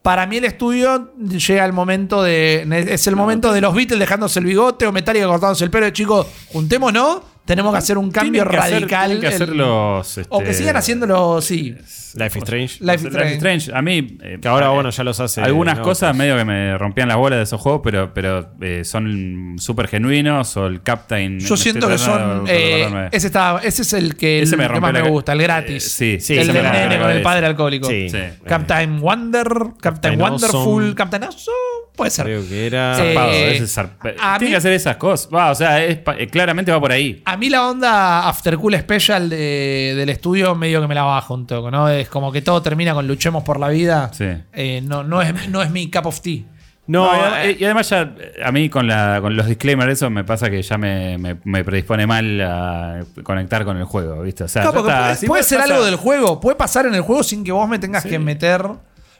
Para 0.02 0.26
mí 0.26 0.36
el 0.36 0.44
estudio 0.44 1.14
llega 1.18 1.64
el 1.64 1.72
momento 1.72 2.22
de... 2.22 2.66
Es 2.90 3.06
el 3.06 3.16
momento 3.16 3.52
de 3.52 3.62
los 3.62 3.74
Beatles 3.74 3.98
dejándose 3.98 4.38
el 4.38 4.44
bigote 4.44 4.86
o 4.86 4.92
Metallica 4.92 5.26
cortándose 5.26 5.64
el 5.64 5.70
pelo. 5.70 5.88
Chicos, 5.90 6.26
juntémonos, 6.52 7.22
tenemos 7.44 7.72
que 7.72 7.78
hacer 7.78 7.98
un 7.98 8.10
cambio 8.10 8.42
Tienen 8.44 8.50
que 8.50 8.56
hacer- 8.58 8.72
radical. 8.74 9.06
tienen 9.06 9.20
que 9.20 9.26
en- 9.28 9.34
hacer 9.34 9.48
los, 9.56 10.18
O 10.30 10.38
que 10.38 10.44
este, 10.44 10.54
sigan 10.54 10.76
haciéndolo, 10.76 11.40
sí. 11.42 11.74
Life 12.16 12.38
is 12.38 12.44
Strange. 12.44 12.78
Life 12.78 12.78
is 12.78 12.80
Life 12.80 12.96
is 12.98 13.04
Strange. 13.06 13.34
Strange. 13.34 13.72
A 13.74 13.82
mí. 13.82 14.18
eh, 14.22 14.38
Que 14.40 14.46
ahora, 14.48 14.66
eh, 14.66 14.74
bueno, 14.74 14.90
ya 14.90 15.02
los 15.04 15.18
hace. 15.18 15.40
Algunas 15.42 15.78
¿no? 15.78 15.82
cosas 15.82 16.10
Pues- 16.10 16.18
medio 16.18 16.36
que 16.36 16.44
me 16.44 16.78
rompían 16.78 17.08
las 17.08 17.16
bolas 17.16 17.38
de 17.38 17.42
esos 17.42 17.60
juegos, 17.60 17.80
pero, 17.82 18.14
pero 18.14 18.50
eh, 18.60 18.84
son 18.84 19.56
súper 19.58 19.88
genuinos. 19.88 20.56
O 20.56 20.66
el 20.66 20.80
Captain. 20.82 21.40
Yo 21.40 21.56
siento 21.56 21.88
que 21.88 21.98
son. 21.98 22.44
eh, 22.48 23.08
ese, 23.10 23.26
está, 23.26 23.60
ese 23.64 23.82
es 23.82 23.92
el 23.94 24.16
que, 24.16 24.42
Ese 24.42 24.54
el 24.54 24.58
me 24.58 24.64
que 24.64 24.68
rompió 24.68 24.80
más 24.82 24.92
la 24.94 25.02
me 25.02 25.10
gusta, 25.10 25.32
el 25.32 25.42
gratis. 25.42 25.84
Eh, 25.86 26.18
sí, 26.20 26.20
sí, 26.20 26.38
el 26.38 26.52
del 26.52 26.62
nene 26.62 26.98
con 27.00 27.10
el 27.10 27.20
padre 27.22 27.46
alcohólico. 27.46 27.88
Sí. 27.88 28.08
Sí. 28.08 28.18
Captain 28.46 29.00
Wonder, 29.00 29.48
Captain, 29.48 29.72
Captain 29.80 30.20
Wonderful, 30.20 30.60
Awesome. 30.84 30.94
Captain 30.94 31.24
Awesome. 31.24 31.54
Puede 31.96 32.10
ser. 32.10 32.24
Creo 32.24 32.48
que 32.48 32.66
era. 32.66 32.96
Zarpado, 32.96 33.30
es 33.30 33.72
Tiene 33.72 34.38
mí- 34.40 34.48
que 34.50 34.56
hacer 34.56 34.72
esas 34.72 34.96
cosas. 34.96 35.28
Va, 35.32 35.50
o 35.52 35.54
sea, 35.54 35.84
es 35.84 35.98
eh, 36.18 36.26
claramente 36.28 36.72
va 36.72 36.80
por 36.80 36.90
ahí. 36.90 37.22
A 37.24 37.36
mí 37.36 37.48
la 37.48 37.68
onda 37.68 38.28
After 38.28 38.56
Cool 38.56 38.76
Special 38.78 39.30
de- 39.30 39.94
del 39.96 40.08
estudio 40.08 40.54
medio 40.56 40.80
que 40.80 40.88
me 40.88 40.94
la 40.96 41.04
baja 41.04 41.32
un 41.32 41.46
toque, 41.46 41.70
¿no? 41.70 41.88
Es 41.88 42.08
como 42.08 42.32
que 42.32 42.42
todo 42.42 42.60
termina 42.62 42.94
con 42.94 43.06
luchemos 43.06 43.44
por 43.44 43.60
la 43.60 43.68
vida. 43.68 44.10
Sí. 44.12 44.26
Eh, 44.52 44.80
no, 44.84 45.04
no, 45.04 45.22
es, 45.22 45.48
no 45.50 45.62
es 45.62 45.70
mi 45.70 45.88
cup 45.90 46.06
of 46.06 46.20
tea. 46.20 46.42
No, 46.86 47.08
eh, 47.38 47.56
y 47.58 47.64
además 47.64 47.88
ya 47.88 48.12
a 48.44 48.52
mí 48.52 48.68
con, 48.68 48.86
la, 48.86 49.18
con 49.22 49.34
los 49.36 49.46
disclaimers 49.46 49.92
eso 49.92 50.10
me 50.10 50.22
pasa 50.22 50.50
que 50.50 50.60
ya 50.60 50.76
me, 50.76 51.16
me- 51.16 51.36
me 51.44 51.64
predispone 51.64 52.06
mal 52.06 52.40
a 52.42 53.00
conectar 53.22 53.64
con 53.64 53.78
el 53.78 53.84
juego, 53.84 54.20
¿viste? 54.20 54.44
O 54.44 54.48
sea, 54.48 54.64
está. 54.64 54.82
puede, 54.82 55.16
Si 55.16 55.26
puede 55.26 55.40
vos 55.42 55.48
ser 55.48 55.60
algo 55.60 55.82
del 55.84 55.96
juego, 55.96 56.40
puede 56.40 56.56
pasar 56.56 56.84
en 56.86 56.94
el 56.94 57.00
juego 57.00 57.22
sin 57.22 57.42
que 57.42 57.52
vos 57.52 57.66
me 57.68 57.78
tengas 57.78 58.04
que 58.04 58.18
meter. 58.18 58.66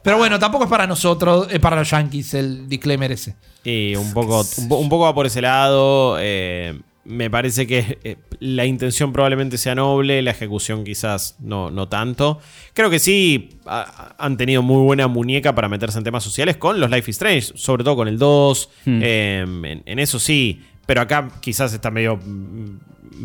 Pero 0.05 0.19
bueno, 0.19 0.39
tampoco 0.39 0.65
es 0.65 0.71
para 0.71 0.87
nosotros, 0.87 1.49
es 1.51 1.59
para 1.59 1.75
los 1.77 1.91
yankees 1.91 2.35
el 2.35 2.69
disclaimer 2.69 3.11
ese. 3.11 3.35
Y 3.65 3.97
un 3.97 4.13
poco, 4.13 4.45
un, 4.59 4.69
po- 4.69 4.77
un 4.77 4.89
poco 4.89 5.05
va 5.05 5.15
por 5.15 5.27
ese 5.27 5.41
lado. 5.41 6.17
eh, 6.21 6.79
me 7.07 7.29
parece 7.29 7.67
que 7.67 7.99
eh, 8.05 8.17
la 8.41 8.65
intención 8.65 9.13
probablemente 9.13 9.59
sea 9.59 9.75
noble, 9.75 10.23
la 10.23 10.31
ejecución 10.31 10.85
quizás 10.85 11.37
no, 11.39 11.71
no 11.71 11.89
tanto. 11.89 12.39
Creo 12.73 12.89
que 12.89 12.99
sí 12.99 13.51
ha- 13.67 14.15
han 14.19 14.37
tenido 14.39 14.63
muy 14.63 14.83
buena 14.85 15.07
muñeca 15.09 15.55
para 15.55 15.69
meterse 15.69 15.99
en 15.99 16.05
temas 16.05 16.23
sociales 16.25 16.57
con 16.57 16.79
los 16.81 16.91
Life 16.91 17.11
is 17.11 17.17
Strange, 17.17 17.53
sobre 17.57 17.83
todo 17.85 17.97
con 17.97 18.09
el 18.09 18.19
2. 18.19 18.71
Hmm. 18.87 19.01
eh, 19.03 19.41
en, 19.65 19.83
en 19.85 19.99
eso 19.99 20.19
sí. 20.19 20.63
Pero 20.87 21.01
acá 21.01 21.29
quizás 21.41 21.73
está 21.73 21.91
medio 21.91 22.17
mm, 22.17 22.79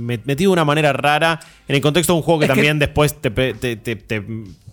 met- 0.07 0.21
metido 0.25 0.49
de 0.51 0.53
una 0.53 0.65
manera 0.65 0.91
rara 0.93 1.39
en 1.67 1.75
el 1.75 1.81
contexto 1.81 2.13
de 2.13 2.17
un 2.17 2.23
juego 2.23 2.39
que 2.39 2.45
Es 2.45 2.51
que- 2.51 2.55
también 2.55 2.79
después 2.79 3.19
te, 3.19 3.31
pe- 3.31 3.53
te, 3.53 3.75
te- 3.75 3.95
te- 3.97 4.23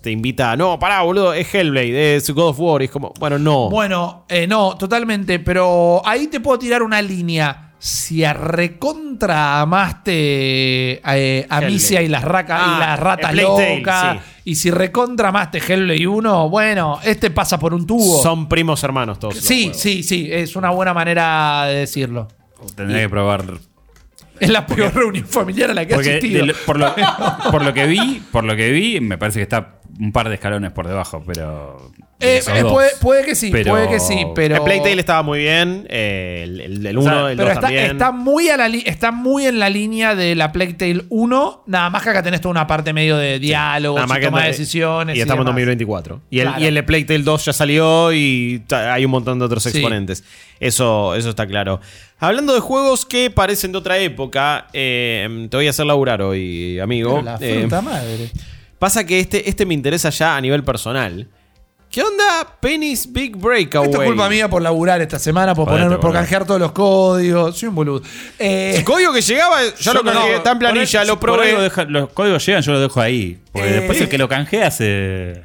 te 0.07 0.13
invita 0.13 0.53
a, 0.53 0.57
no, 0.57 0.79
pará, 0.79 1.03
boludo, 1.03 1.35
es 1.35 1.53
Hellblade, 1.53 2.15
es 2.15 2.31
God 2.31 2.51
of 2.51 2.61
War. 2.61 2.81
Y 2.81 2.85
es 2.85 2.93
como, 2.93 3.13
bueno, 3.19 3.41
no. 3.41 3.69
Bueno, 3.69 4.25
eh, 4.29 4.47
no, 4.47 4.77
totalmente, 4.77 5.41
pero 5.41 6.01
ahí 6.07 6.29
te 6.29 6.39
puedo 6.39 6.61
tirar 6.61 6.85
una 6.85 7.03
línea. 7.03 7.73
Si 7.77 8.23
a 8.23 8.33
recontra 8.33 9.61
amaste 9.61 11.01
eh, 11.05 11.47
a. 11.51 11.61
Misia 11.63 12.03
y 12.03 12.09
las, 12.09 12.23
raca- 12.23 12.57
Ah, 12.61 12.75
y 12.77 12.81
las 12.81 13.01
ratas 13.01 13.35
locas, 13.35 14.19
sí. 14.19 14.41
y 14.45 14.55
si 14.55 14.71
recontra 14.71 15.31
amaste 15.31 15.59
Hellblade 15.59 16.07
1, 16.07 16.49
bueno, 16.51 17.01
este 17.03 17.31
pasa 17.33 17.59
por 17.59 17.75
un 17.75 17.85
tubo. 17.85 18.23
Son 18.23 18.49
primos 18.49 18.83
hermanos 18.85 19.19
todos. 19.19 19.37
sí, 19.37 19.73
sí, 19.75 20.05
sí, 20.05 20.29
es 20.31 20.55
una 20.55 20.71
buena 20.71 20.95
manera 20.95 21.65
de 21.67 21.75
decirlo. 21.81 22.29
Tendré 22.77 23.03
que 23.03 23.09
probar. 23.09 23.45
Es 24.39 24.51
la 24.51 24.67
peor 24.67 24.95
reunión 24.95 25.27
familiar 25.27 25.71
a 25.71 25.75
la 25.75 25.85
que 25.87 25.95
he 25.95 25.97
asistido. 25.99 26.41
de 26.43 26.47
lo- 26.49 26.55
por, 26.65 26.79
lo, 26.79 26.95
por 27.51 27.65
lo 27.65 27.75
que 27.75 27.87
vi, 27.87 28.23
por 28.31 28.45
lo 28.45 28.55
que 28.55 28.71
vi, 28.71 29.01
me 29.01 29.19
parece 29.19 29.39
que 29.41 29.43
está 29.45 29.81
un 30.01 30.13
par 30.13 30.29
de 30.29 30.35
escalones 30.35 30.73
por 30.73 30.87
debajo, 30.89 31.23
pero. 31.27 31.91
Eh, 32.19 32.41
eh, 32.55 32.63
puede, 32.65 32.89
puede 33.01 33.25
que 33.27 33.35
sí, 33.35 33.51
Pero- 33.53 33.73
puede 33.73 33.89
que 33.89 34.01
sí, 34.01 34.27
pero. 34.35 34.57
El 34.57 34.63
Playtale 34.63 34.99
estaba 34.99 35.23
muy 35.23 35.41
bien. 35.41 35.87
eh, 35.91 36.41
el, 36.45 36.61
el, 36.61 36.87
el 36.87 36.97
1, 36.99 37.11
sea, 37.11 37.31
el 37.31 37.37
Pero 37.37 37.49
2 37.49 37.55
está, 37.55 37.61
también. 37.61 37.85
está 37.91 38.11
muy 38.13 38.49
a 38.49 38.57
la 38.57 38.67
está 38.69 39.13
muy 39.13 39.45
en 39.47 39.59
la 39.59 39.69
línea 39.69 40.15
de 40.15 40.35
la 40.35 40.51
Playtale 40.51 41.05
1, 41.11 41.65
nada 41.67 41.91
más 41.91 42.03
que 42.03 42.11
acá 42.11 42.23
tenés 42.23 42.41
toda 42.41 42.53
una 42.53 42.67
parte 42.67 42.93
medio 42.95 43.19
de 43.19 43.39
diálogo, 43.39 43.99
toma 44.01 44.19
de 44.19 44.47
decisiones. 44.49 45.15
Y 45.17 45.21
estamos 45.21 45.41
en 45.43 45.45
demás. 45.47 45.55
2024. 45.57 46.21
Y 46.31 46.39
el, 46.41 46.47
Claro. 46.49 46.63
y 46.63 46.67
el 46.67 46.75
de 46.75 46.83
Playtale 46.85 47.23
2 47.23 47.45
ya 47.45 47.53
salió 47.53 48.13
y 48.15 48.63
hay 48.71 49.05
un 49.05 49.11
montón 49.11 49.39
de 49.39 49.45
otros 49.45 49.63
Sí. 49.63 49.69
exponentes. 49.71 50.25
Eso, 50.59 51.15
eso 51.15 51.29
está 51.29 51.47
claro. 51.47 51.81
Hablando 52.19 52.55
de 52.55 52.61
juegos 52.61 53.05
que 53.05 53.31
parecen 53.31 53.73
de 53.73 53.79
otra 53.79 53.99
época, 53.99 54.69
eh, 54.73 55.49
te 55.51 55.57
voy 55.57 55.67
a 55.67 55.71
hacer 55.71 55.85
laburar 55.85 56.23
hoy, 56.23 56.81
amigo. 56.81 57.11
Pero 57.17 57.23
la 57.23 57.37
Eh, 57.41 57.61
fruta 57.61 57.83
madre. 57.83 58.31
Pasa 58.79 59.05
que 59.05 59.21
este, 59.21 59.49
este 59.49 59.65
me 59.67 59.75
interesa 59.75 60.11
ya 60.11 60.37
a 60.37 60.41
nivel 60.41 60.63
personal. 60.65 61.29
¿Qué 61.91 62.03
onda 62.03 62.59
Penny's 62.61 63.11
Big 63.11 63.37
Breakaway? 63.37 63.87
Esto 63.89 64.03
es 64.03 64.09
culpa 64.09 64.29
mía 64.29 64.51
por 64.51 64.61
laburar 64.61 65.01
esta 65.01 65.19
semana, 65.19 65.55
por 65.55 65.67
ponerme, 65.69 65.99
por 65.99 66.13
canjear 66.13 66.45
todos 66.45 66.61
los 66.61 66.73
códigos. 66.73 67.57
Soy 67.57 67.69
un 67.69 67.75
boludo. 67.77 68.03
Eh, 68.39 68.75
El 68.77 68.85
código 68.85 69.13
que 69.13 69.21
llegaba, 69.23 69.59
ya 69.81 69.93
lo 69.95 70.03
no- 70.03 70.13
canjeé, 70.13 70.35
está 70.37 70.51
en 70.53 70.59
planilla, 70.59 71.05
lo 71.05 71.19
por 71.21 71.31
probé. 71.33 71.55
deja- 71.63 71.85
los 71.85 72.11
códigos 72.11 72.45
llegan, 72.45 72.63
yo 72.63 72.73
los 72.73 72.81
dejo 72.83 73.01
ahí. 73.01 73.39
Porque 73.53 73.69
Eh, 73.69 73.73
después 73.75 74.01
el 74.01 74.09
que 74.09 74.19
lo 74.19 74.29
canjea 74.29 74.71
se. 74.71 75.43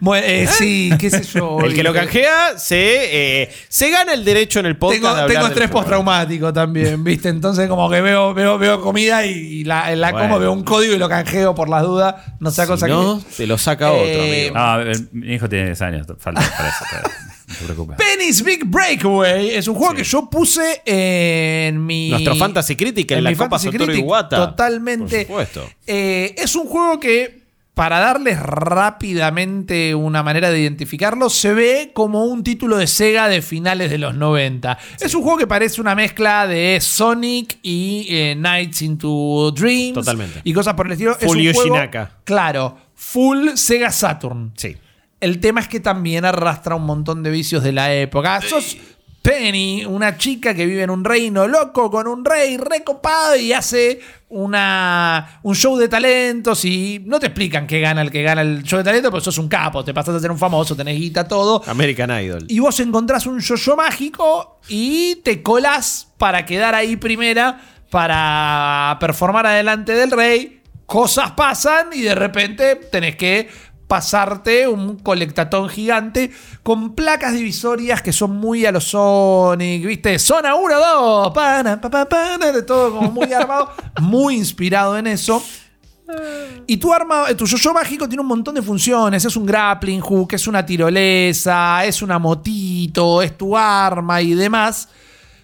Bueno, 0.00 0.26
eh, 0.26 0.46
sí, 0.46 0.90
qué 0.98 1.10
sé 1.10 1.22
yo. 1.22 1.58
El 1.64 1.74
que 1.74 1.82
lo 1.82 1.92
canjea 1.92 2.58
se, 2.58 3.42
eh, 3.42 3.50
se 3.68 3.90
gana 3.90 4.14
el 4.14 4.24
derecho 4.24 4.60
en 4.60 4.66
el 4.66 4.76
podcast. 4.76 5.02
Tengo, 5.02 5.14
de 5.16 5.34
tengo 5.34 5.46
estrés 5.46 5.70
postraumático 5.70 6.52
también, 6.52 7.02
¿viste? 7.02 7.28
Entonces, 7.28 7.68
como 7.68 7.90
que 7.90 8.00
veo, 8.00 8.34
veo, 8.34 8.58
veo 8.58 8.80
comida 8.80 9.24
y, 9.26 9.64
la, 9.64 9.94
la 9.96 10.12
Bueno. 10.12 10.28
como, 10.28 10.40
veo 10.40 10.52
un 10.52 10.64
código 10.64 10.94
y 10.94 10.98
lo 10.98 11.08
canjeo 11.08 11.54
por 11.54 11.68
las 11.68 11.82
dudas. 11.82 12.14
No 12.40 12.50
sea 12.50 12.64
Si 12.64 12.70
cosa 12.70 12.86
no, 12.88 13.18
que. 13.18 13.36
te 13.36 13.46
lo 13.46 13.58
saca 13.58 13.92
otro, 13.92 14.04
Eh, 14.06 14.50
amigo. 14.52 14.92
No, 14.94 15.08
mi 15.12 15.34
hijo 15.34 15.48
tiene 15.48 15.66
10 15.66 15.82
años, 15.82 16.06
falta 16.18 16.40
para 16.56 16.68
eso. 16.68 16.84
No 17.48 17.54
te 17.54 17.64
preocupes. 17.64 17.96
Penny's 17.96 18.42
Big 18.44 18.64
Breakaway 18.66 19.50
es 19.50 19.66
un 19.68 19.74
juego 19.74 19.94
que 19.94 20.04
yo 20.04 20.28
puse 20.28 20.82
en 20.84 21.84
mi. 21.84 22.10
Nuestro 22.10 22.36
Fantasy 22.36 22.76
Critic 22.76 23.10
en 23.12 23.24
la 23.24 23.34
Copa 23.34 23.58
Iwata. 23.62 24.36
Totalmente. 24.36 25.24
Por 25.24 25.46
supuesto. 25.46 25.70
Eh, 25.86 26.34
es 26.36 26.54
un 26.54 26.66
juego 26.66 27.00
que, 27.00 27.37
para 27.78 28.00
darles 28.00 28.40
rápidamente 28.40 29.94
una 29.94 30.24
manera 30.24 30.50
de 30.50 30.58
identificarlo, 30.58 31.30
se 31.30 31.54
ve 31.54 31.92
como 31.94 32.24
un 32.24 32.42
título 32.42 32.76
de 32.76 32.88
Sega 32.88 33.28
de 33.28 33.40
finales 33.40 33.88
de 33.88 33.98
los 33.98 34.16
90. 34.16 34.76
Es 34.98 35.14
un 35.14 35.22
juego 35.22 35.38
que 35.38 35.46
parece 35.46 35.80
una 35.80 35.94
mezcla 35.94 36.48
de 36.48 36.80
Sonic 36.80 37.60
y 37.62 38.08
eh, 38.10 38.34
Nights 38.36 38.82
into 38.82 39.52
Dreams. 39.52 39.94
Totalmente. 39.94 40.40
Y 40.42 40.52
cosas 40.52 40.74
por 40.74 40.86
el 40.86 40.92
estilo. 40.94 41.14
Full 41.14 41.22
es 41.22 41.30
un 41.30 41.54
juego, 41.54 41.68
Yoshinaka. 41.68 42.10
Claro, 42.24 42.76
full 42.96 43.50
Sega 43.54 43.92
Saturn. 43.92 44.54
Sí. 44.56 44.76
El 45.20 45.38
tema 45.38 45.60
es 45.60 45.68
que 45.68 45.78
también 45.78 46.24
arrastra 46.24 46.74
un 46.74 46.84
montón 46.84 47.22
de 47.22 47.30
vicios 47.30 47.62
de 47.62 47.70
la 47.70 47.94
época. 47.94 48.40
Sos 48.40 48.76
Penny, 49.22 49.84
una 49.84 50.16
chica 50.16 50.54
que 50.54 50.64
vive 50.64 50.82
en 50.82 50.90
un 50.90 51.04
reino 51.04 51.46
loco 51.46 51.90
con 51.90 52.06
un 52.06 52.24
rey 52.24 52.56
recopado 52.56 53.36
y 53.36 53.52
hace 53.52 54.00
una, 54.28 55.40
un 55.42 55.54
show 55.54 55.76
de 55.76 55.88
talentos 55.88 56.64
y 56.64 57.02
no 57.04 57.18
te 57.18 57.26
explican 57.26 57.66
qué 57.66 57.80
gana 57.80 58.02
el 58.02 58.10
que 58.10 58.22
gana 58.22 58.42
el 58.42 58.62
show 58.62 58.78
de 58.78 58.84
talentos, 58.84 59.10
porque 59.10 59.24
sos 59.24 59.38
un 59.38 59.48
capo, 59.48 59.84
te 59.84 59.92
pasas 59.92 60.14
a 60.14 60.20
ser 60.20 60.30
un 60.30 60.38
famoso, 60.38 60.76
tenés 60.76 60.98
guita, 60.98 61.26
todo. 61.26 61.62
American 61.66 62.10
Idol. 62.22 62.44
Y 62.48 62.60
vos 62.60 62.78
encontrás 62.80 63.26
un 63.26 63.40
yo-yo 63.40 63.76
mágico 63.76 64.60
y 64.68 65.16
te 65.16 65.42
colás 65.42 66.08
para 66.16 66.46
quedar 66.46 66.74
ahí 66.74 66.96
primera, 66.96 67.60
para 67.90 68.96
performar 69.00 69.46
adelante 69.46 69.94
del 69.94 70.10
rey. 70.10 70.62
Cosas 70.86 71.32
pasan 71.32 71.88
y 71.92 72.00
de 72.00 72.14
repente 72.14 72.76
tenés 72.76 73.16
que 73.16 73.48
pasarte 73.88 74.68
un 74.68 74.98
colectatón 74.98 75.68
gigante 75.68 76.30
con 76.62 76.94
placas 76.94 77.32
divisorias 77.32 78.02
que 78.02 78.12
son 78.12 78.36
muy 78.36 78.64
a 78.66 78.70
los 78.72 78.84
Sonic, 78.84 79.84
¿viste? 79.84 80.18
Zona 80.18 80.54
1, 80.54 80.74
2, 80.78 81.32
pana, 81.34 81.80
pa, 81.80 81.90
pa, 81.90 82.04
pana, 82.08 82.52
de 82.52 82.62
todo 82.62 82.94
como 82.94 83.10
muy 83.10 83.32
armado, 83.32 83.72
muy 84.00 84.36
inspirado 84.36 84.96
en 84.98 85.06
eso. 85.08 85.42
Y 86.66 86.76
tu 86.78 86.92
arma, 86.92 87.26
tu 87.36 87.44
yo-yo 87.46 87.74
mágico 87.74 88.08
tiene 88.08 88.22
un 88.22 88.28
montón 88.28 88.54
de 88.54 88.62
funciones. 88.62 89.24
Es 89.24 89.36
un 89.36 89.44
grappling 89.44 90.00
hook, 90.00 90.32
es 90.32 90.46
una 90.46 90.64
tirolesa, 90.64 91.84
es 91.84 92.00
una 92.00 92.18
motito, 92.18 93.20
es 93.20 93.36
tu 93.36 93.56
arma 93.56 94.20
y 94.22 94.32
demás. 94.34 94.88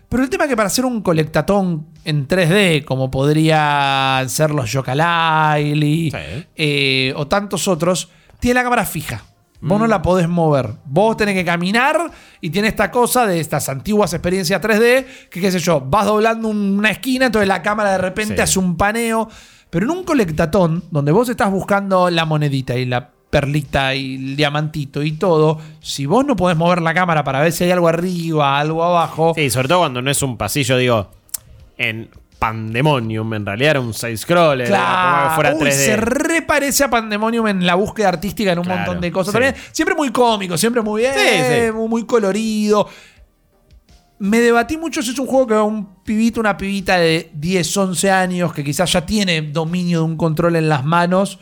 Pero 0.08 0.22
el 0.22 0.30
tema 0.30 0.44
es 0.44 0.50
que 0.50 0.56
para 0.56 0.68
hacer 0.68 0.84
un 0.86 1.02
colectatón 1.02 1.86
en 2.04 2.26
3D, 2.28 2.84
como 2.84 3.10
podrían 3.10 4.28
ser 4.30 4.52
los 4.52 4.70
Yooka-Laylee 4.72 6.10
Sí. 6.12 6.46
eh, 6.56 7.12
o 7.16 7.26
tantos 7.26 7.68
otros, 7.68 8.10
tiene 8.44 8.60
la 8.60 8.64
cámara 8.64 8.84
fija. 8.84 9.24
Vos 9.62 9.80
no 9.80 9.86
la 9.86 10.02
podés 10.02 10.28
mover. 10.28 10.72
Vos 10.84 11.16
tenés 11.16 11.34
que 11.34 11.42
caminar 11.46 12.10
y 12.42 12.50
tiene 12.50 12.68
esta 12.68 12.90
cosa 12.90 13.26
de 13.26 13.40
estas 13.40 13.70
antiguas 13.70 14.12
experiencias 14.12 14.60
3D, 14.60 15.06
que 15.30 15.40
qué 15.40 15.50
sé 15.50 15.58
yo, 15.58 15.80
vas 15.80 16.04
doblando 16.04 16.48
una 16.48 16.90
esquina, 16.90 17.24
entonces 17.26 17.48
la 17.48 17.62
cámara 17.62 17.92
de 17.92 17.98
repente 17.98 18.34
Sí. 18.36 18.40
hace 18.42 18.58
un 18.58 18.76
paneo. 18.76 19.26
Pero 19.70 19.86
en 19.86 19.90
un 19.98 20.04
colectatón, 20.04 20.84
donde 20.90 21.12
vos 21.12 21.30
estás 21.30 21.50
buscando 21.50 22.10
la 22.10 22.26
monedita 22.26 22.76
y 22.76 22.84
la 22.84 23.10
perlita 23.30 23.94
y 23.94 24.16
el 24.16 24.36
diamantito 24.36 25.02
y 25.02 25.12
todo, 25.12 25.58
si 25.80 26.04
vos 26.04 26.26
no 26.26 26.36
podés 26.36 26.58
mover 26.58 26.82
la 26.82 26.92
cámara 26.92 27.24
para 27.24 27.40
ver 27.40 27.50
si 27.52 27.64
hay 27.64 27.70
algo 27.70 27.88
arriba, 27.88 28.60
algo 28.60 28.84
abajo, 28.84 29.32
Sí, 29.34 29.48
sobre 29.48 29.68
todo 29.68 29.78
cuando 29.78 30.02
no 30.02 30.10
es 30.10 30.22
un 30.22 30.36
pasillo, 30.36 30.76
digo, 30.76 31.10
en 31.78 32.10
Pandemonium, 32.38 33.34
en 33.34 33.46
realidad 33.46 33.70
era 33.72 33.80
un 33.80 33.94
side-scroller, 33.94 34.66
Claro, 34.68 35.34
fuera 35.34 35.54
Uy, 35.54 35.62
3D. 35.68 35.70
se 35.72 35.96
reparece 35.96 36.84
a 36.84 36.90
Pandemonium 36.90 37.46
en 37.48 37.66
la 37.66 37.74
búsqueda 37.74 38.08
artística 38.08 38.52
en 38.52 38.58
un 38.58 38.64
Claro, 38.64 38.80
montón 38.80 39.00
de 39.00 39.10
cosas. 39.12 39.32
sí. 39.32 39.38
También, 39.40 39.54
siempre 39.72 39.94
muy 39.94 40.10
cómico, 40.10 40.58
siempre 40.58 40.82
muy 40.82 41.02
bien, 41.02 41.14
Sí, 41.14 41.66
sí. 41.66 41.72
muy, 41.72 42.04
colorido. 42.04 42.88
Me 44.18 44.40
debatí 44.40 44.76
mucho 44.76 45.02
si 45.02 45.10
es 45.10 45.18
un 45.18 45.26
juego 45.26 45.46
que 45.46 45.54
a 45.54 45.62
un 45.62 46.02
pibito, 46.04 46.40
una 46.40 46.56
pibita 46.56 46.96
de 46.98 47.30
10, 47.34 47.76
11 47.76 48.10
años, 48.10 48.52
que 48.52 48.62
quizás 48.62 48.92
ya 48.92 49.04
tiene 49.04 49.42
dominio 49.42 49.98
de 50.00 50.04
un 50.04 50.16
control 50.16 50.56
en 50.56 50.68
las 50.68 50.84
manos, 50.84 51.38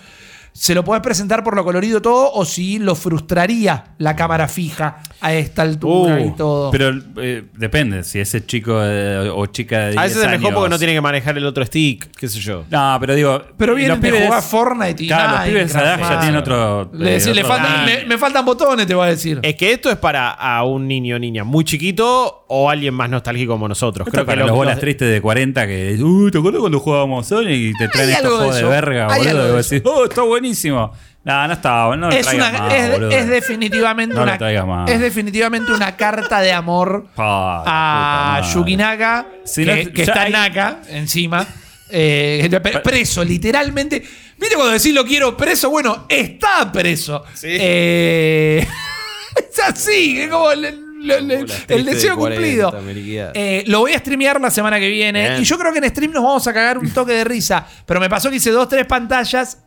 se 0.53 0.75
lo 0.75 0.85
puedes 0.85 1.03
presentar 1.03 1.43
por 1.43 1.57
lo 1.57 1.65
colorido 1.65 2.03
todo, 2.03 2.31
o 2.33 2.45
si 2.45 2.79
lo 2.79 2.95
frustraría 2.95 3.85
la 3.99 4.15
cámara 4.17 4.49
fija 4.49 4.99
a 5.21 5.33
esta 5.33 5.63
altura 5.63 6.17
Uh, 6.21 6.27
y 6.29 6.37
todo. 6.37 6.71
Pero 6.71 6.93
eh, 7.17 7.45
depende, 7.57 8.03
si 8.05 8.19
ese 8.19 8.45
chico 8.45 8.79
eh, 8.83 9.31
o 9.33 9.47
chica 9.47 9.79
de 9.81 9.87
10 9.93 9.99
A 9.99 10.03
veces 10.03 10.23
es 10.25 10.31
mejor 10.31 10.55
porque 10.55 10.69
no 10.71 10.79
tiene 10.79 10.93
que 10.95 11.01
manejar 11.01 11.37
el 11.39 11.47
otro 11.47 11.65
stick, 11.65 12.11
qué 12.17 12.29
sé 12.29 12.41
yo. 12.41 12.65
No, 12.71 12.97
pero 13.01 13.15
digo. 13.15 13.43
Pero 13.57 13.73
los 13.73 13.79
vienen 13.79 14.01
de 14.01 14.11
pibes- 14.13 14.27
jugar 14.27 14.43
Fortnite 14.43 15.03
y 15.05 15.07
Claro, 15.07 15.37
los 15.39 15.47
pibes 15.49 15.73
ya 15.73 16.21
tienen 16.21 16.37
otro. 16.37 16.91
Le 16.93 17.11
decís, 17.13 17.27
eh, 17.29 17.35
le 17.35 17.43
otro 17.43 17.55
faltan- 17.55 17.73
rango. 17.87 17.87
me, 17.87 18.05
me 18.07 18.19
faltan 18.19 18.45
botones, 18.45 18.87
te 18.87 18.95
voy 18.95 19.07
a 19.07 19.11
decir. 19.11 19.39
Es 19.43 19.55
que 19.57 19.73
esto 19.73 19.91
es 19.91 19.97
para 19.97 20.31
a 20.33 20.65
un 20.65 20.87
niño 20.89 21.17
o 21.17 21.19
niña 21.19 21.45
muy 21.45 21.65
chiquito 21.65 22.45
o 22.49 22.69
alguien 22.69 22.95
más 22.95 23.09
nostálgico 23.09 23.53
como 23.55 23.69
nosotros. 23.69 24.07
Esto 24.07 24.13
Creo 24.17 24.27
para 24.27 24.37
que 24.37 24.41
lo- 24.41 24.47
los 24.49 24.57
bolas 24.57 24.75
los- 24.75 24.81
tristes 24.81 25.11
de 25.11 25.21
40 25.21 25.67
que. 25.67 25.99
Uh, 26.03 26.31
¿te 26.31 26.39
acuerdas 26.39 26.61
cuando 26.61 26.79
jugábamos 26.81 27.27
Sonic 27.27 27.51
y 27.57 27.73
te 27.79 27.89
traen 27.89 28.11
estos 28.11 28.25
de 28.31 28.37
juegos 28.37 28.57
de, 28.57 28.63
verga, 28.65 29.07
boludo? 29.17 29.49
Y 29.49 29.53
vos 29.53 29.71
decís, 29.71 29.83
oh, 29.87 30.05
está 30.05 30.23
buenísimo. 30.43 30.93
No, 31.25 31.47
no 31.47 31.53
está, 31.53 31.85
no 31.97 31.97
lo 31.97 32.11
es, 32.11 32.27
traigas 32.27 32.51
una- 32.51 32.59
más, 32.63 32.75
es- 32.75 32.91
boludo. 32.91 33.11
es 33.13 33.29
definitivamente 33.29 34.13
No 34.15 34.21
lo 34.23 34.27
una 34.27 34.39
traigas 34.39 34.67
más. 34.67 34.91
es 34.91 35.01
definitivamente 35.01 35.71
una 35.73 35.97
carta 35.97 36.41
de 36.41 36.53
amor 36.53 37.07
Pa, 37.15 37.63
la 37.65 38.35
a 38.35 38.37
puta 38.41 38.43
madre. 38.43 38.55
Yuki 38.55 38.77
Naka 38.77 39.27
Si 39.45 39.65
que, 39.65 39.85
no- 39.85 39.93
que 39.93 40.05
ya 40.05 40.13
está 40.13 40.23
hay- 40.23 40.33
Naka 40.33 40.81
encima 40.89 41.47
eh, 41.91 42.51
preso 42.83 43.23
literalmente 43.23 44.01
viste 44.37 44.57
cuando 44.57 44.73
decís 44.73 44.93
lo 44.93 45.05
quiero 45.05 45.37
preso 45.37 45.71
bueno 45.71 46.07
está 46.09 46.73
preso 46.73 47.25
Sí. 47.35 47.49
Eh, 47.51 48.67
es 49.37 49.61
así 49.61 50.21
es 50.23 50.29
como 50.29 50.51
el, 50.51 50.65
el- 50.65 50.81
el- 51.11 51.31
el 51.31 51.39
Bolas 51.39 51.67
tristes 51.67 51.87
deseo 51.87 52.11
de 52.11 52.17
40, 52.17 52.71
cumplido. 52.71 53.31
Eh, 53.35 53.63
lo 53.69 53.79
voy 53.81 53.93
a 53.93 53.99
streamear 54.01 54.41
la 54.41 54.51
semana 54.53 54.79
que 54.81 54.89
viene. 54.89 55.29
Bien. 55.31 55.43
Y 55.43 55.45
yo 55.45 55.57
creo 55.59 55.73
que 55.73 55.79
en 55.79 55.89
stream 55.91 56.13
nos 56.13 56.23
vamos 56.25 56.47
a 56.49 56.53
cagar 56.53 56.79
un 56.79 56.91
toque 56.91 57.13
de 57.13 57.25
risa. 57.25 57.67
Pero 57.87 57.99
me 58.01 58.09
pasó 58.09 58.31
que 58.31 58.37
hice 58.37 58.51
dos, 58.53 58.69
tres 58.69 58.87
pantallas. 58.87 59.59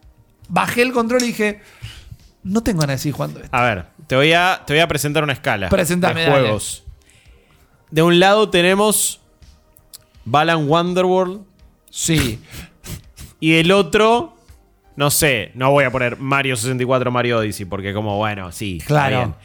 Bajé 0.48 0.82
el 0.82 0.92
control 0.92 1.24
y 1.24 1.28
dije. 1.28 1.62
No 2.44 2.62
tengo 2.62 2.82
ganas 2.82 2.98
de 2.98 3.04
seguir 3.04 3.16
jugando 3.16 3.40
esto. 3.40 3.56
A 3.56 3.64
ver, 3.64 3.86
te 4.06 4.16
voy 4.16 4.32
a, 4.34 4.62
te 4.68 4.74
voy 4.74 4.80
a 4.80 4.88
presentar 4.88 5.24
una 5.24 5.34
escala 5.34 5.68
Presentame, 5.70 6.22
de 6.22 6.28
dale. 6.28 6.42
juegos. 6.44 6.84
De 7.90 8.04
un 8.04 8.20
lado 8.20 8.50
tenemos 8.52 9.20
Balan 10.26 10.68
Wonderworld 10.70 11.42
Sí. 11.90 12.40
y 13.40 13.56
el 13.56 13.72
otro, 13.72 14.36
no 14.96 15.10
sé, 15.10 15.52
no 15.56 15.72
voy 15.72 15.86
a 15.86 15.92
poner 15.92 16.18
Mario 16.20 16.56
64, 16.56 17.10
Mario 17.10 17.40
Odyssey, 17.40 17.66
porque 17.66 17.94
como, 17.94 18.18
bueno, 18.18 18.52
sí, 18.52 18.78
está 18.80 18.88
Claro. 18.88 19.18
bien. 19.18 19.36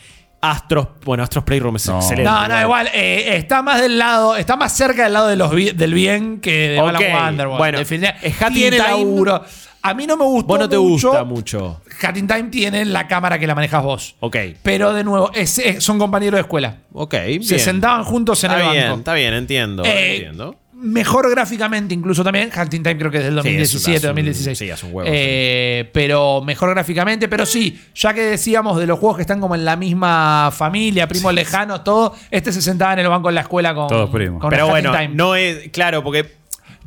Astros, 0.42 0.88
bueno, 1.04 1.22
Astros 1.22 1.44
Playroom 1.44 1.76
es 1.76 1.86
No. 1.86 1.96
excelente. 2.00 2.24
No, 2.30 2.48
no, 2.48 2.60
igual. 2.60 2.88
eh, 2.94 3.36
está 3.36 3.62
más 3.62 3.80
del 3.80 3.98
lado. 3.98 4.36
Está 4.36 4.56
más 4.56 4.74
cerca 4.74 5.04
del 5.04 5.12
lado 5.12 5.28
de 5.28 5.36
los 5.36 5.50
bi- 5.54 5.70
del 5.72 5.92
bien 5.94 6.40
que 6.40 6.70
de 6.70 6.80
Ok, 6.80 6.86
Balan 6.86 7.12
Wonderworld. 7.12 7.58
bueno, 7.58 7.78
Definitivamente. 7.78 8.26
es 8.28 8.36
tiene 8.52 8.76
Time. 8.78 8.88
laburo. 8.90 9.44
A 9.82 9.94
mí 9.94 10.06
no 10.06 10.16
me 10.16 10.24
gustó 10.24 10.46
Vos 10.48 10.58
no 10.58 10.68
te 10.68 10.76
mucho. 10.78 11.08
gusta 11.08 11.24
mucho. 11.24 11.80
Hat 12.02 12.16
in 12.16 12.26
Time 12.26 12.44
tiene 12.44 12.84
la 12.84 13.08
cámara 13.08 13.38
que 13.38 13.46
la 13.46 13.54
manejas 13.54 13.82
vos. 13.82 14.14
Ok, 14.20 14.36
Pero 14.62 14.92
de 14.92 15.04
nuevo, 15.04 15.30
es- 15.34 15.58
es- 15.58 15.82
son 15.82 15.98
compañeros 15.98 16.36
de 16.36 16.42
escuela. 16.42 16.76
ok. 16.92 17.14
Se 17.14 17.28
bien. 17.38 17.58
sentaban 17.60 18.04
juntos 18.04 18.42
en 18.44 18.50
Está 18.50 18.62
el 18.66 18.70
bien, 18.72 18.84
banco. 18.84 18.98
está 18.98 19.14
bien, 19.14 19.32
entiendo, 19.34 19.82
Eh, 19.86 20.16
entiendo. 20.16 20.56
mejor 20.74 21.30
gráficamente 21.30 21.94
incluso 21.94 22.22
también. 22.22 22.50
Hunting 22.54 22.82
Time 22.82 22.98
creo 22.98 23.10
que 23.10 23.18
es 23.18 23.24
del 23.24 23.32
Sí, 23.34 23.38
es- 23.38 23.44
2017, 23.44 23.96
hace 23.96 24.06
un- 24.06 24.10
2016. 24.14 24.58
sí, 24.58 24.70
hace 24.70 24.86
un 24.86 24.94
huevo, 24.94 25.10
Eh, 25.10 25.88
Pero 25.94 26.42
mejor 26.42 26.70
gráficamente. 26.70 27.26
Pero 27.28 27.46
sí, 27.46 27.80
ya 27.94 28.12
que 28.12 28.20
decíamos 28.20 28.78
de 28.78 28.86
los 28.86 28.98
juegos 28.98 29.16
que 29.16 29.22
están 29.22 29.40
como 29.40 29.54
en 29.54 29.64
la 29.64 29.76
misma 29.76 30.50
familia, 30.54 31.08
primos 31.08 31.32
lejanos, 31.32 31.84
todo, 31.84 32.14
este 32.30 32.52
se 32.52 32.60
sentaba 32.60 32.92
en 32.92 32.98
el 32.98 33.08
banco 33.08 33.30
en 33.30 33.34
la 33.34 33.40
escuela 33.42 33.74
con, 33.74 33.88
Todos 33.88 34.10
primos. 34.10 34.40
con 34.42 34.50
Pero 34.50 34.68
bueno, 34.68 34.92
Time. 34.92 35.08
no 35.14 35.34
es. 35.36 35.70
Claro, 35.70 36.02
porque. 36.04 36.38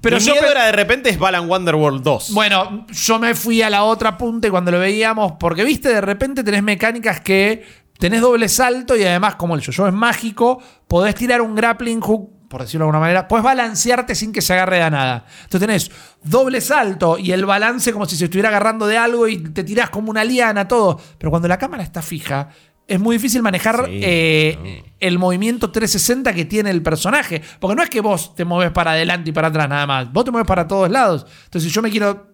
Pero 0.04 0.18
mi 0.18 0.24
yo 0.24 0.34
miedo 0.34 0.52
era 0.52 0.66
de 0.66 0.74
repente 0.74 1.10
es 1.10 1.18
Balan 1.18 1.50
Wonderworld 1.50 2.04
2. 2.04 2.34
Bueno, 2.34 2.86
yo 2.92 3.20
me 3.20 3.34
fui 3.36 3.62
a 3.62 3.70
la 3.70 3.86
otra 3.86 4.18
punta 4.18 4.50
y 4.50 4.52
cuando 4.52 4.70
lo 4.70 4.78
veíamos, 4.78 5.36
porque 5.40 5.64
viste, 5.64 5.88
de 5.88 6.02
repente 6.02 6.44
tenés 6.44 6.62
mecánicas 6.62 7.22
que 7.22 7.66
tenés 7.98 8.20
doble 8.20 8.50
salto 8.50 8.98
y 8.98 9.04
además, 9.06 9.36
como 9.36 9.56
el 9.56 9.62
yo 9.62 9.88
es 9.88 9.94
mágico, 9.94 10.62
podés 10.90 11.16
tirar 11.16 11.42
un 11.42 11.56
grappling 11.56 12.02
hook, 12.02 12.50
por 12.50 12.62
decirlo 12.64 12.84
de 12.84 12.90
alguna 12.90 13.00
manera, 13.00 13.30
podés 13.30 13.46
balancearte 13.46 14.14
sin 14.14 14.34
que 14.34 14.42
se 14.42 14.52
agarre 14.52 14.84
a 14.84 14.90
nada. 14.90 15.26
Entonces 15.44 15.62
tenés 15.62 15.92
doble 16.22 16.60
salto 16.60 17.18
y 17.18 17.32
el 17.32 17.46
balance 17.46 17.94
como 17.94 18.06
si 18.06 18.18
se 18.18 18.26
estuviera 18.26 18.50
agarrando 18.50 18.86
de 18.88 18.98
algo 18.98 19.30
y 19.30 19.38
te 19.38 19.64
tirás 19.64 19.90
como 19.90 20.12
una 20.12 20.26
liana, 20.26 20.68
todo. 20.68 21.00
Pero 21.18 21.30
cuando 21.30 21.48
la 21.48 21.58
cámara 21.58 21.82
está 21.82 22.02
fija, 22.02 22.50
es 22.88 23.00
muy 23.00 23.16
difícil 23.16 23.42
manejar 23.42 23.86
Sí, 23.86 24.00
eh, 24.04 24.84
el 25.00 25.20
movimiento 25.20 25.72
360 25.72 26.34
que 26.34 26.46
tiene 26.46 26.70
el 26.70 26.82
personaje. 26.82 27.42
Porque 27.60 27.76
no 27.76 27.84
es 27.84 27.90
que 27.90 28.02
vos 28.02 28.36
te 28.36 28.46
mueves 28.46 28.72
para 28.72 28.92
adelante 28.92 29.30
y 29.30 29.34
para 29.34 29.50
atrás 29.50 29.70
nada 29.70 29.86
más. 29.86 30.12
Vos 30.12 30.26
te 30.26 30.32
mueves 30.32 30.48
para 30.48 30.68
todos 30.68 30.90
lados. 30.90 31.26
Entonces, 31.46 31.70
si 31.70 31.76
yo 31.76 31.82
me 31.82 31.90
quiero 31.90 32.33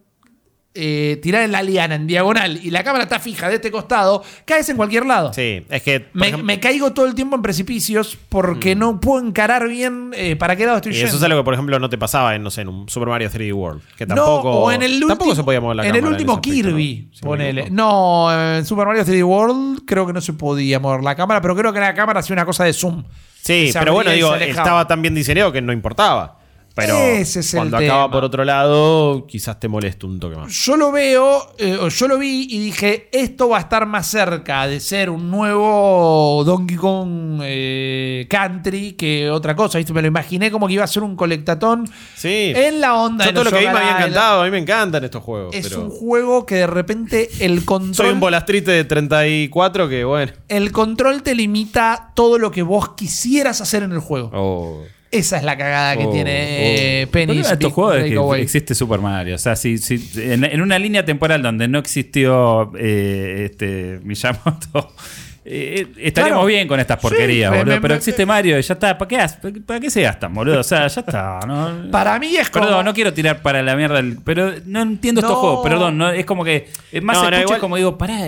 eh, 0.75 1.19
tirar 1.23 1.41
en 1.43 1.51
la 1.51 1.63
liana 1.63 1.95
en 1.95 2.05
diagonal 2.07 2.59
y 2.63 2.69
la 2.69 2.83
cámara 2.83 3.03
está 3.05 3.19
fija 3.19 3.49
de 3.49 3.55
este 3.55 3.71
costado, 3.71 4.23
caes 4.45 4.69
en 4.69 4.77
cualquier 4.77 5.05
lado. 5.05 5.33
Sí, 5.33 5.65
es 5.69 5.81
que. 5.81 6.07
Me, 6.13 6.27
ejemplo- 6.29 6.43
me 6.45 6.59
caigo 6.59 6.93
todo 6.93 7.05
el 7.07 7.15
tiempo 7.15 7.35
en 7.35 7.41
precipicios 7.41 8.17
porque 8.29 8.75
no 8.75 8.99
puedo 8.99 9.25
encarar 9.25 9.67
bien 9.67 10.11
eh, 10.15 10.35
para 10.35 10.55
qué 10.55 10.65
lado 10.65 10.77
estoy 10.77 10.91
y 10.91 10.95
yendo. 10.95 11.07
eso 11.09 11.17
es 11.17 11.23
algo 11.23 11.39
que, 11.39 11.43
por 11.43 11.53
ejemplo, 11.55 11.79
no 11.79 11.89
te 11.89 11.97
pasaba 11.97 12.35
en, 12.35 12.43
no 12.43 12.51
sé, 12.51 12.61
en 12.61 12.69
un 12.69 12.87
Super 12.87 13.09
Mario 13.09 13.29
3D 13.29 13.51
World. 13.53 13.81
Que 13.97 14.05
No, 14.05 14.15
tampoco. 14.15 14.51
o 14.51 14.71
en 14.71 14.83
el 14.83 14.99
tampoco 14.99 15.13
último, 15.23 15.35
se 15.35 15.43
podía 15.43 15.59
mover 15.61 15.77
la 15.77 15.83
en 15.83 15.89
cámara. 15.91 16.05
el 16.07 16.13
último 16.13 16.41
Kirby, 16.41 17.11
¿no? 17.21 17.27
Ponele. 17.27 17.69
No, 17.71 18.55
en 18.57 18.65
Super 18.65 18.85
Mario 18.85 19.03
3D 19.03 19.23
World 19.25 19.81
creo 19.85 20.05
que 20.05 20.13
no 20.13 20.21
se 20.21 20.33
podía 20.33 20.79
mover 20.79 21.03
la 21.03 21.15
cámara, 21.15 21.41
pero 21.41 21.55
creo 21.55 21.73
que 21.73 21.79
la 21.79 21.93
cámara 21.93 22.19
hacía 22.21 22.33
una 22.35 22.45
cosa 22.45 22.63
de 22.63 22.73
zoom. 22.73 23.03
Sí, 23.41 23.71
pero 23.73 23.93
bueno, 23.93 24.11
digo, 24.11 24.35
estaba 24.35 24.85
tan 24.85 25.01
bien 25.01 25.15
diseñado 25.15 25.51
que 25.51 25.61
no 25.61 25.73
importaba. 25.73 26.38
Pero 26.75 26.95
Ese 26.97 27.41
es 27.41 27.53
el 27.53 27.59
cuando 27.59 27.77
tema. 27.77 27.93
acaba 27.93 28.11
por 28.11 28.23
otro 28.23 28.45
lado, 28.45 29.25
quizás 29.27 29.59
te 29.59 29.67
moleste 29.67 30.05
un 30.05 30.19
toque 30.19 30.37
más. 30.37 30.51
Yo 30.65 30.77
lo 30.77 30.91
veo, 30.93 31.53
eh, 31.57 31.77
yo 31.89 32.07
lo 32.07 32.17
vi 32.17 32.47
y 32.49 32.59
dije, 32.59 33.09
esto 33.11 33.49
va 33.49 33.57
a 33.57 33.61
estar 33.61 33.85
más 33.85 34.07
cerca 34.07 34.65
de 34.67 34.79
ser 34.79 35.09
un 35.09 35.29
nuevo 35.29 36.43
Donkey 36.45 36.77
Kong 36.77 37.41
eh, 37.43 38.27
Country 38.29 38.93
que 38.93 39.29
otra 39.29 39.55
cosa. 39.55 39.77
¿viste? 39.77 39.91
Me 39.93 40.01
lo 40.01 40.07
imaginé 40.07 40.51
como 40.51 40.67
que 40.67 40.73
iba 40.73 40.83
a 40.83 40.87
ser 40.87 41.03
un 41.03 41.15
colectatón 41.15 41.89
Sí. 42.15 42.53
en 42.55 42.79
la 42.79 42.95
onda 42.95 43.25
Yo 43.25 43.31
de 43.31 43.33
todo 43.33 43.43
lo 43.45 43.51
que 43.51 43.59
vi 43.59 43.65
me 43.65 43.71
había 43.77 43.97
encantado. 43.97 44.41
A 44.41 44.45
mí 44.45 44.51
me 44.51 44.59
encantan 44.59 45.03
estos 45.03 45.21
juegos. 45.23 45.53
Es 45.55 45.67
pero 45.67 45.81
un 45.81 45.89
juego 45.89 46.45
que 46.45 46.55
de 46.55 46.67
repente 46.67 47.29
el 47.41 47.65
control, 47.65 47.95
soy 47.95 48.09
un 48.13 48.19
bolastrite 48.19 48.71
de 48.71 48.85
34 48.85 49.89
que, 49.89 50.03
bueno. 50.05 50.31
el 50.47 50.71
control 50.71 51.23
te 51.23 51.35
limita 51.35 52.11
todo 52.15 52.37
lo 52.37 52.51
que 52.51 52.61
vos 52.61 52.89
quisieras 52.95 53.59
hacer 53.61 53.83
en 53.83 53.91
el 53.91 53.99
juego. 53.99 54.31
oh. 54.33 54.83
Esa 55.11 55.37
es 55.37 55.43
la 55.43 55.57
cagada 55.57 55.97
que 55.97 56.05
Oh, 56.05 56.11
tiene 56.11 57.01
El 57.01 57.07
Penny. 57.07 57.25
problema 57.25 57.47
de 57.47 57.53
estos 57.55 57.73
juegos 57.73 57.95
es 57.97 58.03
que 58.37 58.41
existe 58.43 58.75
Super 58.75 58.99
Mario. 58.99 59.35
O 59.35 59.39
sea, 59.39 59.55
si, 59.55 59.77
si 59.79 60.07
en, 60.17 60.43
en 60.43 60.61
una 60.61 60.77
línea 60.77 61.03
temporal 61.03 61.41
donde 61.41 61.67
no 61.67 61.79
existió 61.79 62.71
eh, 62.77 63.47
este 63.51 63.99
Miyamoto, 64.03 64.93
eh, 65.45 65.87
estaríamos 65.97 66.41
Claro. 66.41 66.45
bien 66.45 66.67
con 66.67 66.79
estas 66.79 66.99
porquerías, 66.99 67.49
Sí, 67.49 67.53
me- 67.53 67.57
boludo. 67.63 67.75
me- 67.75 67.81
Pero 67.81 67.93
me- 67.93 67.97
existe 67.97 68.23
Mario 68.27 68.59
y 68.59 68.61
ya 68.61 68.73
está. 68.75 68.95
¿Para 68.99 69.07
qué, 69.07 69.61
¿Para 69.65 69.79
qué 69.79 69.89
se 69.89 70.03
gastan, 70.03 70.31
boludo? 70.31 70.59
O 70.59 70.63
sea, 70.63 70.85
ya 70.87 70.99
está. 71.01 71.39
¿no? 71.47 71.89
Para 71.91 72.19
mí 72.19 72.35
es 72.37 72.51
como... 72.51 72.65
Perdón, 72.65 72.85
no 72.85 72.93
quiero 72.93 73.11
tirar 73.11 73.41
para 73.41 73.63
la 73.63 73.75
mierda, 73.75 73.97
el- 73.97 74.19
pero 74.23 74.53
no 74.65 74.83
entiendo 74.83 75.21
estos 75.21 75.37
juegos. 75.37 75.67
Perdón, 75.67 75.97
no, 75.97 76.11
es 76.11 76.25
como 76.25 76.43
que 76.43 76.67
es 76.91 77.01
más 77.01 77.17
No, 77.17 77.23
no, 77.23 77.29
escucho 77.29 77.43
igual- 77.45 77.59
como 77.61 77.77
digo, 77.77 77.97
pará, 77.97 78.27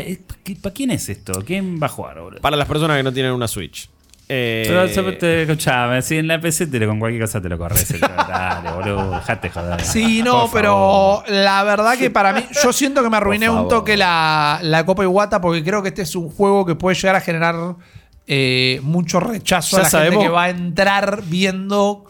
¿para 0.63 0.73
quién 0.73 0.89
es 0.89 1.09
esto? 1.09 1.43
¿Quién 1.45 1.79
va 1.79 1.85
a 1.85 1.89
jugar, 1.89 2.19
boludo? 2.19 2.41
Para 2.41 2.57
las 2.57 2.67
personas 2.67 2.97
que 2.97 3.03
no 3.03 3.13
tienen 3.13 3.33
una 3.33 3.47
Switch. 3.47 3.87
Eh, 4.33 4.63
Pero 4.65 5.17
te- 5.17 5.41
escuchame, 5.41 6.01
si 6.01 6.17
en 6.17 6.27
la 6.27 6.39
PC 6.39 6.67
te 6.67 6.79
lo- 6.79 6.87
con 6.87 6.99
cualquier 6.99 7.21
cosa 7.23 7.41
te 7.41 7.49
lo 7.49 7.57
corres. 7.57 7.99
Dale, 7.99 8.71
boludo, 8.71 9.11
dejate 9.15 9.49
joder. 9.49 9.81
Sí, 9.81 10.21
no, 10.23 10.43
Por 10.43 10.51
pero 10.51 10.69
favor. 10.71 11.23
la 11.29 11.63
verdad 11.63 11.97
que 11.97 12.09
para 12.09 12.31
mí, 12.31 12.45
yo 12.63 12.71
siento 12.71 13.03
que 13.03 13.09
me 13.09 13.17
arruiné 13.17 13.49
un 13.49 13.67
toque 13.67 13.97
la, 13.97 14.59
la 14.61 14.85
Copa 14.85 15.03
Iguata 15.03 15.41
porque 15.41 15.61
creo 15.63 15.81
que 15.81 15.89
este 15.89 16.03
es 16.03 16.15
un 16.15 16.29
juego 16.29 16.65
que 16.65 16.75
puede 16.75 16.95
llegar 16.95 17.15
a 17.17 17.21
generar 17.21 17.55
eh, 18.27 18.79
mucho 18.83 19.19
rechazo 19.19 19.75
Ya 19.75 19.81
a 19.81 19.83
la 19.83 19.89
gente 19.89 19.97
sabemos. 20.05 20.23
que 20.23 20.29
va 20.29 20.43
a 20.43 20.49
entrar 20.49 21.21
viendo. 21.25 22.05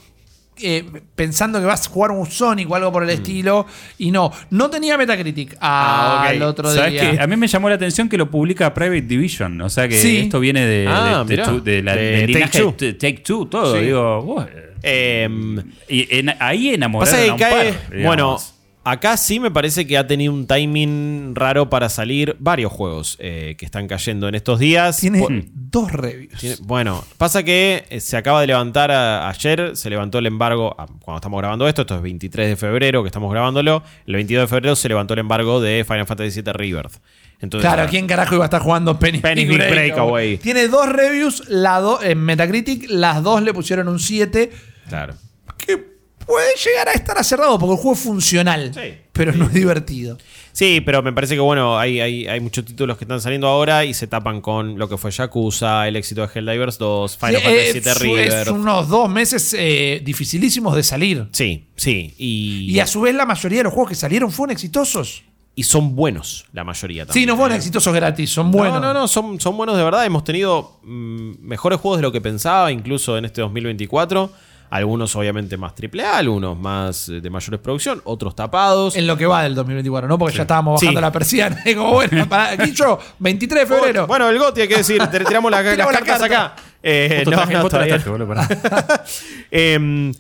Eh, 0.64 0.86
pensando 1.16 1.59
que 1.59 1.66
vas 1.66 1.88
a 1.88 1.89
jugar 1.89 2.12
un 2.12 2.26
Sonic 2.26 2.70
o 2.70 2.76
algo 2.76 2.91
por 2.91 3.03
el 3.03 3.09
estilo. 3.09 3.66
Y 3.97 4.12
no, 4.12 4.32
no 4.49 4.70
tenía 4.70 4.97
Metacritic 4.97 5.57
Ah, 5.62 6.32
otro 6.43 6.72
¿Sabes 6.74 6.91
día. 6.93 7.24
A 7.24 7.28
mí 7.28 7.36
me 7.36 7.47
llamó 7.47 7.70
la 7.70 7.76
atención 7.76 8.07
que 8.09 8.18
lo 8.18 8.30
publica 8.30 8.74
Private 8.74 9.01
Division. 9.01 9.62
O 9.62 9.70
sea 9.70 9.88
que 9.88 9.95
Sí. 9.95 10.18
esto 10.20 10.39
viene 10.39 10.66
de, 10.66 10.88
Ah, 10.88 11.24
de, 11.28 11.36
de 11.36 11.41
mirá. 11.41 11.45
tu- 11.45 11.64
de 11.64 11.82
la, 11.84 11.93
Take 11.93 12.59
Two. 12.59 12.76
de 12.78 12.93
Take 12.93 13.18
Two, 13.20 13.45
todo. 13.47 13.76
Sí. 13.78 13.86
Digo, 13.86 14.22
vos, 14.22 14.45
em, 14.84 15.57
y 15.88 16.07
en- 16.18 16.34
ahí 16.39 16.74
enamoraron 16.74 17.30
a 17.30 17.34
un 17.34 17.39
cae. 17.39 17.74
par, 17.74 18.01
bueno, 18.03 18.38
acá 18.84 19.16
sí 19.18 19.40
me 19.40 19.52
parece 19.52 19.86
que 19.86 19.98
ha 19.98 20.08
tenido 20.08 20.34
un 20.34 20.48
timing 20.48 21.36
raro 21.36 21.70
para 21.70 21.90
salir 21.90 22.36
varios 22.40 22.72
juegos 22.72 23.16
eh, 23.20 23.56
que 23.58 23.66
están 23.66 23.88
cayendo 23.88 24.28
en 24.28 24.36
estos 24.36 24.60
días. 24.60 24.98
Tiene 24.98 25.20
Por- 25.20 25.44
dos 25.54 25.92
reviews. 25.92 26.40
tiene- 26.40 26.56
bueno, 26.64 27.04
pasa 27.18 27.44
que 27.44 27.86
eh, 27.90 28.00
se 28.00 28.18
acaba 28.18 28.42
de 28.42 28.48
levantar 28.48 28.92
a- 28.92 29.30
ayer, 29.30 29.76
se 29.76 29.90
levantó 29.90 30.20
el 30.20 30.26
embargo, 30.28 30.76
ah, 30.78 30.88
cuando 31.00 31.18
estamos 31.18 31.38
grabando 31.40 31.68
esto, 31.68 31.82
esto 31.82 31.96
es 31.96 32.02
23 32.02 32.50
de 32.50 32.56
febrero 32.56 33.04
que 33.04 33.08
estamos 33.08 33.32
grabándolo, 33.32 33.84
el 34.08 34.16
22 34.16 34.44
de 34.44 34.48
febrero 34.48 34.76
se 34.76 34.88
levantó 34.90 35.14
el 35.14 35.20
embargo 35.20 35.62
de 35.62 35.84
Final 35.88 36.06
Fantasy 36.08 36.42
VII 36.42 36.54
Rebirth. 36.54 36.94
Entonces, 37.40 37.68
Claro, 37.72 37.90
¿quién 37.90 38.06
carajo 38.06 38.36
iba 38.36 38.44
a 38.44 38.48
estar 38.48 38.62
jugando 38.62 39.00
Penny, 39.00 39.18
Penny 39.20 39.46
Big 39.46 39.50
Big 39.50 39.58
Breakaway? 39.58 39.90
Breakaway. 39.90 40.38
Tiene 40.38 40.68
dos 40.68 40.88
reviews, 40.90 41.44
la 41.50 41.80
do- 41.80 42.02
en 42.04 42.20
Metacritic, 42.20 42.86
las 42.90 43.24
dos 43.24 43.42
le 43.42 43.52
pusieron 43.54 43.88
un 43.88 44.00
7. 44.00 44.52
Claro. 44.90 45.16
que 45.58 45.91
puede 46.32 46.56
llegar 46.56 46.88
a 46.90 46.94
estar 46.94 47.18
acertado 47.18 47.60
porque 47.60 47.74
el 47.76 47.78
juego 47.82 47.94
es 47.94 48.00
funcional, 48.04 48.72
Sí. 48.74 48.94
pero 49.12 49.34
no 49.34 49.46
es 49.46 49.54
divertido. 49.54 50.18
Sí, 50.54 50.82
pero 50.86 51.02
me 51.02 51.14
parece 51.14 51.34
que 51.36 51.40
bueno, 51.40 51.78
hay, 51.80 52.00
hay, 52.02 52.28
hay 52.28 52.40
muchos 52.40 52.66
títulos 52.66 52.98
que 52.98 53.04
están 53.06 53.22
saliendo 53.22 53.48
ahora 53.48 53.86
y 53.86 53.94
se 53.94 54.08
tapan 54.08 54.42
con 54.42 54.78
lo 54.78 54.88
que 54.90 54.98
fue 54.98 55.12
Yakuza, 55.12 55.88
el 55.88 55.96
éxito 55.96 56.22
de 56.26 56.30
Helldivers 56.34 56.78
2, 56.78 57.18
Final 57.18 57.36
Sí, 57.36 57.42
Fantasy 57.42 57.78
es, 57.78 58.02
VII 58.02 58.14
es 58.20 58.34
Rebirth. 58.46 58.48
unos 58.50 58.88
dos 58.90 59.10
meses 59.10 59.56
eh, 59.58 60.02
dificilísimos 60.04 60.76
de 60.76 60.84
salir. 60.84 61.28
Sí, 61.32 61.68
sí. 61.76 62.14
Y, 62.18 62.72
Y 62.72 62.80
a 62.80 62.88
su 62.88 63.02
vez 63.02 63.16
la 63.16 63.26
mayoría 63.26 63.60
de 63.60 63.64
los 63.66 63.74
juegos 63.74 63.90
que 63.90 63.96
salieron 63.96 64.32
fueron 64.32 64.52
exitosos. 64.52 65.24
y 65.56 65.64
son 65.64 65.96
buenos 65.96 66.46
la 66.54 66.64
mayoría 66.64 67.06
también. 67.06 67.24
Sí, 67.24 67.28
no 67.28 67.36
fueron 67.36 67.54
¿eh? 67.54 67.58
exitosos 67.58 67.94
gratis, 67.94 68.30
son 68.30 68.52
buenos. 68.52 68.74
No, 68.82 68.94
no, 68.94 68.94
no, 68.94 69.08
son, 69.08 69.40
son 69.40 69.56
buenos 69.58 69.78
de 69.78 69.84
verdad. 69.84 70.06
Hemos 70.06 70.24
tenido 70.24 70.80
mm, 70.84 71.32
mejores 71.42 71.80
juegos 71.80 71.98
de 72.00 72.04
lo 72.04 72.12
que 72.12 72.20
pensaba, 72.22 72.72
incluso 72.72 73.18
en 73.18 73.26
este 73.26 73.42
2024. 73.42 74.32
Algunos 74.72 75.14
obviamente 75.18 75.58
más 75.58 75.74
AAA, 75.74 76.18
algunos 76.18 76.58
más 76.58 77.10
eh, 77.10 77.20
de 77.20 77.30
mayores 77.30 77.60
producción, 77.60 78.02
otros 78.06 78.34
tapados. 78.36 78.96
En 78.96 79.06
lo 79.06 79.18
que 79.18 79.26
va 79.26 79.44
del 79.44 79.54
2024, 79.54 80.08
¿no? 80.08 80.18
Porque 80.18 80.36
ya 80.38 80.44
estábamos 80.44 80.80
Sí. 80.80 80.86
bajando 80.88 81.02
la 81.02 81.12
persiana. 81.12 81.62
Como, 81.76 81.92
bueno, 81.92 82.28
para, 82.30 82.56
Guicho, 82.56 82.98
23 83.20 83.68
de 83.70 83.76
febrero. 83.76 84.08
Bueno, 84.08 84.30
el 84.30 84.40
GOTI 84.40 84.62
hay 84.62 84.68
que 84.70 84.78
decir, 84.78 85.06
te- 85.08 85.26
tiramos 85.26 85.52
la- 85.52 85.62
las 85.62 85.72
Tiramos 85.76 85.94
la 85.94 86.00
cartas 86.00 86.20
carta. 86.20 86.46
acá. 86.54 86.56
Eh, 86.82 87.22
no, 87.26 87.32
traje- 87.32 87.54
no, 87.54 87.68
traje, 87.70 88.10
boludo, 88.10 88.28
pará. 88.30 88.48
Em, 89.52 90.14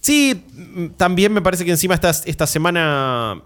sí, 0.00 0.44
mm, 0.52 0.86
también 0.96 1.32
me 1.32 1.40
parece 1.40 1.64
que 1.64 1.70
encima 1.70 1.94
esta, 1.94 2.10
esta 2.10 2.46
semana, 2.46 3.40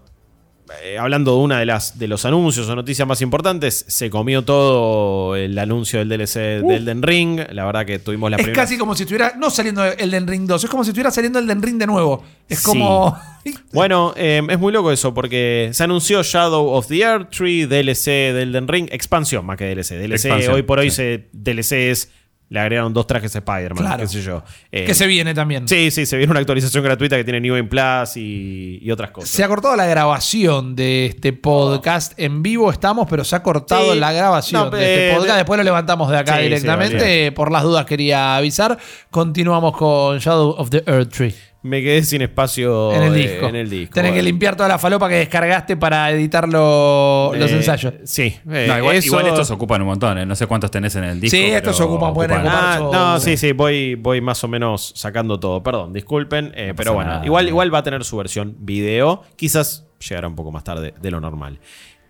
eh, 0.83 0.97
hablando 0.97 1.31
de 1.35 1.37
una 1.41 1.59
de 1.59 1.65
las 1.65 1.97
de 1.97 2.07
los 2.07 2.25
anuncios 2.25 2.67
o 2.69 2.75
noticias 2.75 3.07
más 3.07 3.21
importantes, 3.21 3.85
se 3.87 4.09
comió 4.09 4.43
todo 4.43 5.35
el 5.35 5.57
anuncio 5.57 5.99
del 5.99 6.09
DLC 6.09 6.35
de 6.65 6.75
Elden 6.75 7.01
Ring. 7.03 7.39
La 7.51 7.65
verdad 7.65 7.85
que 7.85 7.99
tuvimos 7.99 8.29
la 8.29 8.37
es 8.37 8.43
primera. 8.43 8.63
casi 8.63 8.77
como 8.77 8.95
si 8.95 9.03
estuviera, 9.03 9.33
no 9.37 9.49
saliendo 9.49 9.83
Elden 9.83 10.27
Ring 10.27 10.45
2, 10.47 10.63
es 10.63 10.69
como 10.69 10.83
si 10.83 10.89
estuviera 10.89 11.11
saliendo 11.11 11.39
Elden 11.39 11.61
Ring 11.61 11.77
de 11.77 11.87
nuevo. 11.87 12.23
Es 12.49 12.59
Sí. 12.59 12.65
como. 12.65 13.17
Bueno, 13.71 14.13
em, 14.17 14.49
es 14.49 14.59
muy 14.59 14.73
loco 14.73 14.91
eso 14.91 15.13
porque 15.13 15.69
se 15.71 15.81
anunció 15.83 16.21
Shadow 16.21 16.67
of 16.69 16.87
the 16.87 16.99
Earth 16.99 17.29
Tree, 17.29 17.65
DLC 17.65 18.05
de 18.33 18.41
Elden 18.41 18.67
Ring, 18.67 18.89
expansión 18.91 19.45
más 19.45 19.55
que 19.57 19.65
DLC. 19.73 19.91
DLC 19.95 20.25
Expansión, 20.25 20.53
hoy 20.55 20.63
por 20.63 20.79
hoy 20.79 20.89
sí. 20.89 20.95
se, 20.97 21.29
DLC 21.31 21.71
es, 21.91 22.11
le 22.49 22.59
agregaron 22.61 22.93
dos 22.93 23.05
trajes 23.07 23.35
Spider-Man, 23.35 23.83
Claro. 23.83 24.01
qué 24.03 24.07
sé 24.07 24.21
yo. 24.21 24.41
Eh, 24.71 24.85
que 24.85 24.93
se 24.93 25.05
viene 25.07 25.33
también. 25.33 25.67
Sí, 25.67 25.91
sí, 25.91 26.05
se 26.05 26.15
viene 26.17 26.31
una 26.31 26.39
actualización 26.39 26.83
gratuita 26.83 27.17
que 27.17 27.23
tiene 27.25 27.41
New 27.41 27.55
Game 27.55 27.67
Plus 27.67 28.15
y, 28.15 28.79
y 28.81 28.89
otras 28.91 29.11
cosas. 29.11 29.29
Se 29.29 29.43
ha 29.43 29.47
cortado 29.49 29.75
la 29.75 29.85
grabación 29.85 30.75
de 30.75 31.07
este 31.07 31.33
podcast. 31.33 32.13
En 32.17 32.41
vivo 32.43 32.71
estamos, 32.71 33.05
pero 33.09 33.23
se 33.25 33.35
ha 33.35 33.43
cortado 33.43 33.93
Sí. 33.93 33.99
la 33.99 34.13
grabación 34.13 34.63
No, 34.65 34.69
de 34.69 34.79
este 34.83 35.09
eh, 35.09 35.13
podcast. 35.15 35.31
de- 35.33 35.37
Después 35.37 35.57
lo 35.57 35.63
levantamos 35.65 36.09
de 36.09 36.17
acá 36.17 36.33
Sí, 36.33 36.37
sí, 36.39 36.43
directamente. 36.45 36.95
vale. 36.97 37.31
Por 37.33 37.51
las 37.51 37.63
dudas 37.63 37.85
quería 37.85 38.37
avisar. 38.37 38.77
Continuamos 39.09 39.75
con 39.75 40.17
Shadow 40.19 40.51
of 40.57 40.69
the 40.69 40.83
Earth 40.87 41.09
Tree. 41.13 41.35
Me 41.67 41.81
quedé 41.83 42.03
sin 42.03 42.21
espacio 42.23 42.91
en 42.93 43.03
el 43.03 43.15
eh, 43.15 43.17
disco. 43.27 43.47
en 43.47 43.55
el 43.55 43.69
disco. 43.69 43.93
Tenés 43.93 44.13
que 44.13 44.23
limpiar 44.23 44.55
toda 44.55 44.67
la 44.69 44.79
falopa 44.79 45.07
que 45.09 45.15
descargaste 45.15 45.77
para 45.77 46.09
editar 46.11 46.47
lo- 46.49 47.31
los 47.35 47.51
Eh, 47.51 47.55
ensayos. 47.57 47.93
Sí. 48.05 48.35
eh, 48.51 48.65
No, 48.67 48.77
igual, 48.79 48.95
eso- 48.95 49.07
igual 49.07 49.27
estos 49.27 49.51
ocupan 49.51 49.81
un 49.81 49.87
montón, 49.89 50.17
¿eh? 50.17 50.25
no 50.25 50.35
sé 50.35 50.47
cuántos 50.47 50.71
tenés 50.71 50.95
en 50.95 51.03
el 51.03 51.19
disco. 51.21 51.37
Sí, 51.37 51.43
estos 51.43 51.79
ocupan, 51.81 52.13
pueden 52.13 52.37
ocupar. 52.37 52.53
Ah, 52.55 52.79
no, 52.79 53.19
sí, 53.19 53.37
sí, 53.37 53.51
voy, 53.51 53.95
voy 53.95 54.21
más 54.21 54.43
o 54.43 54.47
menos 54.47 54.93
sacando 54.95 55.39
todo. 55.39 55.61
Perdón, 55.61 55.93
disculpen. 55.93 56.51
eh, 56.55 56.73
pero 56.75 56.93
bueno, 56.93 57.11
nada. 57.11 57.25
igual, 57.25 57.47
igual 57.47 57.73
va 57.73 57.79
a 57.79 57.83
tener 57.83 58.03
su 58.03 58.17
versión 58.17 58.55
video. 58.59 59.21
Quizás 59.35 59.85
llegará 60.07 60.27
un 60.27 60.35
poco 60.35 60.51
más 60.51 60.63
tarde 60.63 60.93
de 61.01 61.11
lo 61.11 61.19
normal. 61.19 61.59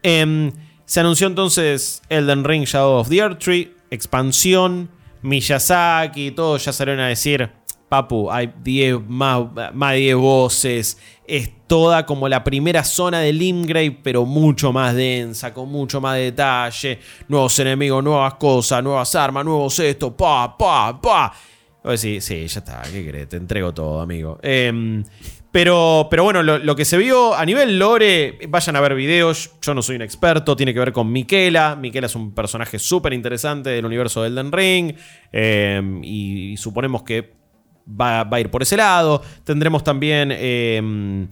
Em, 0.03 0.51
se 0.85 0.99
anunció 0.99 1.27
entonces 1.27 2.01
Elden 2.09 2.43
Ring 2.43 2.63
Shadow 2.65 2.99
of 2.99 3.09
the 3.09 3.17
Earth 3.17 3.39
Tree, 3.39 3.73
expansión, 3.91 4.89
Miyazaki, 5.21 6.31
todos 6.31 6.63
ya 6.65 6.71
salieron 6.73 7.01
a 7.03 7.07
decir, 7.07 7.49
papu, 7.89 8.29
hay 8.31 8.53
10 8.63 9.07
más, 9.07 9.45
más 9.73 9.93
de 9.93 9.99
10 9.99 10.15
voces, 10.15 10.97
es 11.25 11.51
toda 11.67 12.05
como 12.05 12.27
la 12.29 12.43
primera 12.43 12.83
zona 12.83 13.19
de 13.19 13.33
Limgrave, 13.33 13.97
pero 14.03 14.25
mucho 14.25 14.71
más 14.71 14.95
densa, 14.95 15.53
con 15.53 15.69
mucho 15.69 16.01
más 16.01 16.17
detalle, 16.17 16.99
nuevos 17.27 17.57
enemigos, 17.59 18.03
nuevas 18.03 18.35
cosas, 18.35 18.83
nuevas 18.83 19.13
armas, 19.15 19.45
nuevos 19.45 19.79
esto, 19.79 20.15
pa, 20.15 20.57
pa, 20.57 20.99
pa. 21.01 21.33
Sí, 21.95 22.19
sí, 22.19 22.47
ya 22.47 22.59
está, 22.59 22.81
¿qué 22.91 23.05
querés? 23.05 23.29
Te 23.29 23.37
entrego 23.37 23.73
todo, 23.73 24.01
amigo. 24.01 24.39
Em, 24.41 25.03
pero, 25.51 26.07
pero 26.09 26.23
bueno, 26.23 26.43
lo, 26.43 26.57
lo 26.57 26.75
que 26.75 26.83
se 26.83 26.97
vio 26.97 27.33
a 27.33 27.45
nivel 27.45 27.79
lore, 27.79 28.37
vayan 28.49 28.75
a 28.75 28.81
ver 28.81 28.93
videos. 28.93 29.51
Yo 29.61 29.73
no 29.73 29.81
soy 29.81 29.95
un 29.95 30.01
experto, 30.01 30.55
tiene 30.55 30.73
que 30.73 30.79
ver 30.79 30.91
con 30.91 31.11
Miquela. 31.11 31.75
Miquela 31.77 32.07
es 32.07 32.15
un 32.15 32.33
personaje 32.35 32.77
súper 32.77 33.13
interesante 33.13 33.69
del 33.69 33.85
universo 33.85 34.21
de 34.21 34.27
Elden 34.27 34.51
Ring. 34.51 34.95
em, 35.31 36.03
y, 36.03 36.57
suponemos 36.57 37.03
que 37.03 37.36
va, 37.89 38.21
a 38.21 38.39
ir 38.39 38.49
por 38.49 38.61
ese 38.61 38.77
lado. 38.77 39.21
Tendremos 39.43 39.83
también. 39.83 40.31
em, 40.31 41.27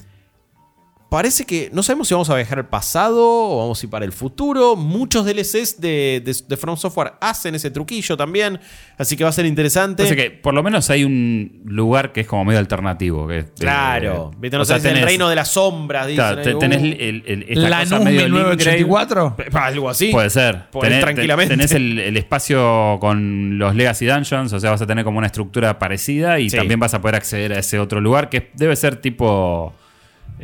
Parece 1.08 1.46
que 1.46 1.70
no 1.72 1.84
sabemos 1.84 2.08
si 2.08 2.14
vamos 2.16 2.30
a 2.30 2.36
viajar 2.36 2.58
al 2.58 2.68
pasado 2.68 3.22
o 3.24 3.60
vamos 3.60 3.82
a 3.82 3.86
ir 3.86 3.90
para 3.90 4.04
el 4.06 4.12
futuro. 4.12 4.76
Muchos 4.76 5.24
DLCs 5.24 5.80
de, 5.80 6.22
de, 6.26 6.36
de 6.48 6.58
From 6.58 6.76
Software 6.76 7.14
hacen 7.22 7.54
ese 7.56 7.70
truquillo 7.72 8.18
también. 8.18 8.60
Así 8.98 9.16
que 9.16 9.24
va 9.24 9.30
a 9.30 9.34
ser 9.34 9.46
interesante. 9.46 10.04
Así 10.04 10.16
que 10.16 10.32
por 10.32 10.54
lo 10.54 10.64
menos 10.64 10.90
hay 10.90 11.04
un 11.06 11.62
lugar 11.66 12.12
que 12.12 12.22
es 12.22 12.28
como 12.28 12.44
medio 12.44 12.60
alternativo. 12.60 13.28
Que, 13.28 13.46
Claro, 13.58 14.32
eh, 14.42 14.50
no 14.50 14.62
o 14.62 14.66
sea, 14.66 14.78
el 14.78 14.82
tenés- 14.84 15.06
reino 15.06 15.30
de 15.30 15.36
las 15.36 15.50
sombras, 15.50 16.08
dicen. 16.08 16.18
claro, 16.26 16.42
ahí, 16.50 16.60
tenés 16.60 16.82
uh, 16.82 16.86
el, 16.86 17.24
el- 17.28 17.46
esta 17.50 17.70
La 17.70 17.80
cosa 17.84 18.00
medio 18.00 18.22
1984. 18.24 19.36
algo 19.54 19.90
así. 19.90 20.12
Puede 20.12 20.30
ser. 20.32 20.64
Tenés, 20.82 21.02
tranquilamente. 21.02 21.50
ten- 21.56 21.60
tenés 21.68 21.72
el, 21.74 22.00
el 22.00 22.18
espacio 22.18 22.98
con 23.00 23.58
los 23.58 23.76
Legacy 23.76 24.06
Dungeons, 24.08 24.52
o 24.54 24.60
sea, 24.60 24.72
vas 24.72 24.82
a 24.82 24.88
tener 24.88 25.06
como 25.06 25.20
una 25.20 25.28
estructura 25.28 25.78
parecida 25.80 26.40
y 26.40 26.50
Sí. 26.50 26.58
también 26.58 26.80
vas 26.80 26.94
a 26.94 27.00
poder 27.02 27.16
acceder 27.16 27.54
a 27.54 27.60
ese 27.60 27.80
otro 27.80 28.02
lugar 28.02 28.30
que 28.30 28.50
debe 28.56 28.76
ser 28.76 28.98
tipo 28.98 29.74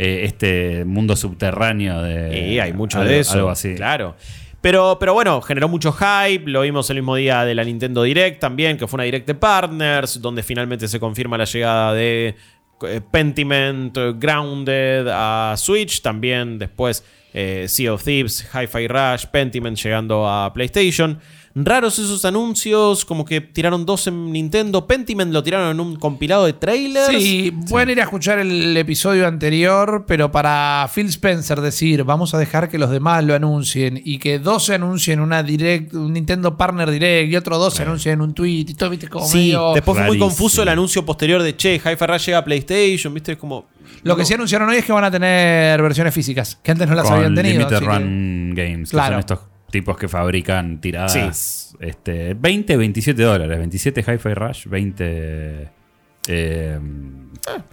eh, 0.03 0.21
este 0.25 0.83
mundo 0.85 1.15
subterráneo 1.15 2.01
de. 2.01 2.49
Y 2.49 2.59
hay 2.59 2.73
mucho 2.73 2.97
algo- 2.99 3.09
de 3.11 3.19
eso. 3.19 3.33
Algo 3.33 3.49
así. 3.49 3.75
Claro. 3.75 4.15
Pero, 4.61 4.97
pero 4.99 5.13
bueno, 5.13 5.41
generó 5.41 5.67
mucho 5.67 5.91
hype. 5.91 6.43
Lo 6.49 6.61
vimos 6.61 6.89
el 6.89 6.97
mismo 6.97 7.15
día 7.15 7.43
de 7.45 7.55
la 7.55 7.63
Nintendo 7.63 8.03
Direct 8.03 8.39
también, 8.39 8.77
que 8.77 8.87
fue 8.87 8.97
una 8.97 9.03
Direct 9.05 9.27
de 9.27 9.35
Partners, 9.35 10.21
donde 10.21 10.43
finalmente 10.43 10.87
se 10.87 10.99
confirma 10.99 11.37
la 11.37 11.45
llegada 11.45 11.93
de 11.93 12.35
eh, 12.83 13.01
Pentiment, 13.11 13.97
Grounded 14.19 15.07
a 15.11 15.55
Switch. 15.57 16.01
También 16.01 16.59
después 16.59 17.03
eh, 17.33 17.65
Sea 17.67 17.93
of 17.93 18.03
Thieves, 18.03 18.47
Hi-Fi 18.53 18.87
Rush, 18.87 19.25
Pentiment 19.31 19.77
llegando 19.77 20.27
a 20.27 20.53
PlayStation. 20.53 21.19
Raros 21.53 21.99
esos 21.99 22.23
anuncios, 22.23 23.03
como 23.05 23.25
que 23.25 23.41
tiraron 23.41 23.85
dos 23.85 24.07
en 24.07 24.31
Nintendo. 24.31 24.87
Pentiment 24.87 25.33
lo 25.33 25.43
tiraron 25.43 25.71
en 25.71 25.79
un 25.79 25.95
compilado 25.97 26.45
de 26.45 26.53
trailers. 26.53 27.07
Sí, 27.21 27.51
pueden 27.69 27.89
ir 27.89 27.99
a 27.99 28.03
escuchar 28.03 28.39
el 28.39 28.75
episodio 28.77 29.27
anterior, 29.27 30.05
pero 30.07 30.31
para 30.31 30.89
Phil 30.93 31.07
Spencer 31.07 31.59
decir, 31.61 32.03
vamos 32.03 32.33
a 32.33 32.37
dejar 32.37 32.69
que 32.69 32.77
los 32.77 32.89
demás 32.89 33.23
lo 33.25 33.33
anuncien 33.35 34.01
y 34.03 34.17
que 34.19 34.39
dos 34.39 34.65
se 34.65 34.75
anuncien 34.75 35.19
una 35.19 35.43
direct, 35.43 35.93
un 35.93 36.13
Nintendo 36.13 36.55
Partner 36.57 36.89
Direct 36.89 37.31
y 37.31 37.35
otros 37.35 37.59
dos 37.59 37.73
se 37.73 37.83
anuncien 37.83 38.21
un 38.21 38.33
tweet 38.33 38.65
y 38.69 38.73
todo, 38.73 38.89
viste, 38.89 39.07
como 39.09 39.25
Sí, 39.27 39.37
medio- 39.37 39.73
después 39.73 39.97
fue 39.97 40.07
muy 40.07 40.17
confuso 40.19 40.61
el 40.63 40.69
anuncio 40.69 41.05
posterior 41.05 41.41
de 41.43 41.55
che, 41.57 41.75
Hi-Fi 41.75 42.05
Rush 42.05 42.25
llega 42.27 42.37
a 42.37 42.45
PlayStation, 42.45 43.13
viste, 43.13 43.33
es 43.33 43.37
como. 43.37 43.65
Lo 44.03 44.15
que 44.15 44.25
sí 44.25 44.33
anunciaron 44.33 44.69
hoy 44.69 44.77
es 44.77 44.85
que 44.85 44.93
van 44.93 45.03
a 45.03 45.11
tener 45.11 45.81
versiones 45.81 46.13
físicas, 46.13 46.57
que 46.63 46.71
antes 46.71 46.87
no 46.87 46.95
las 46.95 47.05
Con 47.05 47.15
habían 47.15 47.35
tenido. 47.35 47.59
Limited 47.59 47.75
así 47.75 47.85
que- 47.85 47.91
Run 47.91 48.53
Games, 48.55 48.89
que 48.89 48.95
Claro. 48.95 49.13
son 49.13 49.19
estos 49.19 49.39
tipos 49.71 49.97
que 49.97 50.07
fabrican 50.07 50.79
tiradas. 50.79 51.75
Este, 51.79 52.33
20, 52.33 52.77
27 52.77 53.21
dólares. 53.21 53.57
27 53.57 54.01
Hi-Fi 54.01 54.33
Rush, 54.33 54.67
20. 54.67 55.80
Eh, 56.27 56.79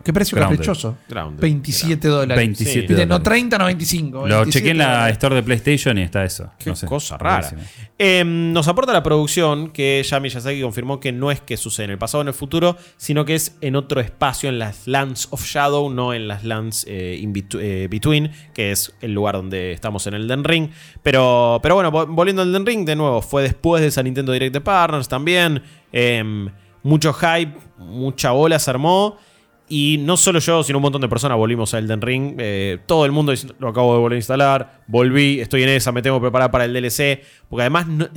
¿Qué 0.02 0.14
precio 0.14 0.34
Grounded. 0.36 0.56
caprichoso? 0.56 0.96
Grounded. 1.10 1.42
27 1.42 2.08
dólares. 2.08 2.36
27 2.38 2.80
Viste, 2.86 2.94
no 3.04 3.18
dólares. 3.18 3.22
30, 3.24 3.58
no 3.58 3.64
25. 3.66 4.18
Lo 4.26 4.36
27 4.36 4.50
chequé 4.58 4.70
en 4.70 4.78
la 4.78 4.84
dólares. 4.92 5.12
store 5.12 5.34
de 5.36 5.42
PlayStation 5.42 5.98
y 5.98 6.02
está 6.02 6.24
eso. 6.24 6.50
Qué 6.58 6.70
No 6.70 6.76
sé, 6.76 6.86
cosa 6.86 7.18
rara. 7.18 7.50
Eh, 7.98 8.24
nos 8.24 8.66
aporta 8.66 8.94
la 8.94 9.02
producción 9.02 9.68
que 9.70 10.02
ya 10.08 10.20
Miyazaki 10.20 10.62
confirmó 10.62 11.00
que 11.00 11.12
no 11.12 11.30
es 11.30 11.42
que 11.42 11.58
sucede 11.58 11.84
en 11.84 11.90
el 11.90 11.98
pasado 11.98 12.20
o 12.20 12.22
en 12.22 12.28
el 12.28 12.34
futuro, 12.34 12.78
sino 12.96 13.26
que 13.26 13.34
es 13.34 13.58
en 13.60 13.76
otro 13.76 14.00
espacio, 14.00 14.48
en 14.48 14.58
las 14.58 14.86
Lands 14.86 15.28
of 15.32 15.44
Shadow, 15.44 15.90
no 15.90 16.14
en 16.14 16.28
las 16.28 16.44
Lands 16.44 16.86
eh, 16.88 17.18
in 17.20 17.34
eh, 17.60 17.88
Between, 17.90 18.30
que 18.54 18.70
es 18.72 18.94
el 19.02 19.12
lugar 19.12 19.34
donde 19.34 19.72
estamos 19.72 20.06
en 20.06 20.14
el 20.14 20.26
Den 20.28 20.44
Ring. 20.44 20.70
Pero, 21.02 21.60
pero 21.62 21.74
bueno, 21.74 21.92
vo- 21.92 22.06
volviendo 22.08 22.40
al 22.40 22.52
Den 22.54 22.64
Ring, 22.64 22.86
de 22.86 22.96
nuevo, 22.96 23.20
fue 23.20 23.42
después 23.42 23.82
de 23.82 23.88
esa 23.88 24.02
Nintendo 24.02 24.32
Direct 24.32 24.54
de 24.54 24.62
Partners 24.62 25.08
también. 25.08 25.62
Mucho 26.88 27.12
hype, 27.12 27.52
mucha 27.76 28.30
bola 28.30 28.58
se 28.58 28.70
armó. 28.70 29.16
Y 29.68 29.98
no 30.00 30.16
solo 30.16 30.38
yo, 30.38 30.62
sino 30.64 30.78
un 30.78 30.82
montón 30.82 31.02
de 31.02 31.08
personas 31.08 31.36
volvimos 31.36 31.74
a 31.74 31.78
Elden 31.78 32.00
Ring. 32.00 32.36
Eh, 32.38 32.78
todo 32.86 33.04
el 33.04 33.12
mundo 33.12 33.32
diciendo, 33.32 33.54
lo 33.58 33.68
acabo 33.68 33.92
de 33.92 34.00
volver 34.00 34.14
a 34.16 34.18
instalar, 34.18 34.80
volví, 34.86 35.40
estoy 35.40 35.62
en 35.64 35.68
esa, 35.68 35.92
me 35.92 36.00
tengo 36.00 36.16
que 36.16 36.22
preparar 36.22 36.50
para 36.50 36.64
el 36.64 36.72
DLC. 36.72 37.22
Porque 37.50 37.62
además 37.62 37.86
no- 37.86 38.08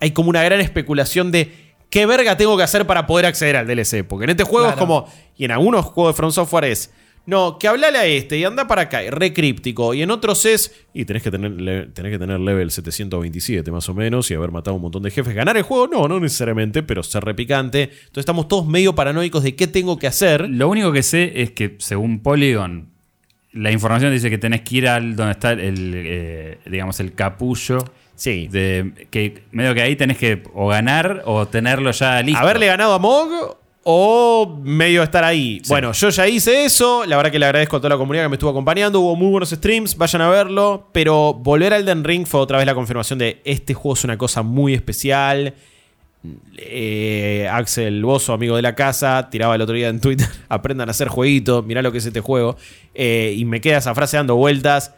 hay 0.00 0.10
como 0.10 0.28
una 0.28 0.42
gran 0.42 0.60
especulación 0.60 1.32
de 1.32 1.70
qué 1.88 2.04
verga 2.04 2.36
tengo 2.36 2.54
que 2.58 2.62
hacer 2.62 2.86
para 2.86 3.06
poder 3.06 3.24
acceder 3.24 3.56
al 3.56 3.66
DLC. 3.66 4.04
Porque 4.06 4.24
en 4.24 4.30
este 4.30 4.44
juego 4.44 4.66
es 4.68 4.76
como, 4.76 5.06
y 5.38 5.46
en 5.46 5.52
algunos 5.52 5.86
juegos 5.86 6.12
de 6.14 6.16
From 6.18 6.30
Software 6.32 6.64
es, 6.66 6.92
no, 7.26 7.58
que 7.58 7.68
hablale 7.68 7.98
a 7.98 8.06
este 8.06 8.38
y 8.38 8.44
anda 8.44 8.66
para 8.66 8.82
acá, 8.82 9.04
y 9.04 9.10
re 9.10 9.32
críptico. 9.32 9.94
Y 9.94 10.02
en 10.02 10.10
otros 10.10 10.44
es, 10.46 10.74
y 10.94 11.04
tenés 11.04 11.22
que 11.22 11.30
tener, 11.30 11.92
tenés 11.92 12.12
que 12.12 12.18
tener 12.18 12.40
level 12.40 12.70
727 12.70 13.70
más 13.70 13.88
o 13.88 13.94
menos 13.94 14.30
y 14.30 14.34
haber 14.34 14.50
matado 14.50 14.76
un 14.76 14.82
montón 14.82 15.02
de 15.02 15.10
jefes. 15.10 15.34
¿Ganar 15.34 15.56
el 15.56 15.62
juego? 15.62 15.86
No, 15.86 16.08
no 16.08 16.18
necesariamente, 16.18 16.82
pero 16.82 17.02
ser 17.02 17.24
repicante. 17.24 17.82
Entonces 17.82 18.18
estamos 18.18 18.48
todos 18.48 18.66
medio 18.66 18.94
paranoicos 18.94 19.42
de 19.42 19.54
qué 19.54 19.66
tengo 19.66 19.98
que 19.98 20.06
hacer. 20.06 20.48
Lo 20.48 20.68
único 20.68 20.92
que 20.92 21.02
sé 21.02 21.42
es 21.42 21.50
que 21.52 21.76
según 21.78 22.20
Polygon, 22.20 22.90
la 23.52 23.70
información 23.70 24.12
dice 24.12 24.30
que 24.30 24.38
tenés 24.38 24.62
que 24.62 24.76
ir 24.76 24.88
al 24.88 25.16
donde 25.16 25.32
está 25.32 25.52
el, 25.52 25.92
eh, 25.94 26.58
digamos, 26.66 27.00
el 27.00 27.14
capullo. 27.14 27.78
Sí. 28.14 28.48
De, 28.48 29.06
que 29.10 29.44
medio 29.50 29.74
que 29.74 29.82
ahí 29.82 29.96
tenés 29.96 30.18
que 30.18 30.42
o 30.54 30.68
ganar 30.68 31.22
o 31.26 31.46
tenerlo 31.46 31.90
ya 31.90 32.22
listo. 32.22 32.40
Haberle 32.40 32.66
ganado 32.66 32.94
a 32.94 32.98
Mog 32.98 33.59
o 33.82 34.60
medio 34.62 35.02
estar 35.02 35.24
ahí. 35.24 35.62
Bueno, 35.68 35.92
yo 35.92 36.10
ya 36.10 36.28
hice 36.28 36.64
eso. 36.64 37.06
La 37.06 37.16
verdad 37.16 37.32
que 37.32 37.38
le 37.38 37.46
agradezco 37.46 37.76
a 37.76 37.80
toda 37.80 37.90
la 37.90 37.96
comunidad 37.96 38.24
que 38.24 38.28
me 38.28 38.36
estuvo 38.36 38.50
acompañando. 38.50 39.00
Hubo 39.00 39.16
muy 39.16 39.30
buenos 39.30 39.50
streams, 39.50 39.96
vayan 39.96 40.22
a 40.22 40.28
verlo. 40.28 40.88
Pero 40.92 41.34
volver 41.34 41.72
al 41.72 41.84
Den 41.84 42.04
Ring 42.04 42.26
fue 42.26 42.40
otra 42.40 42.58
vez 42.58 42.66
la 42.66 42.74
confirmación 42.74 43.18
de 43.18 43.40
este 43.44 43.74
juego 43.74 43.94
es 43.94 44.04
una 44.04 44.18
cosa 44.18 44.42
muy 44.42 44.74
especial. 44.74 45.54
Eh, 46.58 47.48
Axel 47.50 48.04
Bozo, 48.04 48.34
amigo 48.34 48.54
de 48.54 48.60
la 48.60 48.74
casa, 48.74 49.28
tiraba 49.30 49.54
el 49.54 49.62
otro 49.62 49.74
día 49.74 49.88
en 49.88 50.00
Twitter: 50.00 50.28
aprendan 50.50 50.88
a 50.88 50.90
hacer 50.90 51.08
jueguitos, 51.08 51.64
mirá 51.64 51.80
lo 51.80 51.90
que 51.90 51.98
es 51.98 52.06
este 52.06 52.20
juego. 52.20 52.56
Eh, 52.94 53.34
y 53.36 53.46
me 53.46 53.62
queda 53.62 53.78
esa 53.78 53.94
frase 53.94 54.18
dando 54.18 54.36
vueltas. 54.36 54.92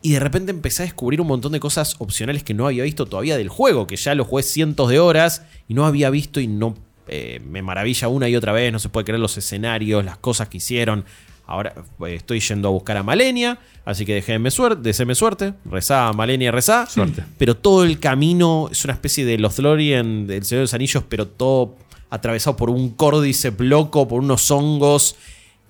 Y 0.00 0.12
de 0.12 0.20
repente 0.20 0.50
empecé 0.50 0.82
a 0.82 0.86
descubrir 0.86 1.20
un 1.20 1.26
montón 1.26 1.52
de 1.52 1.60
cosas 1.60 1.96
opcionales 1.98 2.44
que 2.44 2.54
no 2.54 2.66
había 2.66 2.84
visto 2.84 3.06
todavía 3.06 3.36
del 3.36 3.48
juego, 3.48 3.88
que 3.88 3.96
ya 3.96 4.14
lo 4.14 4.24
jugué 4.24 4.44
cientos 4.44 4.88
de 4.90 5.00
horas 5.00 5.42
y 5.66 5.74
no 5.74 5.86
había 5.86 6.08
visto 6.08 6.38
y 6.40 6.46
no 6.46 6.76
eh, 7.08 7.40
me 7.44 7.62
maravilla 7.62 8.08
una 8.08 8.28
y 8.28 8.36
otra 8.36 8.52
vez, 8.52 8.72
no 8.72 8.78
se 8.78 8.88
puede 8.88 9.04
creer 9.04 9.20
los 9.20 9.36
escenarios, 9.36 10.04
las 10.04 10.18
cosas 10.18 10.48
que 10.48 10.58
hicieron. 10.58 11.04
Ahora 11.46 11.72
eh, 12.06 12.14
estoy 12.14 12.40
yendo 12.40 12.68
a 12.68 12.70
buscar 12.70 12.96
a 12.98 13.02
Malenia, 13.02 13.58
así 13.84 14.04
que 14.04 14.14
déjenme 14.14 14.50
suerte, 14.50 14.82
deséme 14.82 15.14
suerte, 15.14 15.54
rezá 15.64 16.12
Malenia, 16.12 16.52
rezá. 16.52 16.86
Suerte. 16.86 17.24
Pero 17.38 17.56
todo 17.56 17.84
el 17.84 17.98
camino 17.98 18.68
es 18.70 18.84
una 18.84 18.92
especie 18.92 19.24
de 19.24 19.38
los 19.38 19.58
Lorien 19.58 20.26
del 20.26 20.44
Señor 20.44 20.60
de 20.60 20.64
los 20.64 20.74
Anillos, 20.74 21.04
pero 21.08 21.26
todo 21.26 21.76
atravesado 22.10 22.56
por 22.56 22.68
un 22.70 22.90
córdice 22.90 23.52
loco, 23.58 24.06
por 24.06 24.20
unos 24.20 24.50
hongos. 24.50 25.16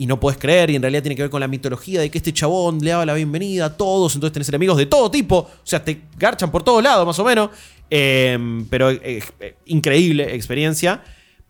Y 0.01 0.07
no 0.07 0.21
puedes 0.21 0.39
creer, 0.39 0.71
y 0.71 0.77
en 0.77 0.83
realidad 0.83 1.03
tiene 1.03 1.17
que 1.17 1.23
ver 1.23 1.31
con 1.31 1.41
la 1.41 1.49
mitología 1.49 2.01
de 2.01 2.09
que 2.09 2.19
este 2.19 2.33
chabón 2.33 2.79
le 2.79 2.91
daba 2.91 3.05
la 3.05 3.15
bienvenida 3.15 3.65
a 3.65 3.77
todos, 3.77 4.15
entonces 4.15 4.33
tenés 4.33 4.49
enemigos 4.49 4.77
de 4.77 4.87
todo 4.87 5.11
tipo, 5.11 5.39
o 5.39 5.51
sea, 5.65 5.83
te 5.83 6.03
garchan 6.17 6.53
por 6.53 6.63
todos 6.63 6.81
lados, 6.85 7.05
más 7.05 7.19
o 7.19 7.25
menos. 7.25 7.51
Eh, 7.91 8.39
pero 8.71 8.91
eh, 8.91 9.23
increíble 9.67 10.35
experiencia. 10.35 11.03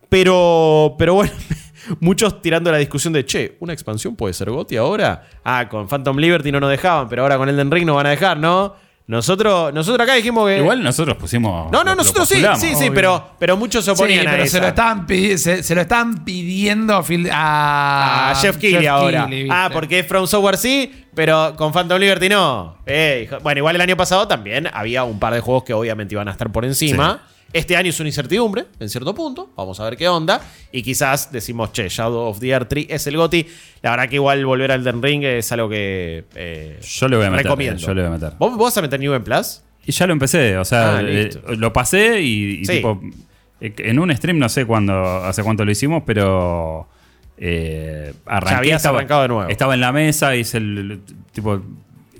Pero, 0.08 0.94
pero 0.98 1.14
bueno, 1.14 1.32
muchos 2.00 2.40
tirando 2.42 2.70
la 2.72 2.78
discusión 2.78 3.12
de, 3.12 3.24
che, 3.26 3.56
¿una 3.60 3.72
expansión 3.72 4.16
puede 4.16 4.34
ser 4.34 4.50
Goti 4.50 4.76
ahora? 4.76 5.28
Ah, 5.44 5.68
con 5.68 5.88
Phantom 5.88 6.16
Liberty 6.16 6.50
no 6.52 6.60
nos 6.60 6.70
dejaban, 6.70 7.08
pero 7.08 7.22
ahora 7.22 7.36
con 7.36 7.48
Elden 7.48 7.70
Ring 7.70 7.86
nos 7.86 7.96
van 7.96 8.06
a 8.06 8.10
dejar, 8.10 8.38
¿no? 8.38 8.74
Nosotros, 9.06 9.72
nosotros 9.72 10.04
acá 10.06 10.14
dijimos 10.16 10.46
que. 10.46 10.58
Igual 10.58 10.82
nosotros 10.82 11.16
pusimos. 11.16 11.72
no, 11.72 11.78
no, 11.78 11.84
lo- 11.84 11.90
lo 11.92 11.96
nosotros 11.96 12.28
sí, 12.28 12.44
sí, 12.58 12.74
sí, 12.74 12.90
pero, 12.94 13.30
pero 13.38 13.56
muchos 13.56 13.82
se 13.82 13.94
Sí, 13.94 14.02
oponían 14.02 14.28
a 14.28 14.32
pero 14.32 14.42
se 14.42 14.48
esa. 14.48 14.60
lo, 14.60 14.66
estaban 14.68 15.06
pidi- 15.06 15.36
se, 15.38 15.62
se 15.62 15.74
lo 15.74 15.80
estaban 15.80 16.24
pidiendo 16.26 16.94
a, 16.94 17.02
Phil- 17.02 17.30
a, 17.32 18.30
a 18.32 18.34
Jeff 18.34 18.58
Keighley 18.58 18.86
ahora. 18.86 19.26
Ah, 19.50 19.70
porque 19.72 20.00
es 20.00 20.06
From 20.06 20.26
Software 20.26 20.58
sí, 20.58 21.06
pero 21.14 21.54
con 21.56 21.72
Phantom 21.72 21.98
Liberty 21.98 22.28
no. 22.28 22.76
Eh, 22.84 23.30
bueno, 23.42 23.58
igual 23.60 23.76
el 23.76 23.80
año 23.80 23.96
pasado 23.96 24.28
también 24.28 24.68
había 24.74 25.04
un 25.04 25.18
par 25.18 25.32
de 25.32 25.40
juegos 25.40 25.64
que 25.64 25.72
obviamente 25.72 26.14
iban 26.14 26.28
a 26.28 26.32
estar 26.32 26.52
por 26.52 26.66
encima. 26.66 27.22
Este 27.52 27.76
año 27.76 27.88
es 27.88 27.98
una 27.98 28.08
incertidumbre, 28.10 28.66
en 28.78 28.88
cierto 28.90 29.14
punto. 29.14 29.50
Vamos 29.56 29.80
a 29.80 29.84
ver 29.84 29.96
qué 29.96 30.06
onda. 30.08 30.40
Y 30.70 30.82
quizás 30.82 31.32
decimos, 31.32 31.72
che, 31.72 31.88
Shadow 31.88 32.28
of 32.28 32.38
the 32.40 32.48
Earth 32.50 32.68
3 32.68 32.86
es 32.90 33.06
el 33.06 33.16
GOTI. 33.16 33.46
La 33.82 33.90
verdad 33.92 34.08
que 34.08 34.16
igual 34.16 34.44
volver 34.44 34.70
al 34.72 34.84
Den 34.84 35.02
Ring 35.02 35.24
es 35.24 35.50
algo 35.52 35.68
que 35.68 36.24
eh, 36.34 36.78
Yo 36.82 37.08
le 37.08 37.16
voy 37.16 37.26
a 37.26 37.30
meter. 37.30 37.44
recomiendo. 37.46 37.80
Yo 37.80 37.94
le 37.94 38.02
voy 38.02 38.08
a 38.08 38.12
meter. 38.12 38.32
¿Vos, 38.38 38.50
vos 38.56 38.64
vas 38.68 38.76
a 38.76 38.82
meter 38.82 39.00
New 39.00 39.14
en 39.14 39.24
Plus? 39.24 39.62
Y 39.86 39.92
ya 39.92 40.06
lo 40.06 40.12
empecé, 40.12 40.58
o 40.58 40.64
sea, 40.66 40.98
Ah, 40.98 41.02
eh, 41.02 41.30
lo 41.56 41.72
pasé 41.72 42.20
y, 42.20 42.60
y 42.60 42.64
Sí. 42.66 42.72
tipo. 42.76 43.00
eh, 43.62 43.72
En 43.78 43.98
un 43.98 44.14
stream 44.14 44.38
no 44.38 44.50
sé 44.50 44.66
cuándo, 44.66 44.94
hace 45.24 45.42
cuánto 45.42 45.64
lo 45.64 45.70
hicimos, 45.70 46.02
pero. 46.04 46.86
Eh, 47.38 48.12
arranqué, 48.26 48.50
Ya 48.52 48.58
habías 48.58 48.84
arrancado 48.86 49.22
de 49.22 49.28
nuevo. 49.28 49.48
Estaba 49.48 49.72
en 49.74 49.80
la 49.80 49.92
mesa, 49.92 50.36
hice 50.36 50.58
el. 50.58 50.78
el- 50.78 51.00
tipo. 51.32 51.62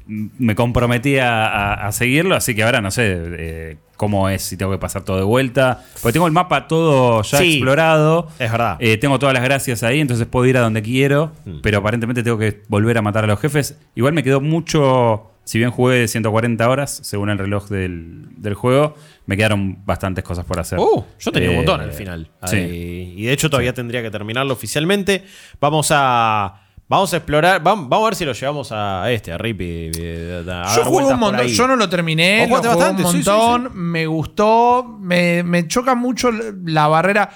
Me 0.09 0.55
comprometí 0.55 1.19
a, 1.19 1.47
a- 1.47 1.87
a 1.87 1.93
seguirlo, 1.93 2.35
así 2.35 2.55
que 2.55 2.63
ahora 2.63 2.81
no 2.81 2.91
sé 2.91 3.05
eh, 3.39 3.77
cómo 3.99 4.29
es, 4.31 4.41
si 4.43 4.57
tengo 4.57 4.73
que 4.73 4.79
pasar 4.79 5.03
todo 5.03 5.19
de 5.19 5.23
vuelta. 5.25 5.85
Porque 6.03 6.15
tengo 6.15 6.27
el 6.27 6.33
mapa 6.33 6.67
todo 6.67 7.23
ya 7.23 7.39
Sí. 7.39 7.57
explorado. 7.57 8.29
Es 8.39 8.51
verdad. 8.51 8.77
Eh, 8.81 8.97
tengo 8.97 9.19
todas 9.19 9.35
las 9.35 9.45
gracias 9.45 9.83
ahí, 9.83 10.01
entonces 10.01 10.27
puedo 10.27 10.47
ir 10.47 10.57
a 10.57 10.61
donde 10.61 10.81
quiero. 10.83 11.33
Mm. 11.45 11.59
Pero 11.63 11.79
aparentemente 11.79 12.23
tengo 12.23 12.39
que 12.39 12.63
volver 12.69 12.97
a 12.97 13.03
matar 13.03 13.25
a 13.25 13.27
los 13.27 13.39
jefes. 13.39 13.79
Igual 13.95 14.15
me 14.15 14.23
quedó 14.23 14.41
mucho. 14.41 15.25
Si 15.45 15.59
bien 15.59 15.71
jugué 15.71 16.07
140 16.09 16.69
horas, 16.69 17.01
según 17.03 17.31
el 17.31 17.39
reloj 17.39 17.69
del, 17.71 18.27
del 18.37 18.53
juego, 18.55 18.95
me 19.27 19.35
quedaron 19.37 19.83
bastantes 19.87 20.23
cosas 20.23 20.45
por 20.45 20.59
hacer. 20.61 20.79
Uh, 20.79 21.05
yo 21.19 21.33
tenía 21.33 21.49
un 21.51 21.55
Eh, 21.55 21.59
montón 21.59 21.81
al 21.81 21.93
final. 21.93 22.31
Sí. 22.45 22.57
Ahí- 22.57 23.15
y 23.17 23.25
de 23.25 23.33
hecho 23.33 23.49
todavía 23.49 23.73
tendría 23.73 24.03
que 24.03 24.11
terminarlo 24.11 24.53
oficialmente. 24.53 25.25
Vamos 25.61 25.89
a. 25.91 26.63
Vamos 26.89 27.13
a 27.13 27.19
explorar. 27.19 27.63
Vamos, 27.63 27.89
vamos 27.89 28.07
a 28.07 28.09
ver 28.11 28.15
si 28.17 28.25
lo 28.25 28.33
llevamos 28.33 28.73
a 28.73 29.11
este, 29.13 29.31
a 29.31 29.37
Rippy. 29.39 29.91
eh, 29.99 30.45
a 30.51 30.75
Yo 30.75 30.85
jugué 30.85 31.05
un 31.05 31.19
montón, 31.19 31.47
yo 31.47 31.69
no 31.69 31.77
lo 31.77 31.89
terminé, 31.89 32.47
lo 32.49 32.57
jugué 32.57 32.69
bastante, 32.69 33.05
un 33.05 33.13
sí, 33.13 33.23
sí, 33.23 33.29
montón, 33.31 33.71
me 33.75 34.07
gustó, 34.07 34.85
me, 34.99 35.43
me 35.43 35.69
choca 35.69 35.95
mucho 35.95 36.31
la 36.65 36.89
barrera. 36.89 37.29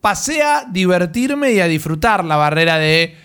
Pasé 0.00 0.42
a 0.42 0.64
divertirme 0.70 1.52
y 1.52 1.60
a 1.60 1.66
disfrutar 1.66 2.24
la 2.24 2.36
barrera 2.36 2.78
de 2.78 3.16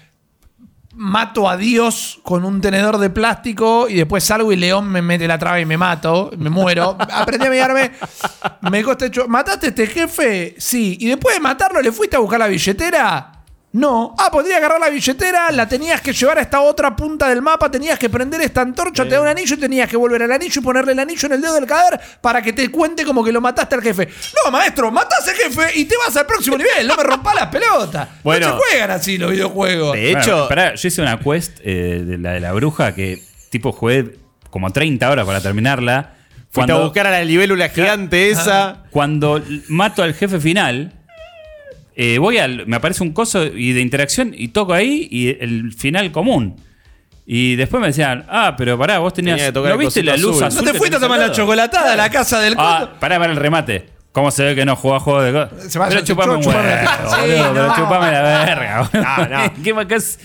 mato 0.97 1.49
a 1.49 1.57
Dios 1.57 2.19
con 2.23 2.45
un 2.45 2.61
tenedor 2.61 2.97
de 2.97 3.09
plástico 3.09 3.87
y 3.89 3.95
después 3.95 4.23
salgo 4.23 4.53
y 4.53 4.55
León 4.55 4.87
me 4.87 5.01
mete 5.01 5.27
la 5.27 5.37
traba 5.37 5.59
y 5.59 5.65
me 5.65 5.77
mato, 5.77 6.31
me 6.37 6.49
muero. 6.49 6.97
Aprendí 7.11 7.47
a 7.47 7.49
mirarme, 7.49 7.91
me 8.61 8.81
costa 8.81 9.07
hecho, 9.07 9.27
¿mataste 9.27 9.65
a 9.67 9.69
este 9.69 9.87
jefe? 9.87 10.55
Sí. 10.57 10.97
¿Y 11.01 11.07
después 11.07 11.35
de 11.35 11.41
matarlo 11.41 11.81
le 11.81 11.91
fuiste 11.91 12.15
a 12.15 12.19
buscar 12.19 12.39
la 12.39 12.47
billetera? 12.47 13.34
No. 13.75 14.15
Ah, 14.17 14.29
podría 14.31 14.55
agarrar 14.55 14.79
la 14.79 14.87
billetera, 14.89 15.51
la 15.51 15.67
tenías 15.67 15.99
que 15.99 16.13
llevar 16.13 16.37
a 16.37 16.41
esta 16.41 16.61
otra 16.61 16.95
punta 16.95 17.27
del 17.27 17.41
mapa, 17.41 17.69
tenías 17.69 17.99
que 17.99 18.09
prender 18.09 18.39
esta 18.39 18.61
antorcha, 18.61 19.03
te 19.03 19.09
da 19.09 19.21
un 19.21 19.27
anillo 19.27 19.53
y 19.53 19.59
tenías 19.59 19.89
que 19.89 19.97
volver 19.97 20.23
al 20.23 20.31
anillo 20.31 20.61
y 20.61 20.63
ponerle 20.63 20.93
el 20.93 20.99
anillo 20.99 21.25
en 21.25 21.33
el 21.33 21.41
dedo 21.41 21.55
del 21.55 21.65
cadáver 21.65 21.99
para 22.21 22.41
que 22.41 22.53
te 22.53 22.71
cuente 22.71 23.03
como 23.03 23.21
que 23.21 23.33
lo 23.33 23.41
mataste 23.41 23.75
al 23.75 23.81
jefe. 23.81 24.07
No, 24.45 24.49
maestro, 24.49 24.91
matás 24.91 25.27
al 25.27 25.35
jefe 25.35 25.77
y 25.77 25.83
te 25.83 25.95
vas 25.97 26.15
al 26.15 26.25
próximo 26.25 26.57
nivel, 26.57 26.87
no 26.87 26.95
me 26.95 27.03
rompas 27.03 27.35
las 27.35 27.47
pelotas. 27.47 28.07
Bueno. 28.23 28.47
no 28.47 28.53
se 28.53 28.63
juegan 28.69 28.91
así 28.91 29.17
los 29.17 29.29
videojuegos. 29.31 29.93
De 29.93 30.03
Bueno, 30.03 30.19
hecho, 30.21 30.47
pará, 30.47 30.75
yo 30.75 30.87
hice 30.87 31.01
una 31.01 31.19
quest 31.19 31.59
eh, 31.61 32.01
de 32.05 32.17
la 32.17 32.31
de 32.31 32.39
la 32.39 32.53
bruja 32.53 32.95
que 32.95 33.21
tipo 33.49 33.73
jugué 33.73 34.19
como 34.51 34.71
30 34.71 35.09
horas 35.11 35.25
para 35.25 35.41
terminarla. 35.41 36.13
fuiste 36.49 36.71
a 36.71 36.75
buscar 36.77 37.07
a 37.07 37.11
la 37.11 37.25
libélula 37.25 37.67
gigante 37.67 38.29
esa. 38.29 38.85
Cuando 38.89 39.43
mato 39.67 40.01
al 40.01 40.13
jefe 40.13 40.39
final, 40.39 40.93
eh, 41.95 42.17
voy 42.17 42.37
al. 42.37 42.65
Me 42.67 42.75
aparece 42.75 43.03
un 43.03 43.11
coso 43.13 43.43
y 43.45 43.73
de 43.73 43.81
interacción 43.81 44.33
y 44.37 44.49
toco 44.49 44.73
ahí 44.73 45.07
y 45.09 45.29
el 45.41 45.73
final 45.73 46.11
común. 46.11 46.55
Y 47.27 47.55
después 47.55 47.81
me 47.81 47.87
decían, 47.87 48.25
ah, 48.29 48.53
pero 48.57 48.77
pará, 48.77 48.99
vos 48.99 49.13
tenías. 49.13 49.37
Tenía 49.37 49.47
que 49.49 49.53
tocar 49.53 49.71
¿No 49.71 49.77
viste 49.77 50.03
la 50.03 50.15
luz 50.15 50.35
azul. 50.35 50.43
azul? 50.45 50.65
¿No 50.65 50.71
te 50.71 50.77
fuiste 50.77 50.97
a 50.97 50.99
tomar 50.99 51.19
la 51.19 51.31
chocolatada 51.31 51.93
a 51.93 51.95
la 51.95 52.09
casa 52.09 52.39
del 52.39 52.53
Ah, 52.57 52.81
coso? 52.81 52.99
pará, 52.99 53.17
para 53.19 53.31
el 53.31 53.37
remate. 53.37 53.89
¿Cómo 54.11 54.31
se 54.31 54.43
ve 54.43 54.55
que 54.55 54.63
no 54.63 54.75
jugás 54.75 55.01
juegos 55.03 55.25
de 55.25 55.33
cosas? 55.33 55.71
Se 55.73 55.77
va 55.79 55.85
a 55.87 55.89
Pero 55.89 56.01
chupame 56.01 56.35
un 56.35 56.45
huevo, 56.45 56.53
boludo, 56.61 57.53
pero 57.53 57.67
no. 57.67 57.75
chupame 57.75 58.11
la 58.11 58.21
verga. 58.45 58.89
No, 58.93 59.27
no. 59.27 59.53
¿Qué 59.63 59.73
más 59.73 59.85
que 59.87 59.95
es? 59.95 60.19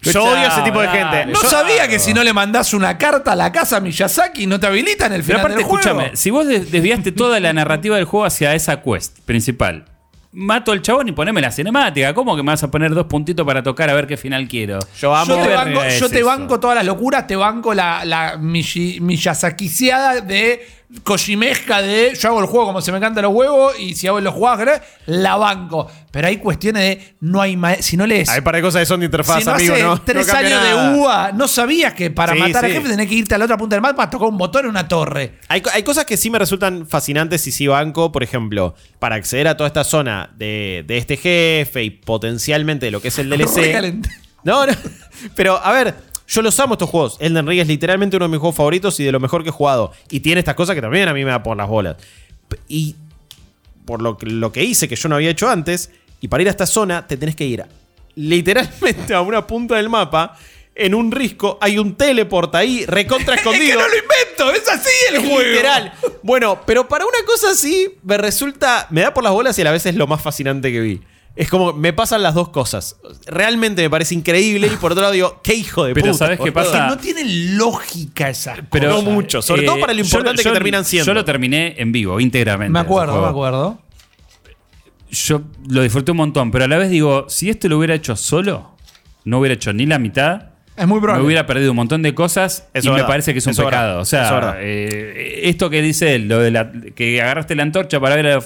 Yo 0.00 0.24
odio 0.24 0.46
ese 0.46 0.62
tipo 0.62 0.80
de 0.80 0.88
gente. 0.88 1.26
No 1.26 1.42
Yo- 1.42 1.48
sabía 1.50 1.86
que 1.88 1.98
si 1.98 2.14
no 2.14 2.24
le 2.24 2.32
mandás 2.32 2.72
una 2.72 2.96
carta 2.98 3.32
a 3.32 3.36
la 3.36 3.52
casa 3.52 3.76
a 3.76 3.80
Miyazaki 3.80 4.46
no 4.46 4.58
te 4.58 4.66
habilitan 4.68 5.12
el 5.12 5.22
Pero 5.22 5.38
final 5.38 5.40
aparte, 5.40 5.56
del 5.58 5.64
juego. 5.66 5.80
escúchame, 5.80 6.16
si 6.16 6.30
vos 6.30 6.46
des- 6.46 6.70
desviaste 6.70 7.12
toda 7.12 7.38
la 7.40 7.52
narrativa 7.52 7.96
del 7.96 8.04
juego 8.06 8.24
hacia 8.24 8.54
esa 8.54 8.80
quest 8.80 9.18
principal, 9.26 9.84
mato 10.32 10.72
al 10.72 10.82
chabón 10.82 11.08
y 11.08 11.12
poneme 11.12 11.40
la 11.40 11.50
cinemática. 11.50 12.14
¿Cómo 12.14 12.36
que 12.36 12.42
me 12.42 12.52
vas 12.52 12.62
a 12.62 12.70
poner 12.70 12.94
dos 12.94 13.06
puntitos 13.06 13.46
para 13.46 13.62
tocar 13.62 13.90
a 13.90 13.94
ver 13.94 14.06
qué 14.06 14.16
final 14.16 14.46
quiero? 14.48 14.78
Yo 14.98 15.14
amo. 15.14 15.36
Yo 15.36 15.42
te, 15.42 15.54
banco, 15.54 15.82
es 15.84 16.00
yo 16.00 16.08
te 16.08 16.18
eso? 16.18 16.26
banco 16.26 16.60
todas 16.60 16.76
las 16.76 16.84
locuras, 16.84 17.26
te 17.26 17.36
banco 17.36 17.74
la, 17.74 18.04
la 18.04 18.36
Miyazakiciada 18.38 20.20
de 20.20 20.66
Kojimesca 21.04 21.82
de 21.82 22.14
yo 22.18 22.28
hago 22.28 22.40
el 22.40 22.46
juego 22.46 22.66
como 22.66 22.80
se 22.80 22.90
me 22.92 22.96
encantan 22.98 23.22
los 23.22 23.34
huevos 23.34 23.78
y 23.78 23.94
si 23.94 24.06
hago 24.06 24.20
los 24.20 24.32
juegos, 24.34 24.66
la 25.04 25.36
banco. 25.36 25.86
Pero 26.10 26.28
hay 26.28 26.38
cuestiones 26.38 26.82
de 26.82 27.14
no 27.20 27.42
hay 27.42 27.58
si 27.80 27.98
no 27.98 28.06
lees. 28.06 28.28
Hay 28.30 28.40
para 28.40 28.56
de 28.56 28.62
cosas 28.62 28.80
que 28.80 28.86
son 28.86 29.00
de 29.00 29.06
interfaz, 29.06 29.40
si 29.40 29.44
no 29.44 29.52
amigo, 29.52 29.74
hace 29.74 29.82
¿no? 29.82 30.00
tres 30.00 30.26
No 30.26 30.32
años 30.34 30.50
nada. 30.52 30.90
de 30.92 30.98
UA, 30.98 31.32
no 31.32 31.46
sabías 31.46 31.92
que 31.92 32.10
para 32.10 32.32
Sí, 32.32 32.38
matar 32.38 32.64
al 32.64 32.70
sí. 32.70 32.76
jefe 32.78 32.88
tenés 32.88 33.06
que 33.06 33.14
irte 33.16 33.34
a 33.34 33.38
la 33.38 33.44
otra 33.44 33.58
punta 33.58 33.76
del 33.76 33.82
mapa 33.82 34.04
a 34.04 34.10
tocar 34.10 34.28
un 34.28 34.38
botón 34.38 34.64
en 34.64 34.70
una 34.70 34.88
torre. 34.88 35.34
Hay, 35.48 35.62
hay 35.74 35.82
cosas 35.82 36.06
que 36.06 36.16
sí 36.16 36.30
me 36.30 36.38
resultan 36.38 36.86
fascinantes 36.86 37.46
y 37.46 37.52
sí 37.52 37.66
banco, 37.66 38.10
por 38.10 38.22
ejemplo, 38.22 38.74
para 38.98 39.16
acceder 39.16 39.46
a 39.48 39.56
toda 39.58 39.66
esta 39.68 39.84
zona 39.84 40.30
de, 40.36 40.84
de 40.86 40.96
este 40.96 41.18
jefe 41.18 41.82
y 41.84 41.90
potencialmente 41.90 42.86
de 42.86 42.92
lo 42.92 43.02
que 43.02 43.08
es 43.08 43.18
el 43.18 43.28
DLC. 43.28 43.92
No, 44.44 44.64
no. 44.64 44.72
Pero, 45.34 45.60
a 45.62 45.72
ver, 45.72 45.94
yo 46.28 46.42
los 46.42 46.60
amo 46.60 46.74
estos 46.74 46.90
juegos. 46.90 47.16
Elden 47.20 47.46
Ring 47.46 47.60
es 47.60 47.66
literalmente 47.66 48.16
uno 48.16 48.26
de 48.26 48.30
mis 48.30 48.38
juegos 48.38 48.56
favoritos 48.56 49.00
y 49.00 49.04
de 49.04 49.12
lo 49.12 49.18
mejor 49.18 49.42
que 49.42 49.48
he 49.48 49.52
jugado. 49.52 49.92
Y 50.10 50.20
tiene 50.20 50.38
estas 50.40 50.54
cosas 50.54 50.74
que 50.74 50.82
también 50.82 51.08
a 51.08 51.14
mí 51.14 51.24
me 51.24 51.30
da 51.30 51.42
por 51.42 51.56
las 51.56 51.68
bolas. 51.68 51.96
Y 52.68 52.94
por 53.84 54.02
lo 54.02 54.16
que, 54.16 54.26
lo 54.26 54.52
que 54.52 54.62
hice 54.62 54.88
que 54.88 54.96
yo 54.96 55.08
no 55.08 55.16
había 55.16 55.30
hecho 55.30 55.48
antes, 55.48 55.90
y 56.20 56.28
para 56.28 56.42
ir 56.42 56.48
a 56.48 56.50
esta 56.50 56.66
zona 56.66 57.06
te 57.06 57.16
tenés 57.16 57.34
que 57.34 57.46
ir 57.46 57.64
literalmente 58.18 59.14
a 59.14 59.20
una 59.20 59.46
punta 59.46 59.76
del 59.76 59.88
mapa. 59.88 60.36
En 60.74 60.94
un 60.94 61.10
risco 61.10 61.58
hay 61.60 61.78
un 61.78 61.96
teleport 61.96 62.54
ahí, 62.54 62.84
recontra 62.86 63.34
Es 63.36 63.42
que 63.42 63.48
escondido. 63.48 63.80
no 63.80 63.88
lo 63.88 63.94
invento, 63.94 64.52
es 64.52 64.68
así 64.68 64.90
el 65.12 65.18
juego. 65.20 65.40
Literal. 65.40 65.92
Bueno, 66.22 66.60
pero 66.66 66.88
para 66.88 67.04
una 67.04 67.18
cosa 67.26 67.50
así, 67.50 67.96
me 68.04 68.16
resulta. 68.16 68.86
Me 68.90 69.00
da 69.00 69.12
por 69.12 69.24
las 69.24 69.32
bolas 69.32 69.58
y 69.58 69.62
a 69.62 69.64
la 69.64 69.72
vez 69.72 69.86
es 69.86 69.94
lo 69.96 70.06
más 70.06 70.20
fascinante 70.20 70.70
que 70.70 70.80
vi. 70.80 71.00
Es 71.40 71.48
como, 71.48 71.72
me 71.72 71.92
pasan 71.92 72.22
las 72.24 72.34
dos 72.34 72.48
cosas. 72.48 72.96
Realmente 73.26 73.80
me 73.82 73.88
parece 73.88 74.12
increíble 74.14 74.66
y 74.66 74.76
por 74.76 74.90
otro 74.90 75.02
lado 75.02 75.14
digo, 75.14 75.40
qué 75.42 75.54
hijo 75.54 75.84
de 75.84 75.94
Pero 75.94 76.06
puta. 76.06 76.18
¿sabés 76.18 76.38
qué 76.40 76.50
boludo. 76.50 76.72
pasa? 76.72 76.82
Que 76.84 76.90
no 76.90 76.98
tiene 76.98 77.24
lógica 77.54 78.28
esas 78.28 78.58
Pero 78.70 78.90
cosas. 78.90 79.04
no 79.04 79.10
mucho, 79.12 79.40
sobre 79.40 79.62
todo 79.62 79.78
para 79.78 79.92
lo 79.92 80.00
importante 80.00 80.42
yo- 80.42 80.50
que 80.50 80.54
terminan 80.54 80.84
siendo. 80.84 81.06
Yo 81.06 81.14
lo 81.14 81.24
terminé 81.24 81.76
en 81.78 81.92
vivo, 81.92 82.18
íntegramente. 82.18 82.72
Me 82.72 82.80
acuerdo, 82.80 83.22
me 83.22 83.28
acuerdo. 83.28 83.78
Yo 85.10 85.42
lo 85.68 85.82
disfruté 85.82 86.10
un 86.10 86.18
montón, 86.18 86.50
pero 86.50 86.64
a 86.64 86.68
la 86.68 86.76
vez 86.76 86.90
digo, 86.90 87.26
si 87.28 87.48
esto 87.48 87.68
lo 87.68 87.78
hubiera 87.78 87.94
hecho 87.94 88.14
solo, 88.16 88.72
no 89.24 89.38
hubiera 89.38 89.54
hecho 89.54 89.72
ni 89.72 89.86
la 89.86 89.98
mitad. 89.98 90.48
Es 90.76 90.86
muy 90.86 91.00
probable. 91.00 91.22
Me 91.22 91.26
hubiera 91.26 91.46
perdido 91.46 91.70
un 91.70 91.76
montón 91.76 92.02
de 92.02 92.14
cosas 92.14 92.68
Eso 92.74 92.90
y 92.90 92.94
me 92.94 93.04
parece 93.04 93.32
que 93.32 93.38
es 93.38 93.46
un 93.46 93.52
Eso 93.52 93.64
pecado. 93.64 93.86
verdad. 93.86 94.00
O 94.00 94.04
sea, 94.04 94.56
es 94.60 94.64
eh, 94.64 95.40
esto 95.48 95.70
que 95.70 95.82
dice 95.82 96.14
él, 96.14 96.28
lo 96.28 96.40
de 96.40 96.50
la, 96.50 96.70
que 96.94 97.22
agarraste 97.22 97.54
la 97.54 97.62
antorcha 97.62 98.00
para 98.00 98.16
ver 98.16 98.26
a- 98.26 98.40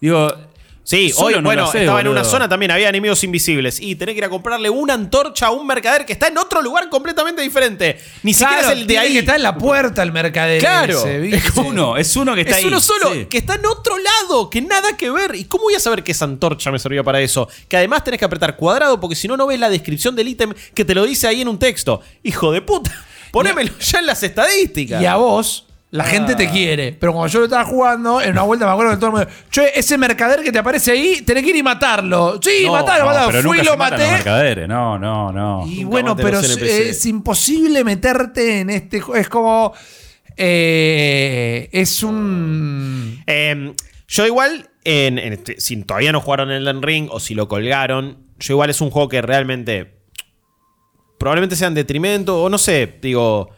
Digo, 0.00 0.34
Sí, 0.86 1.08
solo 1.08 1.28
hoy, 1.38 1.42
no 1.42 1.48
bueno, 1.48 1.72
estaba 1.72 2.00
en 2.02 2.08
una 2.08 2.24
zona 2.24 2.46
también, 2.46 2.70
había 2.70 2.90
enemigos 2.90 3.24
invisibles. 3.24 3.80
Y 3.80 3.94
tenés 3.96 4.12
que 4.12 4.18
ir 4.18 4.24
a 4.26 4.28
comprarle 4.28 4.68
una 4.68 4.92
antorcha 4.92 5.46
a 5.46 5.50
un 5.50 5.66
mercader 5.66 6.04
que 6.04 6.12
está 6.12 6.26
en 6.28 6.36
otro 6.36 6.60
lugar 6.60 6.90
completamente 6.90 7.40
diferente. 7.40 7.98
Ni 8.22 8.34
siquiera 8.34 8.60
es 8.60 8.68
el 8.68 8.86
de 8.86 8.98
ahí. 8.98 9.12
que 9.14 9.18
está 9.20 9.34
en 9.36 9.42
la 9.42 9.56
puerta 9.56 10.02
el 10.02 10.12
mercader. 10.12 10.60
Claro. 10.60 11.06
es 11.06 11.50
uno, 11.56 11.96
es 11.96 12.14
uno 12.16 12.34
que 12.34 12.42
está 12.42 12.52
es 12.58 12.58
ahí. 12.58 12.64
uno 12.66 12.80
solo, 12.80 13.14
Sí. 13.14 13.24
que 13.26 13.38
está 13.38 13.54
en 13.54 13.64
otro 13.64 13.96
lado, 13.98 14.50
que 14.50 14.60
nada 14.60 14.94
que 14.94 15.10
ver. 15.10 15.34
¿Y 15.36 15.44
cómo 15.44 15.64
voy 15.64 15.74
a 15.74 15.80
saber 15.80 16.04
que 16.04 16.12
esa 16.12 16.26
antorcha 16.26 16.70
me 16.70 16.78
servía 16.78 17.02
para 17.02 17.18
eso? 17.22 17.48
Que 17.66 17.78
además 17.78 18.04
tenés 18.04 18.18
que 18.18 18.26
apretar 18.26 18.54
cuadrado 18.56 19.00
porque 19.00 19.16
si 19.16 19.26
no, 19.26 19.38
no 19.38 19.46
ves 19.46 19.58
la 19.58 19.70
descripción 19.70 20.14
del 20.14 20.28
ítem 20.28 20.52
que 20.74 20.84
te 20.84 20.94
lo 20.94 21.04
dice 21.06 21.26
ahí 21.26 21.40
en 21.40 21.48
un 21.48 21.58
texto. 21.58 22.02
Hijo 22.22 22.52
de 22.52 22.60
puta. 22.60 22.92
Ponémelo 23.32 23.72
ya 23.78 24.00
en 24.00 24.06
las 24.06 24.22
estadísticas. 24.22 25.00
Y 25.02 25.06
a 25.06 25.16
vos, 25.16 25.66
la 25.94 26.02
gente 26.04 26.34
te 26.34 26.50
quiere. 26.50 26.92
Pero 26.92 27.12
cuando 27.12 27.28
yo 27.32 27.38
lo 27.38 27.44
estaba 27.44 27.64
jugando, 27.64 28.20
en 28.20 28.32
una 28.32 28.42
vuelta 28.42 28.66
me 28.66 28.72
acuerdo 28.72 28.90
que 28.92 28.96
todo 28.96 29.06
el 29.06 29.12
mundo. 29.12 29.28
Che, 29.50 29.78
ese 29.78 29.96
mercader 29.96 30.42
que 30.42 30.50
te 30.50 30.58
aparece 30.58 30.90
ahí, 30.90 31.22
tenés 31.22 31.44
que 31.44 31.50
ir 31.50 31.56
y 31.56 31.62
matarlo. 31.62 32.40
Sí, 32.42 32.62
No, 32.66 32.72
matarlo, 32.72 33.04
No, 33.04 33.10
matarlo. 33.10 33.30
pero 33.30 33.42
Fui 33.48 33.58
nunca 33.58 33.64
lo 33.64 33.70
se 33.72 33.76
matan 33.78 33.98
los 34.00 34.08
maté. 34.08 34.12
mercaderes. 34.16 34.68
No, 34.68 34.98
no, 34.98 35.30
no. 35.30 35.64
Y 35.68 35.76
Nunca 35.84 35.88
bueno, 35.90 36.16
pero 36.16 36.40
es, 36.40 37.06
imposible 37.06 37.84
meterte 37.84 38.60
en 38.60 38.70
este 38.70 39.00
juego. 39.00 39.20
Es 39.20 39.28
como. 39.28 39.72
eh, 40.36 41.68
es 41.72 42.02
un. 42.02 43.22
Eh, 43.26 43.72
yo 44.08 44.26
igual, 44.26 44.70
en, 44.84 45.18
en 45.18 45.32
este- 45.34 45.60
si 45.60 45.76
todavía 45.84 46.10
no 46.12 46.20
jugaron 46.20 46.50
Elden 46.50 46.82
Ring 46.82 47.08
o 47.10 47.20
si 47.20 47.34
lo 47.34 47.46
colgaron, 47.48 48.18
yo 48.40 48.54
igual 48.54 48.68
es 48.70 48.80
un 48.80 48.90
juego 48.90 49.08
que 49.08 49.22
realmente 49.22 49.94
probablemente 51.18 51.54
sea 51.56 51.68
en 51.68 51.74
detrimento 51.74 52.42
o 52.42 52.48
no 52.50 52.58
sé, 52.58 52.98
digo... 53.00 53.50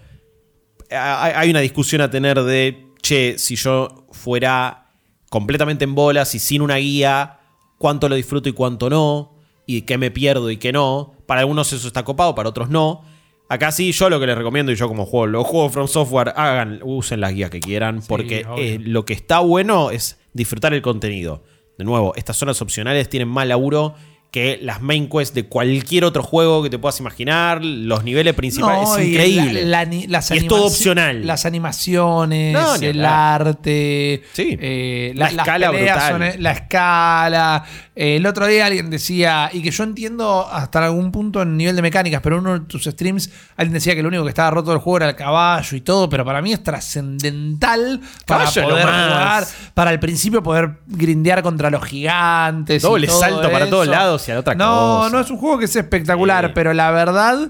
hay 0.91 1.33
hay 1.35 1.51
una 1.51 1.61
discusión 1.61 2.01
a 2.01 2.11
tener 2.11 2.43
de, 2.43 2.87
che, 3.03 3.39
si 3.39 3.57
yo 3.57 4.07
fuera 4.13 4.91
completamente 5.31 5.85
en 5.85 5.95
bolas 5.95 6.35
y 6.35 6.39
sin 6.39 6.63
una 6.63 6.77
guía, 6.77 7.41
cuánto 7.79 8.09
lo 8.09 8.15
disfruto 8.15 8.49
y 8.49 8.53
cuánto 8.53 8.91
no, 8.91 9.37
y 9.67 9.83
qué 9.83 9.99
me 9.99 10.11
pierdo 10.11 10.51
y 10.51 10.57
qué 10.57 10.73
no. 10.73 11.15
Para 11.27 11.41
algunos 11.41 11.73
eso 11.73 11.87
está 11.87 12.05
copado, 12.05 12.35
para 12.35 12.49
otros 12.49 12.71
no. 12.71 13.03
Acá 13.49 13.71
sí, 13.71 13.93
yo 13.93 14.11
lo 14.11 14.19
que 14.19 14.27
les 14.27 14.37
recomiendo, 14.37 14.73
y 14.73 14.77
yo 14.77 14.89
como 14.89 15.07
juego, 15.07 15.27
los 15.27 15.47
juegos 15.47 15.73
From 15.73 15.87
Software, 15.87 16.33
hagan, 16.37 16.81
usen 16.83 17.21
las 17.21 17.33
guías 17.33 17.51
que 17.51 17.61
quieran, 17.61 18.03
porque 18.09 18.45
eh, 18.57 18.79
lo 18.81 19.05
que 19.05 19.13
está 19.13 19.39
bueno 19.39 19.91
es 19.91 20.19
disfrutar 20.33 20.75
el 20.75 20.83
contenido. 20.83 21.45
De 21.79 21.85
nuevo, 21.85 22.13
estas 22.17 22.37
zonas 22.37 22.61
opcionales 22.61 23.09
tienen 23.09 23.29
más 23.29 23.47
laburo 23.47 23.95
que 24.37 24.59
las 24.61 24.83
main 24.83 25.09
quests 25.09 25.35
de 25.35 25.45
cualquier 25.47 26.05
otro 26.05 26.23
juego 26.23 26.63
que 26.63 26.69
te 26.69 26.79
puedas 26.79 27.01
imaginar. 27.01 27.65
Los 27.65 28.05
niveles 28.05 28.35
principales 28.35 28.87
No, 28.87 28.97
es 28.99 29.07
y 29.07 29.11
increíble. 29.13 29.63
la- 29.63 29.79
la 29.79 29.85
ni- 29.87 30.07
las 30.09 30.31
Y 30.31 30.37
es 30.37 30.47
todo 30.47 30.67
opcional. 30.67 31.27
Las 31.27 31.47
animaciones, 31.47 32.53
No, 32.53 32.75
el 32.75 33.03
arte, 33.03 34.23
Sí. 34.35 34.59
eh, 34.61 35.13
La 35.15 35.31
las 35.31 35.33
escala 35.39 35.71
brutal. 35.71 36.11
son, 36.13 36.23
eh, 36.23 36.35
la 36.39 36.51
escala. 36.53 37.65
El 37.97 38.27
otro 38.27 38.47
día 38.47 38.67
alguien 38.67 38.91
decía, 38.91 39.49
y 39.51 39.63
que 39.63 39.71
yo 39.71 39.83
entiendo 39.83 40.47
hasta 40.53 40.85
algún 40.85 41.11
punto 41.11 41.41
en 41.41 41.57
nivel 41.57 41.75
de 41.75 41.81
mecánicas, 41.81 42.21
pero 42.21 42.37
en 42.37 42.41
uno 42.43 42.59
de 42.59 42.67
tus 42.67 42.85
streams 42.85 43.31
alguien 43.57 43.73
decía 43.73 43.95
que 43.95 44.03
lo 44.03 44.09
único 44.09 44.23
que 44.23 44.29
estaba 44.29 44.51
roto 44.51 44.71
del 44.71 44.81
juego 44.81 44.99
era 44.99 45.09
el 45.09 45.17
caballo 45.17 45.75
y 45.75 45.81
todo, 45.81 46.07
pero 46.07 46.23
para 46.23 46.43
mí 46.43 46.53
es 46.53 46.63
trascendental 46.63 48.03
para 48.27 48.51
poder 48.51 48.85
jugar, 48.85 49.47
para 49.73 49.91
al 49.93 49.99
principio 49.99 50.43
poder 50.43 50.81
grindear 50.87 51.43
contra 51.43 51.71
los 51.71 51.83
gigantes. 51.87 52.83
y 52.83 52.87
Doble 52.87 53.07
todo 53.07 53.19
salto 53.19 53.51
para 53.51 53.71
todos 53.71 53.87
lados 53.87 54.29
y 54.29 54.33
a 54.33 54.41
otra 54.41 54.55
no, 54.55 54.99
cosa. 54.99 55.11
No, 55.11 55.21
es 55.21 55.31
un 55.31 55.39
juego 55.39 55.59
que 55.59 55.65
es 55.65 55.75
espectacular, 55.75 56.53
pero 56.53 56.75
la 56.75 56.91
verdad 56.91 57.49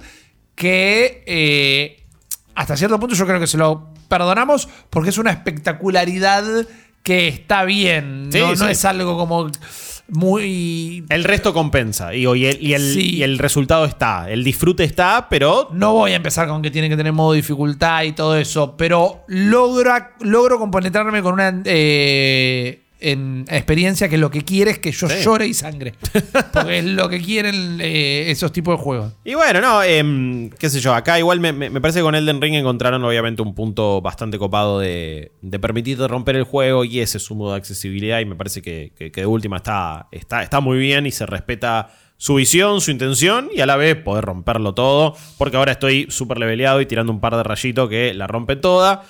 que 0.55 1.25
eh, 1.27 2.07
hasta 2.55 2.77
cierto 2.77 3.01
punto 3.01 3.17
yo 3.17 3.27
creo 3.27 3.41
que 3.41 3.49
se 3.49 3.59
lo 3.59 3.89
perdonamos 4.07 4.69
porque 4.91 5.11
es 5.11 5.19
una 5.19 5.33
espectacularidad 5.33 6.45
que 7.03 7.27
está 7.27 7.65
bien. 7.65 8.29
Sí, 8.31 8.39
no, 8.39 8.55
no 8.55 8.69
es 8.69 8.85
algo 8.85 9.19
como 9.19 9.51
muy... 10.09 11.05
El 11.09 11.25
resto 11.25 11.53
compensa. 11.53 12.15
Y, 12.15 12.23
y 12.27 12.47
el, 12.47 12.63
y 12.63 12.75
el- 12.75 12.93
Sí. 12.95 13.17
y 13.17 13.23
el 13.23 13.39
resultado 13.39 13.85
está. 13.85 14.31
El 14.31 14.45
disfrute 14.45 14.85
está, 14.85 15.27
pero. 15.29 15.69
No 15.73 15.93
voy 15.93 16.13
a 16.13 16.17
empezar 16.17 16.49
con 16.49 16.63
que 16.63 16.71
tiene 16.71 16.89
que 16.89 16.97
tener 16.97 17.13
modo 17.13 17.33
dificultad 17.33 18.03
y 18.05 18.13
todo 18.13 18.37
eso, 18.37 18.77
pero 18.77 19.25
logra, 19.29 20.15
logro 20.21 20.59
compenetrarme 20.59 21.23
con 21.23 21.35
una 21.35 21.63
eh, 21.65 22.83
en 23.01 23.45
experiencia 23.51 24.09
que 24.09 24.17
lo 24.19 24.31
que 24.31 24.43
quiere 24.43 24.71
es 24.71 24.79
que 24.79 24.91
yo 24.93 25.09
Sí. 25.09 25.23
llore 25.23 25.47
y 25.47 25.55
sangre. 25.55 25.95
Porque 26.53 26.79
es 26.79 26.85
lo 26.85 27.09
que 27.09 27.21
quieren 27.21 27.79
eh, 27.81 28.31
esos 28.31 28.53
tipos 28.53 28.79
de 28.79 28.83
juegos. 28.83 29.13
Y 29.25 29.35
bueno, 29.35 29.61
no, 29.61 29.83
em, 29.83 30.51
qué 30.51 30.71
sé 30.71 30.81
yo, 30.81 30.95
acá 30.95 31.19
igual 31.19 31.41
me, 31.41 31.53
me- 31.53 31.81
parece 31.81 31.99
que 31.99 32.03
con 32.05 32.15
Elden 32.15 32.41
Ring 32.41 32.55
encontraron 32.55 33.05
obviamente 33.05 33.43
un 33.43 33.55
punto 33.55 34.01
bastante 34.01 34.39
copado 34.39 34.79
de, 34.81 35.33
de 35.43 35.59
permitirte 35.59 36.07
romper 36.09 36.37
el 36.37 36.45
juego 36.45 36.85
y 36.85 37.01
ese 37.01 37.19
es 37.19 37.25
su 37.25 37.35
modo 37.35 37.53
de 37.53 37.59
accesibilidad 37.59 38.21
y 38.21 38.25
me 38.25 38.35
parece 38.37 38.63
que, 38.63 38.93
que- 38.97 39.13
que 39.13 39.21
de 39.21 39.27
última 39.27 39.57
está, 39.59 40.09
está, 40.11 40.43
está 40.43 40.61
muy 40.61 40.79
bien 40.79 41.07
y 41.07 41.11
se 41.11 41.27
respeta 41.27 41.91
su 42.19 42.37
visión, 42.37 42.81
su 42.81 42.91
intención 42.91 43.51
y 43.55 43.61
a 43.61 43.67
la 43.67 43.77
vez 43.77 43.95
poder 43.97 44.25
romperlo 44.25 44.73
todo, 44.73 45.15
porque 45.37 45.59
ahora 45.59 45.73
estoy 45.73 46.07
súper 46.09 46.39
leveleado 46.39 46.81
y 46.81 46.87
tirando 46.87 47.13
un 47.13 47.21
par 47.21 47.37
de 47.37 47.43
rayitos 47.43 47.91
que 47.91 48.15
la 48.15 48.27
rompe 48.27 48.57
toda. 48.57 49.03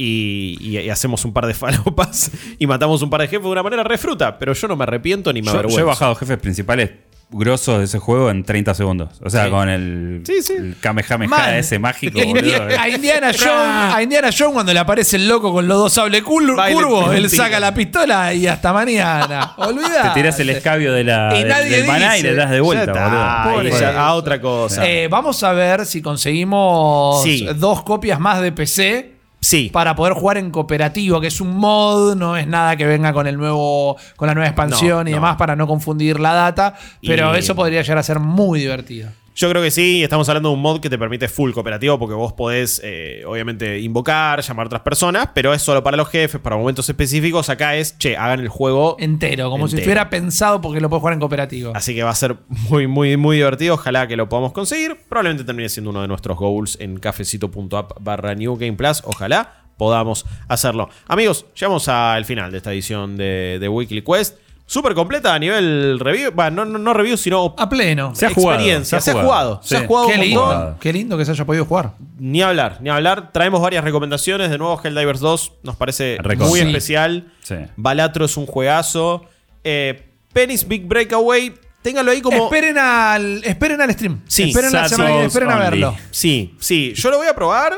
Y, 0.00 0.56
y- 0.60 0.78
y 0.78 0.90
hacemos 0.90 1.24
un 1.24 1.32
par 1.32 1.44
de 1.46 1.54
falopas 1.54 2.30
y 2.58 2.66
matamos 2.68 3.02
un 3.02 3.10
par 3.10 3.20
de 3.20 3.26
jefes 3.26 3.42
de 3.42 3.48
una 3.50 3.64
manera 3.64 3.82
refruta, 3.82 4.38
pero 4.38 4.52
yo 4.52 4.68
no 4.68 4.76
me 4.76 4.84
arrepiento 4.84 5.32
ni 5.32 5.40
me 5.42 5.46
Yo, 5.46 5.52
yo 5.54 5.58
avergüenzo. 5.58 5.80
he 5.80 5.84
bajado 5.84 6.14
jefes 6.14 6.38
principales 6.38 6.90
grosos 7.30 7.78
de 7.80 7.84
ese 7.84 7.98
juego 7.98 8.30
en 8.30 8.42
30 8.44 8.74
segundos. 8.74 9.20
O 9.22 9.28
sea, 9.28 9.46
Sí. 9.46 9.50
con 9.50 9.68
el, 9.68 10.22
Sí, 10.24 10.40
sí. 10.40 10.52
el 10.56 10.76
Kamehameha 10.80 11.28
Man, 11.28 11.54
ese 11.56 11.78
mágico, 11.80 12.18
a 12.18 12.22
Indi- 12.22 12.32
boludo. 12.58 12.78
A 12.80 12.88
Indiana, 12.88 13.32
Jones, 13.36 13.94
a 13.94 14.02
Indiana 14.02 14.30
Jones 14.30 14.54
cuando 14.54 14.72
le 14.72 14.78
aparece 14.78 15.16
el 15.16 15.26
loco 15.28 15.52
con 15.52 15.66
los 15.68 15.76
dos 15.78 15.92
sables 15.92 16.22
curvos, 16.22 17.12
él 17.14 17.28
saca 17.28 17.58
la 17.60 17.74
pistola 17.74 18.32
y 18.32 18.46
hasta 18.46 18.72
mañana. 18.72 19.52
Olvida. 19.58 20.04
Te 20.14 20.20
tiras 20.20 20.38
el 20.40 20.50
escabio 20.50 20.92
de 20.94 21.02
la, 21.04 21.32
Y 21.34 21.40
del- 21.40 21.48
nadie 21.48 21.76
del 21.76 21.86
maná 21.88 22.16
y 22.16 22.22
dice. 22.22 22.30
le 22.30 22.34
das 22.36 22.50
de 22.50 22.60
vuelta, 22.60 22.84
está, 22.92 23.44
boludo. 23.44 23.56
Pobre 23.56 23.70
ya- 23.80 24.00
a 24.06 24.14
otra 24.14 24.40
cosa. 24.40 24.88
Eh, 24.88 25.08
vamos 25.08 25.42
a 25.42 25.52
ver 25.52 25.84
si 25.84 26.00
conseguimos 26.00 27.22
Sí. 27.24 27.46
dos 27.56 27.82
copias 27.82 28.18
más 28.20 28.40
de 28.40 28.52
PC 28.52 29.17
sí. 29.40 29.70
para 29.72 29.94
poder 29.94 30.14
jugar 30.14 30.38
en 30.38 30.50
cooperativo, 30.50 31.20
que 31.20 31.28
es 31.28 31.40
un 31.40 31.56
mod, 31.56 32.14
no 32.16 32.36
es 32.36 32.46
nada 32.46 32.76
que 32.76 32.86
venga 32.86 33.12
con 33.12 33.26
el 33.26 33.36
nuevo, 33.36 33.96
con 34.16 34.26
la 34.28 34.34
nueva 34.34 34.48
expansión 34.48 35.04
No, 35.04 35.10
y 35.10 35.12
no. 35.12 35.16
demás 35.16 35.36
para 35.36 35.54
no 35.56 35.66
confundir 35.66 36.20
la 36.20 36.32
data. 36.34 36.74
Pero 37.02 37.34
Y- 37.34 37.38
eso 37.38 37.54
podría 37.54 37.82
llegar 37.82 37.98
a 37.98 38.02
ser 38.02 38.18
muy 38.18 38.60
divertido. 38.60 39.10
Yo 39.38 39.48
creo 39.48 39.62
que 39.62 39.70
sí, 39.70 40.02
estamos 40.02 40.28
hablando 40.28 40.48
de 40.48 40.56
un 40.56 40.60
mod 40.60 40.80
que 40.80 40.90
te 40.90 40.98
permite 40.98 41.28
full 41.28 41.52
cooperativo 41.52 41.96
porque 41.96 42.16
vos 42.16 42.32
podés, 42.32 42.80
eh, 42.82 43.22
obviamente, 43.24 43.78
invocar, 43.78 44.42
llamar 44.42 44.64
a 44.64 44.66
otras 44.66 44.82
personas, 44.82 45.28
pero 45.32 45.54
es 45.54 45.62
solo 45.62 45.80
para 45.84 45.96
los 45.96 46.08
jefes, 46.08 46.40
para 46.40 46.56
momentos 46.56 46.88
específicos. 46.88 47.48
Acá 47.48 47.76
es, 47.76 47.96
che, 47.98 48.16
hagan 48.16 48.40
el 48.40 48.48
juego. 48.48 48.96
Entero, 48.98 49.48
como 49.48 49.68
si 49.68 49.76
estuviera 49.76 50.10
pensado 50.10 50.60
porque 50.60 50.80
lo 50.80 50.88
puedes 50.88 51.02
jugar 51.02 51.14
en 51.14 51.20
cooperativo. 51.20 51.72
Así 51.76 51.94
que 51.94 52.02
va 52.02 52.10
a 52.10 52.16
ser 52.16 52.34
muy, 52.48 52.88
muy, 52.88 53.16
muy 53.16 53.36
divertido. 53.36 53.74
Ojalá 53.74 54.08
que 54.08 54.16
lo 54.16 54.28
podamos 54.28 54.50
conseguir. 54.50 54.96
Probablemente 55.08 55.44
termine 55.44 55.68
siendo 55.68 55.90
uno 55.90 56.02
de 56.02 56.08
nuestros 56.08 56.36
goals 56.36 56.76
en 56.80 56.98
cafecito.app 56.98 57.92
barra 58.00 58.34
New 58.34 58.56
Game 58.56 58.72
Plus. 58.72 59.02
Ojalá 59.04 59.66
podamos 59.76 60.26
hacerlo. 60.48 60.90
Amigos, 61.06 61.46
llegamos 61.54 61.86
al 61.86 62.24
final 62.24 62.50
de 62.50 62.56
esta 62.56 62.72
edición 62.72 63.16
de, 63.16 63.58
de 63.60 63.68
Weekly 63.68 64.02
Quest. 64.02 64.36
Súper 64.70 64.92
completa 64.94 65.32
a 65.32 65.38
nivel 65.38 65.98
review. 65.98 66.30
Bueno, 66.32 66.66
no, 66.66 66.78
no, 66.78 66.92
review, 66.92 67.16
sino 67.16 67.54
A 67.56 67.68
pleno. 67.70 68.14
Se 68.14 68.26
ha 68.26 68.30
jugado, 68.34 68.56
experiencia. 68.58 69.00
Se 69.00 69.12
ha 69.12 69.14
jugado. 69.14 69.60
Se 69.64 69.76
ha 69.78 69.80
Sí. 69.80 69.86
jugado 69.86 70.08
Qué 70.08 70.14
un 70.16 70.20
lindo, 70.20 70.44
montón. 70.46 70.76
qué 70.78 70.92
lindo 70.92 71.16
que 71.16 71.24
se 71.24 71.30
haya 71.30 71.46
podido 71.46 71.64
jugar. 71.64 71.92
Ni 72.18 72.42
hablar, 72.42 72.76
ni 72.82 72.90
hablar. 72.90 73.32
Traemos 73.32 73.62
varias 73.62 73.82
recomendaciones. 73.82 74.50
De 74.50 74.58
nuevo, 74.58 74.78
Helldivers 74.84 75.20
2 75.20 75.52
nos 75.62 75.74
parece 75.76 76.18
muy 76.36 76.60
Sí. 76.60 76.66
especial. 76.66 77.32
Sí. 77.42 77.54
Balatro 77.76 78.26
es 78.26 78.36
un 78.36 78.44
juegazo. 78.44 79.24
Eh, 79.64 80.04
Penny's 80.34 80.68
Big 80.68 80.86
Breakaway, 80.86 81.54
téngalo 81.80 82.10
ahí 82.10 82.20
como. 82.20 82.44
Esperen 82.44 82.76
al, 82.76 83.42
esperen 83.44 83.80
al 83.80 83.90
stream. 83.94 84.20
Sí, 84.28 84.50
esperen 84.50 84.70
la 84.70 84.86
semana 84.86 85.08
que 85.08 85.12
viene, 85.16 85.30
Souls 85.30 85.34
esperen 85.34 85.50
a 85.50 85.58
verlo. 85.70 85.96
Sí, 86.10 86.54
sí. 86.60 86.92
Yo 86.94 87.10
lo 87.10 87.16
voy 87.16 87.26
a 87.26 87.34
probar. 87.34 87.72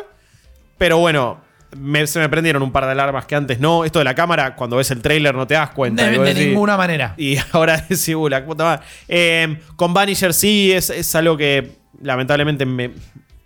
Pero 0.77 0.99
bueno, 0.99 1.41
me- 1.77 2.07
se 2.07 2.19
me 2.19 2.29
prendieron 2.29 2.63
un 2.63 2.73
par 2.73 2.85
de 2.87 2.93
alarmas 2.93 3.27
que 3.27 3.35
antes 3.37 3.61
no. 3.61 3.85
Esto 3.85 3.99
de 4.01 4.05
la 4.05 4.15
cámara, 4.15 4.55
cuando 4.57 4.77
ves 4.77 4.91
el 4.91 5.03
trailer 5.03 5.35
no 5.35 5.47
te 5.47 5.55
das 5.55 5.71
cuenta. 5.71 6.07
De, 6.07 6.19
decís- 6.19 6.47
ninguna 6.49 6.77
manera. 6.77 7.15
Y 7.17 7.37
ahora 7.53 7.77
decís, 7.77 8.09
"Uh, 8.15 8.29
la 8.29 8.45
puta 8.45 8.65
madre". 8.65 8.83
Eh, 9.09 9.59
con 9.77 9.93
Vanisher 9.95 10.35
sí, 10.35 10.73
es, 10.73 10.91
es 10.91 11.15
algo 11.15 11.37
que 11.37 11.73
lamentablemente 12.03 12.65
me 12.67 12.91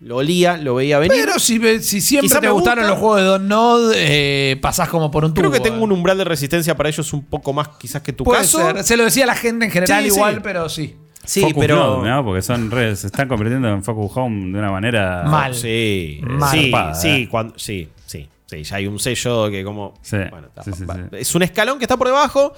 lo 0.01 0.17
olía, 0.17 0.57
lo 0.57 0.75
veía 0.75 0.99
venir. 0.99 1.17
Pero 1.25 1.39
si, 1.39 1.57
siempre 2.01 2.27
Quizá 2.27 2.39
te 2.39 2.47
me 2.47 2.53
gustaron 2.53 2.83
gusta. 2.83 2.89
los 2.91 2.99
juegos 2.99 3.17
de 3.21 3.23
Don 3.25 3.47
Nod, 3.47 3.91
eh, 3.95 4.57
pasás 4.61 4.87
como 4.89 5.09
por 5.09 5.25
un 5.25 5.33
tubo. 5.33 5.41
Creo 5.49 5.51
que 5.51 5.59
tengo 5.59 5.83
un 5.83 5.91
umbral 5.91 6.17
de 6.17 6.25
resistencia 6.25 6.75
para 6.75 6.89
ellos 6.89 7.11
un 7.13 7.23
poco 7.25 7.53
más 7.53 7.69
quizás 7.79 8.01
que 8.01 8.13
tu 8.13 8.23
Puede 8.23 8.41
caso. 8.41 8.59
ser. 8.59 8.83
Se 8.83 8.97
lo 8.97 9.03
decía 9.05 9.25
la 9.25 9.35
gente 9.35 9.65
en 9.65 9.71
general 9.71 10.01
Sí, 10.03 10.07
igual, 10.09 10.35
sí. 10.35 10.39
pero 10.43 10.69
sí. 10.69 10.95
Sí, 11.23 11.41
Focus 11.41 11.55
pero. 11.59 12.03
Porque 12.23 12.43
son 12.43 12.69
redes, 12.69 12.99
se 12.99 13.07
están 13.07 13.27
convirtiendo 13.27 13.67
en 13.67 13.83
Focus 13.83 14.11
Home 14.15 14.51
de 14.51 14.59
una 14.59 14.69
manera. 14.69 15.23
Mal. 15.25 15.55
Sí, 15.55 16.19
Mal. 16.21 16.51
sí, 16.51 16.69
Zarpada, 16.69 16.93
sí, 16.93 17.07
eh. 17.09 17.27
cuando, 17.31 17.57
sí, 17.57 17.89
sí, 18.45 18.57
sí, 18.57 18.63
ya 18.63 18.75
hay 18.77 18.87
un 18.87 18.99
sello 18.99 19.49
que 19.49 19.63
como 19.63 19.93
Sí, 20.01 20.17
bueno, 20.29 20.47
está- 20.47 20.63
sí, 20.63 20.71
sí, 20.73 20.85
va- 20.85 20.95
sí. 20.95 21.01
es 21.11 21.35
un 21.35 21.43
escalón 21.43 21.77
que 21.77 21.85
está 21.85 21.97
por 21.97 22.07
debajo 22.07 22.53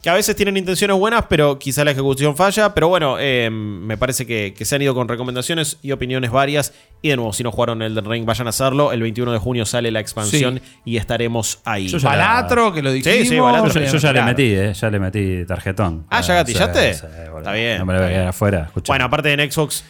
que 0.00 0.08
a 0.10 0.14
veces 0.14 0.36
tienen 0.36 0.56
intenciones 0.56 0.96
buenas, 0.96 1.24
pero 1.28 1.58
quizá 1.58 1.82
la 1.84 1.90
ejecución 1.90 2.36
falla. 2.36 2.72
Pero 2.72 2.86
bueno, 2.86 3.16
eh, 3.18 3.50
me 3.50 3.96
parece 3.96 4.26
que, 4.26 4.54
que 4.56 4.64
se 4.64 4.76
han 4.76 4.82
ido 4.82 4.94
con 4.94 5.08
recomendaciones 5.08 5.78
y 5.82 5.90
opiniones 5.90 6.30
varias. 6.30 6.72
Y 7.02 7.08
de 7.08 7.16
nuevo, 7.16 7.32
si 7.32 7.42
no 7.42 7.50
jugaron 7.50 7.82
Elden 7.82 8.04
Ring, 8.04 8.24
vayan 8.24 8.46
a 8.46 8.50
hacerlo. 8.50 8.92
El 8.92 9.02
21 9.02 9.32
de 9.32 9.38
junio 9.38 9.66
sale 9.66 9.90
la 9.90 9.98
expansión 9.98 10.60
y 10.84 10.98
estaremos 10.98 11.58
ahí. 11.64 11.88
Yo 11.88 11.98
ya- 11.98 12.10
Balatro, 12.10 12.72
que 12.72 12.80
lo 12.80 12.92
dijimos. 12.92 13.26
sí, 13.28 13.38
Balatro. 13.40 13.72
Yo, 13.72 13.90
yo 13.92 13.98
ya 13.98 14.12
le 14.12 14.22
metí, 14.22 14.54
¿eh? 14.54 14.72
Ya 14.72 14.88
le 14.88 15.00
metí 15.00 15.44
tarjetón. 15.44 16.06
Ah, 16.10 16.20
¿ya 16.20 16.34
gatillaste? 16.36 16.94
Sí, 16.94 17.00
sí, 17.00 17.06
boludo. 17.24 17.38
Está 17.38 17.52
bien, 17.54 17.78
No 17.78 17.86
me 17.86 17.92
lo 17.94 17.98
voy 17.98 18.04
a 18.04 18.06
está 18.06 18.08
quedar 18.08 18.20
bien. 18.20 18.28
afuera. 18.28 18.70
Bueno, 18.86 19.04
aparte 19.06 19.32
en 19.32 19.50
Xbox. 19.50 19.82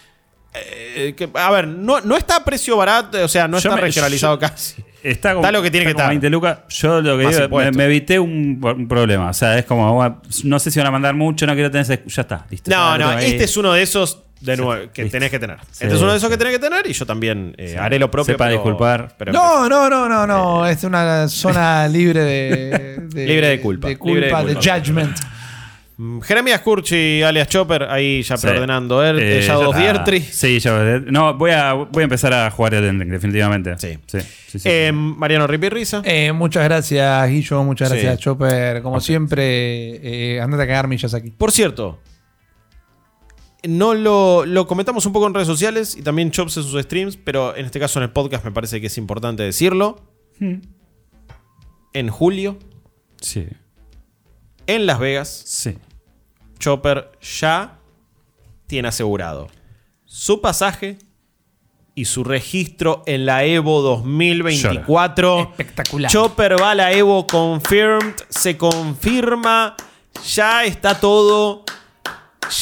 Eh, 0.67 1.15
que- 1.17 1.29
a 1.35 1.51
ver, 1.51 1.67
no, 1.69 2.01
no 2.01 2.17
está 2.17 2.37
a 2.37 2.45
precio 2.45 2.77
barato, 2.77 3.23
o 3.25 3.29
sea, 3.29 3.47
no 3.49 3.59
Yo 3.59 3.69
está 3.71 3.77
me- 3.77 3.81
regionalizado 3.83 4.35
yo- 4.37 4.41
casi. 4.41 4.83
Está, 5.03 5.33
como- 5.35 5.45
Está 5.47 5.53
lo 5.53 5.63
que 5.63 5.71
tiene 5.71 5.85
está 5.85 5.95
que 5.97 6.01
estar. 6.03 6.09
20 6.11 6.29
lucas. 6.31 6.59
Yo 6.71 7.01
lo 7.01 7.17
que 7.17 7.25
Más 7.25 7.37
digo, 7.37 7.57
me, 7.59 7.71
me 7.71 7.85
evité 7.85 8.19
un, 8.19 8.61
un 8.63 8.89
problema. 8.89 9.31
O 9.31 9.33
sea, 9.33 9.57
es 9.57 9.65
como, 9.65 9.95
bueno, 9.95 10.21
no 10.45 10.59
sé 10.59 10.71
si 10.73 10.79
van 10.81 10.89
a 10.89 10.91
mandar 10.91 11.15
mucho, 11.15 11.47
no 11.47 11.55
quiero 11.55 11.71
tener 11.71 11.83
ese- 11.83 12.03
Ya 12.07 12.23
está, 12.23 12.47
listo. 12.51 12.71
No, 12.71 12.99
no, 12.99 13.13
este 13.19 13.45
es 13.45 13.57
uno 13.57 13.73
de 13.73 13.83
esos, 13.83 14.25
de 14.41 14.57
Sí, 14.57 14.63
nuevo, 14.63 14.91
que 14.93 15.03
listo. 15.03 15.17
tenés 15.17 15.31
que 15.31 15.39
tener. 15.39 15.57
Sí, 15.71 15.85
este 15.85 15.95
es 15.95 16.01
uno 16.03 16.11
de 16.13 16.19
esos 16.19 16.29
sí. 16.29 16.33
que 16.35 16.39
tenés 16.39 16.53
que 16.53 16.59
tener 16.59 16.87
y 16.89 16.93
yo 16.93 17.07
también 17.07 17.55
eh, 17.59 17.69
Sí. 17.69 17.77
haré 17.77 17.99
lo 18.01 18.11
propio. 18.11 18.35
Sepa 18.35 18.45
pero- 18.47 18.57
disculpar. 18.57 19.15
pero 19.17 19.33
No, 19.33 19.69
no, 19.69 19.89
no, 19.89 20.09
no, 20.09 20.27
no. 20.27 20.67
Es 20.67 20.83
una 20.85 21.29
zona 21.29 21.87
libre 21.89 22.21
de, 22.25 22.99
de- 23.09 23.27
Libre 23.27 23.49
de 23.49 23.61
culpa. 23.61 23.89
De 23.89 23.95
Libre 23.95 24.27
de 24.27 24.33
culpa, 24.33 24.45
de, 24.45 24.55
culpa. 24.55 24.79
judgment. 24.81 25.17
Mm, 26.01 26.20
Jeremías 26.20 26.61
Curchi, 26.61 27.23
alias 27.23 27.49
Chopper, 27.49 27.83
ahí 27.83 28.23
ya 28.23 28.37
Sí. 28.37 28.47
preordenando. 28.47 29.05
¿eh? 29.05 29.39
Eh, 29.41 29.43
Shadow. 29.43 29.73
Sí, 30.31 30.61
ya 30.61 31.01
No, 31.07 31.35
voy 31.35 31.51
a, 31.51 31.73
voy 31.73 32.03
a 32.03 32.05
empezar 32.05 32.33
a 32.33 32.49
jugar 32.53 32.75
el 32.75 32.89
Ring, 32.99 33.11
definitivamente. 33.11 33.77
Sí. 33.79 33.99
Sí, 34.07 34.20
sí, 34.47 34.59
sí, 34.61 34.69
Eh, 34.70 34.91
sí. 34.91 34.95
Mariano 34.97 35.49
Ripirriza. 35.49 36.01
Eh, 36.05 36.31
muchas 36.33 36.62
gracias, 36.62 37.29
Guillo. 37.29 37.65
Muchas 37.65 37.89
Sí. 37.89 37.95
gracias, 37.97 38.19
Chopper. 38.20 38.81
Como 38.83 39.01
siempre, 39.01 40.35
eh, 40.37 40.41
andate 40.41 40.62
a 40.62 40.66
cagar 40.69 40.87
millas 40.87 41.15
aquí. 41.15 41.31
Por 41.33 41.51
cierto, 41.51 41.99
no 43.66 43.93
lo, 43.95 44.47
lo 44.47 44.69
comentamos 44.69 45.05
un 45.05 45.12
poco 45.12 45.27
en 45.27 45.35
redes 45.35 45.49
sociales 45.49 45.97
y 45.97 46.03
también 46.03 46.31
Chops 46.31 46.59
en 46.59 46.62
sus 46.62 46.81
streams, 46.81 47.16
pero 47.16 47.57
en 47.57 47.66
este 47.66 47.81
caso 47.81 47.99
en 47.99 48.05
el 48.05 48.11
podcast 48.11 48.45
me 48.45 48.53
parece 48.53 48.81
que 48.81 48.87
es 48.87 48.97
importante 48.99 49.43
decirlo. 49.43 50.01
En 51.93 52.09
julio, 52.09 52.57
Sí. 53.20 53.47
en 54.69 54.87
Las 54.87 55.01
Vegas, 55.01 55.43
Sí. 55.45 55.77
Chopper 56.59 57.11
ya 57.21 57.79
tiene 58.67 58.89
asegurado 58.89 59.49
su 60.05 60.41
pasaje 60.41 60.99
y 61.95 62.05
su 62.05 62.25
registro 62.25 63.03
en 63.07 63.27
la 63.27 63.45
Evo 63.45 63.83
2024. 63.83 65.41
Espectacular. 65.41 66.11
Chopper 66.11 66.61
va 66.61 66.71
a 66.71 66.75
la 66.75 66.93
Evo 66.93 67.27
confirmed, 67.27 68.15
se 68.29 68.57
confirma, 68.57 69.75
ya 70.35 70.65
está 70.65 70.99
todo. 70.99 71.65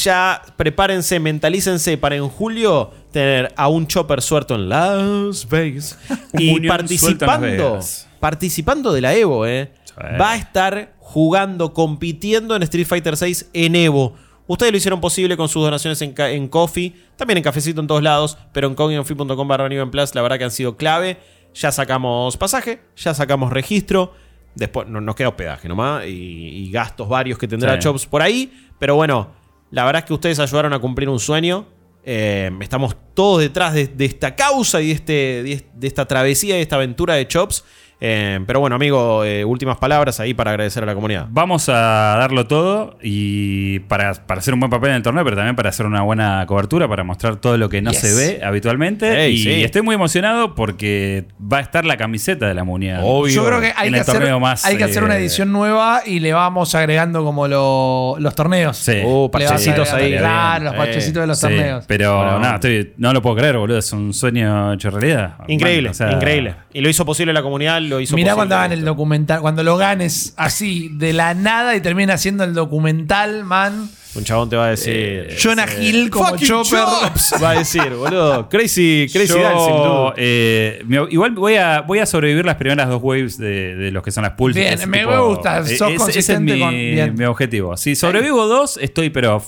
Ya 0.03 0.41
prepárense, 0.57 1.19
mentalícense 1.19 1.97
para 1.97 2.15
en 2.15 2.27
julio 2.27 2.91
tener 3.11 3.53
a 3.55 3.69
un 3.69 3.87
Chopper 3.87 4.21
suelto 4.21 4.55
en 4.55 4.67
Las 4.67 5.47
Vegas 5.47 5.97
y 6.33 6.67
participando, 6.67 7.47
Vegas. 7.47 8.07
participando 8.19 8.91
de 8.91 9.01
la 9.01 9.15
Evo, 9.15 9.45
eh. 9.45 9.71
Va 10.19 10.31
a 10.33 10.35
estar 10.35 10.95
jugando, 10.99 11.73
compitiendo 11.73 12.55
en 12.55 12.63
Street 12.63 12.85
Fighter 12.87 13.15
VI 13.19 13.35
en 13.53 13.75
Evo. 13.75 14.15
Ustedes 14.45 14.71
lo 14.71 14.77
hicieron 14.77 15.01
posible 15.01 15.35
con 15.35 15.49
sus 15.49 15.63
donaciones 15.63 16.01
en, 16.01 16.47
Coffee, 16.47 16.93
también 17.17 17.37
en 17.37 17.43
Cafecito 17.43 17.81
en 17.81 17.87
todos 17.87 18.01
lados, 18.03 18.37
pero 18.53 18.67
en 18.67 18.75
coginonfi.com 18.75 19.47
barra 19.47 19.67
Plus, 19.91 20.15
la 20.15 20.21
verdad 20.21 20.37
que 20.37 20.43
han 20.45 20.51
sido 20.51 20.77
clave. 20.77 21.17
Ya 21.53 21.71
sacamos 21.71 22.37
pasaje, 22.37 22.81
ya 22.95 23.13
sacamos 23.13 23.51
registro, 23.51 24.13
después 24.55 24.87
no- 24.87 25.01
nos 25.01 25.15
queda 25.15 25.29
hospedaje 25.29 25.67
nomás 25.67 26.05
y, 26.05 26.09
y 26.11 26.71
gastos 26.71 27.09
varios 27.09 27.37
que 27.39 27.47
tendrá 27.47 27.73
Sí. 27.73 27.79
Chops 27.79 28.05
por 28.05 28.21
ahí, 28.21 28.53
pero 28.79 28.95
bueno, 28.95 29.31
la 29.71 29.83
verdad 29.83 30.03
es 30.03 30.05
que 30.07 30.13
ustedes 30.13 30.39
ayudaron 30.39 30.71
a 30.73 30.79
cumplir 30.79 31.09
un 31.09 31.19
sueño. 31.19 31.65
Eh, 32.09 32.49
estamos 32.61 32.95
todos 33.13 33.41
detrás 33.41 33.73
de, 33.73 33.87
de 33.87 34.05
esta 34.05 34.33
causa 34.35 34.81
y 34.81 34.87
de, 34.87 34.93
este, 34.93 35.13
de, 35.43 35.65
de 35.73 35.87
esta 35.87 36.05
travesía, 36.05 36.55
de 36.55 36.61
esta 36.61 36.75
aventura 36.77 37.15
de 37.15 37.27
Chops. 37.27 37.65
Eh, 37.99 38.39
pero 38.45 38.59
bueno, 38.59 38.75
amigo, 38.75 39.23
eh, 39.25 39.43
últimas 39.43 39.77
palabras 39.77 40.19
ahí 40.19 40.33
para 40.35 40.51
agradecer 40.51 40.83
a 40.83 40.85
la 40.85 40.93
comunidad. 40.93 41.25
Vamos 41.31 41.67
a 41.69 41.73
darlo 42.19 42.45
todo 42.45 42.95
y 43.01 43.79
para, 43.79 44.13
para 44.13 44.39
hacer 44.39 44.53
un 44.53 44.59
buen 44.59 44.69
papel 44.69 44.91
en 44.91 44.97
el 44.97 45.01
torneo, 45.01 45.23
pero 45.23 45.35
también 45.35 45.55
para 45.55 45.69
hacer 45.69 45.85
una 45.87 46.03
buena 46.03 46.45
cobertura, 46.45 46.87
para 46.87 47.03
mostrar 47.03 47.37
todo 47.37 47.57
lo 47.57 47.69
que 47.69 47.81
no 47.81 47.89
Yes. 47.91 47.99
se 47.99 48.13
ve 48.13 48.41
habitualmente. 48.45 49.29
Y 49.29 49.37
sí. 49.39 49.63
estoy 49.63 49.81
muy 49.81 49.95
emocionado 49.95 50.53
porque 50.53 51.25
va 51.41 51.57
a 51.57 51.61
estar 51.61 51.85
la 51.85 51.97
camiseta 51.97 52.47
de 52.47 52.53
la 52.53 52.63
Mundial. 52.63 53.01
Obvio. 53.03 53.33
Yo 53.33 53.45
creo 53.45 53.61
que 53.61 53.73
hay, 53.75 53.91
que 53.91 53.99
hacer, 53.99 54.15
torneo 54.15 54.39
más, 54.39 54.63
hay 54.65 54.77
que 54.77 54.83
hacer 54.83 55.03
una 55.03 55.15
eh, 55.15 55.19
edición 55.21 55.51
nueva 55.51 56.01
y 56.05 56.19
le 56.19 56.33
vamos 56.33 56.75
agregando 56.75 57.23
como 57.23 57.47
lo- 57.47 58.15
los 58.19 58.35
torneos. 58.35 58.77
Sí. 58.77 59.01
Vas 59.03 59.29
parchecitos 59.31 59.91
ahí. 59.93 60.15
Claro, 60.17 60.65
los 60.65 60.73
Eh, 60.73 60.77
parchecitos 60.77 61.21
de 61.21 61.27
los 61.27 61.37
Sí, 61.39 61.47
torneos. 61.47 61.85
pero 61.87 62.15
Bueno. 62.17 62.39
nada, 62.39 62.55
estoy- 62.55 62.93
no 62.97 63.11
lo 63.13 63.21
puedo 63.23 63.35
creer, 63.37 63.57
boludo. 63.57 63.79
Es 63.79 63.91
un 63.91 64.13
sueño 64.13 64.73
hecho 64.73 64.91
realidad. 64.91 65.35
Increíble, 65.47 65.89
Man, 65.89 65.91
o 65.91 65.93
sea, 65.95 66.11
increíble. 66.11 66.55
Y 66.73 66.81
lo 66.81 66.89
hizo 66.89 67.05
posible 67.05 67.33
la 67.33 67.41
comunidad, 67.41 67.81
lo 67.87 67.99
hizo 67.99 68.15
Mirá 68.15 68.35
cuando 68.35 68.55
hagan 68.55 68.71
el 68.73 68.85
documental, 68.85 69.41
cuando 69.41 69.63
lo 69.63 69.77
ganes 69.77 70.33
así 70.37 70.89
de 70.93 71.13
la 71.13 71.33
nada 71.33 71.75
y 71.75 71.81
termina 71.81 72.13
haciendo 72.13 72.43
el 72.43 72.53
documental, 72.53 73.43
man. 73.43 73.89
Un 74.15 74.23
chabón 74.23 74.49
te 74.49 74.55
va 74.55 74.65
a 74.67 74.69
decir. 74.71 75.35
Jonah 75.41 75.67
Hill 75.79 76.09
como 76.09 76.29
"Fuck 76.29 76.37
you, 76.39 76.47
Chopper. 76.47 76.79
Chops", 76.79 77.33
Va 77.43 77.51
a 77.51 77.59
decir, 77.59 77.89
boludo. 77.93 78.49
Crazy, 78.49 79.07
crazy 79.11 79.33
yo, 79.33 80.13
eh, 80.17 80.81
me- 80.87 81.05
igual 81.11 81.31
voy 81.31 81.55
a, 81.55 81.81
voy 81.81 81.99
a 81.99 82.05
sobrevivir 82.07 82.43
las 82.45 82.55
primeras 82.55 82.89
dos 82.89 82.99
waves 83.03 83.37
de, 83.37 83.75
de 83.75 83.91
los 83.91 84.01
que 84.03 84.11
son 84.11 84.23
las 84.23 84.31
pulsas. 84.33 84.59
Bien, 84.61 84.73
Ese 84.73 84.87
me 84.87 85.05
gusta, 85.19 85.57
sos 85.63 85.71
ese 85.71 85.93
es 85.93 85.97
consistente 85.99 86.53
mi, 86.55 86.59
con- 86.59 86.71
bien. 86.71 87.15
mi 87.15 87.25
objetivo. 87.25 87.77
Si 87.77 87.95
sobrevivo 87.95 88.47
dos, 88.47 88.77
estoy, 88.81 89.11
pero 89.11 89.43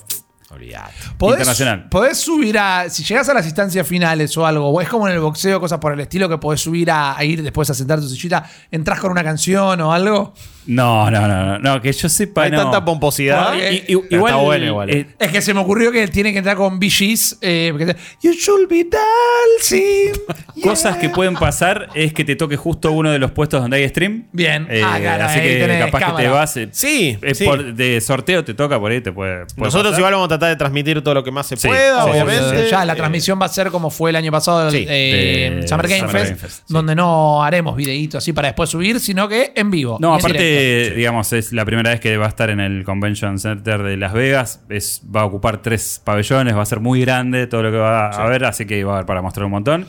Olvidate. 0.52 0.94
Podés, 1.18 1.34
Internacional. 1.40 1.90
podés 1.90 2.18
subir 2.18 2.58
a. 2.58 2.90
Si 2.90 3.04
llegás 3.04 3.30
a 3.30 3.34
las 3.36 3.46
instancias 3.46 3.88
finales 3.88 4.36
o 4.38 4.46
algo, 4.46 4.68
o 4.70 4.82
es 4.82 4.90
como 4.90 5.08
en 5.08 5.14
el 5.14 5.20
boxeo, 5.20 5.60
cosas 5.60 5.80
por 5.80 5.94
el 5.94 6.00
estilo, 6.00 6.28
que 6.28 6.38
podés 6.40 6.60
subir 6.62 6.90
a, 6.90 7.16
a 7.18 7.24
ir 7.24 7.44
después 7.44 7.70
a 7.70 7.74
sentar 7.74 8.00
tu 8.00 8.08
sillita, 8.10 8.50
entras 8.72 9.00
con 9.00 9.12
una 9.12 9.24
canción 9.24 9.80
o 9.82 9.94
algo. 9.94 10.34
no, 10.66 11.10
no, 11.12 11.28
no, 11.28 11.46
no, 11.46 11.60
no, 11.60 11.82
que 11.82 11.92
yo 11.92 12.10
sepa. 12.10 12.44
Hay 12.44 12.52
no. 12.52 12.64
tanta 12.64 12.84
pomposidad. 12.84 13.50
Porque- 13.50 13.74
I- 13.88 13.94
i- 13.94 14.16
igual, 14.16 14.34
Está 14.34 14.36
bueno 14.44 14.66
igual. 14.66 14.90
eh, 14.90 15.08
Es 15.20 15.32
que 15.32 15.42
se 15.42 15.54
me 15.54 15.60
ocurrió 15.60 15.92
que 15.92 16.08
tiene 16.08 16.32
que 16.32 16.40
entrar 16.40 16.56
con 16.58 16.80
BGs. 16.80 17.38
Eh, 17.42 17.70
porque 17.72 17.96
you 18.24 18.34
should 18.34 18.68
be 18.68 18.88
dancing. 18.90 20.14
Cosas 20.64 20.94
yeah". 20.94 21.02
que 21.02 21.10
pueden 21.10 21.36
pasar 21.36 21.90
es 21.96 22.14
que 22.14 22.26
te 22.26 22.36
toque 22.36 22.56
justo 22.58 22.92
uno 22.92 23.12
de 23.12 23.20
los 23.20 23.32
puestos 23.32 23.62
donde 23.62 23.78
hay 23.78 23.88
stream. 23.90 24.26
Bien. 24.32 24.68
Eh, 24.70 24.82
Ah, 24.84 24.98
claro, 25.00 25.26
así 25.26 25.40
que 25.40 25.80
capaz 25.92 26.12
que 26.16 26.24
te 26.24 26.28
vas. 26.28 26.58
eh, 26.58 26.70
Sí, 26.72 27.18
eh, 27.22 27.36
sí. 27.36 27.46
por- 27.46 27.74
de 27.74 28.02
sorteo 28.02 28.44
te 28.44 28.54
toca 28.54 28.80
por 28.80 28.92
ahí, 28.92 29.02
te 29.02 29.12
puede. 29.12 29.46
puede 29.46 29.56
Nosotros 29.58 29.92
pasar. 29.92 30.00
igual 30.00 30.14
vamos 30.14 30.32
a 30.32 30.39
tratar 30.40 30.50
de 30.50 30.56
transmitir 30.56 31.02
todo 31.02 31.14
lo 31.14 31.24
que 31.24 31.32
más 31.32 31.46
se 31.48 31.58
Sí, 31.58 31.68
pueda, 31.68 31.98
sí, 31.98 32.04
sí, 32.06 32.10
obviamente. 32.12 32.64
sí, 32.64 32.72
Ya, 32.72 32.86
la 32.86 32.94
Eh, 32.94 32.96
transmisión 32.96 33.40
va 33.42 33.46
a 33.46 33.50
ser 33.50 33.70
como 33.70 33.90
fue 33.90 34.10
el 34.10 34.16
año 34.16 34.32
pasado 34.32 34.72
Sí, 34.72 34.86
eh, 34.90 35.60
de 35.62 35.68
Summer 35.68 35.88
Game 35.88 36.00
Summer 36.00 36.12
Fest, 36.16 36.26
Game 36.32 36.36
Fest, 36.38 36.58
sí. 36.68 36.74
donde 36.74 36.96
no 36.96 37.44
haremos 37.44 37.76
videitos 37.76 38.24
así 38.24 38.34
para 38.34 38.48
después 38.48 38.70
subir, 38.70 39.00
sino 39.00 39.28
que 39.28 39.52
en 39.56 39.70
vivo. 39.70 39.98
No, 40.00 40.16
aparte, 40.16 40.40
directo. 40.40 40.96
digamos, 40.96 41.34
es 41.34 41.52
la 41.54 41.66
primera 41.66 41.90
vez 41.92 42.00
que 42.00 42.18
va 42.18 42.26
a 42.26 42.30
estar 42.30 42.50
en 42.50 42.60
el 42.60 42.84
Convention 42.84 43.38
Center 43.40 43.84
de 43.84 43.98
Las 43.98 44.14
Vegas. 44.14 44.62
Es, 44.70 45.02
va 45.16 45.22
a 45.22 45.26
ocupar 45.26 45.62
tres 45.62 46.02
pabellones, 46.04 46.56
va 46.56 46.62
a 46.62 46.66
ser 46.66 46.80
muy 46.80 47.02
grande 47.02 47.46
todo 47.48 47.64
lo 47.64 47.72
que 47.72 47.78
va 47.78 48.08
a 48.08 48.26
haber, 48.26 48.46
así 48.46 48.66
que 48.66 48.84
va 48.84 48.94
a 48.94 48.96
haber 48.96 49.06
para 49.06 49.22
mostrar 49.22 49.46
un 49.46 49.52
montón. 49.52 49.86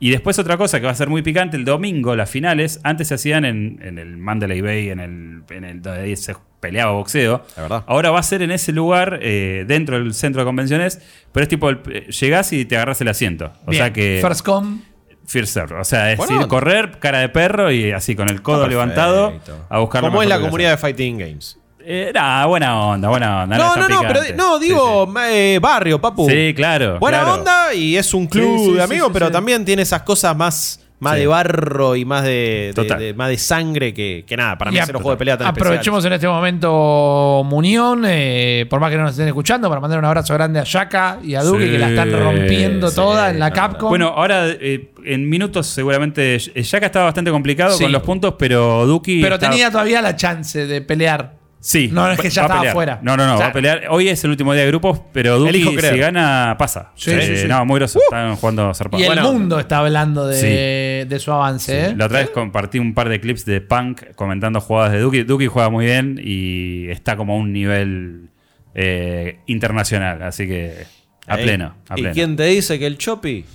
Y 0.00 0.10
después 0.10 0.38
otra 0.38 0.56
cosa 0.58 0.80
que 0.80 0.86
va 0.86 0.92
a 0.92 0.94
ser 0.96 1.08
muy 1.08 1.22
picante, 1.22 1.56
el 1.56 1.64
domingo, 1.64 2.14
las 2.16 2.28
finales, 2.28 2.80
antes 2.82 3.08
se 3.08 3.14
hacían 3.14 3.44
en, 3.44 3.78
en 3.82 3.98
el 3.98 4.16
Mandalay 4.18 4.60
Bay, 4.60 4.90
en 4.90 5.00
el, 5.00 5.42
en 5.50 5.64
el 5.64 5.80
donde 5.80 6.14
se 6.16 6.34
peleaba 6.64 6.92
boxeo. 6.92 7.42
La 7.56 7.62
verdad. 7.62 7.84
Ahora 7.86 8.10
va 8.10 8.20
a 8.20 8.22
ser 8.22 8.40
en 8.42 8.50
ese 8.50 8.72
lugar, 8.72 9.18
eh, 9.20 9.64
dentro 9.68 9.98
del 9.98 10.14
centro 10.14 10.40
de 10.40 10.46
convenciones, 10.46 10.98
pero 11.30 11.42
es 11.44 11.48
tipo, 11.48 11.68
el- 11.68 11.80
eh, 11.92 12.10
llegás 12.10 12.52
y 12.54 12.64
te 12.64 12.76
agarras 12.76 13.00
el 13.02 13.08
asiento. 13.08 13.52
O 13.66 13.70
Bien, 13.70 13.82
sea 13.82 13.92
que... 13.92 14.18
First 14.22 14.44
come. 14.44 14.78
First 15.26 15.52
serve. 15.54 15.80
O 15.80 15.84
sea, 15.84 16.12
es 16.12 16.18
Bueno. 16.18 16.40
ir 16.42 16.48
correr, 16.48 16.98
cara 17.00 17.18
de 17.20 17.28
perro 17.28 17.70
y 17.70 17.92
así 17.92 18.14
con 18.16 18.28
el 18.28 18.40
codo 18.42 18.66
levantado 18.68 19.32
a 19.68 19.78
buscar 19.78 20.02
lo 20.02 20.08
Como 20.08 20.22
es 20.22 20.28
la 20.28 20.40
comunidad 20.40 20.70
de. 20.72 20.76
Fighting 20.78 21.18
Games. 21.18 21.58
Eh, 21.86 22.12
nah, 22.14 22.46
buena 22.46 22.78
onda, 22.80 23.08
buena 23.10 23.42
onda. 23.42 23.58
No, 23.58 23.76
no, 23.76 23.88
no, 23.88 24.00
pero 24.08 24.20
no, 24.36 24.58
digo 24.58 25.06
Sí, 25.06 25.20
eh, 25.30 25.58
barrio, 25.60 26.00
papu. 26.00 26.28
Sí, 26.28 26.52
claro. 26.56 26.98
Buena 26.98 27.20
claro. 27.20 27.34
onda 27.40 27.74
y 27.74 27.96
es 27.96 28.12
un 28.14 28.26
club 28.26 28.58
Sí, 28.58 28.64
sí, 28.64 28.70
de 28.72 28.76
sí, 28.78 28.80
amigos, 28.84 29.08
sí, 29.08 29.12
pero 29.14 29.26
sí. 29.26 29.32
también 29.32 29.64
tiene 29.66 29.82
esas 29.82 30.02
cosas 30.02 30.34
más, 30.36 30.80
más 31.04 31.14
Sí. 31.14 31.20
de 31.20 31.26
barro 31.28 31.94
y 31.94 32.04
más 32.04 32.24
de, 32.24 32.28
de- 32.68 32.72
Total. 32.74 32.98
de- 32.98 33.14
más 33.14 33.28
de 33.28 33.38
sangre 33.38 33.94
que, 33.94 34.24
que 34.26 34.36
nada. 34.36 34.58
Para 34.58 34.72
mí 34.72 34.78
hacer 34.78 34.96
un 34.96 35.02
juego 35.02 35.14
de 35.14 35.18
pelea 35.18 35.38
tan 35.38 35.46
Aprovechemos 35.46 36.04
en 36.04 36.12
este 36.14 36.26
momento 36.26 37.42
Munión, 37.44 38.02
eh, 38.06 38.66
por 38.68 38.80
más 38.80 38.90
que 38.90 38.96
no 38.96 39.02
nos 39.04 39.12
estén 39.12 39.28
escuchando, 39.28 39.68
para 39.68 39.80
mandar 39.80 39.98
un 40.00 40.04
abrazo 40.04 40.34
grande 40.34 40.58
a 40.58 40.64
Yaka 40.64 41.18
y 41.22 41.34
a 41.36 41.42
Duque, 41.42 41.66
Sí, 41.66 41.70
que 41.72 41.78
la 41.78 41.88
están 41.90 42.10
rompiendo 42.12 42.88
sí, 42.88 42.96
toda 42.96 43.30
en 43.30 43.38
la 43.38 43.50
no, 43.50 43.54
Capcom. 43.54 43.88
Bueno, 43.88 44.08
ahora 44.08 44.46
eh, 44.48 44.90
en 45.04 45.28
minutos 45.28 45.66
seguramente. 45.66 46.38
Yaka 46.38 46.86
estaba 46.86 47.04
bastante 47.06 47.30
complicado 47.30 47.76
Sí. 47.76 47.84
con 47.84 47.92
los 47.92 48.02
puntos, 48.02 48.34
pero 48.38 48.86
Duki. 48.86 49.20
pero 49.22 49.38
tenía 49.38 49.70
todavía 49.70 50.00
la 50.02 50.16
chance 50.16 50.66
de 50.66 50.80
pelear. 50.80 51.43
Sí. 51.66 51.88
No, 51.90 52.10
es 52.10 52.20
que 52.20 52.28
ya 52.28 52.42
estaba 52.42 52.60
afuera. 52.68 52.98
No, 53.02 53.16
no, 53.16 53.26
no, 53.26 53.34
O 53.34 53.36
sea- 53.38 53.46
va 53.46 53.50
a 53.50 53.52
pelear. 53.54 53.84
Hoy 53.88 54.08
es 54.10 54.22
el 54.22 54.28
último 54.30 54.52
día 54.52 54.64
de 54.64 54.68
grupos, 54.68 55.00
pero 55.14 55.38
Duki, 55.38 55.64
si 55.64 55.96
gana, 55.98 56.56
pasa. 56.58 56.92
Sí, 56.94 57.10
Eh, 57.12 57.22
sí, 57.26 57.36
sí. 57.38 57.48
No, 57.48 57.64
muy 57.64 57.78
groso. 57.78 58.00
Están 58.00 58.36
jugando 58.36 58.74
zarpado. 58.74 59.02
Y 59.02 59.06
el 59.06 59.14
Bueno. 59.14 59.32
mundo 59.32 59.58
está 59.58 59.78
hablando 59.78 60.26
de, 60.26 61.06
de 61.08 61.18
su 61.18 61.32
avance. 61.32 61.86
¿eh? 61.86 61.94
La 61.96 62.04
otra 62.04 62.18
vez 62.18 62.28
compartí 62.28 62.78
un 62.78 62.92
par 62.92 63.08
de 63.08 63.18
clips 63.18 63.46
de 63.46 63.62
Punk 63.62 64.14
comentando 64.14 64.60
jugadas 64.60 64.92
de 64.92 64.98
Duki. 65.00 65.22
Duki 65.22 65.46
juega 65.46 65.70
muy 65.70 65.86
bien 65.86 66.20
y 66.22 66.90
está 66.90 67.16
como 67.16 67.32
a 67.32 67.36
un 67.36 67.50
nivel 67.54 68.28
eh, 68.74 69.38
internacional, 69.46 70.22
así 70.22 70.46
que 70.46 70.84
a 71.26 71.36
pleno. 71.36 71.76
A 71.88 71.94
¿Y 71.94 72.02
pleno. 72.02 72.12
quién 72.14 72.36
te 72.36 72.44
dice 72.44 72.78
que 72.78 72.86
el 72.86 72.98
Chopi 72.98 73.46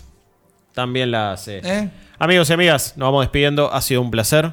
también 0.73 1.11
la 1.11 1.33
hace? 1.33 1.61
¿Eh? 1.63 1.89
Amigos 2.17 2.49
y 2.49 2.53
amigas, 2.53 2.95
nos 2.97 3.07
vamos 3.09 3.21
despidiendo. 3.21 3.71
Ha 3.71 3.81
sido 3.81 4.01
un 4.01 4.09
placer. 4.09 4.51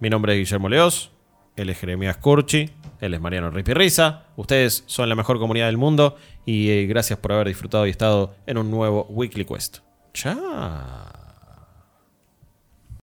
Mi 0.00 0.08
nombre 0.08 0.32
es 0.32 0.38
Guillermo 0.38 0.70
Leos. 0.70 1.10
Él 1.56 1.70
es 1.70 1.78
Jeremías 1.78 2.16
Curchi. 2.18 2.70
Él 3.00 3.14
es 3.14 3.20
Mariano 3.20 3.50
Ripirriza. 3.50 4.24
Ustedes 4.36 4.84
son 4.86 5.08
la 5.08 5.14
mejor 5.14 5.38
comunidad 5.38 5.66
del 5.66 5.76
mundo. 5.76 6.16
Y 6.44 6.70
eh, 6.70 6.86
gracias 6.86 7.18
por 7.18 7.32
haber 7.32 7.48
disfrutado 7.48 7.86
y 7.86 7.90
estado 7.90 8.34
en 8.46 8.58
un 8.58 8.70
nuevo 8.70 9.06
Weekly 9.10 9.44
Quest. 9.44 9.78
Chao. 10.12 11.05